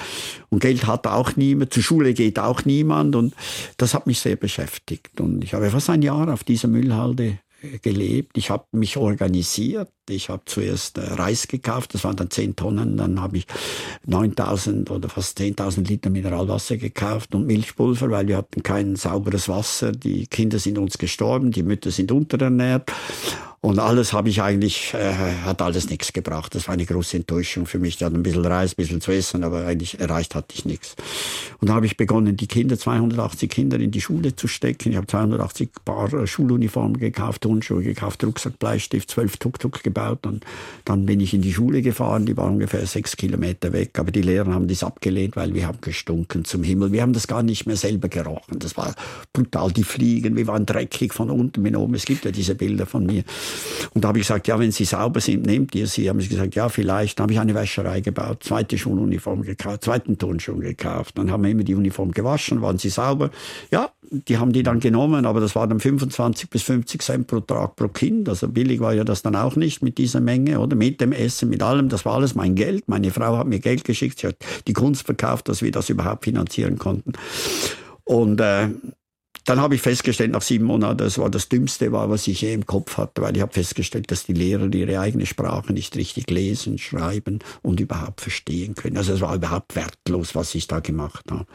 und 0.50 0.60
Geld 0.60 0.88
hat 0.88 1.08
auch 1.08 1.36
niemand, 1.36 1.74
zur 1.74 1.84
Schule 1.84 2.14
geht 2.14 2.40
auch 2.40 2.66
niemand 2.66 3.16
und 3.16 3.34
das 3.78 3.94
hat 3.94 4.08
mich 4.08 4.20
sehr 4.20 4.36
beschäftigt. 4.36 5.20
Und 5.20 5.44
ich 5.44 5.54
habe 5.54 5.70
fast 5.70 5.90
ein 5.90 6.02
Jahr 6.02 6.32
auf 6.32 6.44
dieser 6.44 6.68
Müllhalde 6.68 7.40
gelebt. 7.82 8.38
Ich 8.38 8.50
habe 8.50 8.66
mich 8.72 8.98
organisiert. 8.98 9.90
Ich 10.10 10.30
habe 10.30 10.42
zuerst 10.46 10.98
äh, 10.98 11.02
Reis 11.02 11.48
gekauft, 11.48 11.94
das 11.94 12.04
waren 12.04 12.16
dann 12.16 12.30
10 12.30 12.56
Tonnen. 12.56 12.98
Dann 12.98 13.22
habe 13.22 13.38
ich 13.38 13.48
9000 14.06 14.90
oder 14.92 15.10
fast 15.10 15.40
10.000 15.40 15.88
Liter 15.88 16.10
Mineralwasser 16.10 16.78
gekauft 16.78 17.36
und 17.36 17.46
Milchpulver, 17.46 18.10
weil 18.10 18.28
wir 18.28 18.38
hatten 18.38 18.64
kein 18.64 18.96
sauberes 18.96 19.48
Wasser. 19.48 19.92
Die 19.92 20.28
Kinder 20.28 20.60
sind 20.60 20.78
uns 20.78 20.98
gestorben, 20.98 21.52
die 21.52 21.64
Mütter 21.64 21.92
sind 21.92 22.12
unterernährt. 22.12 22.92
Und 23.64 23.78
alles 23.78 24.12
habe 24.12 24.28
ich 24.28 24.42
eigentlich, 24.42 24.96
äh, 24.96 25.14
hat 25.46 25.62
alles 25.62 25.88
nichts 25.88 26.14
gebracht. 26.14 26.56
Das 26.56 26.68
war 26.68 26.74
eine 26.74 26.84
große 26.84 27.18
Enttäuschung 27.18 27.68
für 27.68 27.78
mich. 27.78 27.98
Ich 27.98 28.04
hatte 28.04 28.16
ein 28.16 28.24
bisschen 28.24 28.44
Reis, 28.44 28.72
ein 28.72 28.76
bisschen 28.78 29.02
zu 29.02 29.12
essen, 29.12 29.44
aber 29.44 29.68
eigentlich 29.68 30.00
erreicht 30.00 30.34
hatte 30.34 30.56
ich 30.56 30.66
nichts. 30.66 30.96
Und 31.60 31.70
da 31.70 31.76
habe 31.76 31.86
ich 31.86 31.96
begonnen, 31.96 32.36
die 32.36 32.48
Kinder, 32.48 32.80
280 32.80 33.52
Kinder 33.52 33.80
in 33.80 33.92
die 33.92 34.02
Schule 34.02 34.36
zu 34.36 34.48
stecken. 34.48 34.90
Ich 34.90 34.98
habe 34.98 35.06
280 35.06 35.70
Paar 35.86 36.12
äh, 36.12 36.26
Schuluniformen 36.26 36.98
gekauft, 36.98 37.44
Turnschuhe 37.44 37.84
gekauft, 37.84 38.24
Rucksack, 38.24 38.58
Bleistift, 38.58 39.12
zwölf 39.12 39.38
Tuk-Tuk 39.38 39.84
gebaut. 39.84 40.26
Und 40.26 40.44
dann 40.84 41.06
bin 41.06 41.20
ich 41.20 41.36
in 41.36 41.44
die 41.44 41.54
Schule 41.54 41.84
gefahren. 41.84 42.26
Die 42.26 42.36
war 42.36 42.48
ungefähr 42.48 42.84
sechs 42.88 43.16
Kilometer 43.16 43.74
weg. 43.74 44.00
Aber 44.00 44.10
die 44.10 44.24
Lehrer 44.24 44.56
haben 44.56 44.68
das 44.68 44.84
abgelehnt, 44.84 45.36
weil 45.36 45.54
wir 45.54 45.68
haben 45.68 45.82
gestunken 45.82 46.46
zum 46.46 46.64
Himmel. 46.64 46.94
Wir 46.94 47.04
haben 47.04 47.14
das 47.14 47.28
gar 47.28 47.44
nicht 47.44 47.68
mehr 47.68 47.78
selber 47.78 48.10
gerochen. 48.10 48.58
Das 48.58 48.76
war 48.76 48.96
brutal. 49.34 49.72
Die 49.72 49.84
Fliegen, 49.84 50.36
wir 50.36 50.48
waren 50.48 50.66
dreckig 50.66 51.14
von 51.14 51.30
unten 51.30 51.62
bis 51.62 51.76
oben. 51.76 51.94
Es 51.94 52.06
gibt 52.06 52.26
ja 52.26 52.32
diese 52.32 52.56
Bilder 52.56 52.88
von 52.88 53.06
mir. 53.06 53.24
Und 53.94 54.04
da 54.04 54.10
habe 54.10 54.20
ich 54.20 54.28
gesagt, 54.28 54.48
ja, 54.48 54.60
wenn 54.60 54.72
Sie 54.72 54.86
sauber 54.86 55.20
sind, 55.20 55.46
nehmt 55.46 55.76
ihr 55.76 55.88
sie. 55.88 56.10
Haben 56.10 56.22
sie 56.22 56.30
gesagt, 56.30 56.56
ja, 56.56 56.70
vielleicht. 56.70 57.20
Dann 57.20 57.24
habe 57.24 57.34
ich 57.34 57.40
eine 57.40 57.54
Wäscherei 57.54 58.02
gebaut, 58.02 58.44
zweite 58.44 58.78
Schuluniform 58.78 59.44
gekauft, 59.44 59.84
zweiten 59.84 60.18
Turnschuh 60.18 60.58
gekauft. 60.58 61.18
Dann 61.18 61.32
haben 61.32 61.44
wir 61.44 61.52
immer 61.52 61.64
die 61.64 61.76
Uniform 61.76 62.12
gewaschen, 62.12 62.62
waren 62.62 62.78
sie 62.78 62.90
sauber. 62.90 63.32
Ja, 63.72 63.90
die 64.10 64.38
haben 64.38 64.52
die 64.52 64.64
dann 64.64 64.80
genommen, 64.80 65.26
aber 65.26 65.40
das 65.40 65.56
war 65.56 65.68
dann 65.68 65.80
25 65.80 66.50
bis 66.50 66.64
50 66.64 67.02
Cent 67.02 67.28
pro 67.28 67.40
Tag 67.40 67.76
pro 67.76 67.88
Kind. 67.88 68.28
Also 68.30 68.48
billig 68.48 68.80
war 68.80 68.94
ja 68.94 69.04
das 69.04 69.22
dann 69.22 69.36
auch 69.36 69.56
nicht 69.56 69.82
mit 69.82 69.98
dieser 69.98 70.22
Menge, 70.22 70.60
oder? 70.60 70.76
Mit 70.76 71.02
dem 71.02 71.12
Essen, 71.12 71.50
mit 71.50 71.62
allem. 71.62 71.90
Das 71.90 72.06
war 72.06 72.16
alles 72.16 72.36
mein 72.36 72.56
Geld. 72.56 72.88
Meine 72.88 73.12
Frau 73.12 73.38
hat 73.38 73.48
mir 73.48 73.60
Geld 73.60 73.84
geschickt. 73.84 74.20
Sie 74.20 74.28
hat 74.28 74.38
die 74.68 74.74
Kunst 74.74 75.06
verkauft, 75.06 75.50
dass 75.50 75.62
wir 75.62 75.72
das 75.72 75.90
überhaupt 75.90 76.26
finanzieren 76.26 76.78
konnten. 76.78 77.14
Und 78.04 78.42
äh, 78.42 78.70
dann 79.46 79.60
habe 79.60 79.76
ich 79.76 79.82
festgestellt, 79.82 80.32
nach 80.32 80.42
sieben 80.42 80.66
Monaten, 80.66 80.98
das 80.98 81.18
war 81.18 81.30
das 81.30 81.50
Dümmste, 81.50 81.92
war, 81.92 82.10
was 82.10 82.28
ich 82.28 82.42
je 82.42 82.54
im 82.54 82.66
Kopf 82.66 82.98
hatte, 82.98 83.22
weil 83.22 83.36
ich 83.36 83.42
habe 83.42 83.54
festgestellt, 83.54 84.12
dass 84.12 84.26
die 84.26 84.34
Lehrer 84.34 84.72
ihre 84.74 85.00
eigene 85.00 85.26
Sprache 85.26 85.74
nicht 85.74 85.96
richtig 85.96 86.30
lesen, 86.30 86.78
schreiben 86.78 87.40
und 87.62 87.80
überhaupt 87.80 88.22
verstehen 88.22 88.76
können. 88.76 88.98
Also 88.98 89.14
es 89.14 89.22
war 89.22 89.36
überhaupt 89.36 89.76
wertlos, 89.76 90.36
was 90.36 90.54
ich 90.54 90.68
da 90.68 90.80
gemacht 90.80 91.26
habe. 91.32 91.46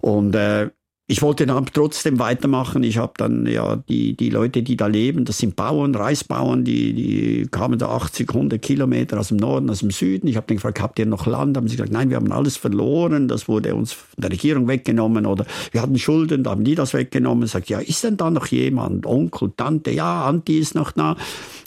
Und 0.00 0.34
äh, 0.34 0.70
ich 1.12 1.20
wollte 1.20 1.44
dann 1.44 1.66
trotzdem 1.70 2.18
weitermachen. 2.18 2.82
Ich 2.82 2.96
habe 2.96 3.12
dann 3.18 3.44
ja 3.46 3.76
die, 3.76 4.16
die 4.16 4.30
Leute, 4.30 4.62
die 4.62 4.78
da 4.78 4.86
leben, 4.86 5.26
das 5.26 5.36
sind 5.36 5.56
Bauern, 5.56 5.94
Reisbauern, 5.94 6.64
die, 6.64 6.94
die 6.94 7.48
kamen 7.50 7.78
da 7.78 7.90
80, 7.90 8.30
100 8.30 8.62
Kilometer 8.62 9.20
aus 9.20 9.28
dem 9.28 9.36
Norden, 9.36 9.68
aus 9.68 9.80
dem 9.80 9.90
Süden. 9.90 10.26
Ich 10.26 10.36
habe 10.36 10.46
dann 10.46 10.56
gefragt, 10.56 10.80
habt 10.80 10.98
ihr 10.98 11.04
noch 11.04 11.26
Land? 11.26 11.58
Haben 11.58 11.68
sie 11.68 11.76
gesagt, 11.76 11.92
nein, 11.92 12.08
wir 12.08 12.16
haben 12.16 12.32
alles 12.32 12.56
verloren. 12.56 13.28
Das 13.28 13.46
wurde 13.46 13.74
uns 13.74 13.92
von 13.92 14.22
der 14.22 14.30
Regierung 14.30 14.68
weggenommen 14.68 15.26
oder 15.26 15.44
wir 15.70 15.82
hatten 15.82 15.98
Schulden, 15.98 16.44
da 16.44 16.52
haben 16.52 16.64
die 16.64 16.76
das 16.76 16.94
weggenommen. 16.94 17.46
Sagt, 17.46 17.68
ja, 17.68 17.80
ist 17.80 18.04
denn 18.04 18.16
da 18.16 18.30
noch 18.30 18.46
jemand? 18.46 19.04
Onkel, 19.04 19.52
Tante? 19.54 19.90
Ja, 19.90 20.24
Anti 20.24 20.60
ist 20.60 20.74
noch 20.74 20.92
da. 20.92 21.18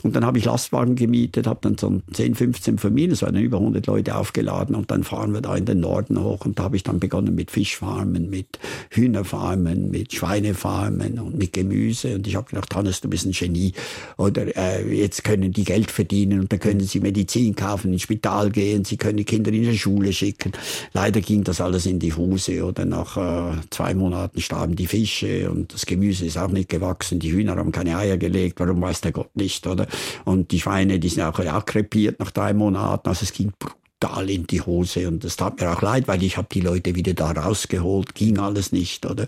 Und 0.05 0.15
dann 0.15 0.23
habe 0.23 0.37
ich 0.37 0.45
Lastwagen 0.45 0.95
gemietet, 0.95 1.47
habe 1.47 1.61
dann 1.63 1.79
so 1.79 1.99
10, 2.13 2.35
15 2.35 2.77
Familien, 2.77 3.11
es 3.11 3.23
waren 3.23 3.35
über 3.37 3.57
100 3.57 3.87
Leute 3.87 4.15
aufgeladen 4.15 4.75
und 4.75 4.91
dann 4.91 5.03
fahren 5.03 5.33
wir 5.33 5.41
da 5.41 5.55
in 5.55 5.65
den 5.65 5.79
Norden 5.79 6.23
hoch 6.23 6.45
und 6.45 6.59
da 6.59 6.63
habe 6.65 6.75
ich 6.75 6.83
dann 6.83 6.99
begonnen 6.99 7.33
mit 7.33 7.49
Fischfarmen, 7.49 8.29
mit 8.29 8.59
Hühnerfarmen, 8.91 9.34
mit 9.35 10.13
Schweinefarmen 10.13 11.19
und 11.19 11.37
mit 11.37 11.53
Gemüse 11.53 12.15
und 12.15 12.27
ich 12.27 12.35
habe 12.35 12.49
gedacht, 12.49 12.75
Hannes, 12.75 13.01
du 13.01 13.09
bist 13.09 13.25
ein 13.25 13.31
Genie 13.31 13.73
oder 14.17 14.55
äh, 14.55 14.93
jetzt 14.93 15.23
können 15.23 15.51
die 15.51 15.63
Geld 15.63 15.91
verdienen 15.91 16.41
und 16.41 16.51
dann 16.51 16.59
können 16.59 16.81
sie 16.81 16.99
Medizin 16.99 17.55
kaufen, 17.55 17.93
ins 17.93 18.03
Spital 18.03 18.49
gehen, 18.49 18.85
sie 18.85 18.97
können 18.97 19.17
die 19.17 19.25
Kinder 19.25 19.51
in 19.51 19.63
die 19.63 19.77
Schule 19.77 20.13
schicken. 20.13 20.51
Leider 20.93 21.21
ging 21.21 21.43
das 21.43 21.61
alles 21.61 21.85
in 21.85 21.99
die 21.99 22.13
Hose 22.13 22.63
oder 22.63 22.85
nach 22.85 23.17
äh, 23.17 23.57
zwei 23.69 23.93
Monaten 23.93 24.41
starben 24.41 24.75
die 24.75 24.87
Fische 24.87 25.49
und 25.49 25.73
das 25.73 25.85
Gemüse 25.85 26.25
ist 26.25 26.37
auch 26.37 26.51
nicht 26.51 26.69
gewachsen, 26.69 27.19
die 27.19 27.31
Hühner 27.31 27.55
haben 27.55 27.71
keine 27.71 27.97
Eier 27.97 28.17
gelegt, 28.17 28.59
warum 28.59 28.81
weiß 28.81 29.01
der 29.01 29.11
Gott 29.11 29.35
nicht, 29.35 29.67
oder? 29.67 29.87
Und 30.23 30.51
die 30.51 30.59
Schweine, 30.59 30.99
die 30.99 31.09
sind 31.09 31.23
auch 31.23 31.39
akkrepiert 31.39 32.19
nach 32.19 32.31
drei 32.31 32.53
Monaten. 32.53 33.07
Also 33.07 33.23
es 33.23 33.33
ging 33.33 33.51
brutal 33.57 33.84
in 34.27 34.47
die 34.47 34.61
Hose. 34.61 35.07
Und 35.07 35.23
das 35.23 35.35
tat 35.35 35.59
mir 35.59 35.71
auch 35.71 35.81
leid, 35.81 36.07
weil 36.07 36.23
ich 36.23 36.37
habe 36.37 36.47
die 36.51 36.61
Leute 36.61 36.95
wieder 36.95 37.13
da 37.13 37.31
rausgeholt. 37.31 38.15
Ging 38.15 38.37
alles 38.39 38.71
nicht, 38.71 39.05
oder? 39.05 39.27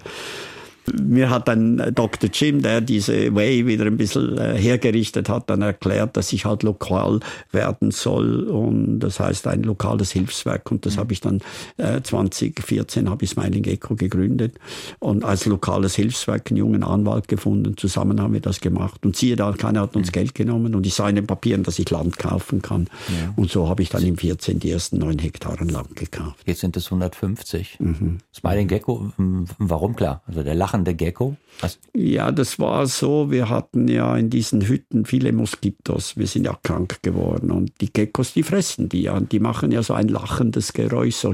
Mir 0.93 1.29
hat 1.29 1.47
dann 1.47 1.79
äh, 1.79 1.91
Dr. 1.91 2.29
Jim, 2.31 2.61
der 2.61 2.81
diese 2.81 3.33
Way 3.35 3.67
wieder 3.67 3.85
ein 3.85 3.97
bisschen 3.97 4.38
äh, 4.38 4.57
hergerichtet 4.57 5.29
hat, 5.29 5.49
dann 5.49 5.61
erklärt, 5.61 6.15
dass 6.17 6.31
ich 6.33 6.45
halt 6.45 6.63
lokal 6.63 7.19
werden 7.51 7.91
soll 7.91 8.43
und 8.43 8.99
das 8.99 9.19
heißt 9.19 9.47
ein 9.47 9.63
lokales 9.63 10.11
Hilfswerk 10.11 10.71
und 10.71 10.85
das 10.85 10.95
mhm. 10.95 10.99
habe 10.99 11.13
ich 11.13 11.21
dann 11.21 11.41
äh, 11.77 12.01
2014 12.01 13.09
habe 13.09 13.25
ich 13.25 13.31
Smiling 13.31 13.63
Gecko 13.63 13.95
gegründet 13.95 14.55
und 14.99 15.23
als 15.23 15.45
lokales 15.45 15.95
Hilfswerk 15.95 16.49
einen 16.49 16.57
jungen 16.57 16.83
Anwalt 16.83 17.27
gefunden, 17.27 17.75
zusammen 17.77 18.21
haben 18.21 18.33
wir 18.33 18.41
das 18.41 18.61
gemacht 18.61 19.05
und 19.05 19.15
siehe 19.15 19.35
da, 19.35 19.51
keiner 19.51 19.81
hat 19.81 19.95
uns 19.95 20.07
mhm. 20.07 20.11
Geld 20.13 20.35
genommen 20.35 20.75
und 20.75 20.85
ich 20.85 20.93
sah 20.93 21.09
in 21.09 21.15
den 21.15 21.27
Papieren, 21.27 21.63
dass 21.63 21.79
ich 21.79 21.89
Land 21.89 22.17
kaufen 22.17 22.61
kann 22.61 22.88
ja. 23.09 23.33
und 23.35 23.51
so 23.51 23.67
habe 23.67 23.83
ich 23.83 23.89
dann 23.89 24.03
im 24.03 24.17
14 24.17 24.59
die 24.59 24.71
ersten 24.71 24.97
neun 24.99 25.19
Hektaren 25.19 25.69
Land 25.69 25.95
gekauft. 25.95 26.39
Jetzt 26.45 26.61
sind 26.61 26.77
es 26.77 26.85
150. 26.85 27.77
Mhm. 27.79 28.17
Smiling 28.33 28.67
Gecko, 28.67 29.11
warum 29.57 29.95
klar? 29.95 30.21
Also 30.27 30.43
der 30.43 30.55
Lachen 30.55 30.76
lachende 30.78 30.95
Gecko? 30.95 31.36
Was? 31.61 31.80
Ja, 31.95 32.32
das 32.32 32.59
war 32.59 32.86
so. 32.88 33.32
Wir 33.32 33.49
hatten 33.49 33.88
ja 33.88 34.15
in 34.15 34.30
diesen 34.30 34.67
Hütten 34.67 35.05
viele 35.05 35.32
Moskitos. 35.32 36.17
Wir 36.17 36.28
sind 36.28 36.45
ja 36.45 36.57
krank 36.61 36.99
geworden. 37.01 37.51
Und 37.51 37.71
die 37.82 37.91
Geckos, 37.91 38.34
die 38.34 38.43
fressen 38.43 38.89
die 38.89 39.03
ja. 39.03 39.13
Und 39.13 39.32
die 39.32 39.39
machen 39.39 39.71
ja 39.71 39.82
so 39.82 39.93
ein 39.93 40.07
lachendes 40.07 40.73
Geräusch. 40.73 41.15
So. 41.15 41.34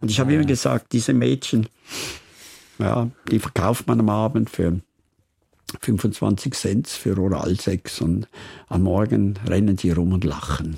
Und 0.00 0.10
ich 0.10 0.20
habe 0.20 0.34
immer 0.34 0.44
gesagt, 0.44 0.92
diese 0.92 1.14
Mädchen, 1.14 1.68
ja, 2.78 3.10
die 3.30 3.38
verkauft 3.38 3.86
man 3.86 4.00
am 4.00 4.08
Abend 4.08 4.50
für 4.50 4.80
25 5.80 6.54
Cent 6.54 6.88
für 6.88 7.18
Oralsex 7.18 8.00
und 8.00 8.28
am 8.68 8.82
Morgen 8.82 9.38
rennen 9.46 9.76
sie 9.76 9.90
rum 9.90 10.12
und 10.12 10.24
lachen. 10.24 10.76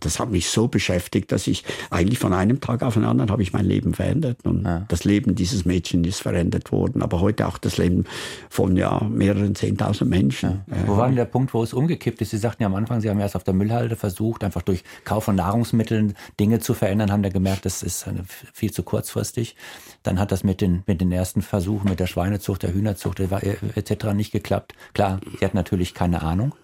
Das 0.00 0.20
hat 0.20 0.30
mich 0.30 0.48
so 0.48 0.68
beschäftigt, 0.68 1.32
dass 1.32 1.46
ich 1.46 1.64
eigentlich 1.90 2.18
von 2.18 2.32
einem 2.32 2.60
Tag 2.60 2.82
auf 2.82 2.94
den 2.94 3.04
anderen 3.04 3.30
habe 3.30 3.42
ich 3.42 3.52
mein 3.52 3.64
Leben 3.64 3.94
verändert 3.94 4.38
und 4.44 4.64
ja. 4.64 4.84
das 4.88 5.04
Leben 5.04 5.34
dieses 5.34 5.64
Mädchens 5.64 6.06
ist 6.06 6.22
verändert 6.22 6.72
worden, 6.72 7.02
aber 7.02 7.20
heute 7.20 7.46
auch 7.46 7.58
das 7.58 7.78
Leben 7.78 8.04
von 8.48 8.76
ja 8.76 9.02
mehreren 9.08 9.54
zehntausend 9.54 10.10
Menschen. 10.10 10.62
Ja. 10.66 10.76
Wo 10.86 10.96
war 10.96 11.06
denn 11.06 11.16
der 11.16 11.24
Punkt, 11.24 11.54
wo 11.54 11.62
es 11.62 11.72
umgekippt 11.72 12.20
ist? 12.20 12.30
Sie 12.30 12.38
sagten 12.38 12.62
ja 12.62 12.68
am 12.68 12.74
Anfang, 12.74 13.00
Sie 13.00 13.10
haben 13.10 13.20
erst 13.20 13.36
auf 13.36 13.44
der 13.44 13.54
Müllhalde 13.54 13.96
versucht, 13.96 14.44
einfach 14.44 14.62
durch 14.62 14.84
Kauf 15.04 15.24
von 15.24 15.36
Nahrungsmitteln 15.36 16.14
Dinge 16.38 16.60
zu 16.60 16.74
verändern, 16.74 17.10
haben 17.10 17.22
da 17.22 17.28
gemerkt, 17.28 17.64
das 17.64 17.82
ist 17.82 18.06
viel 18.52 18.72
zu 18.72 18.82
kurzfristig. 18.82 19.56
Dann 20.02 20.18
hat 20.18 20.32
das 20.32 20.44
mit 20.44 20.60
den, 20.60 20.82
mit 20.86 21.00
den 21.00 21.12
ersten 21.12 21.42
Versuchen 21.42 21.88
mit 21.88 22.00
der 22.00 22.06
Schweinezucht, 22.06 22.62
der 22.62 22.74
Hühnerzucht 22.74 23.20
etc. 23.20 24.12
nicht 24.14 24.21
geklappt. 24.30 24.74
Klar, 24.94 25.20
Sie 25.38 25.44
hatten 25.44 25.56
natürlich 25.56 25.94
keine 25.94 26.22
Ahnung. 26.22 26.54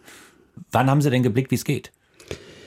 Wann 0.70 0.90
haben 0.90 1.02
Sie 1.02 1.10
denn 1.10 1.22
geblickt, 1.22 1.50
wie 1.50 1.56
es 1.56 1.64
geht? 1.64 1.92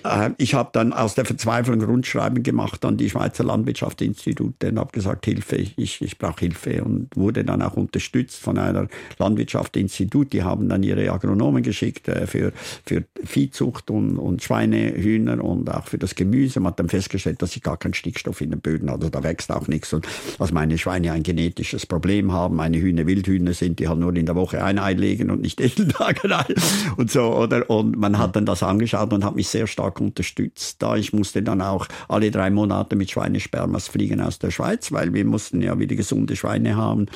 Äh, 0.04 0.32
ich 0.38 0.54
habe 0.54 0.70
dann 0.74 0.94
aus 0.94 1.16
der 1.16 1.26
Verzweiflung 1.26 1.82
Rundschreiben 1.84 2.44
gemacht 2.44 2.84
an 2.86 2.98
die 2.98 3.10
Schweizer 3.10 3.44
Landwirtschaftsinstitute 3.44 4.70
und 4.70 4.80
habe 4.80 4.92
gesagt, 4.92 5.26
Hilfe, 5.26 5.58
ich, 5.58 6.02
ich 6.02 6.18
brauche 6.18 6.40
Hilfe 6.42 6.84
und 6.84 7.10
wurde 7.16 7.44
dann 7.44 7.62
auch 7.62 7.76
unterstützt 7.76 8.40
von 8.40 8.58
einer 8.58 8.88
Landwirtschaftsinstitut. 9.18 10.34
Die 10.34 10.44
haben 10.44 10.70
dann 10.70 10.84
ihre 10.84 11.12
Agronomen 11.12 11.64
geschickt 11.64 12.08
äh, 12.08 12.28
für, 12.28 12.54
für 12.86 13.04
Viehzucht 13.24 13.92
und, 13.92 14.18
und 14.18 14.44
Schweine, 14.44 14.94
Hühner 14.96 15.44
und 15.44 15.70
auch 15.70 15.88
für 15.88 15.98
das 15.98 16.16
Gemüse. 16.16 16.60
Man 16.60 16.72
hat 16.72 16.80
dann 16.80 16.90
festgestellt, 16.90 17.42
dass 17.42 17.56
ich 17.56 17.64
gar 17.64 17.78
keinen 17.78 17.94
Stickstoff 17.94 18.42
in 18.42 18.52
den 18.52 18.62
Böden 18.62 18.90
hatte. 18.90 19.02
Also 19.02 19.10
da 19.10 19.24
wächst 19.24 19.52
auch 19.52 19.68
nichts. 19.68 19.94
Und 19.94 20.08
dass 20.38 20.52
meine 20.52 20.78
Schweine 20.78 21.12
ein 21.12 21.24
genetisches 21.24 21.86
Problem 21.86 22.32
haben, 22.32 22.56
meine 22.56 22.78
Hühner 22.78 23.08
Wildhühner 23.08 23.54
sind, 23.54 23.80
die 23.80 23.88
halt 23.88 24.00
nur 24.00 24.16
in 24.16 24.26
der 24.26 24.36
Woche 24.36 24.64
ein 24.64 24.80
Ei 24.80 24.94
legen 24.94 25.32
und 25.32 25.42
nicht 25.42 25.60
jeden 25.60 25.90
Tag 25.94 26.24
ein 26.24 26.32
Ei. 26.32 26.56
Und 26.98 27.12
so, 27.12 27.36
oder? 27.36 27.70
Und 27.70 27.98
man 27.98 28.18
hat 28.18 28.36
dann 28.36 28.46
das 28.46 28.64
angeschaut 28.64 29.12
und 29.14 29.24
hat 29.24 29.36
mich 29.36 29.48
sehr 29.48 29.68
stark 29.68 29.91
unterstützt. 30.00 30.82
Da 30.82 30.96
ich 30.96 31.14
musste 31.14 31.44
dann 31.44 31.62
auch 31.62 31.88
alle 32.08 32.32
drei 32.32 32.50
Monate 32.50 32.96
mit 32.96 33.12
Schweinespermas 33.12 33.88
fliegen 33.88 34.22
aus 34.22 34.40
der 34.40 34.52
Schweiz, 34.52 34.92
weil 34.92 35.14
wir 35.14 35.26
mussten 35.26 35.62
ja 35.62 35.78
wieder 35.80 35.96
gesunde 35.96 36.36
Schweine 36.36 36.76
haben. 36.76 37.08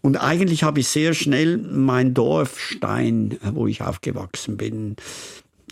Und 0.00 0.16
eigentlich 0.16 0.62
habe 0.62 0.80
ich 0.80 0.88
sehr 0.88 1.14
schnell 1.14 1.58
mein 1.58 2.14
Dorfstein, 2.14 3.38
wo 3.52 3.66
ich 3.66 3.82
aufgewachsen 3.82 4.56
bin, 4.56 4.96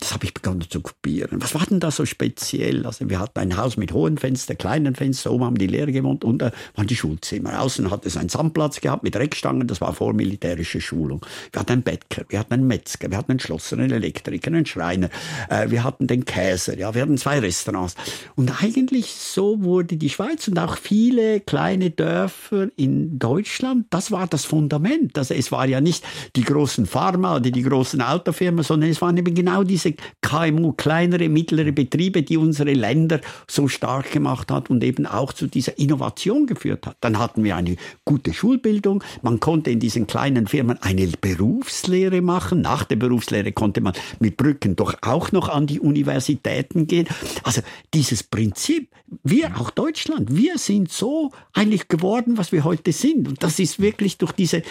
das 0.01 0.13
habe 0.13 0.25
ich 0.25 0.35
begonnen 0.35 0.65
zu 0.69 0.81
kopieren. 0.81 1.41
Was 1.43 1.55
war 1.55 1.65
denn 1.67 1.81
da 1.81 1.91
so 1.91 2.05
speziell? 2.07 2.87
Also 2.87 3.09
wir 3.09 3.19
hatten 3.19 3.39
ein 3.39 3.57
Haus 3.57 3.77
mit 3.77 3.93
hohen 3.93 4.19
Fenstern, 4.19 4.59
kleinen 4.59 4.95
Fenstern, 4.95 5.33
oben 5.33 5.45
haben 5.45 5.59
die 5.59 5.67
Lehrer 5.67 5.93
gewohnt 5.93 6.25
da 6.39 6.53
waren 6.75 6.87
die 6.87 6.97
Schulzimmer. 6.97 7.61
Außen 7.61 7.91
hat 7.91 8.07
es 8.07 8.17
einen 8.17 8.29
Sandplatz 8.29 8.81
gehabt 8.81 9.03
mit 9.03 9.17
Reckstangen, 9.17 9.67
das 9.67 9.81
war 9.81 9.93
vormilitärische 9.93 10.81
Schulung. 10.81 11.25
Wir 11.53 11.61
hatten 11.61 11.73
einen 11.73 11.83
Bäcker, 11.83 12.25
wir 12.29 12.39
hatten 12.39 12.55
einen 12.55 12.67
Metzger, 12.67 13.11
wir 13.11 13.19
hatten 13.19 13.33
einen 13.33 13.41
Schlosser, 13.41 13.77
einen 13.77 13.91
Elektriker, 13.91 14.49
einen 14.49 14.67
Schreiner, 14.67 15.09
äh, 15.49 15.71
wir 15.71 15.85
hatten 15.85 16.07
den 16.07 16.25
Käser, 16.25 16.79
ja, 16.79 16.95
wir 16.95 17.03
hatten 17.03 17.19
zwei 17.19 17.39
Restaurants. 17.41 17.95
Und 18.37 18.63
eigentlich 18.63 19.15
so 19.15 19.63
wurde 19.63 19.97
die 19.97 20.11
Schweiz 20.11 20.49
und 20.49 20.59
auch 20.59 20.77
viele 20.77 21.41
kleine 21.41 21.91
Dörfer 21.91 22.69
in 22.77 23.19
Deutschland, 23.19 23.87
das 23.91 24.11
war 24.11 24.27
das 24.27 24.45
Fundament. 24.45 25.19
Also 25.19 25.35
es 25.35 25.51
war 25.51 25.67
ja 25.67 25.81
nicht 25.81 26.05
die 26.37 26.45
großen 26.45 26.87
Pharma 26.87 27.37
oder 27.37 27.51
die 27.51 27.63
großen 27.63 28.01
Autofirmen, 28.01 28.65
sondern 28.65 28.91
es 28.91 29.01
waren 29.01 29.17
eben 29.17 29.35
genau 29.35 29.65
diese 29.65 29.88
diese 29.89 29.95
KMU, 30.21 30.73
kleinere, 30.73 31.29
mittlere 31.29 31.73
Betriebe, 31.73 32.23
die 32.23 32.37
unsere 32.37 32.73
Länder 32.73 33.21
so 33.47 33.69
stark 33.69 34.13
gemacht 34.13 34.51
hat 34.51 34.71
und 34.71 34.85
eben 34.85 35.07
auch 35.07 35.33
zu 35.33 35.47
dieser 35.47 35.79
Innovation 35.79 36.47
geführt 36.47 36.87
hat. 36.87 36.97
Dann 37.01 37.19
hatten 37.19 37.45
wir 37.45 37.57
eine 37.57 37.77
gute 38.05 38.33
Schulbildung. 38.33 39.03
Man 39.23 39.41
konnte 39.41 39.71
in 39.71 39.81
diesen 39.81 40.07
kleinen 40.07 40.47
Firmen 40.47 40.81
eine 40.83 41.07
Berufslehre 41.21 42.21
machen. 42.21 42.61
Nach 42.61 42.85
der 42.85 42.97
Berufslehre 42.97 43.53
konnte 43.53 43.81
man 43.81 43.95
mit 44.21 44.37
Brücken 44.37 44.77
doch 44.77 44.95
auch 45.03 45.33
noch 45.33 45.49
an 45.49 45.67
die 45.67 45.81
Universitäten 45.81 46.87
gehen. 46.87 47.07
Also 47.43 47.63
dieses 47.95 48.23
Prinzip, 48.23 48.91
wir, 49.23 49.59
auch 49.59 49.71
Deutschland, 49.71 50.37
wir 50.37 50.59
sind 50.59 50.93
so 50.93 51.33
eigentlich 51.55 51.89
geworden, 51.89 52.37
was 52.37 52.53
wir 52.53 52.65
heute 52.65 52.93
sind. 52.93 53.29
Und 53.29 53.43
das 53.43 53.59
ist 53.59 53.81
wirklich 53.81 54.19
durch 54.19 54.33
diese 54.33 54.63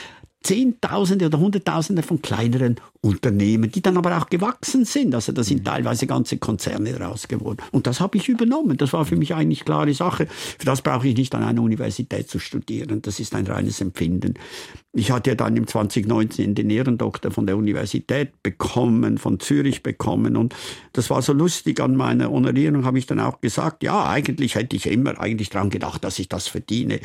Zehntausende 0.43 1.25
oder 1.25 1.39
Hunderttausende 1.39 2.03
von 2.03 2.21
kleineren 2.21 2.77
Unternehmen, 3.01 3.71
die 3.71 3.81
dann 3.81 3.97
aber 3.97 4.17
auch 4.17 4.29
gewachsen 4.29 4.85
sind. 4.85 5.13
Also 5.13 5.31
da 5.31 5.43
sind 5.43 5.59
mhm. 5.59 5.65
teilweise 5.65 6.07
ganze 6.07 6.37
Konzerne 6.37 6.93
daraus 6.93 7.27
geworden. 7.27 7.57
Und 7.71 7.87
das 7.87 7.99
habe 7.99 8.17
ich 8.17 8.29
übernommen. 8.29 8.77
Das 8.77 8.93
war 8.93 9.05
für 9.05 9.15
mich 9.15 9.33
eigentlich 9.33 9.65
klare 9.65 9.93
Sache. 9.93 10.27
Für 10.27 10.65
das 10.65 10.81
brauche 10.81 11.07
ich 11.07 11.17
nicht 11.17 11.33
an 11.35 11.43
einer 11.43 11.61
Universität 11.61 12.29
zu 12.29 12.39
studieren. 12.39 13.01
Das 13.01 13.19
ist 13.19 13.35
ein 13.35 13.47
reines 13.47 13.81
Empfinden. 13.81 14.35
Ich 14.97 15.11
hatte 15.11 15.29
ja 15.29 15.35
dann 15.35 15.55
im 15.55 15.67
2019 15.67 16.55
den 16.55 16.71
Ehrendoktor 16.71 17.29
von 17.29 17.45
der 17.45 17.55
Universität 17.55 18.41
bekommen, 18.41 19.19
von 19.19 19.39
Zürich 19.39 19.83
bekommen. 19.83 20.35
Und 20.35 20.55
das 20.93 21.11
war 21.11 21.21
so 21.21 21.33
lustig. 21.33 21.79
An 21.79 21.95
meiner 21.95 22.31
Honorierung 22.31 22.83
habe 22.83 22.97
ich 22.97 23.05
dann 23.05 23.19
auch 23.19 23.39
gesagt, 23.39 23.83
ja, 23.83 24.09
eigentlich 24.09 24.55
hätte 24.55 24.75
ich 24.75 24.87
immer 24.87 25.19
eigentlich 25.19 25.51
daran 25.51 25.69
gedacht, 25.69 26.03
dass 26.03 26.17
ich 26.17 26.29
das 26.29 26.47
verdiene. 26.47 26.99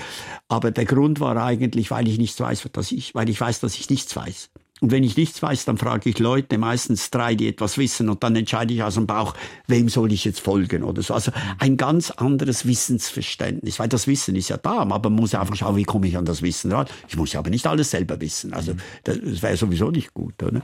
Aber 0.48 0.70
der 0.70 0.86
Grund 0.86 1.20
war 1.20 1.36
eigentlich, 1.36 1.90
weil 1.90 2.08
ich 2.08 2.16
nichts 2.16 2.40
weiß, 2.40 2.66
dass 2.72 2.92
ich, 2.92 3.14
weil 3.14 3.28
ich 3.28 3.38
weiß, 3.38 3.60
dass 3.60 3.78
ich 3.78 3.90
nichts 3.90 4.16
weiß. 4.16 4.48
Und 4.82 4.90
wenn 4.90 5.04
ich 5.04 5.16
nichts 5.16 5.40
weiß, 5.40 5.64
dann 5.64 5.78
frage 5.78 6.10
ich 6.10 6.18
Leute, 6.18 6.58
meistens 6.58 7.10
drei, 7.10 7.36
die 7.36 7.46
etwas 7.46 7.78
wissen, 7.78 8.08
und 8.08 8.24
dann 8.24 8.34
entscheide 8.34 8.74
ich 8.74 8.82
aus 8.82 8.94
dem 8.94 9.06
Bauch, 9.06 9.34
wem 9.68 9.88
soll 9.88 10.10
ich 10.10 10.24
jetzt 10.24 10.40
folgen 10.40 10.82
oder 10.82 11.02
so. 11.02 11.14
Also 11.14 11.30
ein 11.60 11.76
ganz 11.76 12.10
anderes 12.10 12.66
Wissensverständnis, 12.66 13.78
weil 13.78 13.88
das 13.88 14.08
Wissen 14.08 14.34
ist 14.34 14.48
ja 14.48 14.56
da, 14.56 14.80
aber 14.80 15.08
man 15.08 15.20
muss 15.20 15.36
einfach 15.36 15.54
schauen, 15.54 15.76
wie 15.76 15.84
komme 15.84 16.08
ich 16.08 16.16
an 16.16 16.24
das 16.24 16.42
Wissen 16.42 16.72
ran. 16.72 16.88
Ich 17.08 17.16
muss 17.16 17.32
ja 17.32 17.38
aber 17.38 17.50
nicht 17.50 17.64
alles 17.64 17.92
selber 17.92 18.20
wissen. 18.20 18.52
Also 18.54 18.72
das 19.04 19.18
wäre 19.40 19.56
sowieso 19.56 19.92
nicht 19.92 20.12
gut. 20.14 20.42
Oder? 20.42 20.62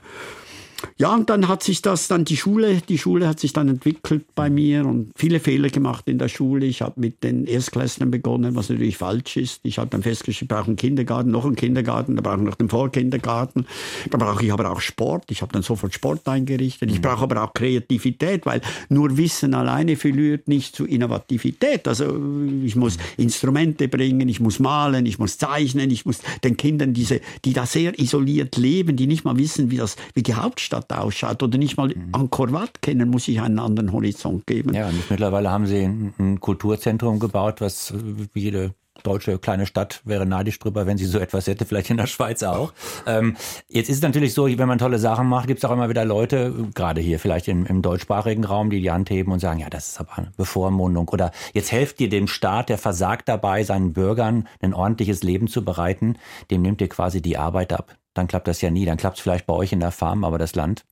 Ja, 0.96 1.14
und 1.14 1.28
dann 1.30 1.48
hat 1.48 1.62
sich 1.62 1.82
das 1.82 2.08
dann 2.08 2.24
die 2.24 2.36
Schule, 2.36 2.80
die 2.88 2.98
Schule 2.98 3.26
hat 3.28 3.40
sich 3.40 3.52
dann 3.52 3.68
entwickelt 3.68 4.24
bei 4.34 4.48
mir 4.48 4.86
und 4.86 5.10
viele 5.16 5.40
Fehler 5.40 5.70
gemacht 5.70 6.08
in 6.08 6.18
der 6.18 6.28
Schule. 6.28 6.66
Ich 6.66 6.82
habe 6.82 7.00
mit 7.00 7.22
den 7.24 7.46
Erstklässlern 7.46 8.10
begonnen, 8.10 8.54
was 8.54 8.68
natürlich 8.68 8.96
falsch 8.96 9.36
ist. 9.36 9.60
Ich 9.64 9.78
habe 9.78 9.90
dann 9.90 10.02
festgestellt, 10.02 10.42
ich 10.42 10.48
brauche 10.48 10.66
einen 10.66 10.76
Kindergarten, 10.76 11.30
noch 11.30 11.44
einen 11.44 11.56
Kindergarten, 11.56 12.16
da 12.16 12.22
brauche 12.22 12.38
ich 12.38 12.42
noch 12.42 12.54
den 12.54 12.68
Vorkindergarten. 12.68 13.66
Da 14.10 14.18
brauche 14.18 14.44
ich 14.44 14.52
aber 14.52 14.70
auch 14.70 14.80
Sport. 14.80 15.30
Ich 15.30 15.42
habe 15.42 15.52
dann 15.52 15.62
sofort 15.62 15.94
Sport 15.94 16.26
eingerichtet. 16.28 16.90
Ich 16.90 17.00
brauche 17.00 17.24
aber 17.24 17.42
auch 17.42 17.54
Kreativität, 17.54 18.46
weil 18.46 18.60
nur 18.88 19.16
Wissen 19.16 19.54
alleine 19.54 19.96
führt 19.96 20.48
nicht 20.48 20.76
zu 20.76 20.84
Innovativität. 20.84 21.88
Also 21.88 22.20
ich 22.64 22.76
muss 22.76 22.98
Instrumente 23.16 23.88
bringen, 23.88 24.28
ich 24.28 24.40
muss 24.40 24.58
malen, 24.58 25.06
ich 25.06 25.18
muss 25.18 25.38
zeichnen, 25.38 25.90
ich 25.90 26.06
muss 26.06 26.18
den 26.44 26.56
Kindern 26.56 26.92
diese, 26.92 27.20
die 27.44 27.52
da 27.52 27.66
sehr 27.66 27.98
isoliert 27.98 28.56
leben, 28.56 28.96
die 28.96 29.06
nicht 29.06 29.24
mal 29.24 29.36
wissen, 29.38 29.70
wie 29.70 29.76
das, 29.76 29.96
wie 30.14 30.22
die 30.22 30.34
Hauptstadt 30.34 30.67
Stadt 30.68 30.92
ausschaut 30.92 31.42
oder 31.42 31.58
nicht 31.58 31.76
mal 31.76 31.88
mhm. 31.88 32.10
Angkor 32.12 32.52
Wat 32.52 32.82
kennen, 32.82 33.08
muss 33.08 33.26
ich 33.28 33.40
einen 33.40 33.58
anderen 33.58 33.92
Horizont 33.92 34.46
geben. 34.46 34.74
Ja, 34.74 34.88
und 34.88 35.10
mittlerweile 35.10 35.50
haben 35.50 35.66
Sie 35.66 35.82
ein 35.82 36.40
Kulturzentrum 36.40 37.18
gebaut, 37.18 37.60
was 37.60 37.94
jede 38.34 38.74
deutsche 39.02 39.38
kleine 39.38 39.66
Stadt 39.66 40.00
wäre 40.04 40.26
neidisch 40.26 40.58
drüber, 40.58 40.86
wenn 40.86 40.98
sie 40.98 41.06
so 41.06 41.18
etwas 41.18 41.46
hätte, 41.46 41.64
vielleicht 41.64 41.90
in 41.90 41.96
der 41.96 42.06
Schweiz 42.06 42.42
auch. 42.42 42.72
Ähm, 43.06 43.36
jetzt 43.68 43.88
ist 43.88 43.96
es 43.96 44.02
natürlich 44.02 44.34
so, 44.34 44.46
wenn 44.46 44.68
man 44.68 44.78
tolle 44.78 44.98
Sachen 44.98 45.28
macht, 45.28 45.46
gibt 45.46 45.58
es 45.58 45.64
auch 45.64 45.72
immer 45.72 45.88
wieder 45.88 46.04
Leute, 46.04 46.52
gerade 46.74 47.00
hier 47.00 47.18
vielleicht 47.18 47.48
im, 47.48 47.66
im, 47.66 47.82
deutschsprachigen 47.82 48.44
Raum, 48.44 48.70
die 48.70 48.80
die 48.80 48.90
Hand 48.90 49.10
heben 49.10 49.32
und 49.32 49.40
sagen, 49.40 49.60
ja, 49.60 49.70
das 49.70 49.88
ist 49.88 50.00
aber 50.00 50.18
eine 50.18 50.32
Bevormundung. 50.36 51.08
Oder 51.08 51.32
jetzt 51.52 51.72
helft 51.72 52.00
ihr 52.00 52.08
dem 52.08 52.26
Staat, 52.26 52.68
der 52.68 52.78
versagt 52.78 53.28
dabei, 53.28 53.62
seinen 53.64 53.92
Bürgern 53.92 54.48
ein 54.60 54.74
ordentliches 54.74 55.22
Leben 55.22 55.48
zu 55.48 55.64
bereiten, 55.64 56.16
dem 56.50 56.62
nimmt 56.62 56.80
ihr 56.80 56.88
quasi 56.88 57.22
die 57.22 57.38
Arbeit 57.38 57.72
ab 57.72 57.96
dann 58.18 58.26
klappt 58.26 58.48
das 58.48 58.60
ja 58.60 58.70
nie. 58.70 58.84
Dann 58.84 58.96
klappt 58.96 59.16
es 59.16 59.22
vielleicht 59.22 59.46
bei 59.46 59.54
euch 59.54 59.72
in 59.72 59.80
der 59.80 59.92
Farm, 59.92 60.24
aber 60.24 60.38
das 60.38 60.54
Land, 60.54 60.84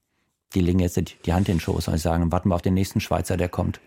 die 0.55 0.61
legen 0.61 0.79
jetzt 0.79 0.97
die 0.97 1.33
Hand 1.33 1.49
in 1.49 1.57
den 1.57 1.61
Schoß 1.61 1.89
und 1.89 1.99
sagen, 1.99 2.31
warten 2.33 2.49
wir 2.49 2.55
auf 2.55 2.63
den 2.63 2.75
nächsten 2.75 3.01
Schweizer, 3.01 3.37
der 3.37 3.49
kommt. 3.49 3.81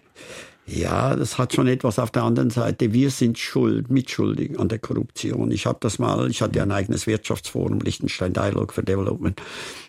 Ja, 0.71 1.15
das 1.15 1.39
hat 1.39 1.53
schon 1.53 1.67
etwas 1.67 1.97
auf 1.97 2.11
der 2.11 2.23
anderen 2.23 2.51
Seite. 2.51 2.93
Wir 2.93 3.09
sind 3.09 3.39
schuld, 3.39 3.89
mitschuldig 3.89 4.59
an 4.59 4.69
der 4.69 4.77
Korruption. 4.77 5.49
Ich 5.49 5.65
habe 5.65 5.79
das 5.81 5.97
mal, 5.97 6.29
ich 6.29 6.43
hatte 6.43 6.61
ein 6.61 6.71
eigenes 6.71 7.07
Wirtschaftsforum, 7.07 7.79
Liechtenstein 7.79 8.33
Dialogue 8.33 8.71
for 8.71 8.83
Development. 8.83 9.41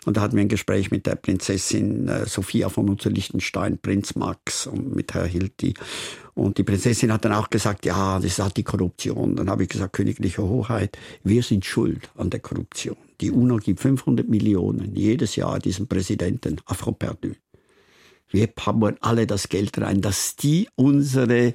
Und 0.07 0.17
da 0.17 0.23
hatten 0.23 0.37
wir 0.37 0.41
ein 0.41 0.49
Gespräch 0.49 0.91
mit 0.91 1.05
der 1.05 1.17
Prinzessin 1.17 2.09
äh, 2.09 2.25
Sophia 2.27 2.71
von 2.71 2.89
Unser 2.89 3.11
Liechtenstein, 3.11 3.77
Prinz 3.77 4.15
Max 4.15 4.67
und 4.67 4.97
mit 4.97 5.13
Herr 5.13 5.27
Hilti. 5.27 5.75
Und 6.35 6.57
die 6.57 6.63
Prinzessin 6.63 7.13
hat 7.13 7.27
dann 7.27 7.35
auch 7.35 7.51
gesagt, 7.51 7.85
ja, 7.85 8.19
das 8.19 8.39
halt 8.39 8.57
die 8.57 8.63
Korruption. 8.63 9.37
Dann 9.37 9.51
habe 9.51 9.65
ich 9.65 9.69
gesagt, 9.69 9.93
königliche 9.93 10.43
Hoheit, 10.43 10.97
wir 11.23 11.43
sind 11.43 11.67
schuld 11.67 12.09
an 12.17 12.31
der 12.31 12.41
Korruption. 12.41 12.97
Die 13.21 13.31
UNO 13.31 13.57
gibt 13.57 13.81
500 13.81 14.27
Millionen 14.27 14.97
jedes 14.97 15.37
Jahr 15.37 15.59
diesem 15.59 15.89
Präsidenten, 15.89 16.57
Afro 16.65 16.93
Perdu. 16.93 17.33
Wir 18.31 18.47
pammern 18.47 18.97
alle 19.01 19.27
das 19.27 19.49
Geld 19.49 19.79
rein, 19.81 20.01
dass 20.01 20.37
die 20.37 20.69
unsere 20.77 21.53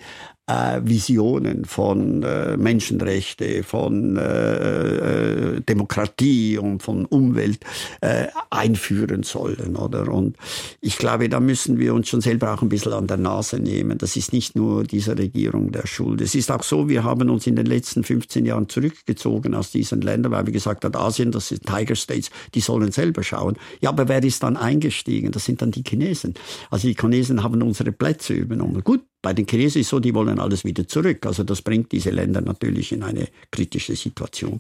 äh, 0.48 0.82
Visionen 0.84 1.66
von 1.66 2.24
äh, 2.24 2.58
Menschenrechte, 2.58 3.64
von 3.64 4.18
äh, 4.18 5.56
äh, 5.56 5.62
Demokratie 5.62 6.58
und 6.58 6.84
von 6.84 7.06
Umwelt 7.06 7.60
äh, 8.02 8.28
einführen 8.50 9.24
sollen, 9.24 9.76
oder? 9.76 10.08
Und 10.12 10.38
ich 10.82 10.98
glaube, 10.98 11.30
da 11.30 11.40
müssen 11.40 11.80
wir 11.80 11.94
uns 11.94 12.10
schon 12.10 12.22
selber 12.22 12.54
auch 12.54 12.62
ein 12.62 12.70
bisschen 12.70 12.94
an 12.94 13.08
der 13.08 13.18
Nase 13.18 13.60
nehmen. 13.60 13.98
Das 13.98 14.16
ist 14.16 14.34
nicht 14.34 14.56
nur 14.56 14.84
dieser 14.84 15.18
Regierung 15.18 15.72
der 15.72 15.88
Schuld. 15.88 16.22
Es 16.22 16.36
ist 16.36 16.52
auch 16.52 16.64
so, 16.64 16.90
wir 16.90 17.04
haben 17.04 17.30
uns 17.30 17.48
in 17.48 17.56
den 17.56 17.66
letzten 17.66 18.04
15 18.04 18.46
Jahren 18.46 18.70
zurückgezogen 18.70 19.56
aus 19.56 19.72
diesen 19.72 20.02
Ländern, 20.02 20.32
weil 20.32 20.46
wir 20.46 20.54
gesagt 20.54 20.86
haben, 20.86 20.96
Asien, 20.96 21.32
das 21.32 21.48
sind 21.48 21.66
Tiger 21.66 21.96
States, 21.96 22.30
die 22.54 22.60
sollen 22.60 22.92
selber 22.92 23.24
schauen. 23.24 23.58
Ja, 23.82 23.90
aber 23.90 24.08
wer 24.08 24.24
ist 24.24 24.44
dann 24.44 24.58
eingestiegen? 24.58 25.32
Das 25.32 25.46
sind 25.46 25.62
dann 25.62 25.72
die 25.72 25.84
Chinesen. 25.84 26.36
Also 26.70 26.88
die 26.88 26.96
Chinesen 26.96 27.44
haben 27.44 27.62
unsere 27.62 27.92
Plätze 27.92 28.34
übernommen. 28.34 28.84
Gut, 28.84 29.02
bei 29.26 29.34
den 29.34 29.48
Chinesen 29.48 29.82
ist 29.82 29.90
so, 29.90 30.00
die 30.00 30.14
wollen 30.14 30.40
alles 30.40 30.66
wieder 30.66 30.88
zurück. 30.88 31.26
Also 31.26 31.44
das 31.44 31.64
bringt 31.64 31.92
diese 31.92 32.12
Länder 32.12 32.42
natürlich 32.42 32.92
in 32.92 33.02
eine 33.02 33.28
kritische 33.50 33.96
Situation. 33.96 34.60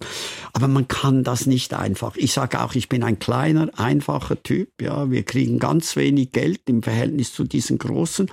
Aber 0.54 0.68
man 0.68 0.88
kann 0.88 1.24
das 1.24 1.46
nicht 1.46 1.76
einfach. 1.76 2.16
Ich 2.18 2.34
sage 2.34 2.60
auch, 2.60 2.74
ich 2.74 2.90
bin 2.90 3.04
ein 3.04 3.20
kleiner, 3.20 3.70
einfacher 3.78 4.42
Typ. 4.42 4.82
Ja, 4.82 5.12
wir 5.12 5.22
kriegen 5.22 5.60
ganz 5.60 5.96
wenig 5.96 6.32
Geld 6.32 6.62
im 6.66 6.82
Verhältnis 6.82 7.32
zu 7.32 7.44
diesen 7.44 7.78
großen. 7.78 8.28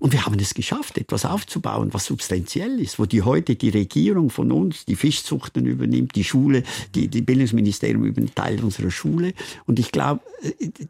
Und 0.00 0.12
wir 0.12 0.26
haben 0.26 0.38
es 0.40 0.54
geschafft, 0.54 0.98
etwas 0.98 1.24
aufzubauen, 1.24 1.90
was 1.92 2.06
substanziell 2.06 2.80
ist, 2.80 2.98
wo 2.98 3.04
die 3.04 3.22
heute 3.22 3.54
die 3.54 3.68
Regierung 3.68 4.30
von 4.30 4.50
uns, 4.50 4.84
die 4.86 4.96
Fischzuchten 4.96 5.66
übernimmt, 5.66 6.16
die 6.16 6.24
Schule, 6.24 6.64
die, 6.94 7.08
die 7.08 7.20
Bildungsministerium 7.20 8.04
übernimmt 8.04 8.34
Teil 8.34 8.64
unserer 8.64 8.90
Schule. 8.90 9.34
Und 9.66 9.78
ich 9.78 9.92
glaube, 9.92 10.22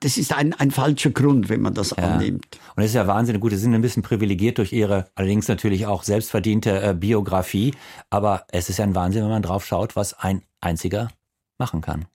das 0.01 0.17
ist 0.17 0.33
ein, 0.33 0.55
ein 0.55 0.71
falscher 0.71 1.11
Grund, 1.11 1.49
wenn 1.49 1.61
man 1.61 1.75
das 1.75 1.91
ja. 1.91 1.97
annimmt. 1.97 2.59
Und 2.77 2.85
es 2.85 2.91
ist 2.91 2.95
ja 2.95 3.07
wahnsinnig 3.07 3.41
gut. 3.41 3.51
Sie 3.51 3.59
sind 3.59 3.75
ein 3.75 3.83
bisschen 3.83 4.03
privilegiert 4.03 4.59
durch 4.59 4.73
Ihre, 4.73 5.07
allerdings 5.17 5.49
natürlich 5.49 5.87
auch 5.87 6.05
selbstverdiente 6.05 6.81
äh, 6.81 6.95
Biografie. 6.95 7.75
Aber 8.11 8.47
es 8.53 8.71
ist 8.71 8.79
ja 8.79 8.85
ein 8.85 8.95
Wahnsinn, 8.95 9.23
wenn 9.23 9.31
man 9.31 9.43
drauf 9.43 9.67
schaut, 9.67 9.97
was 9.97 10.15
ein 10.15 10.43
einziger 10.61 11.11
machen 11.59 11.81
kann. 11.81 12.07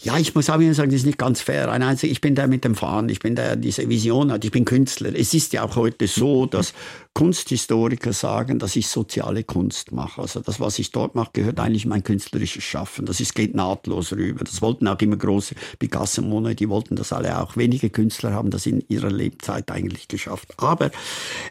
Ja, 0.00 0.16
ich 0.16 0.34
muss 0.34 0.48
auch 0.48 0.58
wieder 0.58 0.74
sagen, 0.74 0.90
das 0.90 1.00
ist 1.00 1.06
nicht 1.06 1.18
ganz 1.18 1.40
fair. 1.40 1.70
Ein 1.70 1.82
einziger, 1.82 2.10
ich 2.10 2.20
bin 2.20 2.34
der 2.34 2.48
mit 2.48 2.64
dem 2.64 2.74
Fahren, 2.74 3.08
ich 3.08 3.20
bin 3.20 3.34
der, 3.34 3.48
der 3.48 3.56
diese 3.56 3.88
Vision 3.88 4.32
hat, 4.32 4.44
ich 4.44 4.50
bin 4.50 4.64
Künstler. 4.64 5.14
Es 5.14 5.34
ist 5.34 5.52
ja 5.52 5.62
auch 5.62 5.76
heute 5.76 6.06
so, 6.06 6.46
dass 6.46 6.72
Kunsthistoriker 7.18 8.12
sagen, 8.12 8.60
dass 8.60 8.76
ich 8.76 8.86
soziale 8.86 9.42
Kunst 9.42 9.90
mache. 9.90 10.22
Also 10.22 10.38
das, 10.38 10.60
was 10.60 10.78
ich 10.78 10.92
dort 10.92 11.16
mache, 11.16 11.30
gehört 11.32 11.58
eigentlich 11.58 11.84
mein 11.84 12.04
künstlerisches 12.04 12.62
Schaffen. 12.62 13.06
Das 13.06 13.18
ist, 13.18 13.34
geht 13.34 13.56
nahtlos 13.56 14.12
rüber. 14.12 14.44
Das 14.44 14.62
wollten 14.62 14.86
auch 14.86 15.00
immer 15.00 15.16
große 15.16 15.56
Picasso, 15.80 16.22
Monet, 16.22 16.60
die 16.60 16.68
wollten 16.68 16.94
das 16.94 17.12
alle 17.12 17.40
auch. 17.40 17.56
Wenige 17.56 17.90
Künstler 17.90 18.32
haben 18.34 18.50
das 18.50 18.66
in 18.66 18.84
ihrer 18.86 19.10
Lebzeit 19.10 19.68
eigentlich 19.72 20.06
geschafft. 20.06 20.54
Aber 20.58 20.92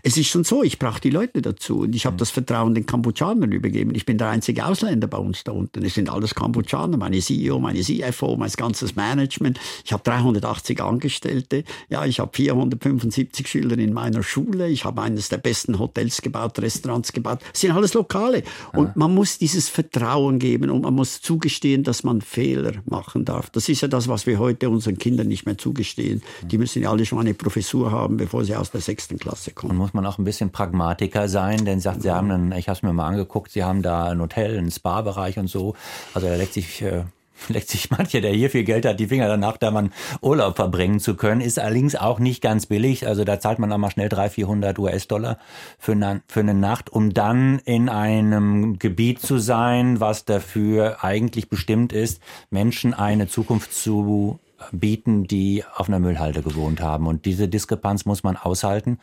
es 0.03 0.15
ist 0.15 0.27
schon 0.27 0.45
so, 0.45 0.63
ich 0.63 0.79
brauche 0.79 1.01
die 1.01 1.09
Leute 1.09 1.41
dazu. 1.41 1.79
Und 1.79 1.93
ich 1.95 2.05
habe 2.05 2.15
das 2.15 2.29
Vertrauen 2.29 2.73
den 2.73 2.85
Kambodschanern 2.85 3.51
übergeben. 3.51 3.93
Ich 3.93 4.05
bin 4.05 4.17
der 4.17 4.29
einzige 4.29 4.65
Ausländer 4.65 5.07
bei 5.07 5.17
uns 5.17 5.43
da 5.43 5.51
unten. 5.51 5.83
Es 5.83 5.95
sind 5.95 6.09
alles 6.09 6.33
Kambodschaner, 6.33 6.95
meine 6.95 7.19
CEO, 7.19 7.59
meine 7.59 7.81
CFO, 7.81 8.37
mein 8.37 8.51
ganzes 8.51 8.95
Management. 8.95 9.59
Ich 9.83 9.91
habe 9.91 10.03
380 10.03 10.81
Angestellte. 10.81 11.65
Ja, 11.89 12.05
ich 12.05 12.21
habe 12.21 12.31
475 12.33 13.49
Schüler 13.49 13.77
in 13.77 13.91
meiner 13.91 14.23
Schule. 14.23 14.69
Ich 14.69 14.85
habe 14.85 15.01
eines 15.01 15.27
der 15.27 15.39
besten 15.39 15.56
besten 15.57 15.79
Hotels 15.79 16.21
gebaut, 16.21 16.59
Restaurants 16.59 17.11
gebaut. 17.13 17.39
Das 17.51 17.61
sind 17.61 17.71
alles 17.71 17.95
Lokale. 17.95 18.43
Und 18.73 18.95
man 18.95 19.13
muss 19.13 19.39
dieses 19.39 19.69
Vertrauen 19.69 20.37
geben 20.37 20.69
und 20.69 20.83
man 20.83 20.93
muss 20.93 21.19
zugestehen, 21.21 21.83
dass 21.83 22.03
man 22.03 22.21
Fehler 22.21 22.73
machen 22.85 23.25
darf. 23.25 23.49
Das 23.49 23.67
ist 23.69 23.81
ja 23.81 23.87
das, 23.87 24.07
was 24.07 24.27
wir 24.27 24.37
heute 24.37 24.69
unseren 24.69 24.99
Kindern 24.99 25.27
nicht 25.27 25.47
mehr 25.47 25.57
zugestehen. 25.57 26.21
Die 26.43 26.59
müssen 26.59 26.83
ja 26.83 26.91
alle 26.91 27.05
schon 27.05 27.19
eine 27.19 27.33
Professur 27.33 27.91
haben, 27.91 28.17
bevor 28.17 28.45
sie 28.45 28.55
aus 28.55 28.69
der 28.69 28.81
sechsten 28.81 29.17
Klasse 29.17 29.51
kommen. 29.51 29.71
Und 29.71 29.77
muss 29.77 29.93
man 29.95 30.05
auch 30.05 30.19
ein 30.19 30.25
bisschen 30.25 30.51
Pragmatiker 30.51 31.27
sein, 31.27 31.65
denn 31.65 31.79
sagt, 31.79 32.03
Sie 32.03 32.11
haben 32.11 32.29
einen, 32.29 32.51
ich 32.51 32.69
habe 32.69 32.77
es 32.77 32.83
mir 32.83 32.93
mal 32.93 33.07
angeguckt, 33.07 33.51
Sie 33.51 33.63
haben 33.63 33.81
da 33.81 34.09
ein 34.09 34.21
Hotel, 34.21 34.59
einen 34.59 34.69
Spa-Bereich 34.69 35.39
und 35.39 35.47
so. 35.47 35.73
Also 36.13 36.27
da 36.27 36.35
lässt 36.35 36.53
sich 36.53 36.83
äh, 36.83 37.03
leckt 37.47 37.69
sich 37.69 37.89
mancher, 37.91 38.21
der 38.21 38.31
hier 38.33 38.49
viel 38.49 38.63
Geld 38.63 38.85
hat, 38.85 38.99
die 38.99 39.07
Finger 39.07 39.27
danach, 39.27 39.57
da 39.57 39.71
man 39.71 39.91
Urlaub 40.21 40.55
verbringen 40.55 40.99
zu 40.99 41.15
können, 41.15 41.41
ist 41.41 41.59
allerdings 41.59 41.95
auch 41.95 42.19
nicht 42.19 42.41
ganz 42.41 42.65
billig. 42.65 43.07
Also 43.07 43.23
da 43.23 43.39
zahlt 43.39 43.59
man 43.59 43.71
auch 43.71 43.77
mal 43.77 43.91
schnell 43.91 44.09
300, 44.09 44.33
400 44.33 44.79
US-Dollar 44.79 45.37
für 45.77 45.93
eine, 45.93 46.21
für 46.27 46.41
eine 46.41 46.53
Nacht, 46.53 46.89
um 46.89 47.13
dann 47.13 47.59
in 47.59 47.89
einem 47.89 48.79
Gebiet 48.79 49.21
zu 49.21 49.37
sein, 49.37 49.99
was 49.99 50.25
dafür 50.25 51.03
eigentlich 51.03 51.49
bestimmt 51.49 51.93
ist, 51.93 52.21
Menschen 52.49 52.93
eine 52.93 53.27
Zukunft 53.27 53.73
zu 53.73 54.39
bieten, 54.71 55.25
die 55.25 55.63
auf 55.75 55.87
einer 55.87 55.99
Müllhalde 55.99 56.41
gewohnt 56.41 56.81
haben. 56.81 57.07
Und 57.07 57.25
diese 57.25 57.47
Diskrepanz 57.47 58.05
muss 58.05 58.23
man 58.23 58.37
aushalten. 58.37 58.99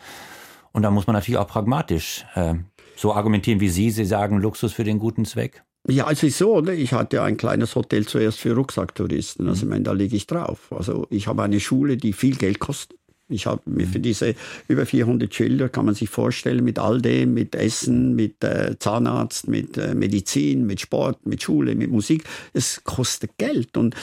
Und 0.72 0.82
da 0.82 0.90
muss 0.90 1.06
man 1.06 1.14
natürlich 1.14 1.38
auch 1.38 1.46
pragmatisch 1.46 2.26
äh, 2.34 2.54
so 2.96 3.14
argumentieren 3.14 3.60
wie 3.60 3.68
Sie. 3.68 3.90
Sie 3.90 4.04
sagen 4.04 4.40
Luxus 4.40 4.72
für 4.72 4.84
den 4.84 4.98
guten 4.98 5.24
Zweck. 5.24 5.62
Ja, 5.86 6.06
also 6.06 6.28
so, 6.28 6.54
oder? 6.54 6.72
ich 6.72 6.94
hatte 6.94 7.22
ein 7.22 7.36
kleines 7.36 7.74
Hotel 7.74 8.06
zuerst 8.06 8.40
für 8.40 8.54
Rucksacktouristen, 8.54 9.46
also 9.48 9.64
ich 9.64 9.68
meine, 9.68 9.84
da 9.84 9.92
liege 9.92 10.16
ich 10.16 10.26
drauf. 10.26 10.72
Also 10.72 11.06
ich 11.10 11.26
habe 11.26 11.42
eine 11.42 11.60
Schule, 11.60 11.98
die 11.98 12.14
viel 12.14 12.36
Geld 12.36 12.58
kostet. 12.58 12.98
Ich 13.28 13.46
habe 13.46 13.62
mir 13.64 13.86
für 13.86 14.00
diese 14.00 14.34
über 14.68 14.84
400 14.84 15.34
Schüler, 15.34 15.70
kann 15.70 15.86
man 15.86 15.94
sich 15.94 16.10
vorstellen, 16.10 16.62
mit 16.62 16.78
all 16.78 17.00
dem, 17.00 17.32
mit 17.32 17.54
Essen, 17.54 18.14
mit 18.14 18.44
äh, 18.44 18.78
Zahnarzt, 18.78 19.48
mit 19.48 19.78
äh, 19.78 19.94
Medizin, 19.94 20.66
mit 20.66 20.80
Sport, 20.80 21.24
mit 21.24 21.42
Schule, 21.42 21.74
mit 21.74 21.90
Musik, 21.90 22.24
es 22.52 22.84
kostet 22.84 23.38
Geld. 23.38 23.78
Und 23.78 23.94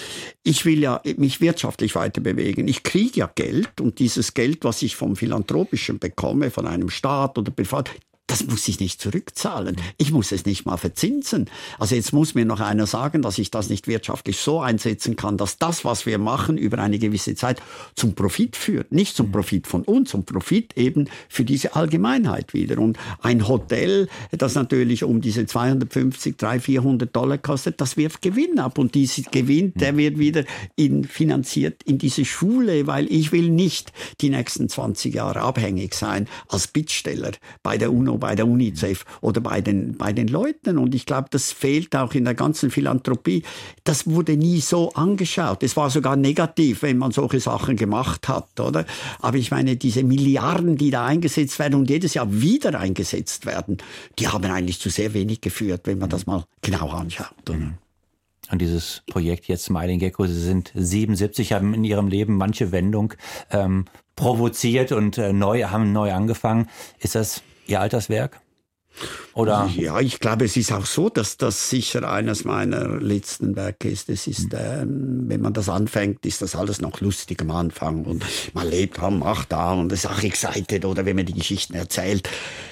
ich 0.44 0.66
will 0.66 0.80
ja 0.80 1.02
mich 1.18 1.40
wirtschaftlich 1.40 1.94
weiter 1.94 2.20
bewegen. 2.20 2.68
Ich 2.68 2.82
kriege 2.82 3.20
ja 3.20 3.32
Geld 3.34 3.80
und 3.80 4.00
dieses 4.00 4.34
Geld, 4.34 4.64
was 4.64 4.82
ich 4.82 4.96
vom 4.96 5.16
Philanthropischen 5.16 6.00
bekomme, 6.00 6.50
von 6.50 6.66
einem 6.66 6.90
Staat 6.90 7.38
oder 7.38 7.52
privat, 7.52 7.92
das 8.32 8.48
muss 8.48 8.66
ich 8.70 8.80
nicht 8.80 9.02
zurückzahlen. 9.02 9.76
Ich 9.98 10.14
muss 10.14 10.32
es 10.32 10.46
nicht 10.46 10.66
mal 10.66 10.78
verzinsen. 10.78 11.50
Also 11.80 11.96
jetzt 11.96 12.14
muss 12.14 12.34
mir 12.34 12.46
noch 12.46 12.62
einer 12.62 12.88
sagen, 12.88 13.22
dass 13.22 13.38
ich 13.38 13.52
das 13.52 13.70
nicht 13.70 13.88
wirtschaftlich 13.88 14.38
so 14.38 14.62
einsetzen 14.62 15.18
kann, 15.18 15.36
dass 15.36 15.58
das, 15.58 15.84
was 15.84 16.06
wir 16.06 16.18
machen, 16.18 16.58
über 16.58 16.80
eine 16.80 16.98
gewisse 16.98 17.36
Zeit 17.36 17.62
zum 17.94 18.16
Profit 18.16 18.56
führt. 18.56 18.94
Nicht 18.94 19.18
zum 19.18 19.34
Profit 19.34 19.68
von 19.68 19.84
uns, 19.84 20.12
zum 20.12 20.24
Profit 20.24 20.78
eben 20.78 21.10
für 21.28 21.44
diese 21.44 21.76
Allgemeinheit 21.76 22.54
wieder. 22.54 22.80
Und 22.80 22.98
ein 23.22 23.50
Hotel, 23.50 24.08
das 24.32 24.56
natürlich 24.56 25.04
um 25.04 25.20
diese 25.20 25.46
250, 25.46 26.38
300, 26.38 26.64
400 26.64 27.14
Dollar 27.14 27.38
kostet, 27.38 27.82
das 27.82 27.98
wirft 27.98 28.22
Gewinn 28.22 28.60
ab. 28.60 28.78
Und 28.78 28.96
dieser 28.96 29.24
Gewinn, 29.30 29.74
der 29.76 29.98
wird 29.98 30.18
wieder 30.18 30.46
in, 30.78 31.04
finanziert 31.04 31.84
in 31.84 31.98
diese 31.98 32.24
Schule, 32.24 32.88
weil 32.88 33.12
ich 33.12 33.34
will 33.34 33.50
nicht 33.50 33.92
die 34.22 34.30
nächsten 34.30 34.70
20 34.70 35.14
Jahre 35.14 35.42
abhängig 35.42 35.96
sein 35.96 36.30
als 36.48 36.68
Bittsteller 36.68 37.32
bei 37.62 37.78
der 37.78 37.92
UNO 37.92 38.21
bei 38.22 38.36
der 38.36 38.48
UNICEF 38.48 39.04
oder 39.20 39.42
bei 39.42 39.60
den, 39.60 39.98
bei 39.98 40.14
den 40.14 40.30
Leuten. 40.30 40.78
Und 40.78 40.96
ich 40.96 41.06
glaube, 41.06 41.28
das 41.30 41.52
fehlt 41.52 41.94
auch 41.98 42.14
in 42.14 42.24
der 42.24 42.36
ganzen 42.36 42.72
Philanthropie. 42.72 43.44
Das 43.84 44.08
wurde 44.08 44.38
nie 44.38 44.62
so 44.62 44.94
angeschaut. 44.94 45.64
Es 45.64 45.76
war 45.76 45.90
sogar 45.90 46.16
negativ, 46.16 46.84
wenn 46.84 46.98
man 46.98 47.12
solche 47.12 47.42
Sachen 47.42 47.76
gemacht 47.76 48.30
hat, 48.30 48.58
oder? 48.62 48.86
Aber 49.20 49.36
ich 49.36 49.52
meine, 49.52 49.76
diese 49.76 50.04
Milliarden, 50.04 50.78
die 50.78 50.92
da 50.92 51.06
eingesetzt 51.06 51.60
werden 51.60 51.76
und 51.76 51.90
jedes 51.90 52.14
Jahr 52.14 52.32
wieder 52.32 52.80
eingesetzt 52.80 53.46
werden, 53.46 53.80
die 54.18 54.30
haben 54.30 54.50
eigentlich 54.50 54.80
zu 54.80 54.90
sehr 54.90 55.14
wenig 55.14 55.42
geführt, 55.42 55.82
wenn 55.84 55.98
man 55.98 56.10
das 56.10 56.26
mal 56.26 56.46
genau 56.62 56.90
anschaut. 56.90 57.50
Oder? 57.50 57.74
Und 58.52 58.60
dieses 58.60 59.04
Projekt 59.08 59.48
jetzt 59.48 59.66
Smiling 59.66 60.00
Gecko, 60.00 60.26
Sie 60.28 60.40
sind 60.40 60.72
77, 60.76 61.54
haben 61.54 61.74
in 61.74 61.84
Ihrem 61.84 62.08
Leben 62.08 62.36
manche 62.36 62.72
Wendung 62.72 63.14
ähm, 63.50 63.86
provoziert 64.16 64.92
und 64.92 65.18
äh, 65.18 65.32
neu, 65.32 65.64
haben 65.64 65.94
neu 65.94 66.12
angefangen. 66.14 66.68
Ist 67.00 67.16
das 67.16 67.42
Ihr 67.72 67.82
Alterswerk? 67.82 68.42
Oder? 69.34 69.70
Ja, 69.78 70.02
ich 70.02 70.20
glaube, 70.20 70.44
es 70.44 70.58
ist 70.58 70.74
auch 70.74 70.86
so, 70.86 71.10
dass 71.10 71.38
das 71.38 71.70
sicher 71.70 72.12
eines 72.12 72.44
meiner 72.44 73.00
letzten 73.00 73.56
Werke 73.56 73.90
ist. 73.90 74.10
Es 74.10 74.28
ist, 74.28 74.54
ähm, 74.54 75.24
wenn 75.28 75.42
man 75.42 75.54
das 75.54 75.70
anfängt, 75.70 76.26
ist 76.26 76.42
das 76.42 76.56
alles 76.56 76.82
noch 76.82 77.00
lustig 77.00 77.42
am 77.42 77.52
Anfang 77.52 78.04
und 78.04 78.26
man 78.54 78.70
lebt, 78.70 79.02
man 79.02 79.20
macht 79.20 79.54
da 79.54 79.72
und 79.72 79.92
ist 79.94 80.06
auch 80.06 80.22
excited 80.22 80.84
oder 80.84 81.06
wenn 81.06 81.16
man 81.16 81.26
die 81.26 81.34
Geschichten 81.34 81.76
erzählt. 81.76 82.28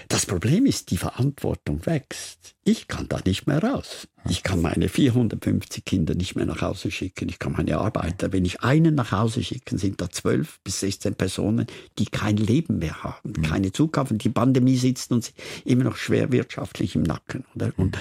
Das 0.10 0.26
Problem 0.26 0.66
ist, 0.66 0.92
die 0.92 0.98
Verantwortung 0.98 1.86
wächst. 1.86 2.56
Ich 2.70 2.88
kann 2.88 3.08
da 3.10 3.20
nicht 3.26 3.48
mehr 3.48 3.64
raus. 3.64 4.08
Ich 4.30 4.44
kann 4.44 4.62
meine 4.62 4.90
450 4.90 5.84
Kinder 5.86 6.14
nicht 6.14 6.36
mehr 6.36 6.46
nach 6.46 6.62
Hause 6.62 6.92
schicken. 6.92 7.28
Ich 7.28 7.40
kann 7.40 7.54
meine 7.54 7.80
Arbeiter, 7.80 8.32
wenn 8.32 8.46
ich 8.46 8.62
einen 8.62 8.94
nach 8.94 9.12
Hause 9.12 9.42
schicke, 9.42 9.76
sind 9.80 10.00
da 10.00 10.12
12 10.12 10.60
bis 10.64 10.82
16 10.82 11.16
Personen, 11.16 11.66
die 11.98 12.06
kein 12.06 12.38
Leben 12.38 12.78
mehr 12.78 13.02
haben, 13.02 13.34
mhm. 13.36 13.42
keine 13.42 13.72
Zukunft. 13.72 14.24
Die 14.24 14.30
Pandemie 14.30 14.78
sitzt 14.78 15.12
uns 15.12 15.34
immer 15.66 15.86
noch 15.86 15.96
schwer 15.96 16.32
wirtschaftlich 16.32 16.96
im 16.96 17.02
Nacken. 17.02 17.44
Oder? 17.56 17.72
Und 17.76 17.98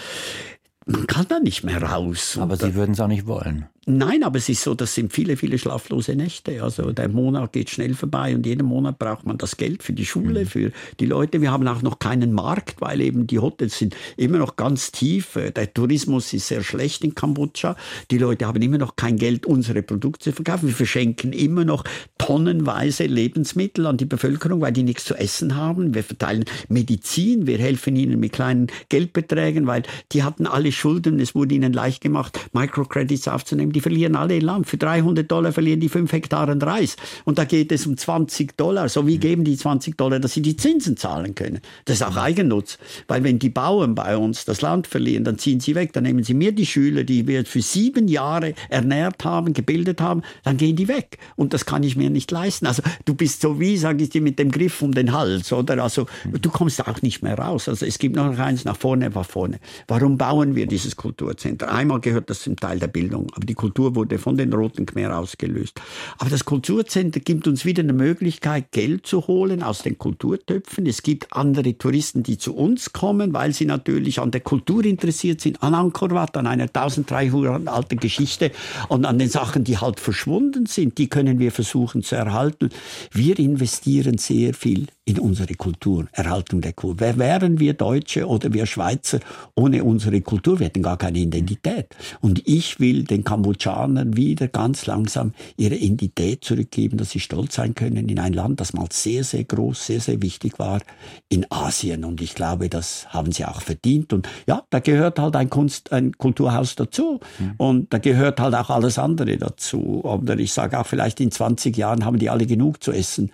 man 0.84 1.06
kann 1.06 1.24
da 1.26 1.40
nicht 1.40 1.64
mehr 1.64 1.82
raus. 1.82 2.36
Aber 2.38 2.58
Sie 2.58 2.74
würden 2.74 2.92
es 2.92 3.00
auch 3.00 3.08
nicht 3.08 3.26
wollen. 3.26 3.70
Nein, 3.90 4.22
aber 4.22 4.36
es 4.36 4.50
ist 4.50 4.62
so, 4.62 4.74
das 4.74 4.94
sind 4.94 5.14
viele, 5.14 5.38
viele 5.38 5.56
schlaflose 5.56 6.14
Nächte. 6.14 6.62
Also 6.62 6.92
der 6.92 7.08
Monat 7.08 7.54
geht 7.54 7.70
schnell 7.70 7.94
vorbei 7.94 8.34
und 8.34 8.44
jeden 8.44 8.66
Monat 8.66 8.98
braucht 8.98 9.24
man 9.24 9.38
das 9.38 9.56
Geld 9.56 9.82
für 9.82 9.94
die 9.94 10.04
Schule, 10.04 10.40
mhm. 10.40 10.46
für 10.46 10.72
die 11.00 11.06
Leute. 11.06 11.40
Wir 11.40 11.50
haben 11.50 11.66
auch 11.66 11.80
noch 11.80 11.98
keinen 11.98 12.34
Markt, 12.34 12.82
weil 12.82 13.00
eben 13.00 13.26
die 13.26 13.38
Hotels 13.38 13.78
sind 13.78 13.96
immer 14.18 14.36
noch 14.36 14.56
ganz 14.56 14.92
tief. 14.92 15.38
Der 15.56 15.72
Tourismus 15.72 16.34
ist 16.34 16.48
sehr 16.48 16.62
schlecht 16.62 17.02
in 17.02 17.14
Kambodscha. 17.14 17.76
Die 18.10 18.18
Leute 18.18 18.46
haben 18.46 18.60
immer 18.60 18.76
noch 18.76 18.94
kein 18.96 19.16
Geld, 19.16 19.46
unsere 19.46 19.82
Produkte 19.82 20.24
zu 20.24 20.32
verkaufen. 20.32 20.68
Wir 20.68 20.74
verschenken 20.74 21.32
immer 21.32 21.64
noch 21.64 21.84
tonnenweise 22.18 23.06
Lebensmittel 23.06 23.86
an 23.86 23.96
die 23.96 24.04
Bevölkerung, 24.04 24.60
weil 24.60 24.72
die 24.72 24.82
nichts 24.82 25.06
zu 25.06 25.14
essen 25.14 25.56
haben. 25.56 25.94
Wir 25.94 26.04
verteilen 26.04 26.44
Medizin, 26.68 27.46
wir 27.46 27.56
helfen 27.56 27.96
ihnen 27.96 28.20
mit 28.20 28.32
kleinen 28.32 28.66
Geldbeträgen, 28.90 29.66
weil 29.66 29.84
die 30.12 30.24
hatten 30.24 30.46
alle 30.46 30.72
Schulden. 30.72 31.20
Es 31.20 31.34
wurde 31.34 31.54
ihnen 31.54 31.72
leicht 31.72 32.02
gemacht, 32.02 32.38
Microcredits 32.52 33.28
aufzunehmen 33.28 33.72
die 33.72 33.77
verlieren 33.80 34.16
alle 34.16 34.34
ihr 34.34 34.42
Land. 34.42 34.66
Für 34.66 34.76
300 34.76 35.30
Dollar 35.30 35.52
verlieren 35.52 35.80
die 35.80 35.88
5 35.88 36.12
Hektaren 36.12 36.60
Reis. 36.60 36.96
Und 37.24 37.38
da 37.38 37.44
geht 37.44 37.72
es 37.72 37.86
um 37.86 37.96
20 37.96 38.56
Dollar. 38.56 38.88
So 38.88 39.06
wie 39.06 39.18
geben 39.18 39.44
die 39.44 39.56
20 39.56 39.96
Dollar, 39.96 40.20
dass 40.20 40.34
sie 40.34 40.42
die 40.42 40.56
Zinsen 40.56 40.96
zahlen 40.96 41.34
können. 41.34 41.60
Das 41.84 41.96
ist 41.96 42.02
auch 42.02 42.16
Eigennutz. 42.16 42.78
Weil 43.06 43.24
wenn 43.24 43.38
die 43.38 43.50
Bauern 43.50 43.94
bei 43.94 44.16
uns 44.16 44.44
das 44.44 44.60
Land 44.60 44.86
verlieren, 44.86 45.24
dann 45.24 45.38
ziehen 45.38 45.60
sie 45.60 45.74
weg. 45.74 45.92
Dann 45.92 46.04
nehmen 46.04 46.24
sie 46.24 46.34
mir 46.34 46.52
die 46.52 46.66
Schüler, 46.66 47.04
die 47.04 47.26
wir 47.26 47.44
für 47.44 47.62
sieben 47.62 48.08
Jahre 48.08 48.54
ernährt 48.68 49.24
haben, 49.24 49.52
gebildet 49.52 50.00
haben, 50.00 50.22
dann 50.44 50.56
gehen 50.56 50.76
die 50.76 50.88
weg. 50.88 51.18
Und 51.36 51.54
das 51.54 51.66
kann 51.66 51.82
ich 51.82 51.96
mir 51.96 52.10
nicht 52.10 52.30
leisten. 52.30 52.66
Also 52.66 52.82
du 53.04 53.14
bist 53.14 53.40
so 53.40 53.60
wie, 53.60 53.76
sage 53.76 54.04
ich 54.04 54.10
dir, 54.10 54.20
mit 54.20 54.38
dem 54.38 54.50
Griff 54.50 54.82
um 54.82 54.92
den 54.92 55.12
Hals, 55.12 55.52
oder? 55.52 55.82
Also 55.82 56.06
du 56.24 56.50
kommst 56.50 56.86
auch 56.86 57.02
nicht 57.02 57.22
mehr 57.22 57.38
raus. 57.38 57.68
Also 57.68 57.86
es 57.86 57.98
gibt 57.98 58.16
noch 58.16 58.38
eins, 58.38 58.64
nach 58.64 58.76
vorne, 58.76 59.10
nach 59.10 59.26
vorne. 59.26 59.58
Warum 59.86 60.18
bauen 60.18 60.54
wir 60.54 60.66
dieses 60.66 60.96
Kulturzentrum? 60.96 61.68
Einmal 61.68 62.00
gehört 62.00 62.30
das 62.30 62.42
zum 62.42 62.56
Teil 62.56 62.78
der 62.78 62.88
Bildung. 62.88 63.28
Aber 63.34 63.46
die 63.46 63.54
Kultur 63.54 63.67
wurde 63.76 64.18
von 64.18 64.36
den 64.36 64.52
Roten 64.52 64.86
Khmer 64.86 65.18
ausgelöst. 65.18 65.80
Aber 66.18 66.30
das 66.30 66.44
Kulturcenter 66.44 67.20
gibt 67.20 67.46
uns 67.46 67.64
wieder 67.64 67.82
eine 67.82 67.92
Möglichkeit, 67.92 68.72
Geld 68.72 69.06
zu 69.06 69.26
holen 69.26 69.62
aus 69.62 69.82
den 69.82 69.98
Kulturtöpfen. 69.98 70.86
Es 70.86 71.02
gibt 71.02 71.32
andere 71.32 71.76
Touristen, 71.76 72.22
die 72.22 72.38
zu 72.38 72.54
uns 72.54 72.92
kommen, 72.92 73.32
weil 73.32 73.52
sie 73.52 73.64
natürlich 73.64 74.20
an 74.20 74.30
der 74.30 74.40
Kultur 74.40 74.84
interessiert 74.84 75.40
sind, 75.40 75.62
an 75.62 75.74
Angkor 75.74 76.10
Wat, 76.10 76.36
an 76.36 76.46
einer 76.46 76.64
1300 76.64 77.68
alten 77.68 77.98
Geschichte 77.98 78.50
und 78.88 79.04
an 79.04 79.18
den 79.18 79.28
Sachen, 79.28 79.64
die 79.64 79.78
halt 79.78 80.00
verschwunden 80.00 80.66
sind. 80.66 80.98
Die 80.98 81.08
können 81.08 81.38
wir 81.38 81.52
versuchen 81.52 82.02
zu 82.02 82.16
erhalten. 82.16 82.70
Wir 83.12 83.38
investieren 83.38 84.18
sehr 84.18 84.54
viel 84.54 84.86
in 85.04 85.18
unsere 85.18 85.54
Kultur, 85.54 86.06
Erhaltung 86.12 86.60
der 86.60 86.74
Kultur. 86.74 87.00
Wer 87.00 87.18
wären 87.18 87.58
wir 87.58 87.72
Deutsche 87.72 88.26
oder 88.26 88.52
wir 88.52 88.66
Schweizer 88.66 89.20
ohne 89.54 89.82
unsere 89.82 90.20
Kultur? 90.20 90.58
Wir 90.58 90.66
hätten 90.66 90.82
gar 90.82 90.98
keine 90.98 91.18
Identität. 91.18 91.96
Und 92.20 92.46
ich 92.46 92.78
will 92.78 93.04
den 93.04 93.24
Kambodschanern 93.24 93.57
wieder 93.64 94.48
ganz 94.48 94.86
langsam 94.86 95.32
ihre 95.56 95.74
Identität 95.74 96.44
zurückgeben, 96.44 96.98
dass 96.98 97.10
sie 97.10 97.20
stolz 97.20 97.54
sein 97.54 97.74
können 97.74 98.08
in 98.08 98.18
ein 98.18 98.32
Land, 98.32 98.60
das 98.60 98.72
mal 98.72 98.88
sehr, 98.90 99.24
sehr 99.24 99.44
groß, 99.44 99.86
sehr, 99.86 100.00
sehr 100.00 100.22
wichtig 100.22 100.58
war 100.58 100.80
in 101.28 101.46
Asien. 101.50 102.04
Und 102.04 102.20
ich 102.20 102.34
glaube, 102.34 102.68
das 102.68 103.08
haben 103.08 103.32
sie 103.32 103.44
auch 103.44 103.62
verdient. 103.62 104.12
Und 104.12 104.28
ja, 104.46 104.62
da 104.70 104.78
gehört 104.78 105.18
halt 105.18 105.36
ein 105.36 105.50
Kunst, 105.50 105.92
ein 105.92 106.12
Kulturhaus 106.12 106.76
dazu. 106.76 107.20
Mhm. 107.38 107.54
Und 107.56 107.92
da 107.92 107.98
gehört 107.98 108.40
halt 108.40 108.54
auch 108.54 108.70
alles 108.70 108.98
andere 108.98 109.36
dazu. 109.36 110.04
Oder 110.04 110.38
ich 110.38 110.52
sage 110.52 110.78
auch, 110.78 110.86
vielleicht 110.86 111.20
in 111.20 111.30
20 111.30 111.76
Jahren 111.76 112.04
haben 112.04 112.18
die 112.18 112.30
alle 112.30 112.46
genug 112.46 112.82
zu 112.82 112.92
essen. 112.92 113.32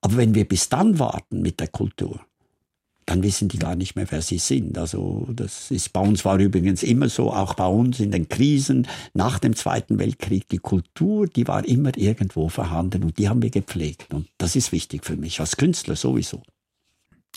Aber 0.00 0.16
wenn 0.18 0.34
wir 0.34 0.46
bis 0.46 0.68
dann 0.68 0.98
warten 0.98 1.40
mit 1.40 1.60
der 1.60 1.68
Kultur, 1.68 2.20
dann 3.06 3.22
wissen 3.22 3.48
die 3.48 3.58
gar 3.58 3.76
nicht 3.76 3.96
mehr, 3.96 4.06
wer 4.10 4.22
sie 4.22 4.38
sind. 4.38 4.78
Also 4.78 5.28
das 5.32 5.70
ist 5.70 5.92
bei 5.92 6.00
uns 6.00 6.24
war 6.24 6.38
übrigens 6.38 6.82
immer 6.82 7.08
so, 7.08 7.32
auch 7.32 7.54
bei 7.54 7.66
uns 7.66 8.00
in 8.00 8.10
den 8.10 8.28
Krisen 8.28 8.86
nach 9.12 9.38
dem 9.38 9.54
Zweiten 9.56 9.98
Weltkrieg, 9.98 10.48
die 10.48 10.58
Kultur, 10.58 11.26
die 11.26 11.46
war 11.46 11.64
immer 11.66 11.96
irgendwo 11.96 12.48
vorhanden 12.48 13.04
und 13.04 13.18
die 13.18 13.28
haben 13.28 13.42
wir 13.42 13.50
gepflegt. 13.50 14.12
Und 14.14 14.28
das 14.38 14.56
ist 14.56 14.72
wichtig 14.72 15.04
für 15.04 15.16
mich, 15.16 15.40
als 15.40 15.56
Künstler 15.56 15.96
sowieso. 15.96 16.42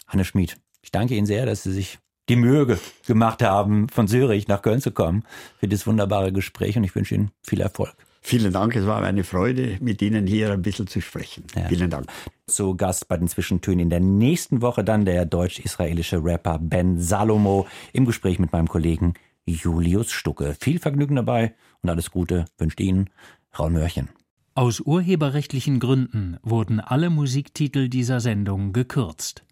Hanne 0.07 0.25
Schmid, 0.25 0.57
ich 0.81 0.91
danke 0.91 1.15
Ihnen 1.15 1.27
sehr, 1.27 1.45
dass 1.45 1.63
Sie 1.63 1.73
sich 1.73 1.99
die 2.29 2.35
Mühe 2.35 2.79
gemacht 3.05 3.41
haben, 3.41 3.89
von 3.89 4.07
Zürich 4.07 4.47
nach 4.47 4.61
Köln 4.61 4.81
zu 4.81 4.91
kommen 4.91 5.23
für 5.59 5.67
dieses 5.67 5.87
wunderbare 5.87 6.31
Gespräch 6.31 6.77
und 6.77 6.83
ich 6.83 6.95
wünsche 6.95 7.15
Ihnen 7.15 7.31
viel 7.41 7.61
Erfolg. 7.61 7.95
Vielen 8.27 8.51
Dank, 8.51 8.75
es 8.75 8.85
war 8.85 9.01
eine 9.03 9.23
Freude, 9.23 9.77
mit 9.79 10.01
Ihnen 10.01 10.27
hier 10.27 10.51
ein 10.51 10.61
bisschen 10.61 10.85
zu 10.85 10.99
sprechen. 10.99 11.45
Ja. 11.55 11.69
Vielen 11.69 11.89
Dank. 11.89 12.07
Zu 12.45 12.75
Gast 12.75 13.07
bei 13.07 13.15
den 13.15 13.29
Zwischentönen 13.29 13.79
in 13.79 13.89
der 13.89 14.01
nächsten 14.01 14.61
Woche 14.61 14.83
dann 14.83 15.05
der 15.05 15.23
deutsch-israelische 15.25 16.21
Rapper 16.21 16.59
Ben 16.59 16.99
Salomo 16.99 17.67
im 17.93 18.03
Gespräch 18.03 18.37
mit 18.37 18.51
meinem 18.51 18.67
Kollegen 18.67 19.13
Julius 19.45 20.11
Stucke. 20.11 20.57
Viel 20.59 20.77
Vergnügen 20.77 21.15
dabei 21.15 21.55
und 21.81 21.89
alles 21.89 22.11
Gute 22.11 22.43
wünscht 22.57 22.81
Ihnen 22.81 23.09
Raul 23.57 23.69
Mörchen. 23.69 24.09
Aus 24.55 24.81
urheberrechtlichen 24.81 25.79
Gründen 25.79 26.35
wurden 26.43 26.81
alle 26.81 27.09
Musiktitel 27.09 27.87
dieser 27.87 28.19
Sendung 28.19 28.73
gekürzt. 28.73 29.45